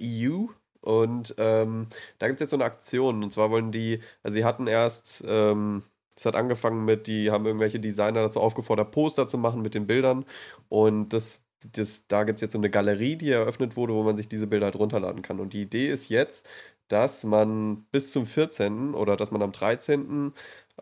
EU. 0.00 0.46
Und 0.80 1.34
ähm, 1.38 1.86
da 2.18 2.26
gibt 2.26 2.40
es 2.40 2.44
jetzt 2.44 2.50
so 2.50 2.56
eine 2.56 2.64
Aktion. 2.64 3.22
Und 3.22 3.30
zwar 3.30 3.50
wollen 3.50 3.70
die, 3.72 4.00
also 4.22 4.34
sie 4.34 4.44
hatten 4.44 4.66
erst, 4.66 5.22
ähm, 5.26 5.82
es 6.16 6.26
hat 6.26 6.34
angefangen 6.34 6.84
mit, 6.84 7.06
die 7.06 7.30
haben 7.30 7.46
irgendwelche 7.46 7.80
Designer 7.80 8.22
dazu 8.22 8.40
aufgefordert, 8.40 8.90
Poster 8.90 9.28
zu 9.28 9.38
machen 9.38 9.62
mit 9.62 9.74
den 9.74 9.86
Bildern. 9.86 10.24
Und 10.68 11.10
das, 11.10 11.40
das, 11.72 12.06
da 12.08 12.24
gibt 12.24 12.38
es 12.38 12.42
jetzt 12.42 12.52
so 12.52 12.58
eine 12.58 12.70
Galerie, 12.70 13.16
die 13.16 13.30
eröffnet 13.30 13.76
wurde, 13.76 13.94
wo 13.94 14.02
man 14.02 14.16
sich 14.16 14.28
diese 14.28 14.46
Bilder 14.48 14.66
halt 14.66 14.76
runterladen 14.76 15.22
kann. 15.22 15.40
Und 15.40 15.52
die 15.52 15.62
Idee 15.62 15.90
ist 15.90 16.08
jetzt, 16.08 16.48
dass 16.88 17.24
man 17.24 17.84
bis 17.92 18.10
zum 18.12 18.26
14. 18.26 18.94
oder 18.94 19.16
dass 19.16 19.30
man 19.30 19.42
am 19.42 19.52
13. 19.52 20.32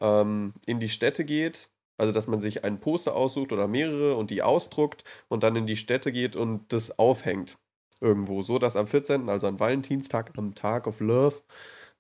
Ähm, 0.01 0.55
in 0.67 0.81
die 0.81 0.89
Städte 0.89 1.25
geht. 1.25 1.69
Also, 2.01 2.13
dass 2.13 2.29
man 2.29 2.41
sich 2.41 2.65
ein 2.65 2.81
Poster 2.81 3.15
aussucht 3.15 3.53
oder 3.53 3.69
mehrere 3.69 4.17
und 4.17 4.31
die 4.31 4.43
ausdruckt 4.43 5.05
und 5.29 5.43
dann 5.43 5.55
in 5.55 5.67
die 5.67 5.77
Städte 5.77 6.13
geht 6.13 6.35
und 6.35 6.73
das 6.73 6.99
aufhängt 6.99 7.59
irgendwo, 8.01 8.41
so 8.41 8.59
dass 8.59 8.75
am 8.77 8.87
14., 8.87 9.29
also 9.29 9.47
an 9.47 9.61
Valentinstag, 9.61 10.33
am 10.39 10.55
Tag 10.55 10.87
of 10.87 11.01
Love, 11.01 11.43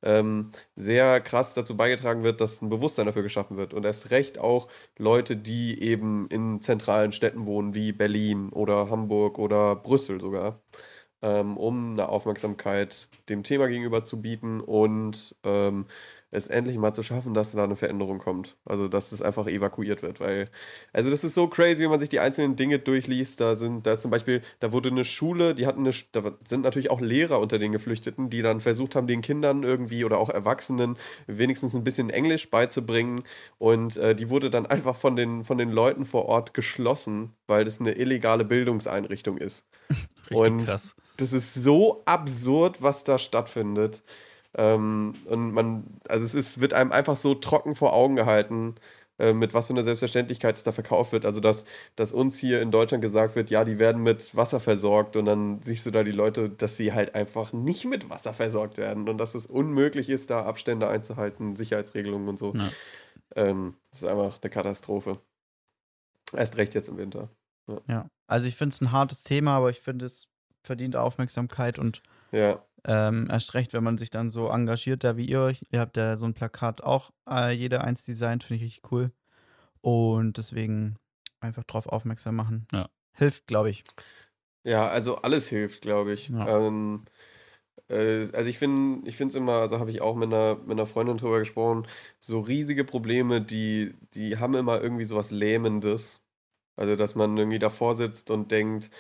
ähm, 0.03 0.53
sehr 0.74 1.20
krass 1.20 1.53
dazu 1.53 1.76
beigetragen 1.76 2.24
wird, 2.24 2.40
dass 2.40 2.62
ein 2.62 2.70
Bewusstsein 2.70 3.05
dafür 3.05 3.22
geschaffen 3.22 3.59
wird. 3.59 3.74
Und 3.74 3.84
erst 3.84 4.11
recht 4.11 4.38
auch 4.38 4.68
Leute, 4.96 5.36
die 5.36 5.82
eben 5.82 6.26
in 6.28 6.62
zentralen 6.62 7.12
Städten 7.12 7.44
wohnen, 7.44 7.74
wie 7.74 7.92
Berlin 7.92 8.48
oder 8.51 8.88
Hamburg 8.88 9.38
oder 9.38 9.76
Brüssel 9.76 10.18
sogar, 10.18 10.62
ähm, 11.20 11.59
um 11.59 11.92
eine 11.92 12.09
Aufmerksamkeit 12.09 13.09
dem 13.28 13.42
Thema 13.42 13.66
gegenüber 13.68 14.03
zu 14.03 14.22
bieten 14.22 14.61
und 14.61 15.36
ähm, 15.44 15.86
es 16.32 16.46
endlich 16.46 16.78
mal 16.78 16.92
zu 16.92 17.02
schaffen, 17.02 17.34
dass 17.34 17.52
da 17.52 17.64
eine 17.64 17.76
Veränderung 17.76 18.18
kommt. 18.18 18.56
Also, 18.64 18.86
dass 18.86 19.10
es 19.12 19.20
einfach 19.20 19.46
evakuiert 19.46 20.02
wird, 20.02 20.20
weil, 20.20 20.48
also 20.92 21.10
das 21.10 21.24
ist 21.24 21.34
so 21.34 21.48
crazy, 21.48 21.82
wenn 21.82 21.90
man 21.90 21.98
sich 21.98 22.08
die 22.08 22.20
einzelnen 22.20 22.56
Dinge 22.56 22.78
durchliest. 22.78 23.40
Da 23.40 23.56
sind, 23.56 23.86
da 23.86 23.92
ist 23.92 24.02
zum 24.02 24.10
Beispiel, 24.10 24.42
da 24.60 24.70
wurde 24.72 24.90
eine 24.90 25.04
Schule, 25.04 25.54
die 25.54 25.66
hatten 25.66 25.80
eine, 25.80 25.94
da 26.12 26.32
sind 26.46 26.62
natürlich 26.62 26.90
auch 26.90 27.00
Lehrer 27.00 27.40
unter 27.40 27.58
den 27.58 27.72
Geflüchteten, 27.72 28.30
die 28.30 28.42
dann 28.42 28.60
versucht 28.60 28.94
haben, 28.94 29.08
den 29.08 29.22
Kindern 29.22 29.64
irgendwie 29.64 30.04
oder 30.04 30.18
auch 30.18 30.30
Erwachsenen 30.30 30.96
wenigstens 31.26 31.74
ein 31.74 31.84
bisschen 31.84 32.10
Englisch 32.10 32.48
beizubringen. 32.50 33.24
Und 33.58 33.96
äh, 33.96 34.14
die 34.14 34.28
wurde 34.30 34.50
dann 34.50 34.66
einfach 34.66 34.94
von 34.94 35.16
den, 35.16 35.42
von 35.42 35.58
den 35.58 35.70
Leuten 35.70 36.04
vor 36.04 36.26
Ort 36.26 36.54
geschlossen, 36.54 37.34
weil 37.48 37.64
das 37.64 37.80
eine 37.80 37.92
illegale 37.92 38.44
Bildungseinrichtung 38.44 39.36
ist. 39.38 39.66
Richtig 40.30 40.36
Und 40.36 40.64
krass. 40.66 40.94
das 41.16 41.32
ist 41.32 41.54
so 41.54 42.02
absurd, 42.04 42.82
was 42.82 43.02
da 43.02 43.18
stattfindet. 43.18 44.04
Ähm, 44.57 45.14
und 45.26 45.53
man, 45.53 46.01
also 46.09 46.24
es 46.24 46.34
ist, 46.34 46.61
wird 46.61 46.74
einem 46.74 46.92
einfach 46.92 47.16
so 47.16 47.34
trocken 47.34 47.74
vor 47.74 47.92
Augen 47.92 48.16
gehalten, 48.16 48.74
äh, 49.20 49.34
mit 49.34 49.53
was 49.53 49.66
für 49.66 49.74
einer 49.74 49.82
Selbstverständlichkeit 49.82 50.57
es 50.57 50.64
da 50.64 50.72
verkauft 50.72 51.12
wird. 51.12 51.26
Also, 51.26 51.40
dass, 51.40 51.66
dass 51.94 52.12
uns 52.12 52.38
hier 52.38 52.62
in 52.62 52.70
Deutschland 52.70 53.03
gesagt 53.03 53.36
wird, 53.36 53.51
ja, 53.51 53.64
die 53.64 53.78
werden 53.78 54.03
mit 54.03 54.34
Wasser 54.34 54.61
versorgt 54.61 55.14
und 55.14 55.26
dann 55.26 55.61
siehst 55.62 55.84
du 55.84 55.90
da 55.90 56.03
die 56.03 56.12
Leute, 56.12 56.48
dass 56.48 56.76
sie 56.78 56.92
halt 56.94 57.14
einfach 57.14 57.53
nicht 57.53 57.84
mit 57.84 58.09
Wasser 58.09 58.32
versorgt 58.32 58.78
werden 58.78 59.09
und 59.09 59.18
dass 59.18 59.34
es 59.34 59.46
unmöglich 59.46 60.09
ist, 60.09 60.30
da 60.30 60.44
Abstände 60.44 60.88
einzuhalten, 60.88 61.55
Sicherheitsregelungen 61.55 62.28
und 62.28 62.38
so. 62.38 62.55
Ja. 62.55 62.70
Ähm, 63.36 63.76
das 63.90 64.03
ist 64.03 64.09
einfach 64.09 64.38
eine 64.40 64.51
Katastrophe. 64.51 65.18
Erst 66.34 66.57
recht 66.57 66.74
jetzt 66.74 66.88
im 66.88 66.96
Winter. 66.96 67.28
Ja. 67.86 68.09
Also 68.26 68.48
ich 68.48 68.57
finde 68.57 68.72
es 68.72 68.80
ein 68.80 68.92
hartes 68.92 69.22
Thema, 69.22 69.57
aber 69.57 69.70
ich 69.70 69.80
finde 69.80 70.07
es 70.07 70.28
verdient 70.62 70.96
Aufmerksamkeit 70.96 71.78
und 71.78 72.03
Ja, 72.32 72.64
ähm, 72.84 73.28
erst 73.30 73.54
recht, 73.54 73.72
wenn 73.72 73.84
man 73.84 73.98
sich 73.98 74.10
dann 74.10 74.30
so 74.30 74.48
engagiert, 74.48 75.04
da 75.04 75.16
wie 75.16 75.26
ihr. 75.26 75.54
Ihr 75.70 75.80
habt 75.80 75.96
ja 75.96 76.16
so 76.16 76.26
ein 76.26 76.34
Plakat 76.34 76.82
auch 76.82 77.10
äh, 77.28 77.52
jeder 77.52 77.84
eins 77.84 78.04
designt, 78.04 78.44
finde 78.44 78.56
ich 78.56 78.72
richtig 78.72 78.92
cool. 78.92 79.12
Und 79.80 80.36
deswegen 80.36 80.96
einfach 81.40 81.64
drauf 81.64 81.86
aufmerksam 81.86 82.36
machen. 82.36 82.66
Ja. 82.72 82.88
Hilft, 83.12 83.46
glaube 83.46 83.70
ich. 83.70 83.84
Ja, 84.64 84.88
also 84.88 85.16
alles 85.16 85.48
hilft, 85.48 85.82
glaube 85.82 86.12
ich. 86.12 86.28
Ja. 86.28 86.66
Ähm, 86.66 87.04
äh, 87.88 88.26
also 88.32 88.48
ich 88.48 88.58
finde, 88.58 89.08
ich 89.08 89.16
finde 89.16 89.30
es 89.30 89.34
immer, 89.36 89.54
also 89.54 89.78
habe 89.78 89.90
ich 89.90 90.00
auch 90.00 90.16
mit 90.16 90.32
einer, 90.32 90.56
mit 90.56 90.72
einer 90.72 90.86
Freundin 90.86 91.16
drüber 91.16 91.38
gesprochen, 91.38 91.86
so 92.18 92.40
riesige 92.40 92.84
Probleme, 92.84 93.40
die, 93.40 93.94
die 94.14 94.38
haben 94.38 94.54
immer 94.54 94.80
irgendwie 94.80 95.04
sowas 95.04 95.30
Lähmendes. 95.30 96.22
Also, 96.76 96.96
dass 96.96 97.14
man 97.14 97.36
irgendwie 97.36 97.58
davor 97.58 97.94
sitzt 97.94 98.30
und 98.30 98.50
denkt, 98.50 98.90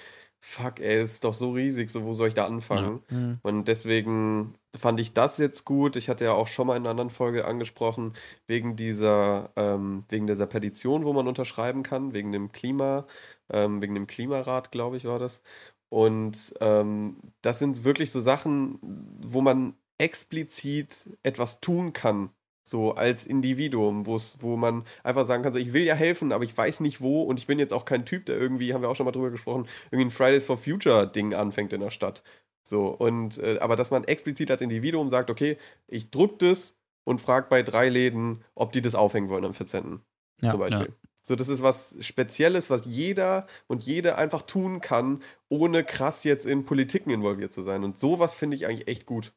fuck, 0.40 0.80
ey, 0.80 1.02
ist 1.02 1.24
doch 1.24 1.34
so 1.34 1.52
riesig, 1.52 1.90
so 1.90 2.04
wo 2.04 2.12
soll 2.14 2.28
ich 2.28 2.34
da 2.34 2.46
anfangen? 2.46 3.00
Mhm. 3.10 3.38
Und 3.42 3.68
deswegen 3.68 4.54
fand 4.76 4.98
ich 5.00 5.12
das 5.12 5.38
jetzt 5.38 5.64
gut. 5.64 5.96
Ich 5.96 6.08
hatte 6.08 6.24
ja 6.24 6.32
auch 6.32 6.46
schon 6.46 6.66
mal 6.66 6.76
in 6.76 6.82
einer 6.82 6.90
anderen 6.90 7.10
Folge 7.10 7.44
angesprochen, 7.44 8.14
wegen 8.46 8.76
dieser, 8.76 9.50
ähm, 9.56 10.04
wegen 10.08 10.26
dieser 10.26 10.46
Petition, 10.46 11.04
wo 11.04 11.12
man 11.12 11.28
unterschreiben 11.28 11.82
kann, 11.82 12.12
wegen 12.14 12.32
dem 12.32 12.52
Klima, 12.52 13.06
ähm, 13.50 13.82
wegen 13.82 13.94
dem 13.94 14.06
Klimarat, 14.06 14.72
glaube 14.72 14.96
ich, 14.96 15.04
war 15.04 15.18
das. 15.18 15.42
Und 15.90 16.54
ähm, 16.60 17.16
das 17.42 17.58
sind 17.58 17.84
wirklich 17.84 18.10
so 18.10 18.20
Sachen, 18.20 18.78
wo 19.20 19.40
man 19.40 19.74
explizit 19.98 21.10
etwas 21.22 21.60
tun 21.60 21.92
kann. 21.92 22.30
So 22.62 22.94
als 22.94 23.26
Individuum, 23.26 24.06
wo 24.06 24.56
man 24.56 24.84
einfach 25.02 25.24
sagen 25.24 25.42
kann, 25.42 25.52
so 25.52 25.58
ich 25.58 25.72
will 25.72 25.82
ja 25.82 25.94
helfen, 25.94 26.32
aber 26.32 26.44
ich 26.44 26.56
weiß 26.56 26.80
nicht 26.80 27.00
wo 27.00 27.22
und 27.22 27.38
ich 27.38 27.46
bin 27.46 27.58
jetzt 27.58 27.72
auch 27.72 27.84
kein 27.84 28.04
Typ, 28.04 28.26
der 28.26 28.36
irgendwie, 28.36 28.74
haben 28.74 28.82
wir 28.82 28.88
auch 28.88 28.96
schon 28.96 29.06
mal 29.06 29.12
drüber 29.12 29.30
gesprochen, 29.30 29.66
irgendwie 29.90 30.06
ein 30.06 30.10
Fridays 30.10 30.44
for 30.44 30.58
Future 30.58 31.10
Ding 31.10 31.34
anfängt 31.34 31.72
in 31.72 31.80
der 31.80 31.90
Stadt. 31.90 32.22
So, 32.62 32.88
und 32.88 33.38
äh, 33.38 33.58
aber 33.60 33.76
dass 33.76 33.90
man 33.90 34.04
explizit 34.04 34.50
als 34.50 34.60
Individuum 34.60 35.08
sagt, 35.08 35.30
okay, 35.30 35.56
ich 35.88 36.10
druck 36.10 36.38
das 36.38 36.76
und 37.04 37.20
frage 37.20 37.46
bei 37.48 37.62
drei 37.62 37.88
Läden, 37.88 38.44
ob 38.54 38.72
die 38.72 38.82
das 38.82 38.94
aufhängen 38.94 39.28
wollen 39.28 39.44
am 39.44 39.54
14. 39.54 40.00
Ja, 40.42 40.50
zum 40.50 40.60
Beispiel. 40.60 40.94
So, 41.22 41.36
das 41.36 41.48
ist 41.48 41.62
was 41.62 41.96
Spezielles, 42.00 42.70
was 42.70 42.84
jeder 42.86 43.46
und 43.66 43.82
jede 43.82 44.16
einfach 44.16 44.42
tun 44.42 44.80
kann, 44.80 45.22
ohne 45.48 45.84
krass 45.84 46.24
jetzt 46.24 46.46
in 46.46 46.64
Politiken 46.64 47.10
involviert 47.10 47.52
zu 47.52 47.60
sein. 47.60 47.84
Und 47.84 47.98
sowas 47.98 48.32
finde 48.32 48.56
ich 48.56 48.66
eigentlich 48.66 48.88
echt 48.88 49.04
gut. 49.04 49.32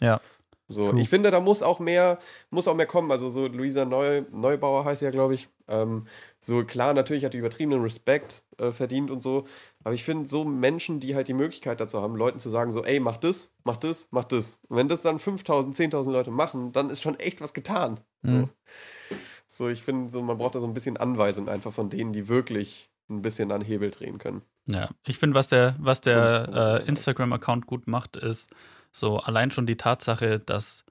Ja. 0.00 0.20
So, 0.68 0.88
True. 0.88 1.00
ich 1.00 1.08
finde, 1.08 1.30
da 1.30 1.40
muss 1.40 1.62
auch 1.62 1.80
mehr, 1.80 2.18
muss 2.50 2.68
auch 2.68 2.74
mehr 2.74 2.86
kommen. 2.86 3.10
Also 3.10 3.28
so 3.28 3.46
Luisa 3.46 3.84
Neu, 3.84 4.22
Neubauer 4.30 4.84
heißt 4.84 5.02
ja, 5.02 5.10
glaube 5.10 5.34
ich. 5.34 5.48
Ähm, 5.68 6.06
so 6.40 6.64
klar, 6.64 6.94
natürlich 6.94 7.24
hat 7.24 7.34
die 7.34 7.38
übertriebenen 7.38 7.82
Respekt 7.82 8.42
äh, 8.58 8.72
verdient 8.72 9.10
und 9.10 9.22
so. 9.22 9.46
Aber 9.84 9.94
ich 9.94 10.04
finde, 10.04 10.28
so 10.28 10.44
Menschen, 10.44 11.00
die 11.00 11.14
halt 11.14 11.28
die 11.28 11.34
Möglichkeit 11.34 11.80
dazu 11.80 12.00
haben, 12.00 12.16
Leuten 12.16 12.38
zu 12.38 12.48
sagen, 12.48 12.72
so, 12.72 12.84
ey, 12.84 13.00
mach 13.00 13.16
das, 13.16 13.52
mach 13.64 13.76
das, 13.76 14.08
mach 14.10 14.24
das. 14.24 14.60
Und 14.68 14.76
wenn 14.76 14.88
das 14.88 15.02
dann 15.02 15.18
5000, 15.18 15.76
10.000 15.76 16.10
Leute 16.10 16.30
machen, 16.30 16.72
dann 16.72 16.90
ist 16.90 17.02
schon 17.02 17.18
echt 17.18 17.40
was 17.40 17.54
getan. 17.54 18.00
Mhm. 18.22 18.48
So, 19.46 19.68
ich 19.68 19.82
finde, 19.82 20.10
so, 20.10 20.22
man 20.22 20.38
braucht 20.38 20.54
da 20.54 20.60
so 20.60 20.66
ein 20.66 20.74
bisschen 20.74 20.96
Anweisung 20.96 21.48
einfach 21.48 21.72
von 21.72 21.90
denen, 21.90 22.12
die 22.12 22.28
wirklich 22.28 22.90
ein 23.10 23.20
bisschen 23.20 23.52
an 23.52 23.60
Hebel 23.60 23.90
drehen 23.90 24.18
können. 24.18 24.42
Ja, 24.66 24.88
ich 25.06 25.18
finde, 25.18 25.34
was 25.34 25.48
der, 25.48 25.76
was 25.78 26.00
der 26.00 26.82
äh, 26.84 26.88
Instagram-Account 26.88 27.66
gut 27.66 27.86
macht, 27.86 28.16
ist 28.16 28.54
so 28.92 29.18
allein 29.18 29.50
schon 29.50 29.66
die 29.66 29.76
Tatsache, 29.76 30.38
dass 30.38 30.84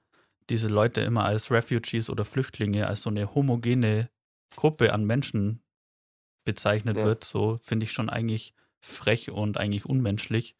diese 0.50 0.68
Leute 0.68 1.00
immer 1.00 1.24
als 1.24 1.50
Refugees 1.50 2.10
oder 2.10 2.24
Flüchtlinge, 2.24 2.86
als 2.86 3.02
so 3.02 3.10
eine 3.10 3.34
homogene 3.34 4.10
Gruppe 4.54 4.92
an 4.92 5.04
Menschen 5.04 5.62
bezeichnet 6.44 6.96
Ja. 6.96 7.04
wird, 7.04 7.24
so 7.24 7.58
finde 7.62 7.84
ich 7.84 7.92
schon 7.92 8.10
eigentlich 8.10 8.54
frech 8.80 9.30
und 9.30 9.56
eigentlich 9.56 9.86
unmenschlich. 9.86 10.56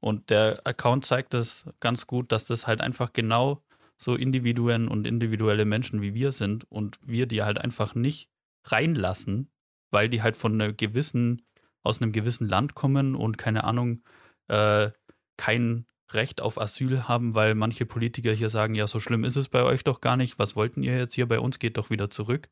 Und 0.00 0.30
der 0.30 0.60
Account 0.64 1.04
zeigt 1.04 1.34
das 1.34 1.64
ganz 1.80 2.06
gut, 2.06 2.30
dass 2.30 2.44
das 2.44 2.66
halt 2.66 2.80
einfach 2.80 3.12
genau 3.12 3.62
so 3.96 4.14
Individuen 4.14 4.88
und 4.88 5.06
individuelle 5.06 5.64
Menschen 5.64 6.02
wie 6.02 6.14
wir 6.14 6.30
sind 6.32 6.70
und 6.70 6.98
wir 7.02 7.26
die 7.26 7.42
halt 7.42 7.58
einfach 7.58 7.94
nicht 7.94 8.28
reinlassen, 8.64 9.50
weil 9.90 10.08
die 10.08 10.22
halt 10.22 10.36
von 10.36 10.54
einer 10.60 10.72
gewissen, 10.72 11.42
aus 11.82 12.00
einem 12.00 12.12
gewissen 12.12 12.48
Land 12.48 12.74
kommen 12.74 13.14
und 13.14 13.38
keine 13.38 13.64
Ahnung, 13.64 14.02
äh, 14.48 14.90
kein 15.36 15.86
Recht 16.14 16.40
auf 16.40 16.60
Asyl 16.60 17.08
haben, 17.08 17.34
weil 17.34 17.54
manche 17.54 17.86
Politiker 17.86 18.32
hier 18.32 18.48
sagen, 18.48 18.74
ja, 18.74 18.86
so 18.86 19.00
schlimm 19.00 19.24
ist 19.24 19.36
es 19.36 19.48
bei 19.48 19.62
euch 19.62 19.84
doch 19.84 20.00
gar 20.00 20.16
nicht, 20.16 20.38
was 20.38 20.56
wollten 20.56 20.82
ihr 20.82 20.96
jetzt 20.96 21.14
hier 21.14 21.26
bei 21.26 21.40
uns, 21.40 21.58
geht 21.58 21.76
doch 21.76 21.90
wieder 21.90 22.10
zurück. 22.10 22.48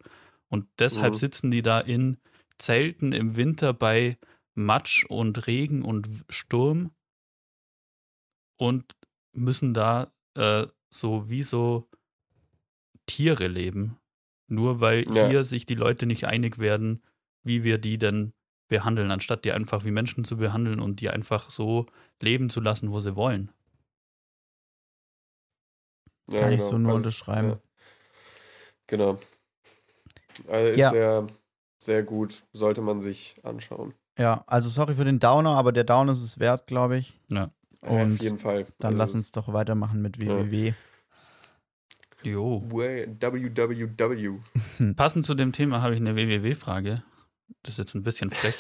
Und 0.48 0.66
deshalb 0.78 1.14
Mhm. 1.14 1.18
sitzen 1.18 1.50
die 1.50 1.62
da 1.62 1.80
in 1.80 2.18
Zelten 2.58 3.12
im 3.12 3.36
Winter 3.36 3.72
bei 3.72 4.18
Matsch 4.54 5.04
und 5.06 5.46
Regen 5.46 5.82
und 5.82 6.08
Sturm 6.28 6.90
und 8.58 8.92
müssen 9.32 9.74
da 9.74 10.12
äh, 10.34 10.66
so 10.90 11.28
wie 11.28 11.42
so 11.42 11.88
Tiere 13.06 13.48
leben. 13.48 13.98
Nur 14.48 14.80
weil 14.80 15.06
Ja. 15.14 15.28
hier 15.28 15.44
sich 15.44 15.66
die 15.66 15.74
Leute 15.74 16.06
nicht 16.06 16.26
einig 16.26 16.58
werden, 16.58 17.02
wie 17.42 17.64
wir 17.64 17.78
die 17.78 17.98
denn 17.98 18.32
behandeln, 18.72 19.10
anstatt 19.12 19.44
die 19.44 19.52
einfach 19.52 19.84
wie 19.84 19.90
Menschen 19.92 20.24
zu 20.24 20.36
behandeln 20.38 20.80
und 20.80 21.00
die 21.00 21.08
einfach 21.10 21.50
so 21.50 21.86
leben 22.20 22.50
zu 22.50 22.60
lassen, 22.60 22.90
wo 22.90 22.98
sie 23.00 23.14
wollen. 23.14 23.50
Ja, 26.30 26.40
Kann 26.40 26.52
ich 26.52 26.62
so 26.62 26.78
nur 26.78 26.92
Also, 26.92 27.04
unterschreiben. 27.04 27.48
Ja. 27.50 27.58
Genau. 28.86 29.18
Also 30.48 30.68
ist 30.70 30.78
Ja. 30.78 30.90
sehr, 30.90 31.26
sehr 31.78 32.02
gut. 32.02 32.42
Sollte 32.52 32.80
man 32.80 33.02
sich 33.02 33.36
anschauen. 33.42 33.94
Ja, 34.18 34.44
also 34.46 34.68
sorry 34.68 34.94
für 34.94 35.04
den 35.04 35.18
Downer, 35.20 35.56
aber 35.56 35.72
der 35.72 35.84
Downer 35.84 36.12
ist 36.12 36.22
es 36.22 36.38
wert, 36.38 36.66
glaube 36.66 36.98
ich. 36.98 37.18
Ja, 37.28 37.50
Und 37.80 38.14
auf 38.14 38.22
jeden 38.22 38.38
Fall. 38.38 38.66
Dann 38.78 38.88
Also 38.92 38.98
lass 38.98 39.14
uns 39.14 39.32
doch 39.32 39.52
weitermachen 39.52 40.00
mit. 40.02 40.20
WWW. 40.20 40.74
Jo. 42.22 42.62
Www. 42.70 44.38
Passend 44.96 45.26
zu 45.26 45.34
dem 45.34 45.52
Thema 45.52 45.82
habe 45.82 45.94
ich 45.94 46.00
eine 46.00 46.14
WWW-Frage. 46.14 47.02
Das 47.62 47.72
ist 47.74 47.78
jetzt 47.78 47.94
ein 47.94 48.02
bisschen 48.02 48.30
frech. 48.30 48.56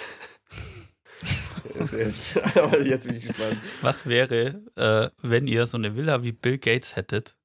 Aber 2.56 2.80
jetzt 2.82 3.06
bin 3.06 3.16
ich 3.16 3.26
gespannt. 3.26 3.58
Was 3.80 4.06
wäre, 4.06 4.60
äh, 4.76 5.10
wenn 5.22 5.46
ihr 5.46 5.66
so 5.66 5.76
eine 5.76 5.96
Villa 5.96 6.22
wie 6.22 6.32
Bill 6.32 6.58
Gates 6.58 6.96
hättet 6.96 7.36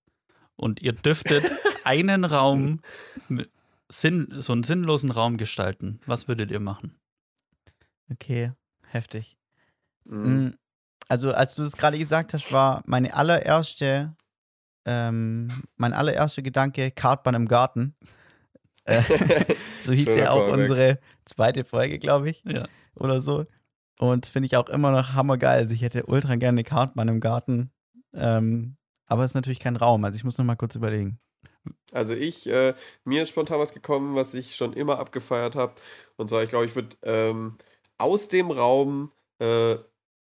und 0.56 0.82
ihr 0.82 0.94
dürftet 0.94 1.44
einen 1.84 2.26
Raum, 2.26 2.82
Sinn, 3.90 4.28
so 4.38 4.54
einen 4.54 4.64
sinnlosen 4.64 5.12
Raum 5.12 5.38
gestalten? 5.38 6.00
Was 6.06 6.28
würdet 6.28 6.52
ihr 6.52 6.60
machen? 6.60 6.96
Okay, 8.12 8.52
heftig. 8.90 9.38
Mhm. 10.06 10.46
Mm, 10.48 10.58
Also, 11.10 11.32
als 11.32 11.56
du 11.56 11.64
das 11.64 11.78
gerade 11.78 11.98
gesagt 11.98 12.34
hast, 12.34 12.52
war 12.52 12.84
meine 12.86 13.14
allererste, 13.14 14.16
ähm, 14.86 15.64
mein 15.76 15.94
allererster 15.94 16.42
Gedanke 16.42 16.92
Kartbahn 16.92 17.36
im 17.36 17.48
Garten. 17.48 17.96
Äh, 18.86 19.02
so 19.84 19.92
hieß 19.94 20.06
Schöner 20.06 20.22
ja 20.22 20.32
auch 20.32 20.48
Callback. 20.48 20.60
unsere 20.60 21.00
zweite 21.28 21.64
Folge, 21.66 22.00
glaube 22.00 22.30
ich, 22.30 22.42
Ja. 22.46 22.68
oder 22.96 23.22
so. 23.22 23.46
Und 24.00 24.26
finde 24.28 24.46
ich 24.48 24.56
auch 24.58 24.70
immer 24.70 24.92
noch 24.92 25.14
hammergeil. 25.14 25.60
Also, 25.60 25.74
ich 25.74 25.82
hätte 25.82 26.06
ultra 26.06 26.36
gerne 26.36 26.58
eine 26.60 26.64
Kartbahn 26.64 27.08
im 27.08 27.20
Garten. 27.20 27.72
Ähm, 28.14 28.78
aber 29.08 29.24
es 29.24 29.32
ist 29.32 29.36
natürlich 29.36 29.60
kein 29.60 29.76
Raum. 29.76 30.04
Also, 30.06 30.16
ich 30.18 30.24
muss 30.24 30.38
noch 30.38 30.46
mal 30.46 30.56
kurz 30.56 30.76
überlegen. 30.76 31.20
Also 31.92 32.14
ich, 32.14 32.48
äh, 32.48 32.76
mir 33.04 33.24
ist 33.24 33.30
spontan 33.30 33.60
was 33.60 33.74
gekommen, 33.74 34.16
was 34.16 34.34
ich 34.34 34.56
schon 34.56 34.72
immer 34.74 35.00
abgefeiert 35.00 35.56
habe. 35.56 35.74
Und 36.16 36.30
zwar, 36.30 36.44
ich 36.44 36.50
glaube, 36.50 36.66
ich 36.66 36.76
würde 36.76 36.96
ähm, 37.04 37.58
aus 37.98 38.30
dem 38.30 38.52
Raum 38.52 39.12
äh, 39.40 39.76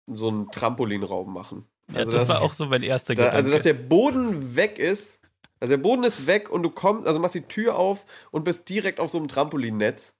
so 0.07 0.27
einen 0.29 0.49
Trampolinraum 0.51 1.31
machen. 1.33 1.65
Ja, 1.91 1.99
Also 1.99 2.11
das, 2.11 2.25
das- 2.25 2.29
war 2.41 2.47
auch 2.47 2.53
so 2.53 2.65
mein 2.67 2.81
erster 2.83 3.13
Da, 3.13 3.23
Gedanke. 3.25 3.37
also, 3.37 3.51
dass 3.51 3.61
der 3.61 3.73
Boden 3.73 4.55
weg 4.55 4.79
ist. 4.79 5.21
Also, 5.59 5.73
der 5.75 5.81
Boden 5.83 6.03
ist 6.03 6.25
weg 6.25 6.49
und 6.51 6.63
du 6.63 6.69
kommst, 6.71 7.05
also 7.07 7.19
machst 7.19 7.35
die 7.35 7.41
Tür 7.43 7.77
auf 7.77 8.05
und 8.31 8.43
bist 8.43 8.67
direkt 8.69 8.99
auf 8.99 9.09
so 9.11 9.17
einem 9.19 9.27
Trampolinnetz. 9.27 10.14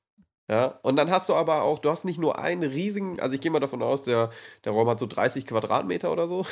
Ja, 0.48 0.80
und 0.84 0.96
dann 0.96 1.10
hast 1.10 1.30
du 1.30 1.34
aber 1.34 1.64
auch, 1.64 1.80
du 1.80 1.90
hast 1.90 2.06
nicht 2.06 2.20
nur 2.20 2.38
einen 2.38 2.64
riesigen, 2.70 3.20
also 3.20 3.34
ich 3.34 3.42
gehe 3.42 3.50
mal 3.50 3.60
davon 3.60 3.82
aus, 3.82 4.04
der, 4.04 4.30
der 4.64 4.74
Raum 4.74 4.88
hat 4.88 5.00
so 5.00 5.08
30 5.08 5.48
Quadratmeter 5.48 6.12
oder 6.12 6.28
so. 6.28 6.46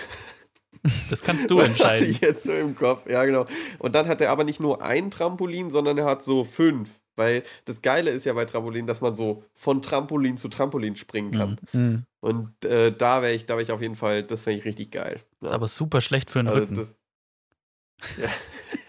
das 1.12 1.22
kannst 1.22 1.52
du 1.52 1.58
Hatte 1.60 1.68
entscheiden. 1.70 2.10
ich 2.10 2.20
jetzt 2.22 2.44
so 2.46 2.52
im 2.54 2.76
Kopf, 2.76 3.08
ja, 3.10 3.24
genau. 3.26 3.46
Und 3.80 3.94
dann 3.94 4.08
hat 4.08 4.20
er 4.22 4.32
aber 4.32 4.44
nicht 4.46 4.60
nur 4.60 4.82
ein 4.82 5.12
Trampolin, 5.12 5.70
sondern 5.70 5.98
er 5.98 6.06
hat 6.06 6.24
so 6.24 6.44
fünf. 6.44 6.90
Weil 7.16 7.44
das 7.66 7.84
Geile 7.84 8.10
ist 8.10 8.26
ja 8.26 8.34
bei 8.34 8.46
Trampolin, 8.46 8.88
dass 8.88 9.00
man 9.02 9.14
so 9.14 9.44
von 9.54 9.84
Trampolin 9.84 10.36
zu 10.38 10.50
Trampolin 10.50 10.96
springen 10.96 11.30
kann. 11.32 11.60
Mm, 11.72 12.08
Und 12.22 12.66
äh, 12.66 12.92
da 12.92 13.22
wäre 13.22 13.34
ich, 13.34 13.46
da 13.46 13.54
wäre 13.54 13.62
ich 13.62 13.72
auf 13.72 13.82
jeden 13.82 13.96
Fall, 13.96 14.24
das 14.24 14.42
fände 14.42 14.58
ich 14.58 14.66
richtig 14.66 14.90
geil. 14.90 15.20
Ja. 15.42 15.50
Ist 15.50 15.54
aber 15.54 15.68
super 15.68 16.02
schlecht 16.02 16.32
für 16.32 16.40
den 16.40 16.48
also 16.48 16.62
Rücken. 16.62 16.74
das, 16.74 16.96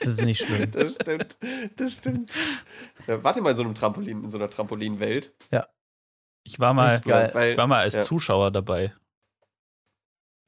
Das 0.00 0.08
ist 0.08 0.22
nicht 0.22 0.44
schlimm. 0.44 0.70
das 0.70 0.94
stimmt, 0.94 1.38
das 1.76 1.92
stimmt. 1.92 2.30
Ja, 3.06 3.22
warte 3.22 3.40
mal 3.40 3.50
in 3.50 3.56
so 3.56 3.62
einem 3.62 3.74
Trampolin, 3.74 4.24
in 4.24 4.30
so 4.30 4.38
einer 4.38 4.50
Trampolinwelt. 4.50 5.32
Ich 6.44 6.60
war 6.60 6.74
mal, 6.74 7.00
geil. 7.00 7.30
Weil, 7.32 7.52
ich 7.52 7.56
war 7.56 7.66
mal 7.66 7.80
als 7.80 7.94
ja. 7.94 8.02
Zuschauer 8.02 8.50
dabei. 8.50 8.92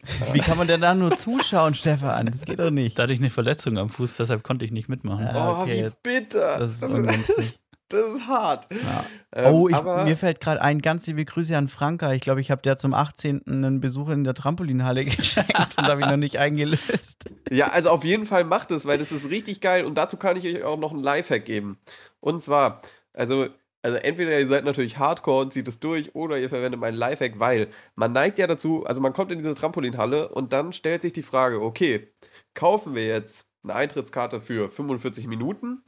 Wie 0.32 0.40
kann 0.40 0.58
man 0.58 0.66
denn 0.66 0.80
da 0.80 0.94
nur 0.94 1.16
zuschauen, 1.16 1.74
Stefan? 1.74 2.26
Das 2.26 2.42
geht 2.42 2.58
doch 2.58 2.70
nicht. 2.70 2.98
Da 2.98 3.04
hatte 3.04 3.12
ich 3.12 3.18
eine 3.18 3.30
Verletzung 3.30 3.78
am 3.78 3.88
Fuß, 3.88 4.14
deshalb 4.14 4.42
konnte 4.42 4.64
ich 4.64 4.72
nicht 4.72 4.88
mitmachen. 4.88 5.26
Ja. 5.26 5.58
oh, 5.58 5.62
okay. 5.62 5.86
wie 5.86 5.92
bitter. 6.02 6.58
Das 6.58 6.72
ist 6.72 6.82
Das. 6.82 7.58
das 7.88 8.14
ist 8.14 8.26
hart. 8.26 8.66
Ja. 8.70 9.04
Ähm, 9.32 9.54
Oh, 9.54 9.68
ich, 9.68 9.80
mir 9.82 10.16
fällt 10.16 10.40
gerade 10.40 10.60
ein, 10.60 10.80
ganz 10.80 11.06
liebe 11.06 11.24
Grüße 11.24 11.56
an 11.56 11.68
Franka. 11.68 12.12
Ich 12.12 12.20
glaube, 12.20 12.40
ich 12.40 12.50
habe 12.50 12.62
der 12.62 12.76
zum 12.76 12.94
18. 12.94 13.42
einen 13.46 13.80
Besuch 13.80 14.08
in 14.08 14.24
der 14.24 14.34
Trampolinhalle 14.34 15.04
geschenkt 15.04 15.52
und 15.76 15.84
habe 15.84 16.00
ihn 16.00 16.08
noch 16.08 16.16
nicht 16.16 16.38
eingelöst. 16.38 17.24
Ja, 17.50 17.68
also 17.68 17.90
auf 17.90 18.04
jeden 18.04 18.26
Fall 18.26 18.44
macht 18.44 18.70
es, 18.70 18.86
weil 18.86 18.98
das 18.98 19.12
ist 19.12 19.30
richtig 19.30 19.60
geil 19.60 19.84
und 19.84 19.96
dazu 19.96 20.16
kann 20.16 20.36
ich 20.36 20.46
euch 20.46 20.64
auch 20.64 20.78
noch 20.78 20.92
einen 20.92 21.02
Lifehack 21.02 21.44
geben. 21.44 21.78
Und 22.20 22.42
zwar, 22.42 22.80
also, 23.12 23.46
also 23.82 23.98
entweder 23.98 24.38
ihr 24.38 24.46
seid 24.46 24.64
natürlich 24.64 24.98
Hardcore 24.98 25.42
und 25.42 25.52
zieht 25.52 25.68
es 25.68 25.78
durch 25.78 26.14
oder 26.14 26.38
ihr 26.38 26.48
verwendet 26.48 26.80
meinen 26.80 26.96
Lifehack, 26.96 27.38
weil 27.38 27.68
man 27.94 28.12
neigt 28.12 28.38
ja 28.38 28.46
dazu, 28.46 28.84
also 28.84 29.00
man 29.00 29.12
kommt 29.12 29.30
in 29.30 29.38
diese 29.38 29.54
Trampolinhalle 29.54 30.28
und 30.28 30.52
dann 30.52 30.72
stellt 30.72 31.02
sich 31.02 31.12
die 31.12 31.22
Frage, 31.22 31.60
okay, 31.62 32.12
kaufen 32.54 32.94
wir 32.94 33.06
jetzt 33.06 33.46
eine 33.62 33.74
Eintrittskarte 33.74 34.40
für 34.40 34.70
45 34.70 35.26
Minuten 35.28 35.82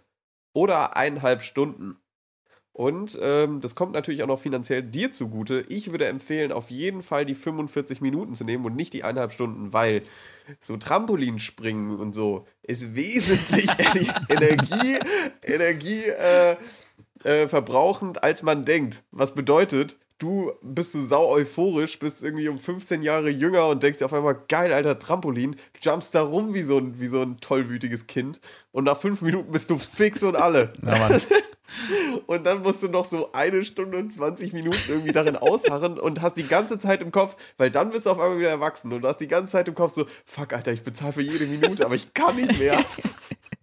oder 0.53 0.96
eineinhalb 0.96 1.42
Stunden? 1.42 1.96
Und 2.78 3.18
ähm, 3.20 3.61
das 3.61 3.74
kommt 3.74 3.92
natürlich 3.92 4.22
auch 4.22 4.28
noch 4.28 4.38
finanziell 4.38 4.84
dir 4.84 5.11
zugute. 5.11 5.64
Ich 5.68 5.90
würde 5.90 6.07
empfehlen, 6.07 6.53
auf 6.53 6.70
jeden 6.70 7.03
Fall 7.03 7.26
die 7.26 7.34
45 7.34 8.01
Minuten 8.01 8.36
zu 8.36 8.44
nehmen 8.44 8.64
und 8.64 8.76
nicht 8.76 8.92
die 8.92 9.03
eineinhalb 9.03 9.32
Stunden, 9.32 9.72
weil 9.72 10.05
so 10.61 10.76
Trampolinspringen 10.76 11.99
und 11.99 12.14
so 12.14 12.46
ist 12.62 12.94
wesentlich 12.94 13.68
Energie, 14.28 14.96
Energie 15.42 16.05
äh, 16.05 16.57
äh, 17.24 17.49
verbrauchend, 17.49 18.22
als 18.22 18.44
man 18.44 18.64
denkt. 18.64 19.03
Was 19.11 19.34
bedeutet, 19.34 19.99
du 20.19 20.53
bist 20.62 20.93
so 20.93 21.01
sau 21.01 21.29
euphorisch, 21.31 21.99
bist 21.99 22.25
irgendwie 22.25 22.49
um 22.49 22.59
15 22.59 23.03
Jahre 23.03 23.31
jünger 23.31 23.69
und 23.69 23.83
denkst 23.83 23.99
dir 23.99 24.07
auf 24.07 24.12
einmal, 24.12 24.37
geil, 24.49 24.73
alter 24.73 24.99
Trampolin, 24.99 25.57
jumpst 25.81 26.14
da 26.14 26.23
rum 26.23 26.55
wie 26.55 26.62
so 26.62 26.79
ein, 26.79 27.01
wie 27.01 27.07
so 27.07 27.23
ein 27.23 27.39
tollwütiges 27.41 28.07
Kind 28.07 28.41
und 28.73 28.85
nach 28.85 29.01
fünf 29.01 29.23
Minuten 29.23 29.53
bist 29.53 29.71
du 29.71 29.79
fix 29.79 30.23
und 30.23 30.37
alle. 30.37 30.73
Ja. 30.89 31.11
Und 32.27 32.45
dann 32.45 32.62
musst 32.62 32.83
du 32.83 32.89
noch 32.89 33.05
so 33.05 33.33
eine 33.33 33.62
Stunde 33.62 33.99
und 33.99 34.11
20 34.11 34.55
Minuten 34.55 34.79
irgendwie 34.89 35.12
darin 35.12 35.37
ausharren 35.37 35.99
und 35.99 36.23
hast 36.23 36.39
die 36.39 36.47
ganze 36.47 36.79
Zeit 36.79 37.03
im 37.03 37.12
Kopf, 37.12 37.37
weil 37.59 37.71
dann 37.71 37.91
bist 37.91 38.07
du 38.07 38.11
auf 38.11 38.19
einmal 38.19 38.39
wieder 38.39 38.49
erwachsen 38.49 38.93
und 38.93 39.05
hast 39.05 39.19
die 39.19 39.29
ganze 39.29 39.53
Zeit 39.53 39.69
im 39.69 39.75
Kopf 39.75 39.93
so, 39.93 40.07
fuck, 40.25 40.55
Alter, 40.55 40.73
ich 40.73 40.83
bezahle 40.83 41.12
für 41.12 41.23
jede 41.23 41.47
Minute, 41.47 41.85
aber 41.85 41.95
ich 41.95 42.14
kann 42.14 42.37
nicht 42.37 42.59
mehr. 42.59 42.83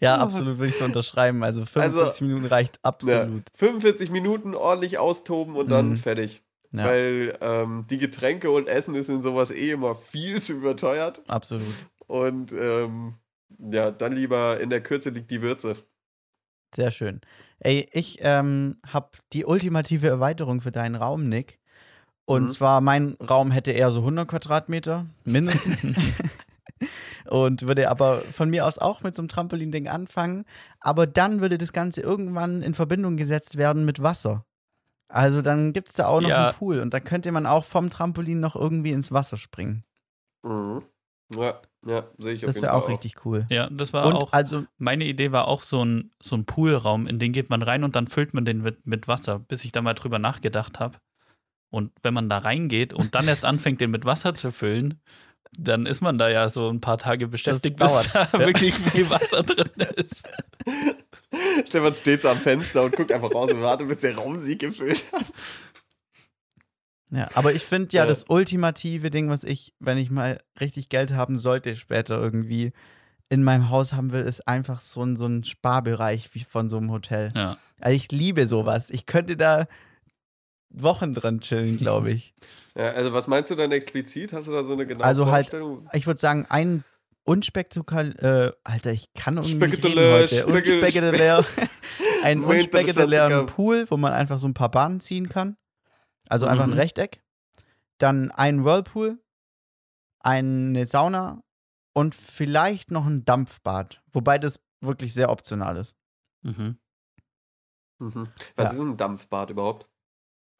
Ja, 0.00 0.16
absolut 0.18 0.58
würde 0.58 0.68
ich 0.68 0.76
so 0.76 0.84
unterschreiben. 0.84 1.42
Also 1.42 1.64
45 1.64 2.20
Also, 2.20 2.26
Minuten 2.26 2.46
reicht 2.46 2.76
Ja, 2.76 2.80
absolut. 2.82 3.42
45 3.54 4.10
Minuten 4.10 4.54
ordentlich 4.54 4.98
austoben 4.98 5.56
und 5.56 5.70
dann 5.70 5.90
Mhm. 5.92 5.96
fertig. 5.96 6.42
Ja, 6.72 6.84
Weil 6.86 7.38
ähm, 7.40 7.86
die 7.88 7.98
Getränke 7.98 8.50
und 8.50 8.66
Essen 8.68 8.94
ist 8.96 9.08
in 9.08 9.22
sowas 9.22 9.50
eh 9.50 9.70
immer 9.70 9.94
viel 9.94 10.40
zu 10.42 10.54
überteuert. 10.54 11.22
absolut. 11.28 11.74
Und 12.06 12.52
ähm, 12.52 13.14
ja, 13.58 13.90
dann 13.90 14.12
lieber 14.12 14.60
in 14.60 14.70
der 14.70 14.82
Kürze 14.82 15.10
liegt 15.10 15.30
die 15.30 15.40
Würze. 15.42 15.76
Sehr 16.74 16.90
schön. 16.90 17.20
Ey, 17.60 17.88
ich 17.92 18.18
ähm, 18.20 18.78
habe 18.86 19.10
die 19.32 19.44
ultimative 19.44 20.08
Erweiterung 20.08 20.60
für 20.60 20.72
deinen 20.72 20.96
Raum, 20.96 21.28
Nick. 21.28 21.60
Und 22.26 22.44
Mhm. 22.44 22.50
zwar, 22.50 22.80
mein 22.80 23.14
Raum 23.14 23.50
hätte 23.52 23.70
eher 23.70 23.90
so 23.92 24.00
100 24.02 24.26
Quadratmeter, 24.28 25.06
mindestens. 25.24 25.82
und 27.28 27.62
würde 27.62 27.90
aber 27.90 28.20
von 28.32 28.50
mir 28.50 28.66
aus 28.66 28.78
auch 28.78 29.02
mit 29.02 29.14
so 29.14 29.22
einem 29.22 29.28
Trampolin-Ding 29.28 29.88
anfangen. 29.88 30.44
Aber 30.80 31.06
dann 31.06 31.40
würde 31.40 31.58
das 31.58 31.72
Ganze 31.72 32.00
irgendwann 32.00 32.62
in 32.62 32.74
Verbindung 32.74 33.16
gesetzt 33.16 33.56
werden 33.56 33.84
mit 33.84 34.02
Wasser. 34.02 34.44
Also 35.08 35.42
dann 35.42 35.72
gibt 35.72 35.88
es 35.88 35.94
da 35.94 36.06
auch 36.06 36.20
noch 36.20 36.28
Ja. 36.28 36.48
einen 36.48 36.56
Pool 36.56 36.80
und 36.80 36.92
da 36.92 37.00
könnte 37.00 37.30
man 37.32 37.46
auch 37.46 37.64
vom 37.64 37.90
Trampolin 37.90 38.40
noch 38.40 38.56
irgendwie 38.56 38.92
ins 38.92 39.12
Wasser 39.12 39.36
springen. 39.36 39.84
Mhm. 40.42 40.82
Ja, 41.34 41.60
ja, 41.86 42.04
sehe 42.18 42.34
ich 42.34 42.44
auf 42.44 42.52
Das 42.52 42.62
wäre 42.62 42.72
Fall 42.72 42.82
auch 42.82 42.88
richtig 42.88 43.24
cool. 43.24 43.46
Ja, 43.50 43.68
das 43.70 43.92
war 43.92 44.06
Und 44.06 44.14
auch, 44.14 44.32
also, 44.32 44.64
meine 44.78 45.04
Idee 45.04 45.32
war 45.32 45.48
auch 45.48 45.62
so 45.62 45.84
ein, 45.84 46.10
so 46.20 46.36
ein 46.36 46.44
Poolraum, 46.44 47.06
in 47.06 47.18
den 47.18 47.32
geht 47.32 47.50
man 47.50 47.62
rein 47.62 47.82
und 47.84 47.96
dann 47.96 48.08
füllt 48.08 48.34
man 48.34 48.44
den 48.44 48.62
mit, 48.62 48.86
mit 48.86 49.08
Wasser, 49.08 49.38
bis 49.38 49.64
ich 49.64 49.72
da 49.72 49.82
mal 49.82 49.94
drüber 49.94 50.18
nachgedacht 50.18 50.80
habe. 50.80 50.98
Und 51.70 51.92
wenn 52.02 52.14
man 52.14 52.28
da 52.28 52.38
reingeht 52.38 52.92
und 52.92 53.14
dann 53.14 53.26
erst 53.26 53.44
anfängt, 53.44 53.80
den 53.80 53.90
mit 53.90 54.04
Wasser 54.04 54.34
zu 54.34 54.52
füllen, 54.52 55.00
dann 55.58 55.86
ist 55.86 56.00
man 56.00 56.18
da 56.18 56.28
ja 56.28 56.48
so 56.48 56.68
ein 56.68 56.80
paar 56.80 56.98
Tage 56.98 57.28
beschäftigt, 57.28 57.76
bis 57.76 57.90
dauert. 57.90 58.14
da 58.14 58.38
wirklich 58.38 58.74
viel 58.74 59.08
Wasser 59.10 59.42
drin 59.42 59.70
ist. 59.96 60.28
Stefan 61.66 61.94
steht 61.94 62.22
so 62.22 62.28
am 62.28 62.38
Fenster 62.38 62.82
und 62.84 62.94
guckt 62.96 63.12
einfach 63.12 63.32
raus 63.34 63.50
und 63.50 63.60
wartet, 63.62 63.88
bis 63.88 63.98
der 63.98 64.16
Raum 64.16 64.38
sie 64.38 64.56
gefüllt 64.58 65.04
hat. 65.12 65.24
Ja, 67.10 67.28
aber 67.34 67.52
ich 67.52 67.64
finde 67.64 67.94
ja, 67.96 68.02
Ja. 68.02 68.08
das 68.08 68.24
ultimative 68.28 69.10
Ding, 69.10 69.28
was 69.28 69.44
ich, 69.44 69.74
wenn 69.78 69.98
ich 69.98 70.10
mal 70.10 70.40
richtig 70.60 70.88
Geld 70.88 71.12
haben 71.12 71.36
sollte, 71.36 71.76
später 71.76 72.20
irgendwie 72.20 72.72
in 73.28 73.42
meinem 73.44 73.70
Haus 73.70 73.92
haben 73.92 74.12
will, 74.12 74.22
ist 74.22 74.46
einfach 74.48 74.80
so 74.80 75.02
ein, 75.04 75.16
so 75.16 75.26
ein 75.26 75.44
Sparbereich 75.44 76.30
wie 76.34 76.44
von 76.44 76.68
so 76.68 76.76
einem 76.76 76.90
Hotel. 76.90 77.32
Ja. 77.34 77.56
Also 77.80 77.94
ich 77.96 78.10
liebe 78.10 78.46
sowas. 78.46 78.90
Ich 78.90 79.06
könnte 79.06 79.36
da 79.36 79.66
Wochen 80.74 81.14
dran 81.14 81.40
chillen, 81.40 81.78
glaube 81.78 82.10
ich. 82.12 82.34
Ja, 82.76 82.88
also 82.90 83.12
was 83.12 83.28
meinst 83.28 83.52
du 83.52 83.54
dann 83.54 83.70
explizit? 83.70 84.32
Hast 84.32 84.48
du 84.48 84.52
da 84.52 84.64
so 84.64 84.72
eine 84.72 84.84
genaue 84.84 85.04
Also 85.04 85.30
halt- 85.30 85.54
ich 85.92 86.08
würde 86.08 86.18
sagen, 86.18 86.44
ein 86.48 86.82
unspektakulär, 87.22 88.48
äh, 88.48 88.52
Alter, 88.64 88.90
ich 88.90 89.12
kann 89.14 89.38
spekul- 89.38 90.42
Unspektakulär, 90.42 91.44
einen 92.24 92.40
Moment, 92.40 92.62
unspektakulären. 92.74 93.46
Pool, 93.46 93.86
wo 93.90 93.96
man 93.96 94.12
einfach 94.12 94.40
so 94.40 94.48
ein 94.48 94.54
paar 94.54 94.72
Bahnen 94.72 94.98
ziehen 94.98 95.28
kann. 95.28 95.56
Also 96.28 96.46
einfach 96.46 96.64
ein 96.64 96.70
Mhm. 96.70 96.76
Rechteck. 96.78 97.22
Dann 97.98 98.32
ein 98.32 98.64
Whirlpool, 98.64 99.20
eine 100.20 100.84
Sauna 100.86 101.44
und 101.92 102.16
vielleicht 102.16 102.90
noch 102.90 103.06
ein 103.06 103.24
Dampfbad. 103.24 104.02
Wobei 104.10 104.38
das 104.38 104.58
wirklich 104.80 105.14
sehr 105.14 105.30
optional 105.30 105.76
ist. 105.76 105.94
Mhm. 106.42 106.78
Mhm. 108.00 108.28
Was 108.56 108.70
Ja. 108.70 108.72
ist 108.72 108.78
ein 108.80 108.96
Dampfbad 108.96 109.50
überhaupt? 109.50 109.88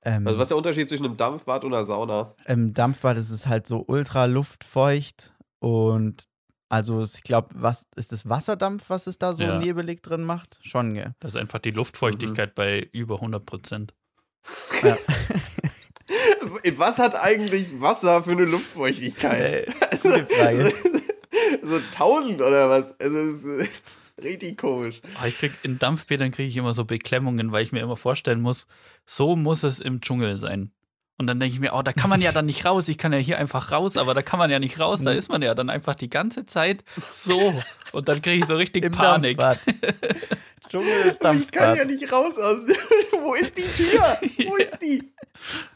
Ähm, 0.05 0.27
Also 0.27 0.39
was 0.39 0.45
ist 0.45 0.49
der 0.51 0.57
Unterschied 0.59 0.89
zwischen 0.89 1.07
einem 1.07 1.17
Dampfbad 1.17 1.65
und 1.65 1.73
einer 1.75 1.85
Sauna? 1.85 2.35
Im 2.47 2.75
Dampfbad 2.75 3.17
ist 3.17 3.31
es 3.31 3.47
halt 3.47 3.67
so 3.67 3.85
ultra 3.87 4.27
luftfeucht 4.27 5.33
und 5.61 6.25
also 6.69 7.01
es- 7.03 7.15
ich 7.17 7.23
glaube, 7.23 7.49
was 7.55 7.87
ist 7.97 8.13
das 8.13 8.29
Wasserdampf, 8.29 8.85
was 8.89 9.07
es 9.07 9.19
da 9.19 9.33
so 9.33 9.45
Ja. 9.45 9.59
nebelig 9.59 10.03
drin 10.03 10.23
macht? 10.25 10.59
Schon, 10.63 10.95
gell? 10.95 11.15
Das 11.21 11.35
ist 11.35 11.41
einfach 11.41 11.59
die 11.61 11.71
Luftfeuchtigkeit 11.71 12.55
bei 12.55 12.89
über 12.93 13.21
100 13.21 13.45
Prozent. 13.47 13.95
Ja. 14.83 14.97
Was 16.77 16.99
hat 16.99 17.15
eigentlich 17.15 17.81
Wasser 17.81 18.23
für 18.23 18.33
eine 18.33 18.45
Luftfeuchtigkeit? 18.45 19.69
Äh, 19.69 19.73
gute 20.03 20.27
Frage. 20.27 20.73
so 21.63 21.77
1000 21.77 22.41
oder 22.43 22.69
was? 22.69 22.99
Also 23.01 23.17
das 23.17 23.43
ist 23.43 23.83
richtig 24.23 24.59
komisch. 24.59 25.01
Ah, 25.21 25.27
Ich 25.27 25.39
krieg, 25.39 25.53
in 25.63 25.79
Dampfbädern 25.79 26.31
kriege 26.31 26.49
ich 26.49 26.57
immer 26.57 26.75
so 26.75 26.85
Beklemmungen, 26.85 27.53
weil 27.53 27.63
ich 27.63 27.73
mir 27.73 27.81
immer 27.81 27.97
vorstellen 27.97 28.41
muss, 28.41 28.67
so 29.07 29.37
muss 29.37 29.63
es 29.63 29.81
im 29.81 30.01
Dschungel 30.01 30.37
sein. 30.37 30.73
Und 31.17 31.29
dann 31.29 31.39
denke 31.39 31.55
ich 31.55 31.61
mir, 31.61 31.75
oh, 31.75 31.83
da 31.83 31.93
kann 31.93 32.11
man 32.11 32.21
ja 32.21 32.33
dann 32.33 32.47
nicht 32.47 32.65
raus. 32.65 32.89
Ich 32.89 32.99
kann 32.99 33.13
ja 33.13 33.19
hier 33.19 33.39
einfach 33.39 33.71
raus, 33.71 33.97
aber 33.97 34.15
da 34.15 34.23
kann 34.23 34.39
man 34.41 34.51
ja 34.51 34.59
nicht 34.59 34.81
raus. 34.81 35.01
Da 35.01 35.13
ist 35.13 35.29
man 35.29 35.43
ja 35.43 35.55
dann 35.55 35.71
einfach 35.71 35.95
die 35.95 36.11
ganze 36.11 36.45
Zeit 36.45 36.83
so. 36.97 37.55
Und 37.93 38.09
dann 38.09 38.21
kriege 38.21 38.39
ich 38.39 38.47
so 38.47 38.57
richtig 38.57 38.85
Im 38.85 38.91
Panik. 38.93 39.39
Dampfbad. 39.39 39.75
Dschungel 40.69 41.01
ist 41.07 41.25
Aber 41.25 41.39
ich 41.39 41.51
kann 41.53 41.77
Dampfbad. 41.77 41.79
ja 41.79 41.85
nicht 41.85 42.13
raus 42.13 42.37
aus. 42.39 42.63
Wo 43.13 43.35
ist 43.35 43.57
die 43.57 43.63
Tür? 43.63 44.19
Wo 44.49 44.57
ist 44.57 44.79
die? 44.83 45.13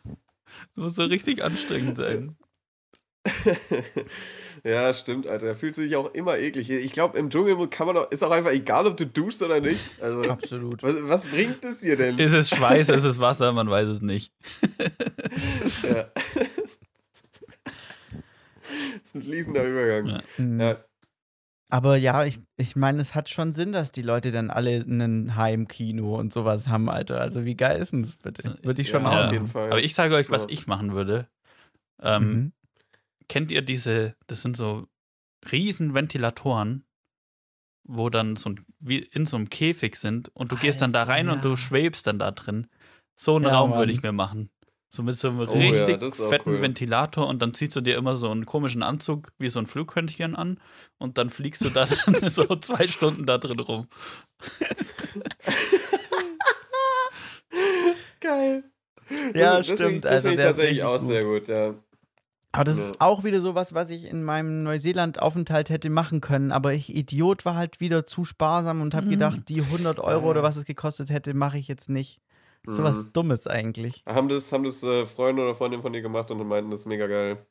Das 0.05 0.77
muss 0.77 0.95
so 0.97 1.05
richtig 1.05 1.45
anstrengend 1.45 1.99
sein. 1.99 2.37
ja, 4.65 4.93
stimmt, 4.95 5.27
Alter. 5.27 5.47
Da 5.47 5.55
fühlt 5.55 5.75
sich 5.75 5.95
auch 5.97 6.13
immer 6.15 6.39
eklig. 6.39 6.71
Ich 6.71 6.93
glaube, 6.93 7.19
im 7.19 7.31
Dschungel 7.31 7.69
kann 7.69 7.87
man 7.87 7.97
auch, 7.97 8.11
ist 8.11 8.23
auch 8.25 8.31
einfach 8.31 8.51
egal, 8.53 8.87
ob 8.87 8.97
du 8.97 9.07
duschst 9.07 9.43
oder 9.43 9.61
nicht. 9.61 9.85
Also, 10.03 10.23
Absolut. 10.29 10.83
was, 10.83 10.95
was 11.03 11.27
bringt 11.29 11.65
es 11.65 11.79
dir 11.81 11.97
denn? 11.97 12.19
Ist 12.19 12.33
es 12.33 12.51
Schweiß, 12.51 12.89
ist 12.89 13.05
es 13.05 13.21
Wasser, 13.21 13.53
man 13.53 13.69
weiß 13.71 13.89
es 13.89 14.01
nicht. 14.01 14.33
Ja. 15.83 16.05
das 16.15 16.79
ist 19.05 19.15
ein 19.15 19.23
fließender 19.23 19.65
Übergang. 19.65 20.07
Ja. 20.07 20.23
Mhm. 20.39 20.61
Ja. 20.61 20.77
Aber 21.71 21.97
ja, 21.97 22.25
ich, 22.25 22.41
ich 22.57 22.77
meine, 22.77 23.01
es 23.03 23.15
hat 23.15 23.29
schon 23.29 23.53
Sinn, 23.53 23.73
dass 23.73 23.93
die 23.93 24.01
Leute 24.01 24.33
dann 24.33 24.49
alle 24.49 24.79
ein 24.79 25.37
Heimkino 25.37 26.19
und 26.19 26.33
sowas 26.33 26.69
haben, 26.69 26.89
Alter. 26.89 27.21
Also 27.21 27.45
wie 27.45 27.57
geil 27.57 27.83
ist 27.83 27.93
denn 27.93 28.03
das 28.03 28.17
bitte? 28.17 28.59
Würde 28.63 28.81
ich 28.81 28.89
schon 28.89 29.03
Ja, 29.03 29.11
auch 29.11 29.27
auf 29.27 29.33
jeden 29.33 29.49
Fall. 29.49 29.71
Aber 29.71 29.81
ich 29.83 29.95
sage 29.95 30.15
euch, 30.15 30.31
was 30.31 30.45
Ja. 30.45 30.49
ich 30.49 30.67
machen 30.67 30.95
würde. 30.95 31.29
Ähm, 32.01 32.23
Mhm. 32.33 32.53
Kennt 33.29 33.51
ihr 33.51 33.63
diese, 33.63 34.17
das 34.27 34.43
sind 34.43 34.57
so 34.57 34.89
riesen 35.51 35.95
Ventilatoren, 35.95 36.85
wo 37.85 38.11
dann 38.11 38.37
so 38.37 38.51
ein, 38.51 38.65
wie 38.81 38.99
in 38.99 39.27
so 39.27 39.37
einem 39.37 39.49
Käfig 39.51 39.97
sind 39.97 40.29
und 40.35 40.53
du 40.53 40.57
gehst 40.57 40.83
dann 40.83 40.93
da 40.93 41.01
Alter, 41.01 41.13
rein 41.13 41.29
und 41.31 41.37
ja. 41.37 41.43
du 41.43 41.57
schwebst 41.57 42.07
dann 42.07 42.19
da 42.19 42.31
drin. 42.31 42.69
So 43.15 43.37
einen 43.37 43.47
Ja, 43.47 43.59
Raum 43.59 43.73
würde 43.73 43.93
ich 43.93 44.03
mir 44.03 44.13
machen. 44.13 44.51
So 44.91 45.03
mit 45.03 45.17
so 45.17 45.29
einem 45.29 45.41
Oh 45.41 45.55
ja, 45.55 45.85
richtig 45.85 46.03
auch 46.03 46.29
fetten 46.29 46.51
cool. 46.51 46.63
Ventilator 46.63 47.27
und 47.27 47.43
dann 47.43 47.53
ziehst 47.53 47.77
du 47.77 47.83
dir 47.83 47.97
immer 47.97 48.17
so 48.17 48.31
einen 48.31 48.47
komischen 48.47 48.83
Anzug 48.83 49.33
wie 49.39 49.51
so 49.51 49.59
ein 49.59 49.67
Flughörnchen 49.67 50.35
an 50.35 50.61
und 50.97 51.19
dann 51.19 51.29
fliegst 51.29 51.63
du 51.63 51.69
da 51.69 51.85
dann 52.07 52.31
so 52.31 52.45
zwei 52.57 52.87
Stunden 52.87 53.27
da 53.27 53.37
drin 53.37 53.61
rum. 53.61 53.87
Geil. 58.21 58.65
Ja, 59.35 59.63
stimmt, 59.63 60.05
das 60.05 60.13
also 60.13 60.29
finde 60.29 60.35
ich 60.35 60.37
der 60.37 60.51
ist 60.51 60.57
tatsächlich 60.57 60.83
auch 60.83 60.99
gut. 60.99 61.07
sehr 61.07 61.25
gut, 61.25 61.49
ja. 61.49 61.75
Aber 62.59 62.65
das 62.65 62.79
Ja. 62.79 62.85
ist 62.87 63.01
auch 63.01 63.25
wieder 63.25 63.41
sowas, 63.41 63.73
was 63.75 63.91
ich 63.91 64.05
in 64.07 64.23
meinem 64.25 64.63
Neuseeland-Aufenthalt 64.65 65.71
hätte 65.71 65.91
machen 65.91 66.21
können. 66.21 66.53
Aber 66.53 66.73
ich, 66.75 66.95
Idiot, 66.95 67.45
war 67.45 67.55
halt 67.55 67.81
wieder 67.81 68.05
zu 68.05 68.25
sparsam 68.25 68.81
und 68.81 68.95
habe 68.95 69.07
Mhm. 69.07 69.11
gedacht, 69.11 69.49
die 69.49 69.63
100 69.63 70.01
Euro 70.01 70.29
oder 70.31 70.43
was 70.43 70.57
es 70.57 70.65
gekostet 70.65 71.11
hätte, 71.11 71.35
mache 71.35 71.59
ich 71.59 71.69
jetzt 71.69 71.89
nicht. 71.89 72.21
So 72.67 72.83
was 72.83 72.97
Mhm. 72.99 73.13
Dummes 73.13 73.47
eigentlich. 73.47 74.03
Haben 74.07 74.29
das, 74.29 74.53
haben 74.53 74.65
das 74.65 74.83
äh, 74.83 75.07
Freunde 75.07 75.43
oder 75.43 75.55
Freundinnen 75.55 75.83
von 75.83 75.93
dir 75.93 76.03
gemacht 76.03 76.31
und 76.31 76.47
meinten, 76.47 76.71
das 76.71 76.81
ist 76.81 76.87
mega 76.87 77.07
geil. 77.07 77.47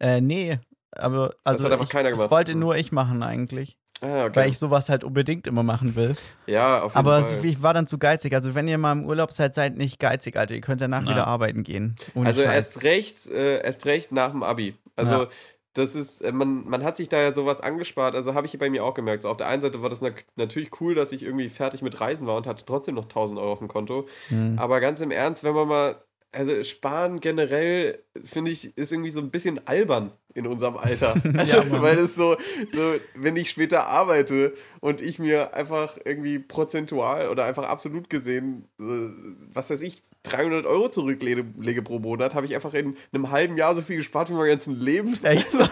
Äh, 0.00 0.20
nee. 0.20 0.58
Aber 0.92 1.34
also 1.44 1.64
hat 1.64 1.72
einfach 1.72 1.84
ich, 1.86 1.90
keiner 1.90 2.10
das 2.10 2.18
gemacht. 2.20 2.30
wollte 2.30 2.54
Mhm. 2.54 2.60
nur 2.60 2.76
ich 2.76 2.92
machen 2.92 3.22
eigentlich. 3.22 3.76
Ah, 4.02 4.24
okay. 4.26 4.34
Weil 4.36 4.50
ich 4.50 4.58
sowas 4.58 4.88
halt 4.88 5.04
unbedingt 5.04 5.46
immer 5.46 5.62
machen 5.62 5.94
will. 5.96 6.16
ja, 6.46 6.82
auf 6.82 6.92
jeden 6.92 6.98
Aber 7.06 7.22
Fall. 7.22 7.36
es- 7.38 7.44
ich 7.44 7.62
war 7.62 7.72
dann 7.72 7.86
zu 7.86 7.98
geizig. 7.98 8.34
Also 8.34 8.54
wenn 8.54 8.66
ihr 8.68 8.76
mal 8.76 8.92
im 8.92 9.04
Urlaub 9.04 9.30
seid, 9.32 9.54
seid 9.54 9.76
nicht 9.76 9.98
geizig, 10.00 10.36
Alter. 10.36 10.54
Ihr 10.54 10.60
könnt 10.60 10.80
danach 10.80 11.02
Na. 11.02 11.10
wieder 11.12 11.26
arbeiten 11.26 11.62
gehen. 11.62 11.94
Also 12.16 12.42
Scheiß. 12.42 12.52
erst 12.54 12.82
recht, 12.82 13.26
äh, 13.28 13.62
erst 13.64 13.86
recht 13.86 14.10
nach 14.12 14.32
dem 14.32 14.42
Abi. 14.42 14.74
Also 14.96 15.22
Ja. 15.22 15.28
das 15.74 15.94
ist, 15.94 16.20
äh, 16.20 16.32
man, 16.32 16.64
man 16.68 16.82
hat 16.84 16.96
sich 16.96 17.08
da 17.08 17.20
ja 17.20 17.32
sowas 17.32 17.60
angespart. 17.60 18.14
Also 18.16 18.34
habe 18.34 18.46
ich 18.46 18.58
bei 18.58 18.68
mir 18.68 18.84
auch 18.84 18.94
gemerkt. 18.94 19.22
So, 19.22 19.28
auf 19.30 19.36
der 19.36 19.46
einen 19.46 19.62
Seite 19.62 19.80
war 19.82 19.88
das 19.88 20.00
na 20.00 20.10
natürlich 20.36 20.70
cool, 20.80 20.94
dass 20.96 21.12
ich 21.12 21.22
irgendwie 21.22 21.48
fertig 21.48 21.80
mit 21.82 22.00
Reisen 22.00 22.26
war 22.26 22.36
und 22.36 22.46
hatte 22.48 22.64
trotzdem 22.66 22.96
noch 22.96 23.04
1000 23.06 23.38
Euro 23.38 23.52
auf 23.52 23.60
dem 23.60 23.68
Konto. 23.68 24.06
Hm. 24.28 24.58
Aber 24.58 24.80
ganz 24.80 25.00
im 25.00 25.10
Ernst, 25.12 25.44
wenn 25.44 25.54
man 25.54 25.68
mal, 25.68 25.96
also 26.32 26.62
sparen 26.64 27.20
generell, 27.20 28.02
finde 28.24 28.50
ich, 28.50 28.76
ist 28.76 28.90
irgendwie 28.90 29.10
so 29.10 29.20
ein 29.20 29.30
bisschen 29.30 29.66
albern 29.66 30.12
in 30.34 30.46
unserem 30.46 30.76
Alter. 30.76 31.14
Also, 31.36 31.58
Ja, 31.58 31.82
weil 31.82 31.98
es 31.98 32.16
so, 32.16 32.36
so, 32.68 32.94
wenn 33.14 33.36
ich 33.36 33.50
später 33.50 33.86
arbeite 33.86 34.54
und 34.80 35.00
ich 35.00 35.18
mir 35.18 35.54
einfach 35.54 35.98
irgendwie 36.04 36.38
prozentual 36.38 37.28
oder 37.28 37.44
einfach 37.44 37.64
absolut 37.68 38.08
gesehen, 38.08 38.68
was 38.78 39.70
weiß 39.70 39.82
ich, 39.82 40.02
300 40.24 40.66
Euro 40.66 40.88
zurücklege 40.88 41.44
lege 41.58 41.82
pro 41.82 41.98
Monat, 41.98 42.34
habe 42.34 42.46
ich 42.46 42.54
einfach 42.54 42.74
in 42.74 42.96
einem 43.12 43.30
halben 43.30 43.56
Jahr 43.56 43.74
so 43.74 43.82
viel 43.82 43.96
gespart 43.96 44.30
wie 44.30 44.34
mein 44.34 44.48
ganzen 44.48 44.80
Leben. 44.80 45.18
Echt 45.22 45.50
so? 45.50 45.58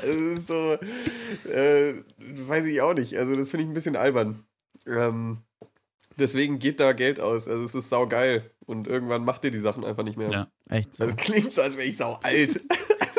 Das 0.00 0.10
ist 0.16 0.46
so, 0.46 0.76
das 0.76 0.80
ist 0.80 1.46
so 1.46 1.50
äh, 1.50 1.94
weiß 2.18 2.64
ich 2.64 2.80
auch 2.80 2.94
nicht. 2.94 3.16
Also, 3.16 3.36
das 3.36 3.48
finde 3.50 3.64
ich 3.64 3.70
ein 3.70 3.74
bisschen 3.74 3.96
albern. 3.96 4.44
Ähm, 4.86 5.42
deswegen 6.18 6.58
gebt 6.58 6.80
da 6.80 6.92
Geld 6.92 7.20
aus. 7.20 7.48
Also, 7.48 7.64
es 7.64 7.74
ist 7.74 7.88
saugeil. 7.88 8.50
Und 8.66 8.86
irgendwann 8.86 9.24
macht 9.24 9.44
ihr 9.44 9.50
die 9.50 9.58
Sachen 9.58 9.84
einfach 9.84 10.02
nicht 10.02 10.18
mehr. 10.18 10.30
Ja. 10.30 10.48
Echt 10.68 10.94
so. 10.94 11.04
Also, 11.04 11.16
es 11.16 11.22
klingt 11.24 11.52
so, 11.54 11.62
als 11.62 11.76
wäre 11.76 11.86
ich 11.88 11.96
sau 11.96 12.18
alt. 12.22 12.60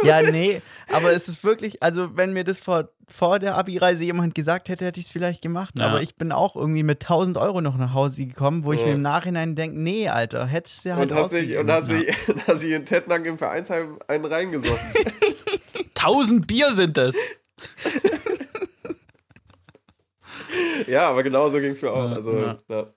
Ja, 0.01 0.21
nee, 0.21 0.61
aber 0.88 1.11
es 1.11 1.27
ist 1.27 1.43
wirklich, 1.43 1.84
also 1.84 2.15
wenn 2.15 2.31
mir 2.31 2.45
das 2.45 2.57
vor, 2.57 2.88
vor 3.09 3.38
der 3.38 3.57
Abi-Reise 3.57 4.01
jemand 4.01 4.34
gesagt 4.34 4.69
hätte, 4.69 4.85
hätte 4.85 4.97
ich 4.97 5.07
es 5.07 5.11
vielleicht 5.11 5.41
gemacht. 5.41 5.73
Ja. 5.77 5.88
Aber 5.88 6.01
ich 6.01 6.15
bin 6.15 6.31
auch 6.31 6.55
irgendwie 6.55 6.84
mit 6.84 7.01
1000 7.03 7.35
Euro 7.35 7.59
noch 7.59 7.76
nach 7.76 7.93
Hause 7.93 8.26
gekommen, 8.26 8.63
wo 8.63 8.71
ich 8.71 8.80
Ja. 8.80 8.85
mir 8.88 8.93
im 8.93 9.01
Nachhinein 9.01 9.55
denke, 9.55 9.77
nee, 9.77 10.07
Alter, 10.07 10.45
hättest 10.45 10.85
du 10.85 10.89
ja 10.89 10.95
halt 10.95 11.11
und 11.11 11.17
hast 11.17 11.34
dich, 11.34 11.57
und 11.57 11.69
hast 11.69 11.89
dich, 11.91 12.15
hast 12.47 12.63
dich 12.63 12.71
in 12.71 12.85
Tettnang 12.85 13.26
im 13.26 13.38
Vereinsheim 13.38 13.99
einen 14.07 14.23
reingesoffen. 14.23 15.03
Tausend 15.95 16.47
Bier 16.47 16.73
sind 16.77 16.95
das. 16.95 17.15
ja, 20.88 21.09
aber 21.09 21.23
genau 21.23 21.49
so 21.49 21.59
ging 21.59 21.71
es 21.71 21.81
mir 21.81 21.91
auch. 21.91 22.09
Ja, 22.09 22.15
Also, 22.15 22.38
ja. 22.38 22.57
ja. 22.69 22.88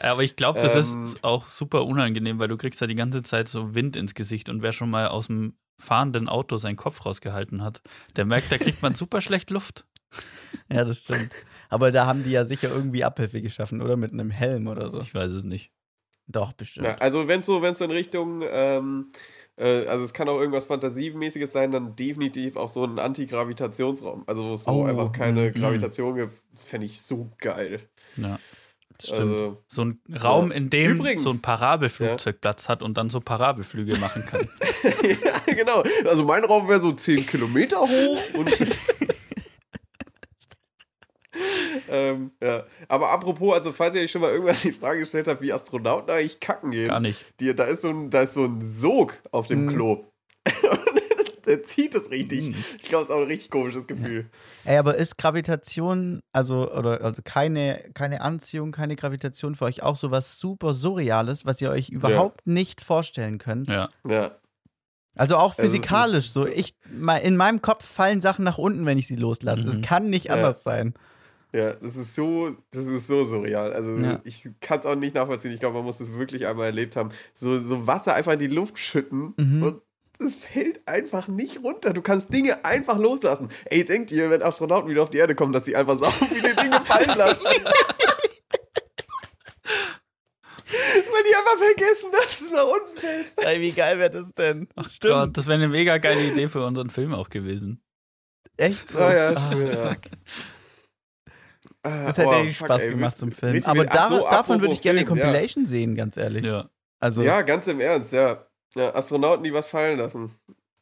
Aber 0.00 0.22
ich 0.22 0.36
glaube, 0.36 0.60
das 0.60 0.92
Ähm. 0.92 1.04
ist 1.04 1.22
auch 1.22 1.48
super 1.48 1.84
unangenehm, 1.84 2.38
weil 2.38 2.48
du 2.48 2.56
kriegst 2.56 2.80
ja 2.80 2.86
die 2.86 2.94
ganze 2.96 3.22
Zeit 3.22 3.48
so 3.48 3.74
Wind 3.74 3.96
ins 3.96 4.14
Gesicht 4.14 4.48
und 4.48 4.62
wer 4.62 4.72
schon 4.72 4.90
mal 4.90 5.08
aus 5.08 5.28
dem 5.28 5.54
fahrenden 5.78 6.28
Auto 6.28 6.56
seinen 6.56 6.76
Kopf 6.76 7.04
rausgehalten 7.04 7.62
hat, 7.62 7.82
der 8.16 8.24
merkt, 8.24 8.50
da 8.50 8.58
kriegt 8.58 8.82
man 8.82 8.94
super 8.94 9.20
schlecht 9.20 9.50
Luft. 9.50 9.84
Ja, 10.70 10.84
das 10.84 10.98
stimmt. 11.00 11.30
Aber 11.68 11.90
da 11.90 12.06
haben 12.06 12.22
die 12.22 12.30
ja 12.30 12.44
sicher 12.44 12.68
irgendwie 12.68 13.02
Abhilfe 13.04 13.42
geschaffen, 13.42 13.82
oder? 13.82 13.96
Mit 13.96 14.12
einem 14.12 14.30
Helm 14.30 14.68
oder 14.68 14.90
so. 14.90 15.00
Ich 15.00 15.14
weiß 15.14 15.30
es 15.32 15.42
nicht. 15.44 15.72
Doch, 16.26 16.52
bestimmt. 16.52 16.86
Ja, 16.86 16.94
also 16.96 17.28
wenn 17.28 17.40
es 17.40 17.46
so, 17.46 17.62
wenn's 17.62 17.78
so 17.78 17.84
in 17.84 17.90
Richtung, 17.90 18.42
ähm, 18.48 19.08
äh, 19.56 19.86
also 19.86 20.04
es 20.04 20.12
kann 20.14 20.28
auch 20.28 20.38
irgendwas 20.38 20.66
Fantasiemäßiges 20.66 21.52
sein, 21.52 21.70
dann 21.70 21.96
definitiv 21.96 22.56
auch 22.56 22.68
so 22.68 22.84
ein 22.84 22.98
Antigravitationsraum. 22.98 24.24
Also 24.26 24.44
wo 24.44 24.52
es 24.54 24.64
so 24.64 24.70
Oh, 24.70 24.84
einfach 24.84 25.12
keine 25.12 25.48
mhm. 25.48 25.52
Gravitation 25.52 26.16
gibt. 26.16 26.32
Das 26.52 26.64
fände 26.64 26.86
ich 26.86 27.00
so 27.00 27.30
geil. 27.38 27.80
Ja. 28.16 28.38
Das 28.96 29.08
stimmt. 29.08 29.20
Also, 29.22 29.64
So 29.66 29.84
ein 29.84 30.00
Raum, 30.22 30.52
in 30.52 30.70
dem 30.70 30.98
Übrigens. 30.98 31.24
so 31.24 31.30
ein 31.30 31.42
Parabelflugzeug 31.42 32.40
Platz 32.40 32.68
hat 32.68 32.82
und 32.82 32.96
dann 32.96 33.10
so 33.10 33.20
Parabelflüge 33.20 33.96
machen 33.96 34.24
kann. 34.24 34.48
ja, 35.02 35.52
genau. 35.52 35.82
Also 36.06 36.24
mein 36.24 36.44
Raum 36.44 36.68
wäre 36.68 36.80
so 36.80 36.92
10 36.92 37.26
Kilometer 37.26 37.80
hoch 37.80 38.20
und. 38.34 38.50
ähm, 41.88 42.30
ja. 42.42 42.64
Aber 42.88 43.10
apropos, 43.10 43.54
also 43.54 43.72
falls 43.72 43.94
ihr 43.94 44.02
euch 44.02 44.10
schon 44.10 44.20
mal 44.22 44.30
irgendwann 44.32 44.56
die 44.62 44.72
Frage 44.72 45.00
gestellt 45.00 45.28
habt, 45.28 45.40
wie 45.42 45.52
Astronauten 45.52 46.10
eigentlich 46.10 46.40
kacken 46.40 46.70
gehen, 46.70 46.88
Gar 46.88 47.00
nicht. 47.00 47.24
Die, 47.40 47.54
da, 47.54 47.64
ist 47.64 47.82
so 47.82 47.90
ein, 47.90 48.10
da 48.10 48.22
ist 48.22 48.34
so 48.34 48.44
ein 48.44 48.60
Sog 48.62 49.18
auf 49.32 49.46
dem 49.46 49.66
Mhm. 49.66 49.68
Klo. 49.70 49.92
Und 49.92 50.04
der 51.46 51.62
zieht 51.62 51.94
es 51.94 52.10
richtig. 52.10 52.48
Mhm. 52.56 52.64
Ich 52.80 52.88
glaube, 52.88 53.02
es 53.02 53.08
ist 53.10 53.14
auch 53.14 53.20
ein 53.20 53.26
richtig 53.26 53.50
komisches 53.50 53.86
Gefühl. 53.86 54.30
Ey, 54.64 54.78
aber 54.78 54.94
ist 54.96 55.18
Gravitation, 55.18 56.20
also, 56.32 56.70
oder 56.72 57.02
also 57.02 57.20
keine, 57.22 57.84
keine 57.94 58.20
Anziehung, 58.22 58.72
keine 58.72 58.96
Gravitation 58.96 59.54
für 59.54 59.66
euch 59.66 59.82
auch 59.82 59.96
so 59.96 60.10
was 60.10 60.38
super 60.38 60.72
Surreales, 60.74 61.44
was 61.44 61.60
ihr 61.60 61.70
euch 61.70 61.90
überhaupt 61.90 62.46
nicht 62.46 62.80
vorstellen 62.80 63.38
könnt? 63.38 63.68
Ja. 63.68 63.88
Ja. 64.08 64.32
Also 65.16 65.36
auch 65.36 65.56
Also 65.56 65.62
physikalisch 65.62 66.24
ist 66.26 66.32
so. 66.32 66.44
Ich, 66.46 66.74
in 67.22 67.36
meinem 67.36 67.62
Kopf 67.62 67.84
fallen 67.84 68.20
Sachen 68.20 68.44
nach 68.44 68.58
unten, 68.58 68.84
wenn 68.84 68.98
ich 68.98 69.06
sie 69.06 69.14
loslasse. 69.14 69.68
Es 69.68 69.76
Mhm. 69.76 69.82
kann 69.82 70.10
nicht 70.10 70.26
Ja. 70.26 70.34
anders 70.34 70.62
sein. 70.64 70.94
Ja, 71.54 71.72
das 71.74 71.94
ist 71.94 72.16
so, 72.16 72.56
das 72.72 72.86
ist 72.86 73.06
so 73.06 73.24
surreal. 73.24 73.72
Also 73.72 73.96
Ja. 73.96 74.20
ich 74.24 74.44
kann 74.60 74.80
es 74.80 74.86
auch 74.86 74.96
nicht 74.96 75.14
nachvollziehen. 75.14 75.52
Ich 75.52 75.60
glaube, 75.60 75.76
man 75.76 75.84
muss 75.84 76.00
es 76.00 76.12
wirklich 76.18 76.46
einmal 76.46 76.66
erlebt 76.66 76.96
haben. 76.96 77.10
So, 77.32 77.60
so 77.60 77.86
Wasser 77.86 78.14
einfach 78.14 78.32
in 78.32 78.40
die 78.40 78.48
Luft 78.48 78.76
schütten 78.78 79.34
Mhm. 79.36 79.62
und 79.62 79.82
es 80.18 80.34
fällt 80.34 80.86
einfach 80.88 81.28
nicht 81.28 81.62
runter. 81.62 81.92
Du 81.92 82.02
kannst 82.02 82.32
Dinge 82.32 82.64
einfach 82.64 82.98
loslassen. 82.98 83.48
Ey, 83.66 83.84
denkt 83.84 84.10
ihr, 84.10 84.30
wenn 84.30 84.42
Astronauten 84.42 84.88
wieder 84.90 85.02
auf 85.04 85.10
die 85.10 85.18
Erde 85.18 85.34
kommen, 85.36 85.52
dass 85.52 85.64
sie 85.64 85.76
einfach 85.76 85.96
so 85.96 86.04
viele 86.28 86.54
Dinge 86.56 86.80
fallen 86.80 87.16
lassen? 87.16 87.44
Weil 90.66 91.22
die 91.22 91.34
einfach 91.36 91.56
vergessen, 91.58 92.10
dass 92.12 92.40
es 92.40 92.50
nach 92.52 92.66
unten 92.66 92.96
fällt. 92.98 93.32
Ey, 93.36 93.60
wie 93.60 93.72
geil 93.72 93.98
wäre 93.98 94.10
das 94.10 94.32
denn? 94.34 94.68
Ach 94.74 94.88
Gott, 95.00 95.36
das 95.36 95.46
wäre 95.46 95.54
eine 95.54 95.68
mega 95.68 95.98
geile 95.98 96.22
Idee 96.24 96.48
für 96.48 96.64
unseren 96.64 96.90
Film 96.90 97.14
auch 97.14 97.28
gewesen. 97.28 97.80
Echt 98.56 98.88
so? 98.88 98.98
Ah 98.98 99.14
ja, 99.14 99.30
Ah, 99.36 99.46
stimmt. 99.50 99.76
Ah, 99.76 99.96
Das 101.84 102.16
hätte 102.16 102.28
oh, 102.28 102.30
richtig 102.30 102.56
fuck, 102.56 102.66
Spaß 102.68 102.82
ey, 102.82 102.90
gemacht 102.90 103.16
zum 103.16 103.30
Film. 103.30 103.52
richtig 103.52 103.68
Aber 103.68 103.84
da, 103.84 104.08
so, 104.08 104.20
davon 104.20 104.60
würde 104.60 104.72
ich 104.72 104.82
gerne 104.82 105.00
eine 105.00 105.06
Film, 105.06 105.18
ja. 105.18 105.24
Compilation 105.24 105.66
sehen, 105.66 105.94
ganz 105.94 106.16
ehrlich. 106.16 106.44
Ja. 106.44 106.68
Also, 106.98 107.22
Ja, 107.22 107.42
ganz 107.42 107.66
im 107.66 107.80
Ernst, 107.80 108.12
ja. 108.12 108.46
ja 108.74 108.94
Astronauten, 108.94 109.44
die 109.44 109.52
was 109.52 109.68
fallen 109.68 109.98
lassen. 109.98 110.34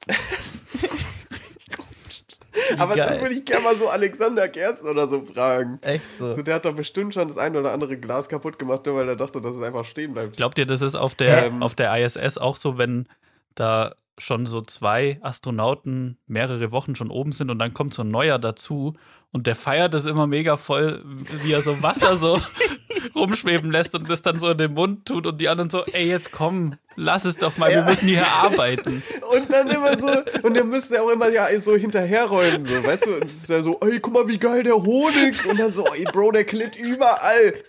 Aber 2.78 2.96
das 2.96 3.08
geil. 3.10 3.22
würde 3.22 3.34
ich 3.34 3.44
gerne 3.44 3.64
mal 3.64 3.76
so 3.76 3.88
Alexander 3.88 4.48
Gersten 4.48 4.86
oder 4.86 5.08
so 5.08 5.24
fragen. 5.24 5.78
echt 5.82 6.04
so. 6.18 6.32
So, 6.32 6.42
der 6.42 6.56
hat 6.56 6.64
doch 6.64 6.74
bestimmt 6.74 7.14
schon 7.14 7.28
das 7.28 7.38
ein 7.38 7.56
oder 7.56 7.72
andere 7.72 7.96
Glas 7.96 8.28
kaputt 8.28 8.58
gemacht, 8.58 8.86
nur 8.86 8.96
weil 8.96 9.08
er 9.08 9.16
dachte, 9.16 9.40
dass 9.40 9.56
es 9.56 9.62
einfach 9.62 9.84
stehen 9.84 10.12
bleibt. 10.12 10.36
Glaubt 10.36 10.58
ihr, 10.58 10.66
das 10.66 10.82
ist 10.82 10.94
auf 10.94 11.14
der, 11.14 11.46
Ähm. 11.46 11.62
auf 11.62 11.74
der 11.74 11.94
ISS 11.98 12.38
auch 12.38 12.56
so, 12.56 12.78
wenn 12.78 13.08
da 13.54 13.94
schon 14.18 14.46
so 14.46 14.60
zwei 14.60 15.18
Astronauten 15.22 16.18
mehrere 16.26 16.70
Wochen 16.70 16.94
schon 16.94 17.10
oben 17.10 17.32
sind 17.32 17.50
und 17.50 17.58
dann 17.58 17.74
kommt 17.74 17.94
so 17.94 18.02
ein 18.02 18.10
neuer 18.10 18.38
dazu 18.38 18.94
und 19.32 19.46
der 19.46 19.56
feiert 19.56 19.94
es 19.94 20.06
immer 20.06 20.26
mega 20.26 20.56
voll, 20.56 21.02
wie 21.42 21.52
er 21.52 21.62
so 21.62 21.82
Wasser 21.82 22.16
so 22.16 22.38
rumschweben 23.14 23.70
lässt 23.72 23.94
und 23.94 24.09
das 24.09 24.22
dann 24.22 24.38
so 24.38 24.50
in 24.50 24.59
den 24.59 24.74
Mund 24.74 25.06
tut 25.06 25.26
und 25.26 25.40
die 25.40 25.48
anderen 25.48 25.70
so, 25.70 25.84
ey, 25.86 26.06
jetzt 26.09 26.32
komm, 26.32 26.74
lass 26.96 27.24
es 27.24 27.36
doch 27.36 27.56
mal, 27.56 27.70
wir 27.70 27.78
Ja. 27.78 27.84
müssen 27.88 28.09
hier 28.09 28.26
arbeiten. 28.26 29.02
Und 29.32 29.50
dann 29.52 29.68
immer 29.68 29.98
so, 29.98 30.09
und 30.42 30.54
der 30.54 30.64
müsste 30.64 31.02
auch 31.02 31.09
immer 31.10 31.28
ja 31.30 31.48
so 31.60 31.74
hinterherräumen, 31.76 32.64
so, 32.64 32.84
weißt 32.84 33.06
du? 33.06 33.14
Und 33.14 33.24
das 33.24 33.32
ist 33.32 33.48
ja 33.48 33.62
so, 33.62 33.78
ey, 33.80 33.98
guck 34.00 34.12
mal, 34.12 34.28
wie 34.28 34.38
geil 34.38 34.62
der 34.62 34.76
Honig. 34.76 35.44
Und 35.46 35.59
dann 35.59 35.72
so, 35.72 35.86
ey, 35.86 36.04
Bro, 36.04 36.32
der 36.32 36.44
klitt 36.44 36.76
überall. 36.76 37.54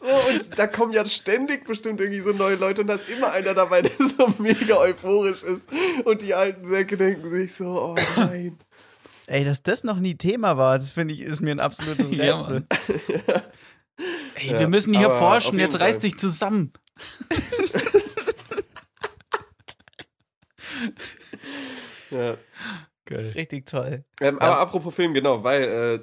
So, 0.00 0.30
und 0.32 0.58
da 0.58 0.66
kommen 0.66 0.92
ja 0.92 1.04
ständig 1.06 1.66
bestimmt 1.66 2.00
irgendwie 2.00 2.20
so 2.20 2.30
neue 2.30 2.54
Leute 2.56 2.82
und 2.82 2.86
da 2.88 2.94
ist 2.94 3.08
immer 3.08 3.32
einer 3.32 3.54
dabei, 3.54 3.82
der 3.82 3.90
so 3.98 4.32
mega 4.38 4.76
euphorisch 4.76 5.42
ist. 5.42 5.68
Und 6.04 6.22
die 6.22 6.34
alten 6.34 6.64
Säcke 6.68 6.96
denken 6.96 7.28
sich 7.34 7.54
so, 7.54 7.64
oh 7.66 7.96
nein. 8.16 8.56
Ey, 9.28 9.44
dass 9.44 9.62
das 9.62 9.82
noch 9.84 9.98
nie 9.98 10.16
Thema 10.16 10.56
war, 10.56 10.78
das 10.78 10.92
finde 10.92 11.14
ich, 11.14 11.20
ist 11.20 11.40
mir 11.40 11.50
ein 11.50 11.60
absolutes 11.60 12.06
Rätsel. 12.10 12.66
Ja. 13.26 13.42
Ey, 14.36 14.52
Ja, 14.52 14.58
wir 14.60 14.68
müssen 14.68 14.94
hier 14.94 15.10
forschen, 15.10 15.58
jetzt 15.58 15.80
reiß 15.80 15.98
dich 15.98 16.18
zusammen. 16.18 16.72
Ja. 22.10 22.36
Geil. 23.04 23.30
Richtig 23.34 23.66
toll. 23.66 24.04
Ähm, 24.20 24.38
Aber 24.38 24.58
apropos 24.58 24.94
Film, 24.94 25.14
genau, 25.14 25.42
weil 25.44 25.62
äh, 25.62 26.00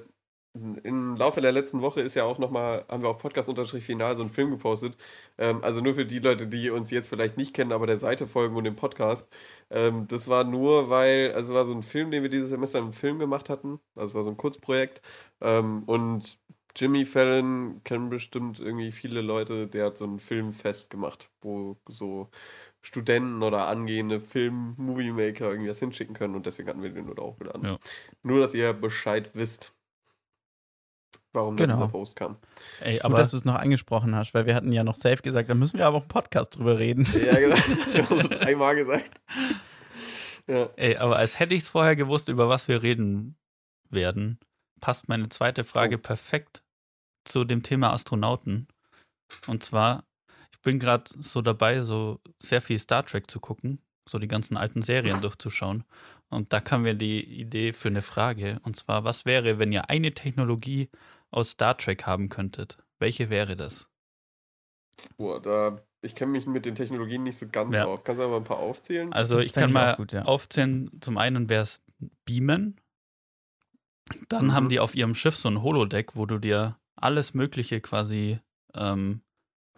im 0.53 1.15
Laufe 1.15 1.41
der 1.41 1.51
letzten 1.51 1.81
Woche 1.81 2.01
ist 2.01 2.13
ja 2.13 2.25
auch 2.25 2.37
nochmal, 2.37 2.85
haben 2.87 3.01
wir 3.01 3.09
auf 3.09 3.17
Podcast-Final 3.17 4.15
so 4.15 4.21
einen 4.21 4.29
Film 4.29 4.51
gepostet. 4.51 4.95
Ähm, 5.37 5.63
also 5.63 5.81
nur 5.81 5.95
für 5.95 6.05
die 6.05 6.19
Leute, 6.19 6.47
die 6.47 6.69
uns 6.69 6.91
jetzt 6.91 7.07
vielleicht 7.07 7.37
nicht 7.37 7.55
kennen, 7.55 7.71
aber 7.71 7.87
der 7.87 7.97
Seite 7.97 8.27
folgen 8.27 8.55
und 8.55 8.63
dem 8.63 8.75
Podcast. 8.75 9.27
Ähm, 9.71 10.07
das 10.07 10.27
war 10.27 10.43
nur, 10.43 10.89
weil, 10.89 11.31
also 11.33 11.53
es 11.53 11.57
war 11.57 11.65
so 11.65 11.73
ein 11.73 11.81
Film, 11.81 12.11
den 12.11 12.21
wir 12.21 12.29
dieses 12.29 12.49
Semester 12.49 12.79
im 12.79 12.93
Film 12.93 13.17
gemacht 13.17 13.49
hatten. 13.49 13.79
Also 13.95 14.11
es 14.11 14.15
war 14.15 14.23
so 14.23 14.29
ein 14.29 14.37
Kurzprojekt. 14.37 15.01
Ähm, 15.41 15.83
und 15.85 16.37
Jimmy 16.75 17.05
Fallon 17.05 17.81
kennen 17.83 18.09
bestimmt 18.09 18.59
irgendwie 18.59 18.91
viele 18.91 19.21
Leute, 19.21 19.67
der 19.67 19.85
hat 19.87 19.97
so 19.97 20.05
ein 20.05 20.19
Filmfest 20.19 20.89
gemacht, 20.89 21.29
wo 21.41 21.77
so 21.87 22.29
Studenten 22.81 23.43
oder 23.43 23.67
angehende 23.67 24.19
Film-Movie-Maker 24.19 25.49
irgendwie 25.49 25.69
was 25.69 25.79
hinschicken 25.79 26.15
können 26.15 26.35
und 26.35 26.45
deswegen 26.45 26.69
hatten 26.69 26.81
wir 26.83 26.89
den 26.89 27.05
nur 27.05 27.17
auch 27.19 27.37
geladen. 27.37 27.63
Ja. 27.63 27.77
Nur, 28.23 28.39
dass 28.39 28.53
ihr 28.53 28.73
Bescheid 28.73 29.31
wisst, 29.33 29.73
warum 31.33 31.55
Genau. 31.57 31.75
dieser 31.75 31.87
Post 31.89 32.15
kam. 32.15 32.37
Ey, 32.81 32.95
Gut, 32.95 33.05
aber 33.05 33.17
dass 33.17 33.31
du 33.31 33.37
es 33.37 33.45
noch 33.45 33.55
angesprochen 33.55 34.15
hast, 34.15 34.33
weil 34.33 34.45
wir 34.45 34.55
hatten 34.55 34.71
ja 34.71 34.83
noch 34.83 34.95
safe 34.95 35.21
gesagt, 35.21 35.49
da 35.49 35.53
müssen 35.55 35.77
wir 35.77 35.85
aber 35.87 35.97
auch 35.97 36.01
im 36.03 36.07
Podcast 36.07 36.55
drüber 36.57 36.79
reden. 36.79 37.07
Ja, 37.25 37.37
genau. 37.39 37.55
Ich 37.87 37.97
habe 37.97 38.21
so 38.21 38.27
dreimal 38.27 38.75
gesagt. 38.75 39.11
Ja. 40.47 40.69
Ey, 40.75 40.97
aber 40.97 41.17
als 41.17 41.39
hätte 41.39 41.55
ich 41.55 41.61
es 41.63 41.69
vorher 41.69 41.95
gewusst, 41.95 42.27
über 42.29 42.49
was 42.49 42.67
wir 42.67 42.81
reden 42.83 43.37
werden, 43.89 44.39
passt 44.81 45.07
meine 45.09 45.29
zweite 45.29 45.63
Frage 45.63 45.95
Oh. 45.97 46.01
perfekt 46.01 46.63
zu 47.25 47.45
dem 47.45 47.63
Thema 47.63 47.93
Astronauten. 47.93 48.67
Und 49.47 49.63
zwar, 49.63 50.03
ich 50.51 50.59
bin 50.61 50.79
gerade 50.79 51.05
so 51.19 51.41
dabei, 51.41 51.81
so 51.81 52.19
sehr 52.39 52.61
viel 52.61 52.77
Star 52.79 53.05
Trek 53.05 53.31
zu 53.31 53.39
gucken, 53.39 53.79
so 54.07 54.19
die 54.19 54.27
ganzen 54.27 54.57
alten 54.57 54.81
Serien 54.81 55.21
durchzuschauen. 55.21 55.85
Und 56.29 56.51
da 56.51 56.59
kam 56.59 56.81
mir 56.81 56.95
die 56.95 57.23
Idee 57.23 57.71
für 57.73 57.87
eine 57.89 58.01
Frage. 58.01 58.59
Und 58.63 58.75
zwar, 58.75 59.03
was 59.05 59.25
wäre, 59.25 59.59
wenn 59.59 59.71
ihr 59.71 59.89
eine 59.89 60.11
Technologie 60.11 60.89
aus 61.33 61.51
Star 61.51 61.77
Trek 61.77 62.05
haben 62.05 62.29
könntet? 62.29 62.77
Welche 62.99 63.29
wäre 63.29 63.55
das? 63.55 63.87
Boah, 65.17 65.41
da, 65.41 65.81
ich 66.01 66.15
kenne 66.15 66.31
mich 66.31 66.45
mit 66.47 66.65
den 66.65 66.75
Technologien 66.75 67.23
nicht 67.23 67.37
so 67.37 67.47
ganz 67.51 67.75
Ja. 67.75 67.85
auf. 67.85 68.03
Kannst 68.03 68.19
du 68.19 68.25
aber 68.25 68.37
ein 68.37 68.43
paar 68.43 68.57
aufzählen? 68.59 69.11
Also 69.11 69.35
Das 69.35 69.45
ich 69.45 69.53
kann 69.53 69.69
ich 69.69 69.73
mal 69.73 69.95
gut, 69.95 70.13
ja. 70.13 70.23
aufzählen, 70.23 70.89
zum 71.01 71.17
einen 71.17 71.49
wäre 71.49 71.63
es 71.63 71.81
Beamen. 72.25 72.79
Dann 74.29 74.47
Mhm. 74.47 74.51
haben 74.53 74.69
die 74.69 74.79
auf 74.79 74.95
ihrem 74.95 75.15
Schiff 75.15 75.35
so 75.35 75.49
ein 75.49 75.61
Holodeck, 75.61 76.15
wo 76.15 76.25
du 76.25 76.37
dir 76.37 76.77
alles 76.95 77.33
Mögliche 77.33 77.81
quasi 77.81 78.39
ähm, 78.75 79.21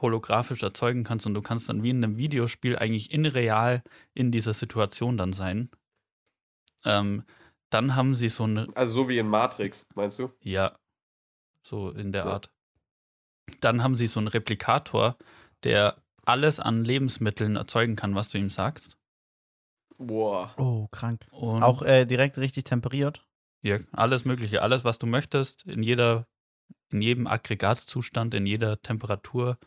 holographisch 0.02 0.64
erzeugen 0.64 1.04
kannst 1.04 1.26
und 1.26 1.34
du 1.34 1.42
kannst 1.42 1.70
dann 1.70 1.84
wie 1.84 1.90
in 1.92 2.04
einem 2.04 2.18
Videospiel 2.18 2.78
eigentlich 2.78 3.12
in 3.12 3.26
real 3.26 3.84
in 4.14 4.32
dieser 4.32 4.54
Situation 4.54 5.18
dann 5.18 5.32
sein. 5.34 5.70
Ähm, 6.84 7.24
dann 7.70 7.96
haben 7.96 8.14
sie 8.16 8.30
so 8.30 8.46
ein 8.46 8.72
Also 8.76 9.04
so 9.04 9.10
wie 9.10 9.18
in 9.18 9.28
Matrix, 9.28 9.86
meinst 9.96 10.20
du? 10.20 10.32
ja, 10.42 10.78
so 11.66 11.90
in 11.90 12.12
der 12.12 12.26
Ja. 12.26 12.32
Art. 12.34 12.50
Dann 13.62 13.84
haben 13.84 13.96
sie 13.96 14.08
so 14.08 14.20
einen 14.20 14.28
Replikator, 14.28 15.18
der 15.64 15.96
alles 16.26 16.60
an 16.60 16.84
Lebensmitteln 16.86 17.56
erzeugen 17.56 17.96
kann, 17.96 18.16
was 18.16 18.30
du 18.30 18.38
ihm 18.38 18.50
sagst. 18.50 18.98
Boah. 19.98 20.54
Oh, 20.58 20.88
krank. 20.88 21.26
Und 21.32 21.64
Auch 21.64 21.82
äh, 21.82 22.06
direkt 22.06 22.38
richtig 22.38 22.66
temperiert. 22.66 23.24
Ja, 23.62 23.78
alles 23.92 24.26
Mögliche, 24.26 24.62
alles, 24.62 24.84
was 24.84 25.00
du 25.00 25.08
möchtest, 25.08 25.66
in 25.66 25.82
jeder, 25.84 26.28
in 26.92 27.02
jedem 27.02 27.28
Aggregatzustand, 27.28 28.34
in 28.34 28.46
jeder 28.46 28.82
Temperatur, 28.82 29.58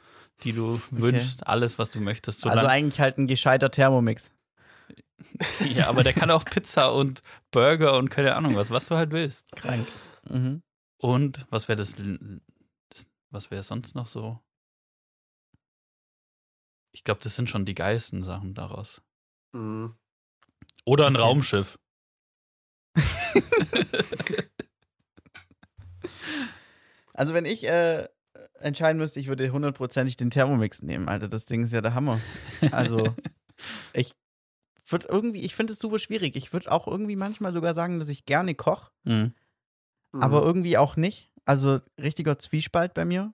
die 0.42 0.52
du 0.52 0.80
wünschst, 0.90 1.46
alles, 1.46 1.78
was 1.78 1.90
du 1.90 2.00
möchtest. 2.00 2.46
Also 2.46 2.66
eigentlich 2.66 3.00
halt 3.00 3.18
ein 3.18 3.26
gescheiter 3.26 3.70
Thermomix. 3.70 4.30
ja, 5.74 5.88
aber 5.88 6.04
der 6.04 6.12
kann 6.12 6.30
auch 6.30 6.44
Pizza 6.44 6.92
und 6.92 7.22
Burger 7.50 7.96
und 7.96 8.08
keine 8.10 8.36
Ahnung 8.36 8.54
was, 8.56 8.70
was 8.70 8.86
du 8.86 8.96
halt 8.96 9.10
willst. 9.10 9.50
Krank. 9.52 9.86
Mhm. 10.28 10.62
Und 10.98 11.46
was 11.50 11.68
wäre 11.68 11.76
das, 11.76 11.94
was 13.30 13.50
wäre 13.50 13.62
sonst 13.62 13.94
noch 13.94 14.06
so? 14.08 14.40
Ich 16.92 17.04
glaube, 17.04 17.20
das 17.22 17.36
sind 17.36 17.48
schon 17.48 17.64
die 17.64 17.74
geilsten 17.74 18.22
Sachen 18.24 18.54
daraus. 18.54 19.00
Mhm. 19.52 19.94
Oder 20.84 21.06
ein 21.06 21.16
Okay. 21.16 21.24
Raumschiff. 21.24 21.78
Also 27.14 27.34
wenn 27.34 27.44
ich 27.46 27.64
äh, 27.64 28.06
entscheiden 28.60 28.98
müsste, 28.98 29.18
ich 29.18 29.26
würde 29.26 29.50
hundertprozentig 29.50 30.16
den 30.16 30.30
Thermomix 30.30 30.82
nehmen, 30.82 31.08
Alter. 31.08 31.28
Das 31.28 31.46
Ding 31.46 31.64
ist 31.64 31.72
ja 31.72 31.80
der 31.80 31.94
Hammer. 31.94 32.20
Also 32.70 33.12
ich 33.92 34.14
würde 34.86 35.08
irgendwie, 35.08 35.40
ich 35.40 35.56
finde 35.56 35.72
es 35.72 35.80
super 35.80 35.98
schwierig. 35.98 36.36
Ich 36.36 36.52
würde 36.52 36.70
auch 36.70 36.86
irgendwie 36.86 37.16
manchmal 37.16 37.52
sogar 37.52 37.74
sagen, 37.74 37.98
dass 37.98 38.08
ich 38.08 38.24
gerne 38.24 38.54
koche, 38.54 38.90
Mhm. 39.04 39.34
Aber 40.12 40.40
Mhm. 40.40 40.46
irgendwie 40.46 40.78
auch 40.78 40.96
nicht. 40.96 41.30
Also 41.44 41.80
richtiger 42.00 42.38
Zwiespalt 42.38 42.94
bei 42.94 43.04
mir. 43.04 43.32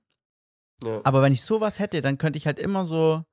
Ja. 0.82 1.00
Aber 1.04 1.22
wenn 1.22 1.32
ich 1.32 1.42
sowas 1.42 1.78
hätte, 1.78 2.00
dann 2.02 2.18
könnte 2.18 2.36
ich 2.36 2.46
halt 2.46 2.58
immer 2.58 2.86
so 2.86 3.24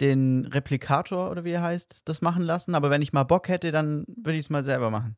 den 0.00 0.46
Replikator 0.46 1.30
oder 1.30 1.44
wie 1.44 1.50
er 1.52 1.62
heißt, 1.62 2.02
das 2.06 2.22
machen 2.22 2.42
lassen. 2.42 2.74
Aber 2.74 2.90
wenn 2.90 3.02
ich 3.02 3.12
mal 3.12 3.24
Bock 3.24 3.48
hätte, 3.48 3.70
dann 3.72 4.04
würde 4.08 4.34
ich 4.38 4.46
es 4.46 4.50
mal 4.50 4.64
selber 4.64 4.90
machen. 4.90 5.16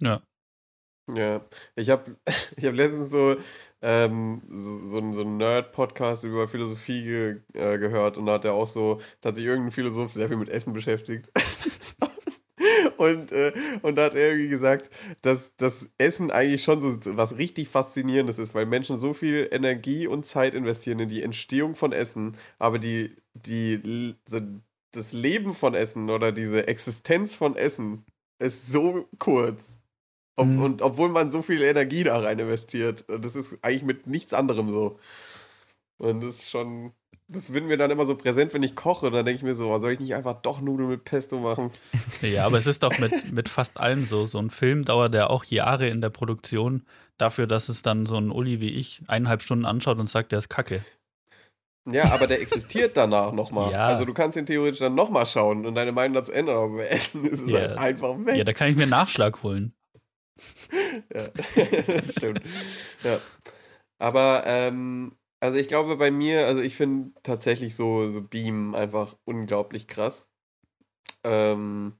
Ja. 0.00 0.22
Ja, 1.14 1.42
ich 1.76 1.90
habe 1.90 2.16
ich 2.56 2.64
hab 2.64 2.74
letztens 2.74 3.10
so, 3.10 3.36
ähm, 3.82 4.40
so, 4.48 5.12
so 5.12 5.20
einen 5.20 5.36
Nerd-Podcast 5.36 6.24
über 6.24 6.48
Philosophie 6.48 7.02
ge, 7.04 7.40
äh, 7.52 7.78
gehört 7.78 8.16
und 8.16 8.24
da 8.24 8.32
hat 8.34 8.46
er 8.46 8.54
auch 8.54 8.66
so, 8.66 9.00
da 9.20 9.28
hat 9.28 9.36
sich 9.36 9.44
irgendein 9.44 9.72
Philosoph 9.72 10.12
sehr 10.12 10.28
viel 10.28 10.38
mit 10.38 10.48
Essen 10.48 10.72
beschäftigt. 10.72 11.30
und, 13.04 13.32
äh, 13.32 13.52
und 13.82 13.96
da 13.96 14.04
hat 14.04 14.14
er 14.14 14.30
irgendwie 14.30 14.48
gesagt, 14.48 14.90
dass 15.22 15.56
das 15.56 15.90
Essen 15.98 16.30
eigentlich 16.30 16.62
schon 16.62 16.80
so 16.80 16.98
was 17.16 17.38
richtig 17.38 17.68
Faszinierendes 17.68 18.38
ist, 18.38 18.54
weil 18.54 18.66
Menschen 18.66 18.98
so 18.98 19.12
viel 19.12 19.48
Energie 19.52 20.06
und 20.06 20.26
Zeit 20.26 20.54
investieren 20.54 21.00
in 21.00 21.08
die 21.08 21.22
Entstehung 21.22 21.74
von 21.74 21.92
Essen, 21.92 22.36
aber 22.58 22.78
die, 22.78 23.16
die, 23.34 24.14
das 24.92 25.12
Leben 25.12 25.54
von 25.54 25.74
Essen 25.74 26.10
oder 26.10 26.32
diese 26.32 26.66
Existenz 26.68 27.34
von 27.34 27.56
Essen 27.56 28.04
ist 28.38 28.70
so 28.70 29.08
kurz. 29.18 29.80
Ob, 30.36 30.46
Mhm. 30.46 30.62
Und 30.62 30.82
obwohl 30.82 31.08
man 31.10 31.30
so 31.30 31.42
viel 31.42 31.62
Energie 31.62 32.04
da 32.04 32.18
rein 32.18 32.38
investiert. 32.38 33.04
Das 33.08 33.36
ist 33.36 33.58
eigentlich 33.62 33.84
mit 33.84 34.06
nichts 34.06 34.32
anderem 34.34 34.70
so. 34.70 34.98
Und 35.98 36.22
das 36.22 36.36
ist 36.36 36.50
schon. 36.50 36.92
Das 37.34 37.52
wird 37.52 37.64
mir 37.64 37.76
dann 37.76 37.90
immer 37.90 38.06
so 38.06 38.14
präsent, 38.16 38.54
wenn 38.54 38.62
ich 38.62 38.74
koche. 38.76 39.10
Dann 39.10 39.24
denke 39.26 39.38
ich 39.38 39.42
mir 39.42 39.54
so, 39.54 39.70
oh, 39.70 39.78
soll 39.78 39.92
ich 39.92 40.00
nicht 40.00 40.14
einfach 40.14 40.40
doch 40.42 40.60
Nudeln 40.60 40.88
mit 40.88 41.04
Pesto 41.04 41.38
machen? 41.38 41.70
Ja, 42.22 42.46
aber 42.46 42.56
es 42.58 42.66
ist 42.66 42.82
doch 42.82 42.96
mit, 42.98 43.32
mit 43.32 43.48
fast 43.48 43.78
allem 43.78 44.06
so. 44.06 44.24
So 44.24 44.38
ein 44.38 44.50
Film 44.50 44.84
dauert 44.84 45.14
ja 45.14 45.28
auch 45.28 45.44
Jahre 45.44 45.88
in 45.88 46.00
der 46.00 46.10
Produktion 46.10 46.86
dafür, 47.18 47.46
dass 47.46 47.68
es 47.68 47.82
dann 47.82 48.06
so 48.06 48.16
ein 48.16 48.30
Uli 48.30 48.60
wie 48.60 48.70
ich 48.70 49.02
eineinhalb 49.08 49.42
Stunden 49.42 49.64
anschaut 49.66 49.98
und 49.98 50.08
sagt, 50.08 50.32
der 50.32 50.38
ist 50.38 50.48
kacke. 50.48 50.84
Ja, 51.90 52.12
aber 52.12 52.26
der 52.26 52.40
existiert 52.40 52.96
danach 52.96 53.32
nochmal. 53.32 53.70
Ja. 53.70 53.88
Also 53.88 54.04
du 54.06 54.14
kannst 54.14 54.38
ihn 54.38 54.46
theoretisch 54.46 54.78
dann 54.80 54.94
nochmal 54.94 55.26
schauen 55.26 55.66
und 55.66 55.74
deine 55.74 55.92
Meinung 55.92 56.14
dazu 56.14 56.32
ändern, 56.32 56.56
aber 56.56 56.76
bei 56.76 56.86
Essen 56.86 57.24
ist 57.26 57.42
es 57.42 57.50
Ja. 57.50 57.58
halt 57.60 57.78
einfach 57.78 58.16
weg. 58.24 58.36
Ja, 58.36 58.44
da 58.44 58.52
kann 58.54 58.70
ich 58.70 58.76
mir 58.76 58.86
Nachschlag 58.86 59.42
holen. 59.42 59.74
Ja, 61.14 61.28
das 61.86 62.10
stimmt. 62.16 62.40
Ja. 63.02 63.18
Aber, 63.98 64.44
ähm, 64.46 65.12
also 65.44 65.58
ich 65.58 65.68
glaube 65.68 65.96
bei 65.96 66.10
mir, 66.10 66.46
also 66.46 66.62
ich 66.62 66.74
finde 66.74 67.12
tatsächlich 67.22 67.76
so, 67.76 68.08
so 68.08 68.22
Beam 68.22 68.74
einfach 68.74 69.14
unglaublich 69.26 69.86
krass. 69.86 70.30
Ähm, 71.22 71.98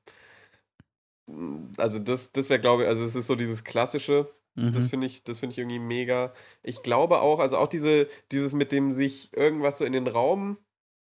also 1.77 1.99
das, 1.99 2.33
das 2.33 2.49
wäre, 2.49 2.61
glaube 2.61 2.85
ich, 2.85 2.89
also 2.89 3.05
es 3.05 3.15
ist 3.15 3.27
so 3.27 3.35
dieses 3.35 3.63
klassische, 3.65 4.33
das 4.55 4.85
Mhm. 4.85 4.89
finde 4.89 5.07
ich, 5.09 5.25
das 5.25 5.41
finde 5.41 5.53
ich 5.53 5.59
irgendwie 5.59 5.79
mega. 5.79 6.33
Ich 6.63 6.83
glaube 6.83 7.21
auch, 7.21 7.39
also 7.39 7.59
auch 7.59 7.69
diese, 7.69 8.09
dieses 8.33 8.55
mit 8.55 8.73
dem 8.73 8.91
sich 8.93 9.31
irgendwas 9.37 9.77
so 9.77 9.85
in 9.85 9.93
den 9.93 10.07
Raum 10.07 10.57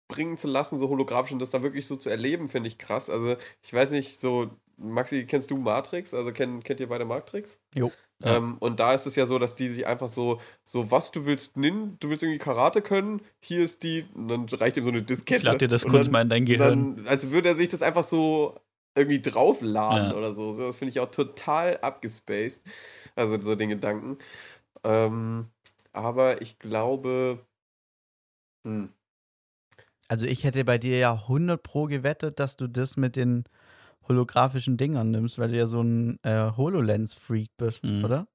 bringen 0.08 0.36
zu 0.36 0.48
lassen, 0.48 0.78
so 0.78 0.88
holographisch 0.88 1.32
und 1.32 1.38
das 1.38 1.50
da 1.50 1.62
wirklich 1.62 1.86
so 1.86 1.96
zu 1.96 2.10
erleben, 2.10 2.48
finde 2.48 2.66
ich 2.68 2.78
krass. 2.78 3.08
Also 3.08 3.36
ich 3.62 3.72
weiß 3.72 3.92
nicht, 3.92 4.18
so, 4.18 4.50
Maxi, 4.78 5.26
kennst 5.26 5.50
du 5.52 5.58
Matrix? 5.58 6.12
Also 6.12 6.32
kennt, 6.32 6.64
kennt 6.64 6.80
ihr 6.80 6.88
beide 6.88 7.04
Matrix? 7.04 7.60
Jo. 7.74 7.92
Ja. 8.24 8.36
Ähm, 8.36 8.56
und 8.60 8.78
da 8.80 8.94
ist 8.94 9.06
es 9.06 9.16
ja 9.16 9.26
so, 9.26 9.38
dass 9.38 9.54
die 9.56 9.68
sich 9.68 9.86
einfach 9.86 10.08
so, 10.08 10.40
so 10.64 10.90
was 10.90 11.10
du 11.10 11.26
willst, 11.26 11.56
nimm, 11.56 11.96
du 12.00 12.08
willst 12.10 12.22
irgendwie 12.22 12.38
Karate 12.38 12.82
können, 12.82 13.20
hier 13.40 13.62
ist 13.62 13.82
die, 13.82 14.04
und 14.14 14.28
dann 14.28 14.46
reicht 14.48 14.76
ihm 14.76 14.84
so 14.84 14.90
eine 14.90 15.02
Diskette. 15.02 15.38
Ich 15.40 15.44
lade 15.46 15.58
dir 15.58 15.68
das 15.68 15.84
kurz 15.84 16.04
dann- 16.04 16.12
mal 16.12 16.22
in 16.22 16.28
dein 16.28 16.44
Gehirn. 16.44 16.96
dann, 16.96 17.06
also 17.06 17.30
würde 17.32 17.48
er 17.50 17.54
sich 17.54 17.68
das 17.68 17.82
einfach 17.82 18.04
so 18.04 18.58
irgendwie 18.94 19.20
draufladen 19.22 20.10
Ja. 20.10 20.16
oder 20.16 20.34
so. 20.34 20.52
so 20.52 20.66
das 20.66 20.76
finde 20.76 20.90
ich 20.90 21.00
auch 21.00 21.10
total 21.10 21.78
abgespaced. 21.78 22.62
Also 23.16 23.40
so 23.40 23.54
den 23.54 23.70
Gedanken. 23.70 24.18
Ähm, 24.84 25.46
aber 25.92 26.42
ich 26.42 26.58
glaube. 26.58 27.38
Hm, 28.66 28.90
Also 30.08 30.26
ich 30.26 30.44
hätte 30.44 30.64
bei 30.64 30.76
dir 30.78 30.98
ja 30.98 31.26
100 31.26 31.62
pro 31.62 31.86
gewettet, 31.86 32.38
dass 32.38 32.56
du 32.56 32.66
das 32.68 32.96
mit 32.98 33.16
den 33.16 33.44
holographischen 34.08 34.76
Dingern 34.76 35.10
nimmst, 35.10 35.38
weil 35.38 35.50
du 35.50 35.56
ja 35.56 35.66
so 35.66 35.80
ein 35.82 36.18
äh, 36.22 36.50
HoloLens-Freak 36.56 37.50
bist, 37.56 37.82
Mhm. 37.84 38.04
oder? 38.04 38.26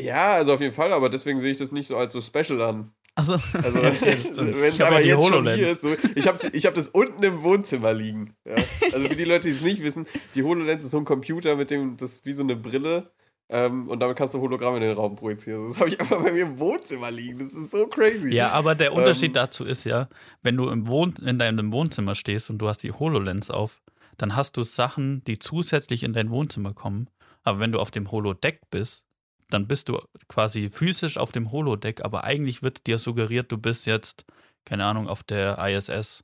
Ja, 0.00 0.34
also 0.34 0.54
auf 0.54 0.60
jeden 0.60 0.72
Fall, 0.74 0.92
aber 0.92 1.08
deswegen 1.10 1.40
sehe 1.40 1.50
ich 1.50 1.56
das 1.56 1.72
nicht 1.72 1.88
so 1.88 1.96
als 1.96 2.12
so 2.12 2.20
special 2.20 2.60
an. 2.62 2.90
Also, 3.16 3.32
Also, 3.32 3.82
wenn 3.82 4.68
es 4.68 4.80
aber 4.80 5.00
ja 5.00 5.16
jetzt 5.16 5.24
schon 5.24 5.32
HoloLens. 5.38 5.56
hier 5.56 5.68
ist, 5.68 5.80
so, 5.82 5.88
ich 6.14 6.28
habe 6.28 6.38
ich 6.52 6.66
hab 6.66 6.74
das 6.74 6.88
unten 6.88 7.20
im 7.24 7.42
Wohnzimmer 7.42 7.92
liegen. 7.92 8.34
Ja? 8.44 8.54
Also 8.92 9.08
für 9.08 9.16
die 9.16 9.24
Leute, 9.24 9.48
die 9.48 9.54
es 9.54 9.62
nicht 9.62 9.82
wissen, 9.82 10.06
die 10.36 10.44
HoloLens 10.44 10.84
ist 10.84 10.92
so 10.92 10.98
ein 10.98 11.04
Computer, 11.04 11.56
mit 11.56 11.70
dem, 11.72 11.96
das 11.96 12.12
ist 12.12 12.26
wie 12.26 12.32
so 12.32 12.44
eine 12.44 12.54
Brille. 12.54 13.10
Ähm, 13.50 13.88
und 13.88 13.98
damit 14.00 14.16
kannst 14.16 14.34
du 14.34 14.40
Hologramme 14.40 14.76
in 14.76 14.82
den 14.82 14.92
Raum 14.96 15.16
projizieren. 15.16 15.66
Das 15.66 15.80
habe 15.80 15.88
ich 15.88 15.98
einfach 15.98 16.22
bei 16.22 16.30
mir 16.32 16.42
im 16.42 16.58
Wohnzimmer 16.60 17.10
liegen. 17.10 17.38
Das 17.40 17.54
ist 17.54 17.70
so 17.72 17.86
crazy. 17.88 18.32
Ja, 18.32 18.50
aber 18.50 18.74
der 18.76 18.92
Unterschied 18.92 19.30
Ähm, 19.30 19.32
dazu 19.32 19.64
ist 19.64 19.82
ja, 19.84 20.08
wenn 20.42 20.56
du 20.56 20.68
im 20.68 20.86
Wohn 20.86 21.14
in 21.24 21.38
deinem 21.40 21.72
Wohnzimmer 21.72 22.14
stehst 22.14 22.50
und 22.50 22.58
du 22.58 22.68
hast 22.68 22.82
die 22.84 22.92
HoloLens 22.92 23.50
auf, 23.50 23.80
dann 24.18 24.36
hast 24.36 24.56
du 24.56 24.62
Sachen, 24.62 25.24
die 25.24 25.38
zusätzlich 25.38 26.02
in 26.02 26.12
dein 26.12 26.30
Wohnzimmer 26.30 26.74
kommen. 26.74 27.08
Aber 27.44 27.60
wenn 27.60 27.72
du 27.72 27.80
auf 27.80 27.90
dem 27.90 28.10
Holodeck 28.10 28.60
bist, 28.70 29.04
dann 29.48 29.66
bist 29.66 29.88
du 29.88 29.98
quasi 30.28 30.68
physisch 30.68 31.16
auf 31.16 31.32
dem 31.32 31.50
Holodeck, 31.52 32.04
aber 32.04 32.24
eigentlich 32.24 32.62
wird 32.62 32.86
dir 32.86 32.98
suggeriert, 32.98 33.50
du 33.50 33.56
bist 33.56 33.86
jetzt, 33.86 34.26
keine 34.66 34.84
Ahnung, 34.84 35.08
auf 35.08 35.22
der 35.22 35.56
ISS, 35.58 36.22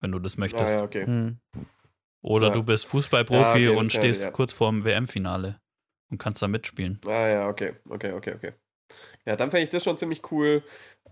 wenn 0.00 0.12
du 0.12 0.18
das 0.18 0.36
möchtest. 0.36 0.74
Ah, 0.74 0.78
ja, 0.78 0.82
okay. 0.82 1.06
hm. 1.06 1.38
Oder 2.20 2.48
Ja. 2.48 2.54
du 2.54 2.62
bist 2.62 2.86
Fußballprofi 2.86 3.42
Ja, 3.42 3.50
okay, 3.50 3.68
und 3.68 3.92
stehst 3.92 4.22
ja. 4.22 4.30
kurz 4.30 4.52
vorm 4.52 4.84
WM-Finale 4.84 5.60
und 6.10 6.18
kannst 6.18 6.42
da 6.42 6.48
mitspielen. 6.48 7.00
Ah 7.06 7.28
ja, 7.28 7.48
okay, 7.48 7.74
okay, 7.88 8.12
okay, 8.12 8.34
okay. 8.34 8.52
Ja, 9.24 9.36
dann 9.36 9.50
fände 9.50 9.62
ich 9.62 9.70
das 9.70 9.84
schon 9.84 9.96
ziemlich 9.98 10.30
cool. 10.30 10.62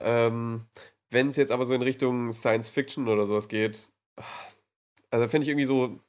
Ähm, 0.01 0.67
Wenn 1.11 1.29
es 1.29 1.37
jetzt 1.37 1.53
aber 1.53 1.65
so 1.67 1.75
in 1.75 1.83
Richtung 1.83 2.33
Science 2.33 2.71
Fiction 2.71 3.09
oder 3.09 3.27
sowas 3.27 3.49
geht, 3.49 3.91
also 5.13 5.29
finde 5.29 5.45
ich 5.45 5.49
irgendwie 5.51 5.67
so, 5.67 6.01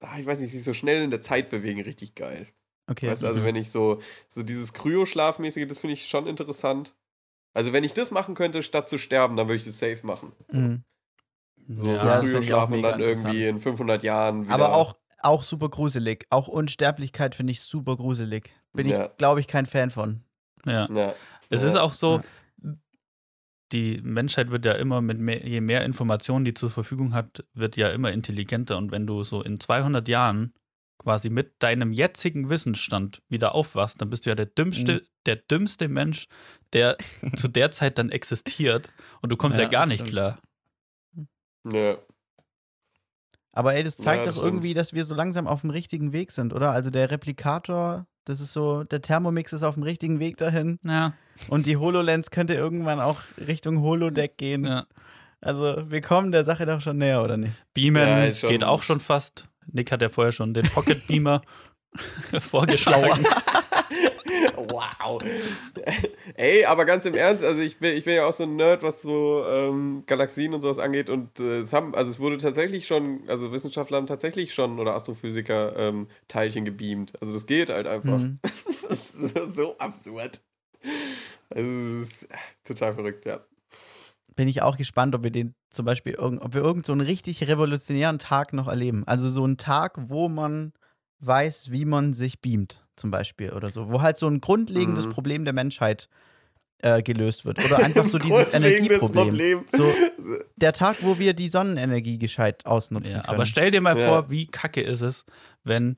ah, 0.00 0.18
ich 0.18 0.26
weiß 0.26 0.38
nicht, 0.40 0.52
sich 0.52 0.62
so 0.64 0.74
schnell 0.74 1.02
in 1.02 1.10
der 1.10 1.20
Zeit 1.22 1.48
bewegen, 1.50 1.80
richtig 1.80 2.14
geil. 2.14 2.46
Okay. 2.86 3.08
Weißt 3.08 3.22
du, 3.22 3.26
also 3.26 3.40
Mhm. 3.40 3.44
wenn 3.46 3.56
ich 3.56 3.70
so, 3.70 4.00
so 4.28 4.42
dieses 4.42 4.72
Kryo-Schlafmäßige, 4.72 5.66
das 5.66 5.78
finde 5.78 5.92
ich 5.94 6.06
schon 6.06 6.26
interessant. 6.26 6.94
Also 7.54 7.72
wenn 7.72 7.84
ich 7.84 7.92
das 7.94 8.10
machen 8.10 8.34
könnte, 8.34 8.62
statt 8.62 8.88
zu 8.88 8.98
sterben, 8.98 9.36
dann 9.36 9.46
würde 9.48 9.56
ich 9.56 9.64
das 9.64 9.78
safe 9.78 10.06
machen. 10.06 10.32
Mhm. 10.52 10.84
So, 11.68 11.90
Ja, 11.92 12.22
so 12.22 12.32
Kryo-Schlafen 12.32 12.74
und 12.76 12.82
dann 12.82 13.00
irgendwie 13.00 13.46
in 13.46 13.58
500 13.58 14.02
Jahren 14.02 14.44
wieder. 14.44 14.54
Aber 14.54 14.74
auch, 14.74 14.96
auch 15.20 15.42
super 15.42 15.68
gruselig. 15.68 16.26
Auch 16.30 16.48
Unsterblichkeit 16.48 17.34
finde 17.34 17.50
ich 17.52 17.60
super 17.60 17.96
gruselig. 17.96 18.50
Bin 18.72 18.88
Ja. 18.88 19.06
ich, 19.06 19.16
glaube 19.18 19.40
ich, 19.40 19.48
kein 19.48 19.66
Fan 19.66 19.90
von. 19.90 20.22
ja. 20.64 20.88
Ja. 20.90 21.14
Es 21.50 21.62
Ja. 21.62 21.68
ist 21.68 21.76
auch 21.76 21.92
so, 21.94 22.20
die 23.72 24.00
Menschheit 24.02 24.50
wird 24.50 24.64
ja 24.64 24.72
immer 24.72 25.00
mit 25.02 25.18
mehr, 25.18 25.46
je 25.46 25.60
mehr 25.60 25.84
Informationen, 25.84 26.44
die 26.44 26.54
zur 26.54 26.70
Verfügung 26.70 27.12
hat, 27.14 27.44
wird 27.54 27.76
ja 27.76 27.88
immer 27.90 28.12
intelligenter. 28.12 28.76
Und 28.78 28.90
wenn 28.92 29.06
du 29.06 29.22
so 29.24 29.42
in 29.42 29.60
200 29.60 30.08
Jahren 30.08 30.54
quasi 30.98 31.30
mit 31.30 31.52
deinem 31.60 31.92
jetzigen 31.92 32.48
Wissensstand 32.50 33.22
wieder 33.28 33.54
aufwachst, 33.54 34.00
dann 34.00 34.10
bist 34.10 34.26
du 34.26 34.30
ja 34.30 34.34
der 34.34 34.46
dümmste, 34.46 34.94
Mhm. 34.94 35.00
der 35.26 35.36
dümmste 35.36 35.88
Mensch, 35.88 36.26
der 36.72 36.96
zu 37.36 37.48
der 37.48 37.70
Zeit 37.70 37.98
dann 37.98 38.10
existiert. 38.10 38.90
Und 39.22 39.30
du 39.30 39.36
kommst 39.36 39.58
ja, 39.58 39.64
Ja, 39.64 39.70
gar 39.70 39.86
nicht 39.86 40.00
stimmt. 40.00 40.10
klar. 40.10 40.38
Ja. 41.70 41.98
Aber 43.52 43.74
ey, 43.74 43.82
das 43.82 43.96
zeigt 43.96 44.20
Ja, 44.20 44.24
das 44.26 44.36
doch 44.36 44.44
irgendwie, 44.44 44.74
dass 44.74 44.92
wir 44.92 45.04
so 45.04 45.14
langsam 45.14 45.46
auf 45.46 45.62
dem 45.62 45.70
richtigen 45.70 46.12
Weg 46.12 46.30
sind, 46.32 46.52
oder? 46.52 46.70
Also 46.70 46.90
der 46.90 47.10
Replikator, 47.10 48.06
das 48.28 48.40
ist 48.40 48.52
so, 48.52 48.84
der 48.84 49.02
Thermomix 49.02 49.52
ist 49.52 49.62
auf 49.62 49.74
dem 49.74 49.82
richtigen 49.82 50.20
Weg 50.20 50.36
dahin. 50.36 50.78
Ja, 50.84 51.14
Und 51.48 51.66
die 51.66 51.76
HoloLens 51.76 52.30
könnte 52.30 52.54
irgendwann 52.54 53.00
auch 53.00 53.20
Richtung 53.46 53.80
Holodeck 53.80 54.36
gehen. 54.38 54.64
ja. 54.64 54.86
Also 55.40 55.76
wir 55.88 56.00
kommen 56.00 56.32
der 56.32 56.42
Sache 56.42 56.66
doch 56.66 56.80
schon 56.80 56.98
näher, 56.98 57.22
oder 57.22 57.36
nicht? 57.36 57.52
Beamen 57.72 58.06
Ja, 58.08 58.32
schon- 58.32 58.50
geht 58.50 58.64
auch 58.64 58.82
schon 58.82 58.98
fast. 58.98 59.46
Nick 59.70 59.92
hat 59.92 60.02
ja 60.02 60.08
vorher 60.08 60.32
schon 60.32 60.52
den 60.52 60.68
Pocket 60.68 61.06
Beamer 61.06 61.42
vorgeschlagen. 62.40 63.24
Wow. 64.70 65.22
Ey, 66.34 66.64
aber 66.64 66.84
ganz 66.84 67.04
im 67.04 67.14
Ernst, 67.14 67.44
also 67.44 67.60
ich 67.60 67.78
bin, 67.78 67.96
ich 67.96 68.04
bin 68.04 68.14
ja 68.14 68.26
auch 68.26 68.32
so 68.32 68.44
ein 68.44 68.56
Nerd, 68.56 68.82
was 68.82 69.02
so 69.02 69.44
ähm, 69.46 70.04
Galaxien 70.06 70.54
und 70.54 70.60
sowas 70.60 70.78
angeht. 70.78 71.10
Und 71.10 71.40
äh, 71.40 71.58
es 71.58 71.72
haben, 71.72 71.94
also 71.94 72.10
es 72.10 72.20
wurde 72.20 72.38
tatsächlich 72.38 72.86
schon, 72.86 73.22
also 73.28 73.52
Wissenschaftler 73.52 73.96
haben 73.96 74.06
tatsächlich 74.06 74.54
schon 74.54 74.78
oder 74.78 74.94
Astrophysiker 74.94 75.76
ähm, 75.76 76.08
Teilchen 76.28 76.64
gebeamt. 76.64 77.20
Also 77.20 77.34
das 77.34 77.46
geht 77.46 77.70
halt 77.70 77.86
einfach. 77.86 78.18
Mhm. 78.18 78.38
das 78.42 79.14
ist 79.14 79.56
so 79.56 79.76
absurd. 79.78 80.40
Also 81.50 81.70
es 81.70 82.22
ist 82.22 82.28
total 82.64 82.92
verrückt, 82.92 83.24
ja. 83.24 83.40
Bin 84.36 84.48
ich 84.48 84.62
auch 84.62 84.76
gespannt, 84.76 85.14
ob 85.14 85.24
wir 85.24 85.30
den 85.30 85.54
zum 85.70 85.84
Beispiel, 85.84 86.16
ob 86.16 86.54
wir 86.54 86.62
irgend 86.62 86.86
so 86.86 86.92
einen 86.92 87.00
richtig 87.00 87.46
revolutionären 87.48 88.18
Tag 88.18 88.52
noch 88.52 88.68
erleben. 88.68 89.04
Also 89.06 89.30
so 89.30 89.44
einen 89.44 89.56
Tag, 89.56 89.96
wo 90.08 90.28
man 90.28 90.72
weiß, 91.20 91.70
wie 91.72 91.84
man 91.84 92.14
sich 92.14 92.40
beamt, 92.40 92.86
zum 92.98 93.10
Beispiel 93.10 93.50
oder 93.52 93.70
so. 93.70 93.90
Wo 93.90 94.02
halt 94.02 94.18
so 94.18 94.26
ein 94.26 94.40
grundlegendes 94.40 95.06
Mhm. 95.06 95.10
Problem 95.10 95.44
der 95.44 95.54
Menschheit 95.54 96.08
äh, 96.82 97.02
gelöst 97.02 97.44
wird. 97.44 97.64
Oder 97.64 97.78
einfach 97.78 98.06
so 98.06 98.18
dieses 98.18 98.52
Energieproblem. 98.54 99.28
Problem. 99.28 99.64
So 99.70 99.92
der 100.56 100.72
Tag, 100.72 100.96
wo 101.02 101.18
wir 101.18 101.34
die 101.34 101.48
Sonnenenergie 101.48 102.18
gescheit 102.18 102.64
ausnutzen 102.66 103.16
Ja, 103.16 103.22
können. 103.22 103.34
aber 103.34 103.46
stell 103.46 103.70
dir 103.70 103.80
mal 103.80 103.98
Ja. 103.98 104.06
vor, 104.06 104.30
wie 104.30 104.46
kacke 104.46 104.80
ist 104.82 105.00
es, 105.00 105.24
wenn 105.64 105.96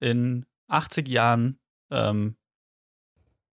in 0.00 0.46
80 0.68 1.08
Jahren 1.08 1.58
ähm, 1.90 2.36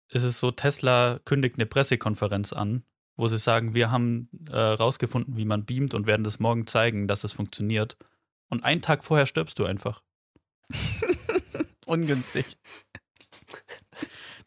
ist 0.08 0.22
es 0.22 0.38
so, 0.40 0.50
Tesla 0.50 1.18
kündigt 1.24 1.56
eine 1.56 1.66
Pressekonferenz 1.66 2.52
an, 2.52 2.84
wo 3.16 3.28
sie 3.28 3.38
sagen, 3.38 3.74
wir 3.74 3.90
haben 3.90 4.28
äh, 4.50 4.56
rausgefunden, 4.56 5.36
wie 5.36 5.44
man 5.44 5.64
beamt 5.64 5.92
und 5.94 6.06
werden 6.06 6.22
das 6.24 6.38
morgen 6.38 6.66
zeigen, 6.66 7.06
dass 7.08 7.24
es 7.24 7.32
funktioniert. 7.32 7.96
Und 8.48 8.62
einen 8.64 8.82
Tag 8.82 9.04
vorher 9.04 9.26
stirbst 9.26 9.58
du 9.58 9.64
einfach. 9.66 10.02
Ungünstig. 11.86 12.56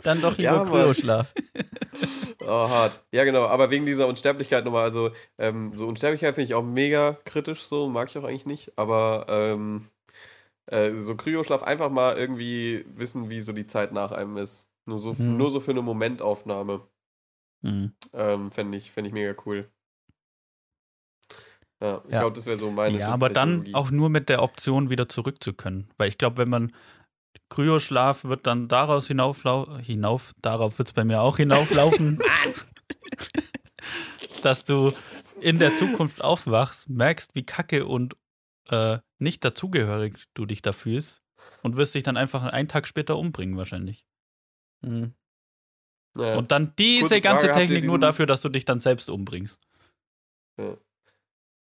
Dann 0.03 0.21
doch 0.21 0.37
lieber 0.37 0.51
Ja. 0.51 0.65
Kryoschlaf. 0.65 1.33
Oh, 2.41 2.69
hart. 2.69 3.03
Ja, 3.11 3.25
genau. 3.25 3.45
Aber 3.47 3.69
wegen 3.69 3.85
dieser 3.85 4.07
Unsterblichkeit 4.07 4.63
nochmal, 4.63 4.85
also 4.85 5.11
ähm, 5.37 5.75
so 5.75 5.87
Unsterblichkeit 5.87 6.33
finde 6.35 6.45
ich 6.45 6.53
auch 6.55 6.63
mega 6.63 7.17
kritisch, 7.25 7.61
so 7.63 7.89
mag 7.89 8.07
ich 8.09 8.17
auch 8.17 8.23
eigentlich 8.23 8.45
nicht. 8.45 8.71
Aber 8.77 9.25
ähm, 9.27 9.89
äh, 10.67 10.95
so 10.95 11.15
Kryoschlaf 11.15 11.61
einfach 11.61 11.89
mal 11.91 12.17
irgendwie 12.17 12.85
wissen, 12.87 13.29
wie 13.29 13.41
so 13.41 13.51
die 13.51 13.67
Zeit 13.67 13.91
nach 13.91 14.13
einem 14.13 14.37
ist. 14.37 14.69
Nur 14.85 14.99
so, 14.99 15.13
Mhm. 15.13 15.35
nur 15.37 15.51
so 15.51 15.59
für 15.59 15.71
eine 15.71 15.81
Momentaufnahme. 15.81 16.87
Mhm. 17.61 17.91
Ähm, 18.13 18.51
Fände 18.51 18.77
ich, 18.77 18.89
fänd 18.91 19.05
ich 19.07 19.13
mega 19.13 19.35
cool. 19.45 19.69
Ja, 21.81 22.01
ich 22.07 22.13
Ja. 22.13 22.19
glaube, 22.21 22.35
das 22.35 22.45
wäre 22.45 22.57
so 22.57 22.71
meine 22.71 22.97
Ja, 22.97 23.09
aber 23.09 23.29
dann 23.29 23.67
auch 23.73 23.91
nur 23.91 24.09
mit 24.09 24.29
der 24.29 24.41
Option, 24.41 24.89
wieder 24.89 25.07
zurück 25.09 25.43
zu 25.43 25.53
können. 25.53 25.89
Weil 25.97 26.07
ich 26.09 26.17
glaube, 26.17 26.37
wenn 26.37 26.49
man 26.49 26.73
Kryoschlaf 27.49 28.25
wird 28.25 28.45
dann 28.47 28.67
daraus 28.67 29.07
hinauflau 29.07 29.77
hinauf, 29.79 30.33
darauf 30.41 30.77
wird 30.77 30.89
es 30.89 30.93
bei 30.93 31.03
mir 31.03 31.21
auch 31.21 31.37
hinauflaufen, 31.37 32.19
dass 34.43 34.65
du 34.65 34.93
in 35.41 35.57
der 35.59 35.75
Zukunft 35.75 36.21
aufwachst, 36.23 36.89
merkst, 36.89 37.35
wie 37.35 37.45
kacke 37.45 37.85
und 37.85 38.15
äh, 38.69 38.99
nicht 39.17 39.43
dazugehörig 39.43 40.15
du 40.33 40.45
dich 40.45 40.61
da 40.61 40.73
fühlst 40.73 41.21
und 41.63 41.75
wirst 41.75 41.95
dich 41.95 42.03
dann 42.03 42.17
einfach 42.17 42.43
einen 42.43 42.67
Tag 42.67 42.87
später 42.87 43.17
umbringen 43.17 43.57
wahrscheinlich. 43.57 44.05
Mhm. 44.81 45.13
Ja. 46.17 46.35
Und 46.37 46.51
dann 46.51 46.73
diese 46.77 47.21
ganze 47.21 47.47
Frage, 47.47 47.61
ihr 47.61 47.67
Technik 47.67 47.85
nur 47.85 47.99
dafür, 47.99 48.25
dass 48.25 48.41
du 48.41 48.49
dich 48.49 48.65
dann 48.65 48.79
selbst 48.79 49.09
umbringst. 49.09 49.61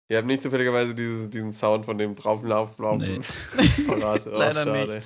Ihr 0.09 0.17
habt 0.17 0.27
nicht 0.27 0.43
zufälligerweise 0.43 0.93
dieses, 0.93 1.29
diesen 1.29 1.51
Sound 1.51 1.85
von 1.85 1.97
dem 1.97 2.13
Drauflauf 2.13 2.77
Nee. 2.77 3.19
parat. 3.87 4.27
Oh, 4.27 4.37
Leider 4.37 4.63
schade. 4.63 5.03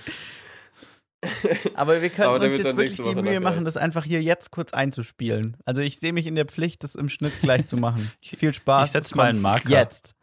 Aber 1.73 2.01
wir 2.01 2.09
können 2.09 2.29
Aber 2.29 2.45
uns 2.45 2.57
jetzt 2.57 2.77
wirklich 2.77 3.01
die 3.01 3.15
Mühe 3.15 3.39
machen, 3.39 3.65
das 3.65 3.75
einfach 3.75 4.03
hier 4.05 4.21
jetzt 4.21 4.51
kurz 4.51 4.73
einzuspielen. 4.73 5.57
Also 5.65 5.81
ich 5.81 5.99
sehe 5.99 6.13
mich 6.13 6.27
in 6.27 6.35
der 6.35 6.45
Pflicht, 6.45 6.83
das 6.83 6.95
im 6.95 7.09
Schnitt 7.09 7.41
gleich 7.41 7.65
zu 7.65 7.77
machen. 7.77 8.11
Viel 8.21 8.53
Spaß. 8.53 8.87
Ich 8.87 8.91
setz 8.91 9.07
es 9.07 9.15
mal 9.15 9.29
einen 9.29 9.41
Marker. 9.41 9.69
Jetzt. 9.69 10.13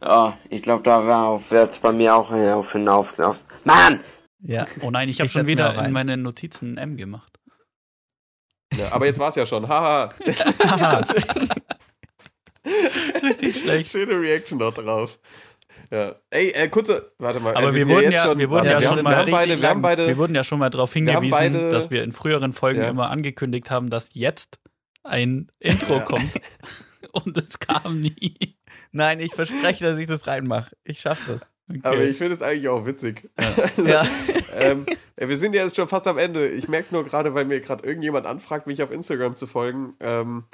Ja, 0.00 0.38
ich 0.50 0.62
glaube, 0.62 0.82
da 0.84 1.40
wird 1.48 1.72
es 1.72 1.78
bei 1.78 1.92
mir 1.92 2.14
auch 2.14 2.30
hinauf, 2.30 2.72
hinauf, 2.72 3.16
hinauf. 3.16 3.38
Mann! 3.64 4.00
Ja. 4.40 4.66
Oh 4.82 4.90
nein, 4.90 5.08
ich 5.08 5.20
habe 5.20 5.30
schon 5.30 5.46
wieder 5.46 5.82
in 5.84 5.92
meine 5.92 6.16
Notizen 6.16 6.74
ein 6.74 6.90
M 6.90 6.96
gemacht. 6.96 7.40
Ja, 8.76 8.92
aber 8.92 9.06
jetzt 9.06 9.18
war 9.18 9.28
es 9.28 9.36
ja 9.36 9.46
schon. 9.46 9.66
Haha. 9.66 10.10
Richtig 13.22 13.62
schlecht. 13.62 13.90
Schöne 13.90 14.20
Reaction 14.20 14.58
noch 14.58 14.74
drauf. 14.74 15.18
Ja. 15.90 16.14
Ey, 16.30 16.50
äh, 16.50 16.68
kurze. 16.68 17.12
Warte 17.18 17.40
mal. 17.40 17.54
Aber 17.56 17.70
äh, 17.70 17.74
wir 17.74 17.88
wurden 17.88 18.02
jetzt 18.10 18.24
ja- 18.24 18.38
wir 18.38 18.50
wurden 18.50 18.66
warte, 18.66 18.70
ja 18.70 18.80
wir 18.80 18.88
schon 18.88 18.96
haben, 18.98 19.04
mal 19.04 19.10
Wir 19.10 19.16
haben 19.16 19.20
richtig 19.26 19.34
beide, 19.34 19.60
wir 19.62 19.68
haben 19.68 19.82
beide. 19.82 20.06
Wir 20.06 20.16
wurden 20.16 20.34
ja 20.34 20.44
schon 20.44 20.58
mal 20.58 20.70
darauf 20.70 20.92
hingewiesen, 20.92 21.30
beide- 21.30 21.70
dass 21.70 21.90
wir 21.90 22.02
in 22.02 22.12
früheren 22.12 22.52
Folgen 22.52 22.80
Ja. 22.80 22.88
immer 22.88 23.10
angekündigt 23.10 23.70
haben, 23.70 23.90
dass 23.90 24.08
jetzt 24.14 24.58
ein 25.02 25.50
Intro 25.58 26.00
kommt. 26.00 26.32
Und 27.12 27.36
es 27.36 27.58
kam 27.58 28.00
nie. 28.00 28.56
Nein, 28.92 29.20
ich 29.20 29.34
verspreche, 29.34 29.84
dass 29.84 29.98
ich 29.98 30.06
das 30.06 30.26
reinmache. 30.26 30.74
Ich 30.84 31.00
schaffe 31.00 31.32
das. 31.34 31.40
Okay. 31.68 31.80
aber 31.84 32.02
ich 32.04 32.18
finde 32.18 32.34
es 32.34 32.42
eigentlich 32.42 32.68
auch 32.68 32.84
witzig. 32.84 33.30
Ja. 33.78 34.06
ähm, 34.58 34.84
äh, 35.16 35.28
wir 35.28 35.36
sind 35.38 35.54
ja 35.54 35.62
jetzt 35.64 35.76
schon 35.76 35.88
fast 35.88 36.06
am 36.06 36.18
Ende. 36.18 36.46
Ich 36.48 36.68
merke 36.68 36.84
es 36.86 36.92
nur 36.92 37.04
gerade, 37.04 37.34
weil 37.34 37.46
mir 37.46 37.60
gerade 37.60 37.86
irgendjemand 37.86 38.26
anfragt, 38.26 38.66
mich 38.66 38.82
auf 38.82 38.90
Instagram 38.90 39.34
zu 39.34 39.46
folgen. 39.46 39.94
Ähm, 40.00 40.44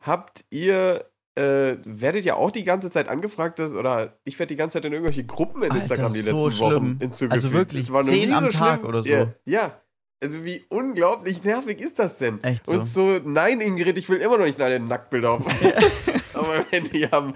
habt 0.00 0.44
ihr, 0.50 1.04
äh, 1.36 1.76
werdet 1.84 2.24
ihr 2.24 2.36
auch 2.36 2.50
die 2.50 2.64
ganze 2.64 2.90
Zeit 2.90 3.08
angefragt, 3.08 3.58
dass, 3.58 3.72
oder 3.72 4.18
ich 4.24 4.38
werde 4.38 4.48
die 4.54 4.56
ganze 4.56 4.74
Zeit 4.78 4.84
in 4.84 4.92
irgendwelche 4.92 5.24
Gruppen 5.24 5.62
in 5.62 5.70
Alter, 5.70 5.82
Instagram 5.82 6.12
die 6.12 6.20
so 6.20 6.46
letzten 6.48 6.60
Wochen 6.60 6.70
schlimm. 6.72 6.98
hinzugefügt. 7.00 7.32
Also 7.32 7.52
wirklich, 7.52 7.80
Es 7.80 7.92
war 7.92 8.04
zehn 8.04 8.32
am 8.32 8.44
so 8.44 8.50
Tag 8.50 8.84
oder 8.84 9.02
so. 9.02 9.08
Ja, 9.08 9.32
ja. 9.44 9.80
Also 10.22 10.44
wie 10.44 10.62
unglaublich 10.68 11.44
nervig 11.44 11.80
ist 11.80 11.98
das 11.98 12.18
denn? 12.18 12.44
Echt 12.44 12.66
so. 12.66 12.72
Und 12.72 12.86
so, 12.86 13.20
nein, 13.24 13.62
Ingrid, 13.62 13.96
ich 13.96 14.06
will 14.10 14.18
immer 14.18 14.36
noch 14.36 14.44
nicht 14.44 14.60
deine 14.60 14.78
Nacktbilder 14.84 15.30
auf, 15.30 15.46
auf 16.34 16.46
meinem 16.46 16.66
Handy 16.70 17.00
haben. 17.10 17.32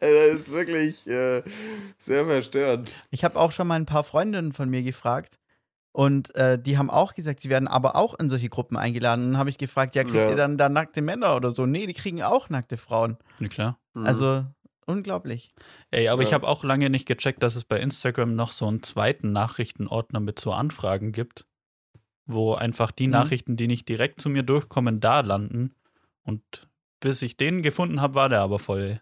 Äh, 0.00 0.30
Das 0.30 0.40
ist 0.40 0.52
wirklich 0.52 1.06
äh, 1.06 1.42
sehr 1.96 2.24
verstörend. 2.24 2.96
Ich 3.10 3.22
habe 3.22 3.38
auch 3.38 3.52
schon 3.52 3.68
mal 3.68 3.76
ein 3.76 3.86
paar 3.86 4.02
Freundinnen 4.02 4.52
von 4.52 4.68
mir 4.68 4.82
gefragt. 4.82 5.38
Und 5.96 6.34
äh, 6.34 6.58
die 6.60 6.76
haben 6.76 6.90
auch 6.90 7.14
gesagt, 7.14 7.40
sie 7.40 7.48
werden 7.50 7.68
aber 7.68 7.94
auch 7.94 8.14
in 8.18 8.28
solche 8.28 8.48
Gruppen 8.48 8.76
eingeladen. 8.76 9.26
Und 9.26 9.30
dann 9.32 9.38
habe 9.38 9.48
ich 9.48 9.58
gefragt, 9.58 9.94
ja, 9.94 10.02
kriegt 10.02 10.16
Ja. 10.16 10.30
ihr 10.30 10.34
dann 10.36 10.58
da 10.58 10.68
nackte 10.68 11.02
Männer 11.02 11.36
oder 11.36 11.52
so? 11.52 11.66
Nee, 11.66 11.86
die 11.86 11.94
kriegen 11.94 12.20
auch 12.20 12.48
nackte 12.50 12.76
Frauen. 12.76 13.16
Ja, 13.38 13.46
klar. 13.46 13.78
Mhm. 13.94 14.04
Also 14.04 14.44
unglaublich. 14.86 15.50
Ey, 15.92 16.08
aber 16.08 16.22
ich 16.22 16.30
Ja. 16.30 16.34
habe 16.34 16.48
auch 16.48 16.64
lange 16.64 16.90
nicht 16.90 17.06
gecheckt, 17.06 17.44
dass 17.44 17.54
es 17.54 17.62
bei 17.62 17.78
Instagram 17.78 18.34
noch 18.34 18.50
so 18.50 18.66
einen 18.66 18.82
zweiten 18.82 19.30
Nachrichtenordner 19.30 20.18
mit 20.18 20.40
so 20.40 20.52
Anfragen 20.52 21.12
gibt, 21.12 21.44
wo 22.26 22.54
einfach 22.54 22.90
die 22.90 23.06
Mhm. 23.06 23.12
Nachrichten, 23.12 23.56
die 23.56 23.68
nicht 23.68 23.88
direkt 23.88 24.20
zu 24.20 24.28
mir 24.30 24.42
durchkommen, 24.42 24.98
da 24.98 25.20
landen. 25.20 25.76
Und 26.24 26.42
bis 26.98 27.22
ich 27.22 27.36
den 27.36 27.62
gefunden 27.62 28.00
habe, 28.00 28.16
war 28.16 28.28
der 28.28 28.40
aber 28.40 28.58
voll. 28.58 29.00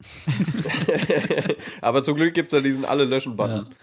Aber 1.80 2.02
zum 2.02 2.14
Glück 2.16 2.34
gibt 2.34 2.46
es 2.46 2.52
ja 2.52 2.60
diesen 2.60 2.84
Alle-Löschen-Button. 2.84 3.66
Ja. 3.70 3.76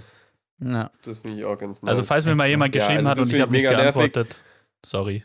Das 0.60 1.19
finde 1.19 1.38
ich 1.38 1.45
auch 1.45 1.57
ganz 1.57 1.81
nice. 1.81 1.90
Also 1.91 2.03
falls 2.03 2.26
mir 2.26 2.36
mal 2.36 2.48
jemand 2.48 2.76
Ja, 2.76 2.81
geschrieben 2.86 3.07
also 3.07 3.10
hat 3.10 3.19
und 3.19 3.34
ich 3.34 3.40
habe 3.41 3.56
ich 3.56 3.64
nicht 3.64 3.69
mega 3.72 3.81
nervig. 3.81 4.11
geantwortet, 4.14 4.40
sorry. 4.86 5.23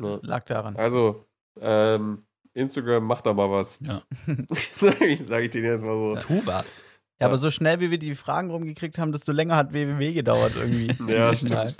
Ja. 0.00 0.18
Lag 0.22 0.44
daran. 0.44 0.76
Also, 0.76 1.26
ähm, 1.60 2.24
Instagram, 2.54 3.04
macht 3.04 3.26
da 3.26 3.34
mal 3.34 3.50
was. 3.50 3.78
Ja. 3.80 4.02
sag, 4.50 5.00
ich, 5.02 5.20
sag 5.26 5.42
ich 5.42 5.50
denen 5.50 5.64
jetzt 5.66 5.84
mal 5.84 5.96
so. 5.96 6.16
Tu 6.16 6.46
was. 6.46 6.82
Ja, 7.20 7.26
aber 7.26 7.36
so 7.36 7.50
schnell, 7.50 7.80
wie 7.80 7.90
wir 7.90 7.98
die 7.98 8.14
Fragen 8.14 8.50
rumgekriegt 8.50 8.96
haben, 8.98 9.10
desto 9.10 9.32
länger 9.32 9.56
hat 9.56 9.72
WWW 9.72 10.12
gedauert 10.12 10.52
irgendwie. 10.56 10.86
Ja, 11.12 11.26
Mal. 11.26 11.34
stimmt. 11.36 11.76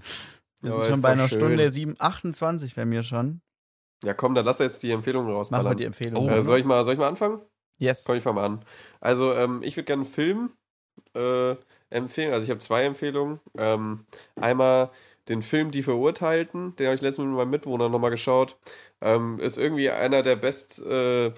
Wir 0.61 0.73
sind 0.73 0.87
schon 0.87 1.01
bei 1.03 1.11
einer 1.11 1.29
schön. 1.29 1.39
Stunde 1.39 1.71
7, 1.71 1.95
28 1.99 2.75
bei 2.75 2.85
mir 2.85 3.05
schon. 3.05 3.41
Ja, 4.03 4.15
komm, 4.15 4.35
dann 4.35 4.45
lass 4.45 4.59
jetzt 4.59 4.83
die 4.83 4.91
Empfehlungen 4.91 5.27
Machen 5.29 5.35
wir 5.35 5.39
rausballern. 5.39 5.77
die 5.77 5.85
Empfehlung. 5.85 6.29
äh, 6.29 6.43
soll, 6.43 6.59
ich 6.59 6.65
mal, 6.65 6.83
soll 6.85 6.95
ich 6.95 6.99
mal 6.99 7.07
anfangen? 7.09 7.41
yes. 7.79 8.03
Komm, 8.05 8.17
ich 8.17 8.23
fang 8.25 8.35
mal 8.35 8.45
an. 8.47 8.65
Also, 9.01 9.33
ähm, 9.35 9.63
ich 9.63 9.77
würde 9.77 9.85
gerne 9.87 10.03
einen 10.03 10.11
Film 10.11 10.51
äh, 11.15 11.55
empfehlen. 11.91 12.33
Also, 12.33 12.45
ich 12.45 12.51
habe 12.51 12.61
zwei 12.61 12.85
Empfehlungen. 12.85 13.41
Ähm, 13.57 14.05
einmal 14.37 14.91
den 15.29 15.43
Film 15.43 15.71
Die 15.71 15.83
Verurteilten, 15.83 16.75
den 16.77 16.87
habe 16.87 16.95
ich 16.95 17.03
letztens 17.03 17.27
mit 17.27 17.37
meinem 17.37 17.51
Mitwohner 17.51 17.89
nochmal 17.89 18.11
geschaut. 18.11 18.57
Ähm, 19.01 19.39
ist 19.41 19.59
irgendwie 19.59 19.91
einer 19.91 20.23
der 20.23 20.37
best 20.37 20.81
äh, 20.81 21.31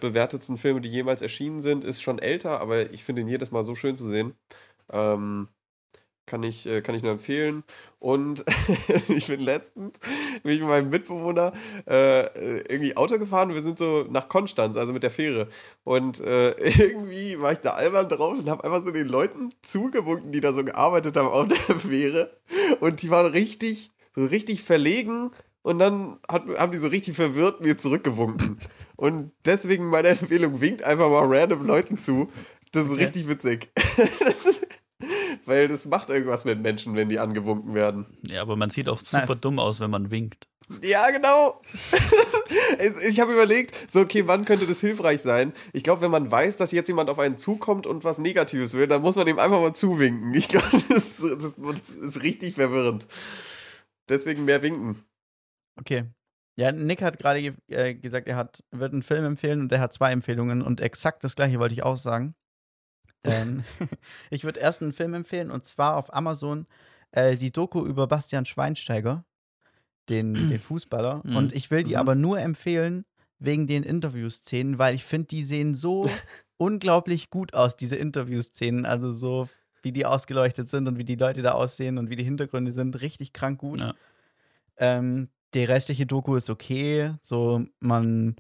Filme, 0.57 0.81
die 0.81 0.89
jemals 0.89 1.23
erschienen 1.23 1.61
sind. 1.63 1.85
Ist 1.85 2.03
schon 2.03 2.19
älter, 2.19 2.61
aber 2.61 2.91
ich 2.93 3.05
finde 3.05 3.23
ihn 3.23 3.29
jedes 3.29 3.51
Mal 3.51 3.65
so 3.65 3.75
schön 3.75 3.97
zu 3.97 4.07
sehen. 4.07 4.35
Ähm, 4.93 5.49
kann 6.31 6.43
ich, 6.45 6.65
äh, 6.67 6.81
kann 6.81 6.95
ich 6.95 7.03
nur 7.03 7.11
empfehlen. 7.13 7.65
Und 7.99 8.45
ich 9.09 9.27
bin 9.27 9.41
letztens 9.41 9.99
bin 10.43 10.53
ich 10.55 10.61
mit 10.61 10.69
meinem 10.69 10.89
Mitbewohner 10.89 11.53
äh, 11.87 12.61
irgendwie 12.73 12.97
Auto 12.97 13.19
gefahren. 13.19 13.53
Wir 13.53 13.61
sind 13.61 13.79
so 13.79 14.07
nach 14.09 14.29
Konstanz, 14.29 14.77
also 14.77 14.93
mit 14.93 15.03
der 15.03 15.11
Fähre. 15.11 15.49
Und 15.85 16.21
äh, 16.21 16.51
irgendwie 16.81 17.39
war 17.41 17.53
ich 17.53 17.59
da 17.59 17.73
albern 17.73 18.09
drauf 18.09 18.39
und 18.39 18.49
habe 18.49 18.63
einfach 18.65 18.85
so 18.85 18.93
den 18.93 19.09
Leuten 19.09 19.53
zugewunken, 19.63 20.31
die 20.33 20.41
da 20.41 20.53
so 20.53 20.65
gearbeitet 20.65 21.17
haben 21.17 21.29
auf 21.29 21.49
der 21.49 21.77
Fähre. 21.79 22.31
Und 22.79 23.03
die 23.03 23.11
waren 23.11 23.27
richtig, 23.27 23.91
so 24.15 24.25
richtig 24.25 24.63
verlegen. 24.63 25.33
Und 25.63 25.79
dann 25.81 26.19
hat, 26.31 26.45
haben 26.57 26.73
die 26.73 26.79
so 26.79 26.89
richtig 26.89 27.17
verwirrt 27.17 27.61
mir 27.61 27.77
zurückgewunken. 27.77 28.59
Und 28.97 29.33
deswegen 29.45 29.87
meine 29.91 30.09
Empfehlung, 30.09 30.61
winkt 30.61 30.85
einfach 30.85 31.11
mal 31.11 31.27
random 31.27 31.67
Leuten 31.67 31.99
zu. 31.99 32.31
Das 32.73 32.87
ist 32.87 32.93
Okay. 32.93 33.03
richtig 33.03 33.29
witzig. 33.29 33.69
das 34.21 34.47
ist, 34.47 34.60
weil 35.47 35.69
das 35.69 35.87
macht 35.87 36.11
irgendwas 36.11 36.45
mit 36.45 36.61
Menschen, 36.61 36.95
wenn 36.95 37.09
die 37.09 37.19
angewunken 37.19 37.75
werden. 37.75 38.07
Ja, 38.27 38.43
aber 38.43 38.57
man 38.57 38.71
sieht 38.71 38.89
auch 38.89 38.99
super 39.01 39.27
Nice. 39.27 39.41
dumm 39.41 39.59
aus, 39.59 39.81
wenn 39.81 39.91
man 39.91 40.11
winkt. 40.11 40.49
Ja, 40.83 41.11
genau. 41.11 41.61
Ich 43.09 43.21
habe 43.21 43.33
überlegt, 43.33 43.91
so, 43.91 44.01
okay, 44.01 44.27
wann 44.27 44.45
könnte 44.45 44.67
das 44.67 44.81
hilfreich 44.81 45.21
sein? 45.21 45.53
Ich 45.73 45.83
glaube, 45.85 46.03
wenn 46.03 46.11
man 46.11 46.31
weiß, 46.31 46.57
dass 46.57 46.73
jetzt 46.73 46.89
jemand 46.89 47.09
auf 47.11 47.19
einen 47.19 47.37
zukommt 47.37 47.87
und 47.87 48.03
was 48.05 48.19
Negatives 48.19 48.75
will, 48.75 48.87
dann 48.89 49.03
muss 49.03 49.17
man 49.17 49.29
ihm 49.29 49.39
einfach 49.39 49.61
mal 49.61 49.75
zuwinken. 49.75 50.35
Ich 50.35 50.49
glaube, 50.49 50.67
das, 50.89 51.19
das, 51.19 51.57
das 51.57 51.89
ist 51.91 52.23
richtig 52.23 52.55
verwirrend. 52.55 53.07
Deswegen 54.09 54.45
mehr 54.45 54.63
winken. 54.63 55.05
Okay. 55.79 56.05
Ja, 56.59 56.73
Nick 56.73 57.03
hat 57.03 57.19
gerade 57.19 57.41
ge 57.41 57.55
äh, 57.69 57.95
gesagt, 57.95 58.29
er 58.29 58.37
hat, 58.37 58.65
wird 58.71 58.93
einen 58.93 59.03
Film 59.03 59.25
empfehlen 59.25 59.61
und 59.61 59.73
er 59.73 59.81
hat 59.81 59.93
zwei 59.93 60.11
Empfehlungen 60.13 60.63
und 60.63 60.81
exakt 60.81 61.23
das 61.25 61.37
gleiche 61.37 61.59
wollte 61.59 61.75
ich 61.75 61.83
auch 61.85 61.97
sagen. 61.97 62.35
Ähm, 63.25 63.65
ich 64.31 64.45
würde 64.45 64.61
erst 64.61 64.83
einen 64.83 64.93
Film 64.93 65.15
empfehlen 65.15 65.51
und 65.51 65.65
zwar 65.65 65.97
auf 65.97 66.15
Amazon 66.15 66.67
äh, 67.13 67.37
die 67.37 67.51
Doku 67.51 67.85
über 67.85 68.07
Bastian 68.07 68.47
Schweinsteiger, 68.47 69.25
den, 70.09 70.35
den 70.35 70.59
Fußballer. 70.61 71.23
Mhm. 71.25 71.37
Und 71.37 71.55
ich 71.55 71.71
will 71.71 71.83
die 71.85 71.91
Mhm. 71.91 71.97
aber 71.97 72.15
nur 72.15 72.41
empfehlen 72.41 73.05
wegen 73.39 73.67
den 73.67 73.83
Interviewszenen, 73.83 74.79
weil 74.79 74.95
ich 74.95 75.05
finde, 75.05 75.29
die 75.29 75.45
sehen 75.45 75.75
so 75.75 76.09
unglaublich 76.57 77.31
gut 77.31 77.55
aus, 77.55 77.77
diese 77.77 77.97
Interviewszenen. 77.97 78.85
Also 78.85 79.13
so, 79.13 79.49
wie 79.83 79.93
die 79.93 80.05
ausgeleuchtet 80.05 80.69
sind 80.69 80.89
und 80.89 80.99
wie 80.99 81.05
die 81.05 81.17
Leute 81.17 81.43
da 81.43 81.53
aussehen 81.53 81.97
und 81.99 82.11
wie 82.11 82.17
die 82.17 82.25
Hintergründe 82.25 82.73
sind, 82.73 83.01
richtig 83.01 83.33
krank 83.33 83.59
gut. 83.59 83.81
Ja. 83.81 83.95
Ähm, 84.77 85.29
die 85.55 85.65
restliche 85.65 86.07
Doku 86.07 86.37
ist 86.37 86.51
okay. 86.51 87.15
So, 87.23 87.65
man 87.81 88.37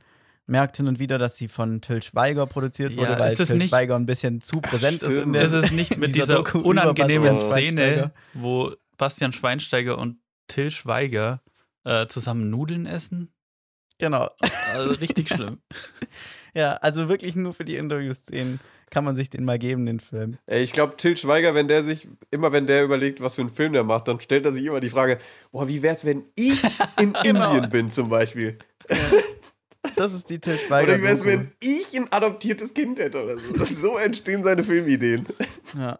merkt 0.50 0.76
hin 0.76 0.88
und 0.88 0.98
wieder, 0.98 1.16
dass 1.18 1.36
sie 1.36 1.48
von 1.48 1.80
Till 1.80 2.02
Schweiger 2.02 2.46
produziert 2.46 2.96
wurde, 2.96 3.12
Ja, 3.12 3.18
weil 3.18 3.30
ist 3.32 3.40
das 3.40 3.48
Till 3.48 3.58
nicht- 3.58 3.70
Schweiger 3.70 3.96
ein 3.96 4.04
bisschen 4.06 4.40
zu 4.42 4.60
präsent 4.60 5.02
ist 5.02 5.16
in 5.16 5.32
der 5.32 5.42
Ist 5.44 5.52
es 5.52 5.70
nicht 5.70 5.96
mit 5.96 6.14
dieser 6.14 6.42
dieser 6.42 6.64
unangenehmen 6.64 7.36
Szene, 7.36 8.10
wo 8.34 8.72
Bastian 8.98 9.32
Schweinsteiger 9.32 9.96
und 9.96 10.18
Till 10.48 10.70
Schweiger 10.70 11.40
äh, 11.84 12.06
zusammen 12.08 12.50
Nudeln 12.50 12.84
essen? 12.86 13.28
Genau. 13.98 14.28
Also 14.74 14.90
richtig 15.00 15.28
schlimm. 15.34 15.58
Ja, 16.52 16.72
also 16.74 17.08
wirklich 17.08 17.36
nur 17.36 17.54
für 17.54 17.64
die 17.64 17.76
Interviewszenen 17.76 18.58
kann 18.90 19.04
man 19.04 19.14
sich 19.14 19.30
den 19.30 19.44
mal 19.44 19.56
geben, 19.58 19.86
den 19.86 20.00
Film. 20.00 20.36
Ey, 20.46 20.64
ich 20.64 20.72
glaube, 20.72 20.96
Till 20.96 21.16
Schweiger, 21.16 21.54
wenn 21.54 21.68
der 21.68 21.84
sich, 21.84 22.08
immer 22.32 22.50
wenn 22.50 22.66
der 22.66 22.82
überlegt, 22.82 23.20
was 23.20 23.36
für 23.36 23.42
einen 23.42 23.50
Film 23.50 23.72
der 23.72 23.84
macht, 23.84 24.08
dann 24.08 24.18
stellt 24.18 24.44
er 24.46 24.50
sich 24.52 24.64
immer 24.64 24.80
die 24.80 24.90
Frage, 24.90 25.20
boah, 25.52 25.68
wie 25.68 25.80
wär's, 25.82 26.04
wenn 26.04 26.24
ich 26.34 26.64
in 26.98 27.12
Genau. 27.22 27.52
Indien 27.54 27.70
bin 27.70 27.90
zum 27.92 28.08
Beispiel? 28.08 28.58
Das 29.96 30.12
ist 30.12 30.28
die 30.30 30.38
Til 30.38 30.58
Schweiger. 30.58 30.88
Oder 30.88 30.98
wie 30.98 31.04
wär's, 31.04 31.20
Doku. 31.20 31.30
wenn 31.30 31.52
ich 31.60 31.96
ein 31.96 32.08
adoptiertes 32.10 32.74
Kind 32.74 32.98
hätte 32.98 33.22
oder 33.22 33.36
so? 33.36 33.64
So 33.64 33.98
entstehen 33.98 34.44
seine 34.44 34.64
Filmideen. 34.64 35.26
Ja. 35.76 35.98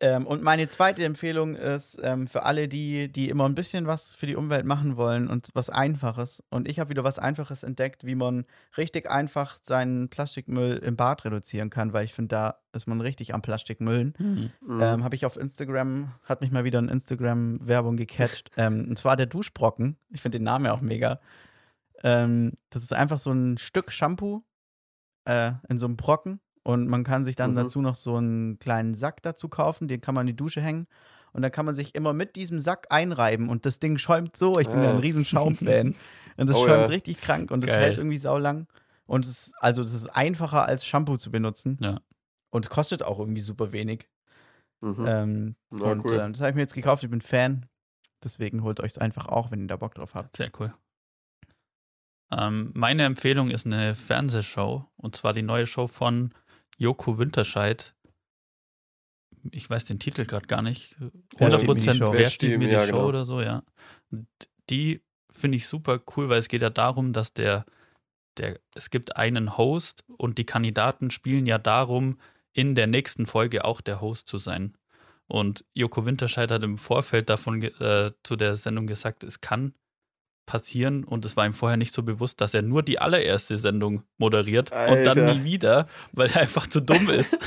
Ähm, 0.00 0.26
und 0.26 0.42
meine 0.42 0.68
zweite 0.68 1.02
Empfehlung 1.02 1.54
ist 1.54 1.98
ähm, 2.02 2.26
für 2.26 2.42
alle, 2.42 2.68
die, 2.68 3.10
die 3.10 3.30
immer 3.30 3.48
ein 3.48 3.54
bisschen 3.54 3.86
was 3.86 4.14
für 4.14 4.26
die 4.26 4.36
Umwelt 4.36 4.66
machen 4.66 4.98
wollen 4.98 5.28
und 5.28 5.48
was 5.54 5.70
Einfaches. 5.70 6.42
Und 6.50 6.68
ich 6.68 6.78
habe 6.78 6.90
wieder 6.90 7.04
was 7.04 7.18
Einfaches 7.18 7.62
entdeckt, 7.62 8.04
wie 8.04 8.14
man 8.14 8.44
richtig 8.76 9.10
einfach 9.10 9.58
seinen 9.62 10.10
Plastikmüll 10.10 10.76
im 10.76 10.96
Bad 10.96 11.24
reduzieren 11.24 11.70
kann, 11.70 11.94
weil 11.94 12.04
ich 12.04 12.12
finde, 12.12 12.28
da 12.34 12.58
ist 12.74 12.86
man 12.86 13.00
richtig 13.00 13.32
am 13.32 13.40
Plastikmüllen. 13.40 14.14
Hm. 14.18 14.50
Ähm, 14.80 15.04
habe 15.04 15.14
ich 15.14 15.24
auf 15.24 15.38
Instagram, 15.38 16.12
hat 16.24 16.42
mich 16.42 16.50
mal 16.50 16.64
wieder 16.64 16.80
eine 16.80 16.92
Instagram-Werbung 16.92 17.96
gecatcht. 17.96 18.50
ähm, 18.58 18.86
und 18.88 18.98
zwar 18.98 19.16
der 19.16 19.26
Duschbrocken. 19.26 19.96
Ich 20.10 20.20
finde 20.20 20.38
den 20.38 20.44
Namen 20.44 20.66
ja 20.66 20.72
auch 20.72 20.82
mega. 20.82 21.18
Ähm, 22.02 22.52
das 22.70 22.82
ist 22.82 22.92
einfach 22.92 23.18
so 23.18 23.30
ein 23.32 23.58
Stück 23.58 23.92
Shampoo 23.92 24.42
äh, 25.26 25.52
in 25.68 25.78
so 25.78 25.86
einem 25.86 25.96
Brocken. 25.96 26.40
Und 26.62 26.88
man 26.88 27.04
kann 27.04 27.24
sich 27.24 27.36
dann 27.36 27.52
Mhm. 27.52 27.56
dazu 27.56 27.80
noch 27.82 27.94
so 27.94 28.16
einen 28.16 28.58
kleinen 28.58 28.94
Sack 28.94 29.20
dazu 29.22 29.48
kaufen, 29.48 29.86
den 29.86 30.00
kann 30.00 30.14
man 30.14 30.22
in 30.26 30.34
die 30.34 30.36
Dusche 30.36 30.60
hängen. 30.62 30.86
Und 31.32 31.42
dann 31.42 31.50
kann 31.52 31.66
man 31.66 31.74
sich 31.74 31.94
immer 31.94 32.12
mit 32.12 32.36
diesem 32.36 32.58
Sack 32.58 32.86
einreiben 32.90 33.48
und 33.48 33.66
das 33.66 33.80
Ding 33.80 33.98
schäumt 33.98 34.36
so. 34.36 34.58
Ich 34.60 34.68
bin 34.68 34.82
ja 34.82 34.90
ein 34.90 34.96
Ah. 34.96 35.00
riesen 35.00 35.24
Schaumfan. 35.24 35.94
Und 36.36 36.48
das 36.48 36.56
Oh 36.56 36.64
schäumt 36.66 36.80
ja. 36.80 36.86
richtig 36.86 37.20
krank 37.20 37.52
und 37.52 37.60
das 37.60 37.70
Geil. 37.70 37.80
hält 37.80 37.98
irgendwie 37.98 38.18
saulang. 38.18 38.66
Und 39.06 39.24
es 39.24 39.30
ist, 39.48 39.54
also 39.60 39.84
das 39.84 39.92
ist 39.92 40.08
einfacher 40.08 40.64
als 40.66 40.84
Shampoo 40.84 41.16
zu 41.16 41.30
benutzen. 41.30 41.78
Ja. 41.80 42.00
Und 42.50 42.70
kostet 42.70 43.04
auch 43.04 43.20
irgendwie 43.20 43.40
super 43.40 43.70
wenig. 43.70 44.08
Mhm. 44.80 45.04
Ähm, 45.06 45.56
Na, 45.70 45.92
und 45.92 46.04
cool. 46.04 46.14
äh, 46.14 46.30
das 46.32 46.40
habe 46.40 46.50
ich 46.50 46.56
mir 46.56 46.62
jetzt 46.62 46.74
gekauft. 46.74 47.04
Ich 47.04 47.10
bin 47.10 47.20
Fan. 47.20 47.66
Deswegen 48.24 48.64
holt 48.64 48.80
euch 48.80 48.92
es 48.92 48.98
einfach 48.98 49.26
auch, 49.26 49.52
wenn 49.52 49.60
ihr 49.60 49.66
da 49.68 49.76
Bock 49.76 49.94
drauf 49.94 50.14
habt. 50.16 50.36
Sehr 50.36 50.50
cool. 50.58 50.74
Ähm, 52.36 52.72
meine 52.74 53.04
Empfehlung 53.04 53.50
ist 53.50 53.66
eine 53.66 53.94
Fernsehshow 53.94 54.86
und 54.96 55.16
zwar 55.16 55.32
die 55.32 55.42
neue 55.42 55.66
Show 55.66 55.86
von 55.86 56.32
Joko 56.76 57.18
Winterscheid. 57.18 57.94
Ich 59.50 59.68
weiß 59.68 59.84
den 59.84 59.98
Titel 59.98 60.24
gerade 60.24 60.46
gar 60.46 60.62
nicht. 60.62 60.96
Wer 61.36 61.48
100 61.48 61.62
stiehlt 61.62 61.76
mir 61.76 61.92
die 61.92 61.98
Show? 61.98 62.12
Wer 62.12 62.58
mir 62.58 62.68
die 62.68 62.72
Ja, 62.72 62.80
Show 62.80 62.92
genau. 62.92 63.06
oder 63.08 63.24
so, 63.24 63.40
ja. 63.40 63.62
Und 64.10 64.26
die 64.70 65.02
finde 65.30 65.56
ich 65.56 65.68
super 65.68 66.00
cool, 66.16 66.28
weil 66.28 66.38
es 66.38 66.48
geht 66.48 66.62
ja 66.62 66.70
darum, 66.70 67.12
dass 67.12 67.32
der, 67.32 67.66
der, 68.38 68.58
es 68.74 68.90
gibt 68.90 69.16
einen 69.16 69.56
Host 69.58 70.04
und 70.16 70.38
die 70.38 70.46
Kandidaten 70.46 71.10
spielen 71.10 71.46
ja 71.46 71.58
darum, 71.58 72.18
in 72.52 72.74
der 72.74 72.86
nächsten 72.86 73.26
Folge 73.26 73.64
auch 73.64 73.80
der 73.80 74.00
Host 74.00 74.28
zu 74.28 74.38
sein. 74.38 74.76
Und 75.26 75.64
Joko 75.74 76.06
Winterscheid 76.06 76.50
hat 76.50 76.62
im 76.62 76.78
Vorfeld 76.78 77.28
davon 77.28 77.62
äh, 77.62 78.12
zu 78.22 78.36
der 78.36 78.56
Sendung 78.56 78.86
gesagt, 78.86 79.24
es 79.24 79.40
kann 79.40 79.74
passieren 80.46 81.04
und 81.04 81.24
es 81.24 81.36
war 81.36 81.46
ihm 81.46 81.52
vorher 81.54 81.76
nicht 81.76 81.94
so 81.94 82.02
bewusst, 82.02 82.40
dass 82.40 82.54
er 82.54 82.62
nur 82.62 82.82
die 82.82 82.98
allererste 82.98 83.56
Sendung 83.56 84.02
moderiert 84.18 84.70
und 84.72 85.04
dann 85.04 85.18
Alter. 85.18 85.34
nie 85.34 85.44
wieder, 85.44 85.86
weil 86.12 86.28
er 86.30 86.42
einfach 86.42 86.66
zu 86.66 86.80
dumm 86.80 87.08
ist. 87.10 87.38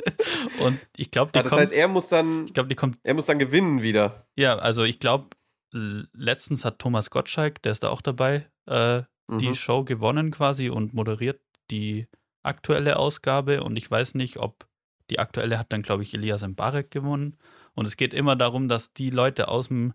und 0.60 0.78
ich 0.96 1.10
glaube, 1.10 1.32
die 1.32 1.38
Ah, 1.38 1.42
das 1.42 1.50
kommt, 1.50 1.62
heißt, 1.62 1.72
er 1.72 1.88
muss 1.88 2.08
dann, 2.08 2.46
ich 2.46 2.54
glaube, 2.54 2.68
die 2.68 2.74
kommt 2.74 2.98
er 3.02 3.14
muss 3.14 3.26
dann 3.26 3.38
gewinnen 3.38 3.82
wieder. 3.82 4.26
ja, 4.36 4.56
also 4.56 4.84
ich 4.84 5.00
glaube, 5.00 5.26
letztens 5.72 6.64
hat 6.64 6.78
Thomas 6.78 7.10
Gottschalk, 7.10 7.62
der 7.62 7.72
ist 7.72 7.82
da 7.82 7.88
auch 7.90 8.00
dabei, 8.02 8.46
äh, 8.66 9.02
die 9.28 9.48
Mhm. 9.48 9.54
Show 9.56 9.82
gewonnen 9.84 10.30
quasi 10.30 10.68
und 10.70 10.94
moderiert 10.94 11.40
die 11.72 12.06
aktuelle 12.44 12.96
Ausgabe. 12.96 13.64
Und 13.64 13.74
ich 13.76 13.90
weiß 13.90 14.14
nicht, 14.14 14.36
ob 14.36 14.68
die 15.10 15.18
aktuelle 15.18 15.58
hat 15.58 15.72
dann, 15.72 15.82
glaube 15.82 16.04
ich, 16.04 16.14
Elias 16.14 16.46
Mbarek 16.46 16.92
gewonnen. 16.92 17.36
Und 17.74 17.86
es 17.86 17.96
geht 17.96 18.14
immer 18.14 18.36
darum, 18.36 18.68
dass 18.68 18.92
die 18.92 19.10
Leute 19.10 19.48
aus 19.48 19.66
dem 19.66 19.94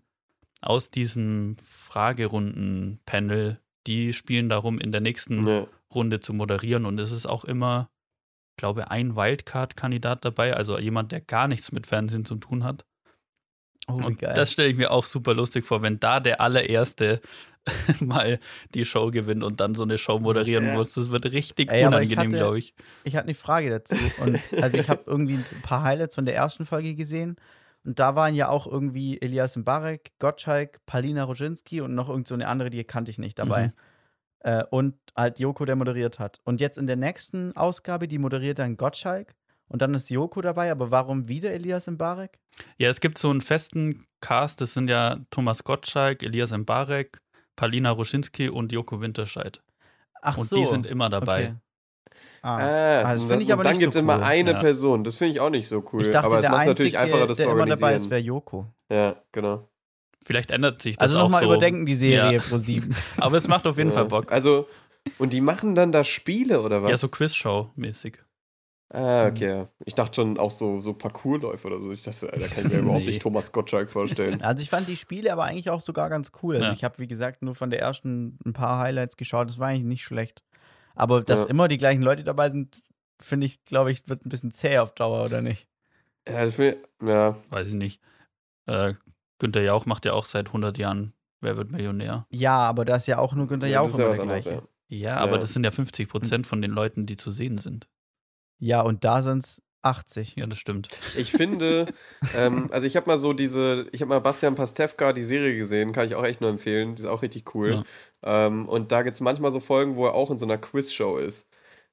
aus 0.62 0.90
diesem 0.90 1.56
Fragerunden-Panel, 1.62 3.58
die 3.86 4.12
spielen 4.12 4.48
darum, 4.48 4.78
in 4.78 4.92
der 4.92 5.00
nächsten 5.00 5.46
Ja. 5.46 5.66
Runde 5.94 6.20
zu 6.20 6.32
moderieren. 6.32 6.86
Und 6.86 6.98
es 6.98 7.10
ist 7.12 7.26
auch 7.26 7.44
immer, 7.44 7.90
glaube 8.56 8.90
ein 8.90 9.16
Wildcard-Kandidat 9.16 10.24
dabei, 10.24 10.54
also 10.54 10.78
jemand, 10.78 11.12
der 11.12 11.20
gar 11.20 11.48
nichts 11.48 11.72
mit 11.72 11.86
Fernsehen 11.86 12.24
zu 12.24 12.36
tun 12.36 12.64
hat. 12.64 12.84
Oh, 13.88 13.94
Und 13.94 14.20
geil. 14.20 14.34
das 14.34 14.52
stelle 14.52 14.68
ich 14.68 14.76
mir 14.76 14.92
auch 14.92 15.04
super 15.04 15.34
lustig 15.34 15.66
vor, 15.66 15.82
wenn 15.82 15.98
da 15.98 16.20
der 16.20 16.40
allererste 16.40 17.20
mal 18.00 18.38
die 18.74 18.84
Show 18.84 19.10
gewinnt 19.10 19.42
und 19.42 19.60
dann 19.60 19.74
so 19.74 19.82
eine 19.82 19.98
Show 19.98 20.18
moderieren 20.20 20.64
Ja. 20.66 20.74
muss. 20.74 20.94
Das 20.94 21.10
wird 21.10 21.26
richtig 21.26 21.70
Ey, 21.70 21.80
ich 21.80 21.86
unangenehm, 21.86 22.30
glaube 22.30 22.58
ich. 22.58 22.74
ich 23.04 23.16
hatte 23.16 23.26
eine 23.26 23.34
Frage 23.34 23.70
dazu. 23.70 23.96
Und 24.20 24.38
also 24.62 24.78
ich 24.78 24.88
habe 24.88 25.02
irgendwie 25.06 25.34
ein 25.34 25.44
paar 25.62 25.82
Highlights 25.82 26.14
von 26.14 26.24
der 26.24 26.34
ersten 26.36 26.64
Folge 26.66 26.94
gesehen. 26.94 27.36
Und 27.84 27.98
da 27.98 28.14
waren 28.14 28.34
ja 28.34 28.48
auch 28.48 28.66
irgendwie 28.66 29.20
Elias 29.20 29.56
Mbarek, 29.56 30.12
Gottschalk, 30.18 30.84
Palina 30.86 31.24
Roginski 31.24 31.80
und 31.80 31.94
noch 31.94 32.08
irgend 32.08 32.28
so 32.28 32.34
eine 32.34 32.46
andere, 32.46 32.70
die 32.70 32.84
kannte 32.84 33.10
ich 33.10 33.18
nicht 33.18 33.38
dabei. 33.38 33.66
Mhm. 33.66 33.72
Äh, 34.40 34.64
und 34.70 34.94
halt 35.16 35.38
Joko, 35.38 35.64
der 35.64 35.76
moderiert 35.76 36.18
hat. 36.18 36.40
Und 36.44 36.60
jetzt 36.60 36.78
in 36.78 36.86
der 36.86 36.96
nächsten 36.96 37.56
Ausgabe, 37.56 38.08
die 38.08 38.18
moderiert 38.18 38.58
dann 38.58 38.76
Gottschalk. 38.76 39.34
Und 39.68 39.82
dann 39.82 39.94
ist 39.94 40.10
Joko 40.10 40.42
dabei, 40.42 40.70
aber 40.70 40.90
warum 40.90 41.28
wieder 41.28 41.50
Elias 41.52 41.86
Mbarek? 41.86 42.38
Ja, 42.76 42.88
es 42.88 43.00
gibt 43.00 43.18
so 43.18 43.30
einen 43.30 43.40
festen 43.40 44.04
Cast, 44.20 44.60
das 44.60 44.74
sind 44.74 44.88
ja 44.88 45.18
Thomas 45.30 45.64
Gottschalk, 45.64 46.22
Elias 46.22 46.50
Mbarek, 46.50 47.22
Palina 47.56 47.90
Ruschinski 47.90 48.48
und 48.48 48.72
Joko 48.72 49.00
Winterscheid. 49.00 49.62
Ach 50.20 50.36
und 50.36 50.48
so. 50.48 50.56
die 50.56 50.66
sind 50.66 50.86
immer 50.86 51.08
dabei. 51.08 51.44
Okay. 51.44 51.54
Ah. 52.44 52.56
Ah, 52.58 53.14
das 53.14 53.22
und 53.22 53.28
finde 53.28 53.42
ich 53.42 53.48
dann- 53.48 53.52
aber 53.54 53.60
und 53.60 53.64
dann 53.66 53.72
nicht 53.74 53.80
gibt 53.80 53.92
so 53.92 53.98
es 54.00 54.02
immer 54.02 54.16
cool. 54.16 54.22
eine 54.24 54.50
Ja. 54.52 54.58
Person. 54.58 55.04
Das 55.04 55.16
finde 55.16 55.32
ich 55.32 55.40
auch 55.40 55.50
nicht 55.50 55.68
so 55.68 55.84
cool. 55.92 56.02
ich 56.02 56.10
dachte, 56.10 56.26
aber 56.26 56.36
es 56.36 56.42
der 56.42 56.50
macht 56.50 56.66
natürlich 56.66 56.98
einfacher, 56.98 57.26
das 57.28 57.36
der 57.36 57.46
zu 57.46 57.52
immer 57.52 57.60
dabei 57.66 57.72
ist, 57.74 57.82
organisieren. 57.82 58.10
wäre 58.10 58.20
Joko. 58.20 58.66
Ja, 58.90 59.16
genau. 59.30 59.68
Vielleicht 60.24 60.50
ändert 60.50 60.82
sich 60.82 60.96
das 60.96 61.02
Also 61.04 61.18
auch 61.18 61.22
nochmal 61.24 61.40
so. 61.42 61.46
überdenken 61.46 61.86
die 61.86 61.94
Serie 61.94 62.36
Ja. 62.38 62.40
pro 62.42 62.58
sieben. 62.58 62.94
Aber 63.16 63.36
es 63.36 63.48
macht 63.48 63.66
auf 63.66 63.76
jeden 63.78 63.90
ja. 63.90 63.94
Fall 63.94 64.04
Bock. 64.06 64.30
Also, 64.32 64.68
und 65.18 65.32
die 65.32 65.40
machen 65.40 65.74
dann 65.74 65.90
da 65.92 66.04
Spiele 66.04 66.60
oder 66.62 66.82
was? 66.82 66.90
Ja, 66.90 66.96
so 66.96 67.08
Quizshow-mäßig. 67.08 68.18
Ah, 68.94 69.26
okay. 69.26 69.64
Ich 69.86 69.94
dachte 69.94 70.16
schon 70.16 70.36
auch 70.38 70.50
so, 70.50 70.80
so 70.80 70.92
Parkourläufe 70.92 71.66
oder 71.66 71.80
so. 71.80 71.92
Ich 71.92 72.02
dachte, 72.02 72.30
Alter, 72.30 72.46
kann 72.48 72.66
ich 72.66 72.72
mir 72.72 72.78
überhaupt 72.80 73.00
Nee. 73.00 73.06
nicht 73.06 73.22
Thomas 73.22 73.50
Gottschalk 73.50 73.88
vorstellen. 73.88 74.42
Also 74.42 74.62
ich 74.62 74.68
fand 74.68 74.86
die 74.86 74.96
Spiele 74.96 75.32
aber 75.32 75.44
eigentlich 75.44 75.70
auch 75.70 75.80
sogar 75.80 76.10
ganz 76.10 76.30
cool. 76.42 76.56
Also 76.56 76.66
Ja. 76.68 76.72
Ich 76.74 76.84
habe, 76.84 76.98
wie 76.98 77.06
gesagt, 77.06 77.42
nur 77.42 77.54
von 77.54 77.70
der 77.70 77.80
ersten 77.80 78.38
ein 78.44 78.52
paar 78.52 78.78
Highlights 78.80 79.16
geschaut. 79.16 79.48
Das 79.48 79.58
war 79.58 79.68
eigentlich 79.68 79.84
nicht 79.84 80.04
schlecht. 80.04 80.42
Aber 80.94 81.22
dass 81.22 81.44
Ja. 81.44 81.50
immer 81.50 81.68
die 81.68 81.76
gleichen 81.78 82.02
Leute 82.02 82.24
dabei 82.24 82.50
sind, 82.50 82.76
finde 83.20 83.46
ich, 83.46 83.64
glaube 83.64 83.92
ich, 83.92 84.08
wird 84.08 84.24
ein 84.26 84.28
bisschen 84.28 84.52
zäh 84.52 84.78
auf 84.78 84.94
Dauer, 84.94 85.24
oder 85.24 85.40
nicht? 85.42 85.68
ja, 86.28 86.44
das 86.44 86.54
find, 86.56 86.76
ja, 87.02 87.36
Weiß 87.50 87.68
ich 87.68 87.74
nicht. 87.74 88.00
Äh, 88.66 88.94
Günther 89.38 89.62
Jauch 89.62 89.86
macht 89.86 90.04
ja 90.04 90.12
auch 90.12 90.24
seit 90.24 90.48
100 90.48 90.78
Jahren 90.78 91.14
Wer 91.40 91.56
wird 91.56 91.72
Millionär? 91.72 92.24
Ja, 92.30 92.56
aber 92.58 92.84
da 92.84 92.94
ist 92.94 93.06
ja 93.08 93.18
auch 93.18 93.32
nur 93.34 93.48
Günther 93.48 93.66
ja, 93.66 93.82
Jauch 93.82 93.86
das 93.86 93.94
ist 93.94 93.98
ja 93.98 94.04
immer 94.04 94.10
was 94.10 94.16
der 94.18 94.22
anderes, 94.22 94.44
gleiche. 94.44 94.62
ja. 94.88 94.98
Ja, 95.14 95.16
aber 95.16 95.32
Ja. 95.32 95.38
das 95.38 95.52
sind 95.54 95.64
ja 95.64 95.70
50 95.72 96.08
Prozent 96.08 96.46
von 96.46 96.62
den 96.62 96.70
Leuten, 96.70 97.06
die 97.06 97.16
zu 97.16 97.32
sehen 97.32 97.58
sind. 97.58 97.88
Ja, 98.60 98.82
und 98.82 99.02
da 99.04 99.22
sind 99.22 99.38
es 99.38 99.60
80. 99.82 100.36
Ja, 100.36 100.46
das 100.46 100.58
stimmt. 100.58 100.88
Ich 101.16 101.32
finde, 101.32 101.86
ähm, 102.36 102.68
also 102.72 102.86
ich 102.86 102.96
habe 102.96 103.06
mal 103.06 103.18
so 103.18 103.32
diese, 103.32 103.86
ich 103.92 104.00
habe 104.00 104.08
mal 104.08 104.20
Bastian 104.20 104.54
Pastewka 104.54 105.12
die 105.12 105.24
Serie 105.24 105.56
gesehen, 105.56 105.92
kann 105.92 106.06
ich 106.06 106.14
auch 106.14 106.24
echt 106.24 106.40
nur 106.40 106.50
empfehlen, 106.50 106.94
die 106.94 107.02
ist 107.02 107.08
auch 107.08 107.22
richtig 107.22 107.54
cool. 107.54 107.84
Ähm, 108.22 108.68
und 108.68 108.92
da 108.92 109.02
gibt 109.02 109.14
es 109.14 109.20
manchmal 109.20 109.52
so 109.52 109.60
Folgen, 109.60 109.96
wo 109.96 110.06
er 110.06 110.14
auch 110.14 110.30
in 110.30 110.38
so 110.38 110.46
einer 110.46 110.58
Quizshow 110.58 111.18
ist. 111.18 111.48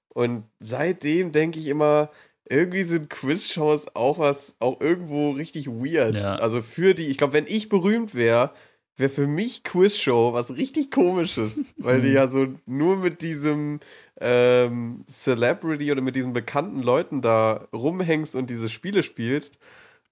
Und 0.09 0.45
seitdem 0.59 1.31
denke 1.31 1.59
ich 1.59 1.67
immer, 1.67 2.09
irgendwie 2.49 2.83
sind 2.83 3.09
Quizshows 3.09 3.95
auch 3.95 4.17
was, 4.17 4.55
auch 4.59 4.81
irgendwo 4.81 5.31
richtig 5.31 5.67
weird. 5.67 6.19
Ja. 6.19 6.35
Also 6.35 6.61
für 6.61 6.93
die, 6.93 7.07
ich 7.07 7.17
glaube, 7.17 7.33
wenn 7.33 7.47
ich 7.47 7.69
berühmt 7.69 8.15
wäre, 8.15 8.53
wäre 8.95 9.09
für 9.09 9.27
mich 9.27 9.63
Quizshow 9.63 10.33
was 10.33 10.55
richtig 10.57 10.91
komisches, 10.91 11.65
weil 11.77 12.01
du 12.01 12.09
ja 12.09 12.27
so 12.27 12.47
nur 12.65 12.97
mit 12.97 13.21
diesem 13.21 13.79
ähm, 14.19 15.05
Celebrity 15.09 15.91
oder 15.91 16.01
mit 16.01 16.15
diesen 16.15 16.33
bekannten 16.33 16.81
Leuten 16.83 17.21
da 17.21 17.67
rumhängst 17.73 18.35
und 18.35 18.49
diese 18.49 18.69
Spiele 18.69 19.03
spielst. 19.03 19.59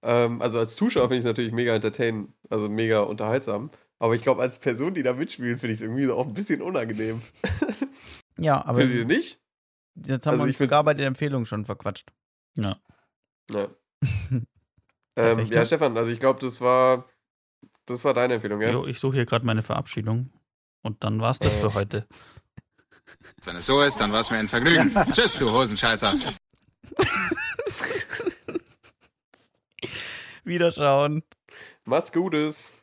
Ähm, 0.02 0.40
also 0.42 0.58
als 0.58 0.76
Zuschauer 0.76 1.04
finde 1.04 1.16
ich 1.16 1.24
es 1.24 1.26
natürlich 1.26 1.52
mega 1.52 1.74
entertainend, 1.74 2.32
also 2.50 2.68
mega 2.68 3.00
unterhaltsam. 3.00 3.70
Aber 3.98 4.14
ich 4.14 4.22
glaube, 4.22 4.40
als 4.42 4.58
Person, 4.58 4.94
die 4.94 5.02
da 5.02 5.12
mitspielen, 5.12 5.58
finde 5.58 5.72
ich 5.74 5.80
es 5.80 5.82
irgendwie 5.82 6.04
so 6.04 6.14
auch 6.16 6.26
ein 6.26 6.34
bisschen 6.34 6.62
unangenehm. 6.62 7.20
Ja, 8.40 8.64
aber 8.64 8.78
Findet 8.78 8.98
ihr 8.98 9.04
nicht? 9.04 9.40
jetzt 9.96 10.24
haben 10.26 10.34
also 10.34 10.44
wir 10.44 10.50
ich 10.50 10.54
uns 10.54 10.58
sogar 10.58 10.84
bei 10.84 10.94
der 10.94 11.08
Empfehlung 11.08 11.44
schon 11.44 11.64
verquatscht. 11.64 12.12
Ja. 12.56 12.76
Ja. 13.50 13.66
ähm, 14.30 14.46
ja, 15.16 15.34
ne? 15.44 15.66
Stefan, 15.66 15.96
also 15.96 16.10
ich 16.12 16.20
glaube, 16.20 16.38
das 16.40 16.60
war, 16.60 17.06
das 17.86 18.04
war 18.04 18.14
deine 18.14 18.34
Empfehlung, 18.34 18.60
ja? 18.60 18.70
Jo, 18.70 18.86
ich 18.86 19.00
suche 19.00 19.16
hier 19.16 19.26
gerade 19.26 19.44
meine 19.44 19.62
Verabschiedung. 19.62 20.30
Und 20.82 21.02
dann 21.02 21.20
war's 21.20 21.40
das 21.40 21.56
Äh. 21.56 21.58
für 21.58 21.74
heute. 21.74 22.06
Wenn 23.44 23.56
es 23.56 23.66
so 23.66 23.82
ist, 23.82 23.98
dann 23.98 24.12
war 24.12 24.20
es 24.20 24.30
mir 24.30 24.38
ein 24.38 24.48
Vergnügen. 24.48 24.94
Tschüss, 25.12 25.34
du 25.34 25.50
Hosenscheißer. 25.50 26.14
Wiederschauen. 30.44 31.22
Macht's 31.84 32.12
Gutes. 32.12 32.77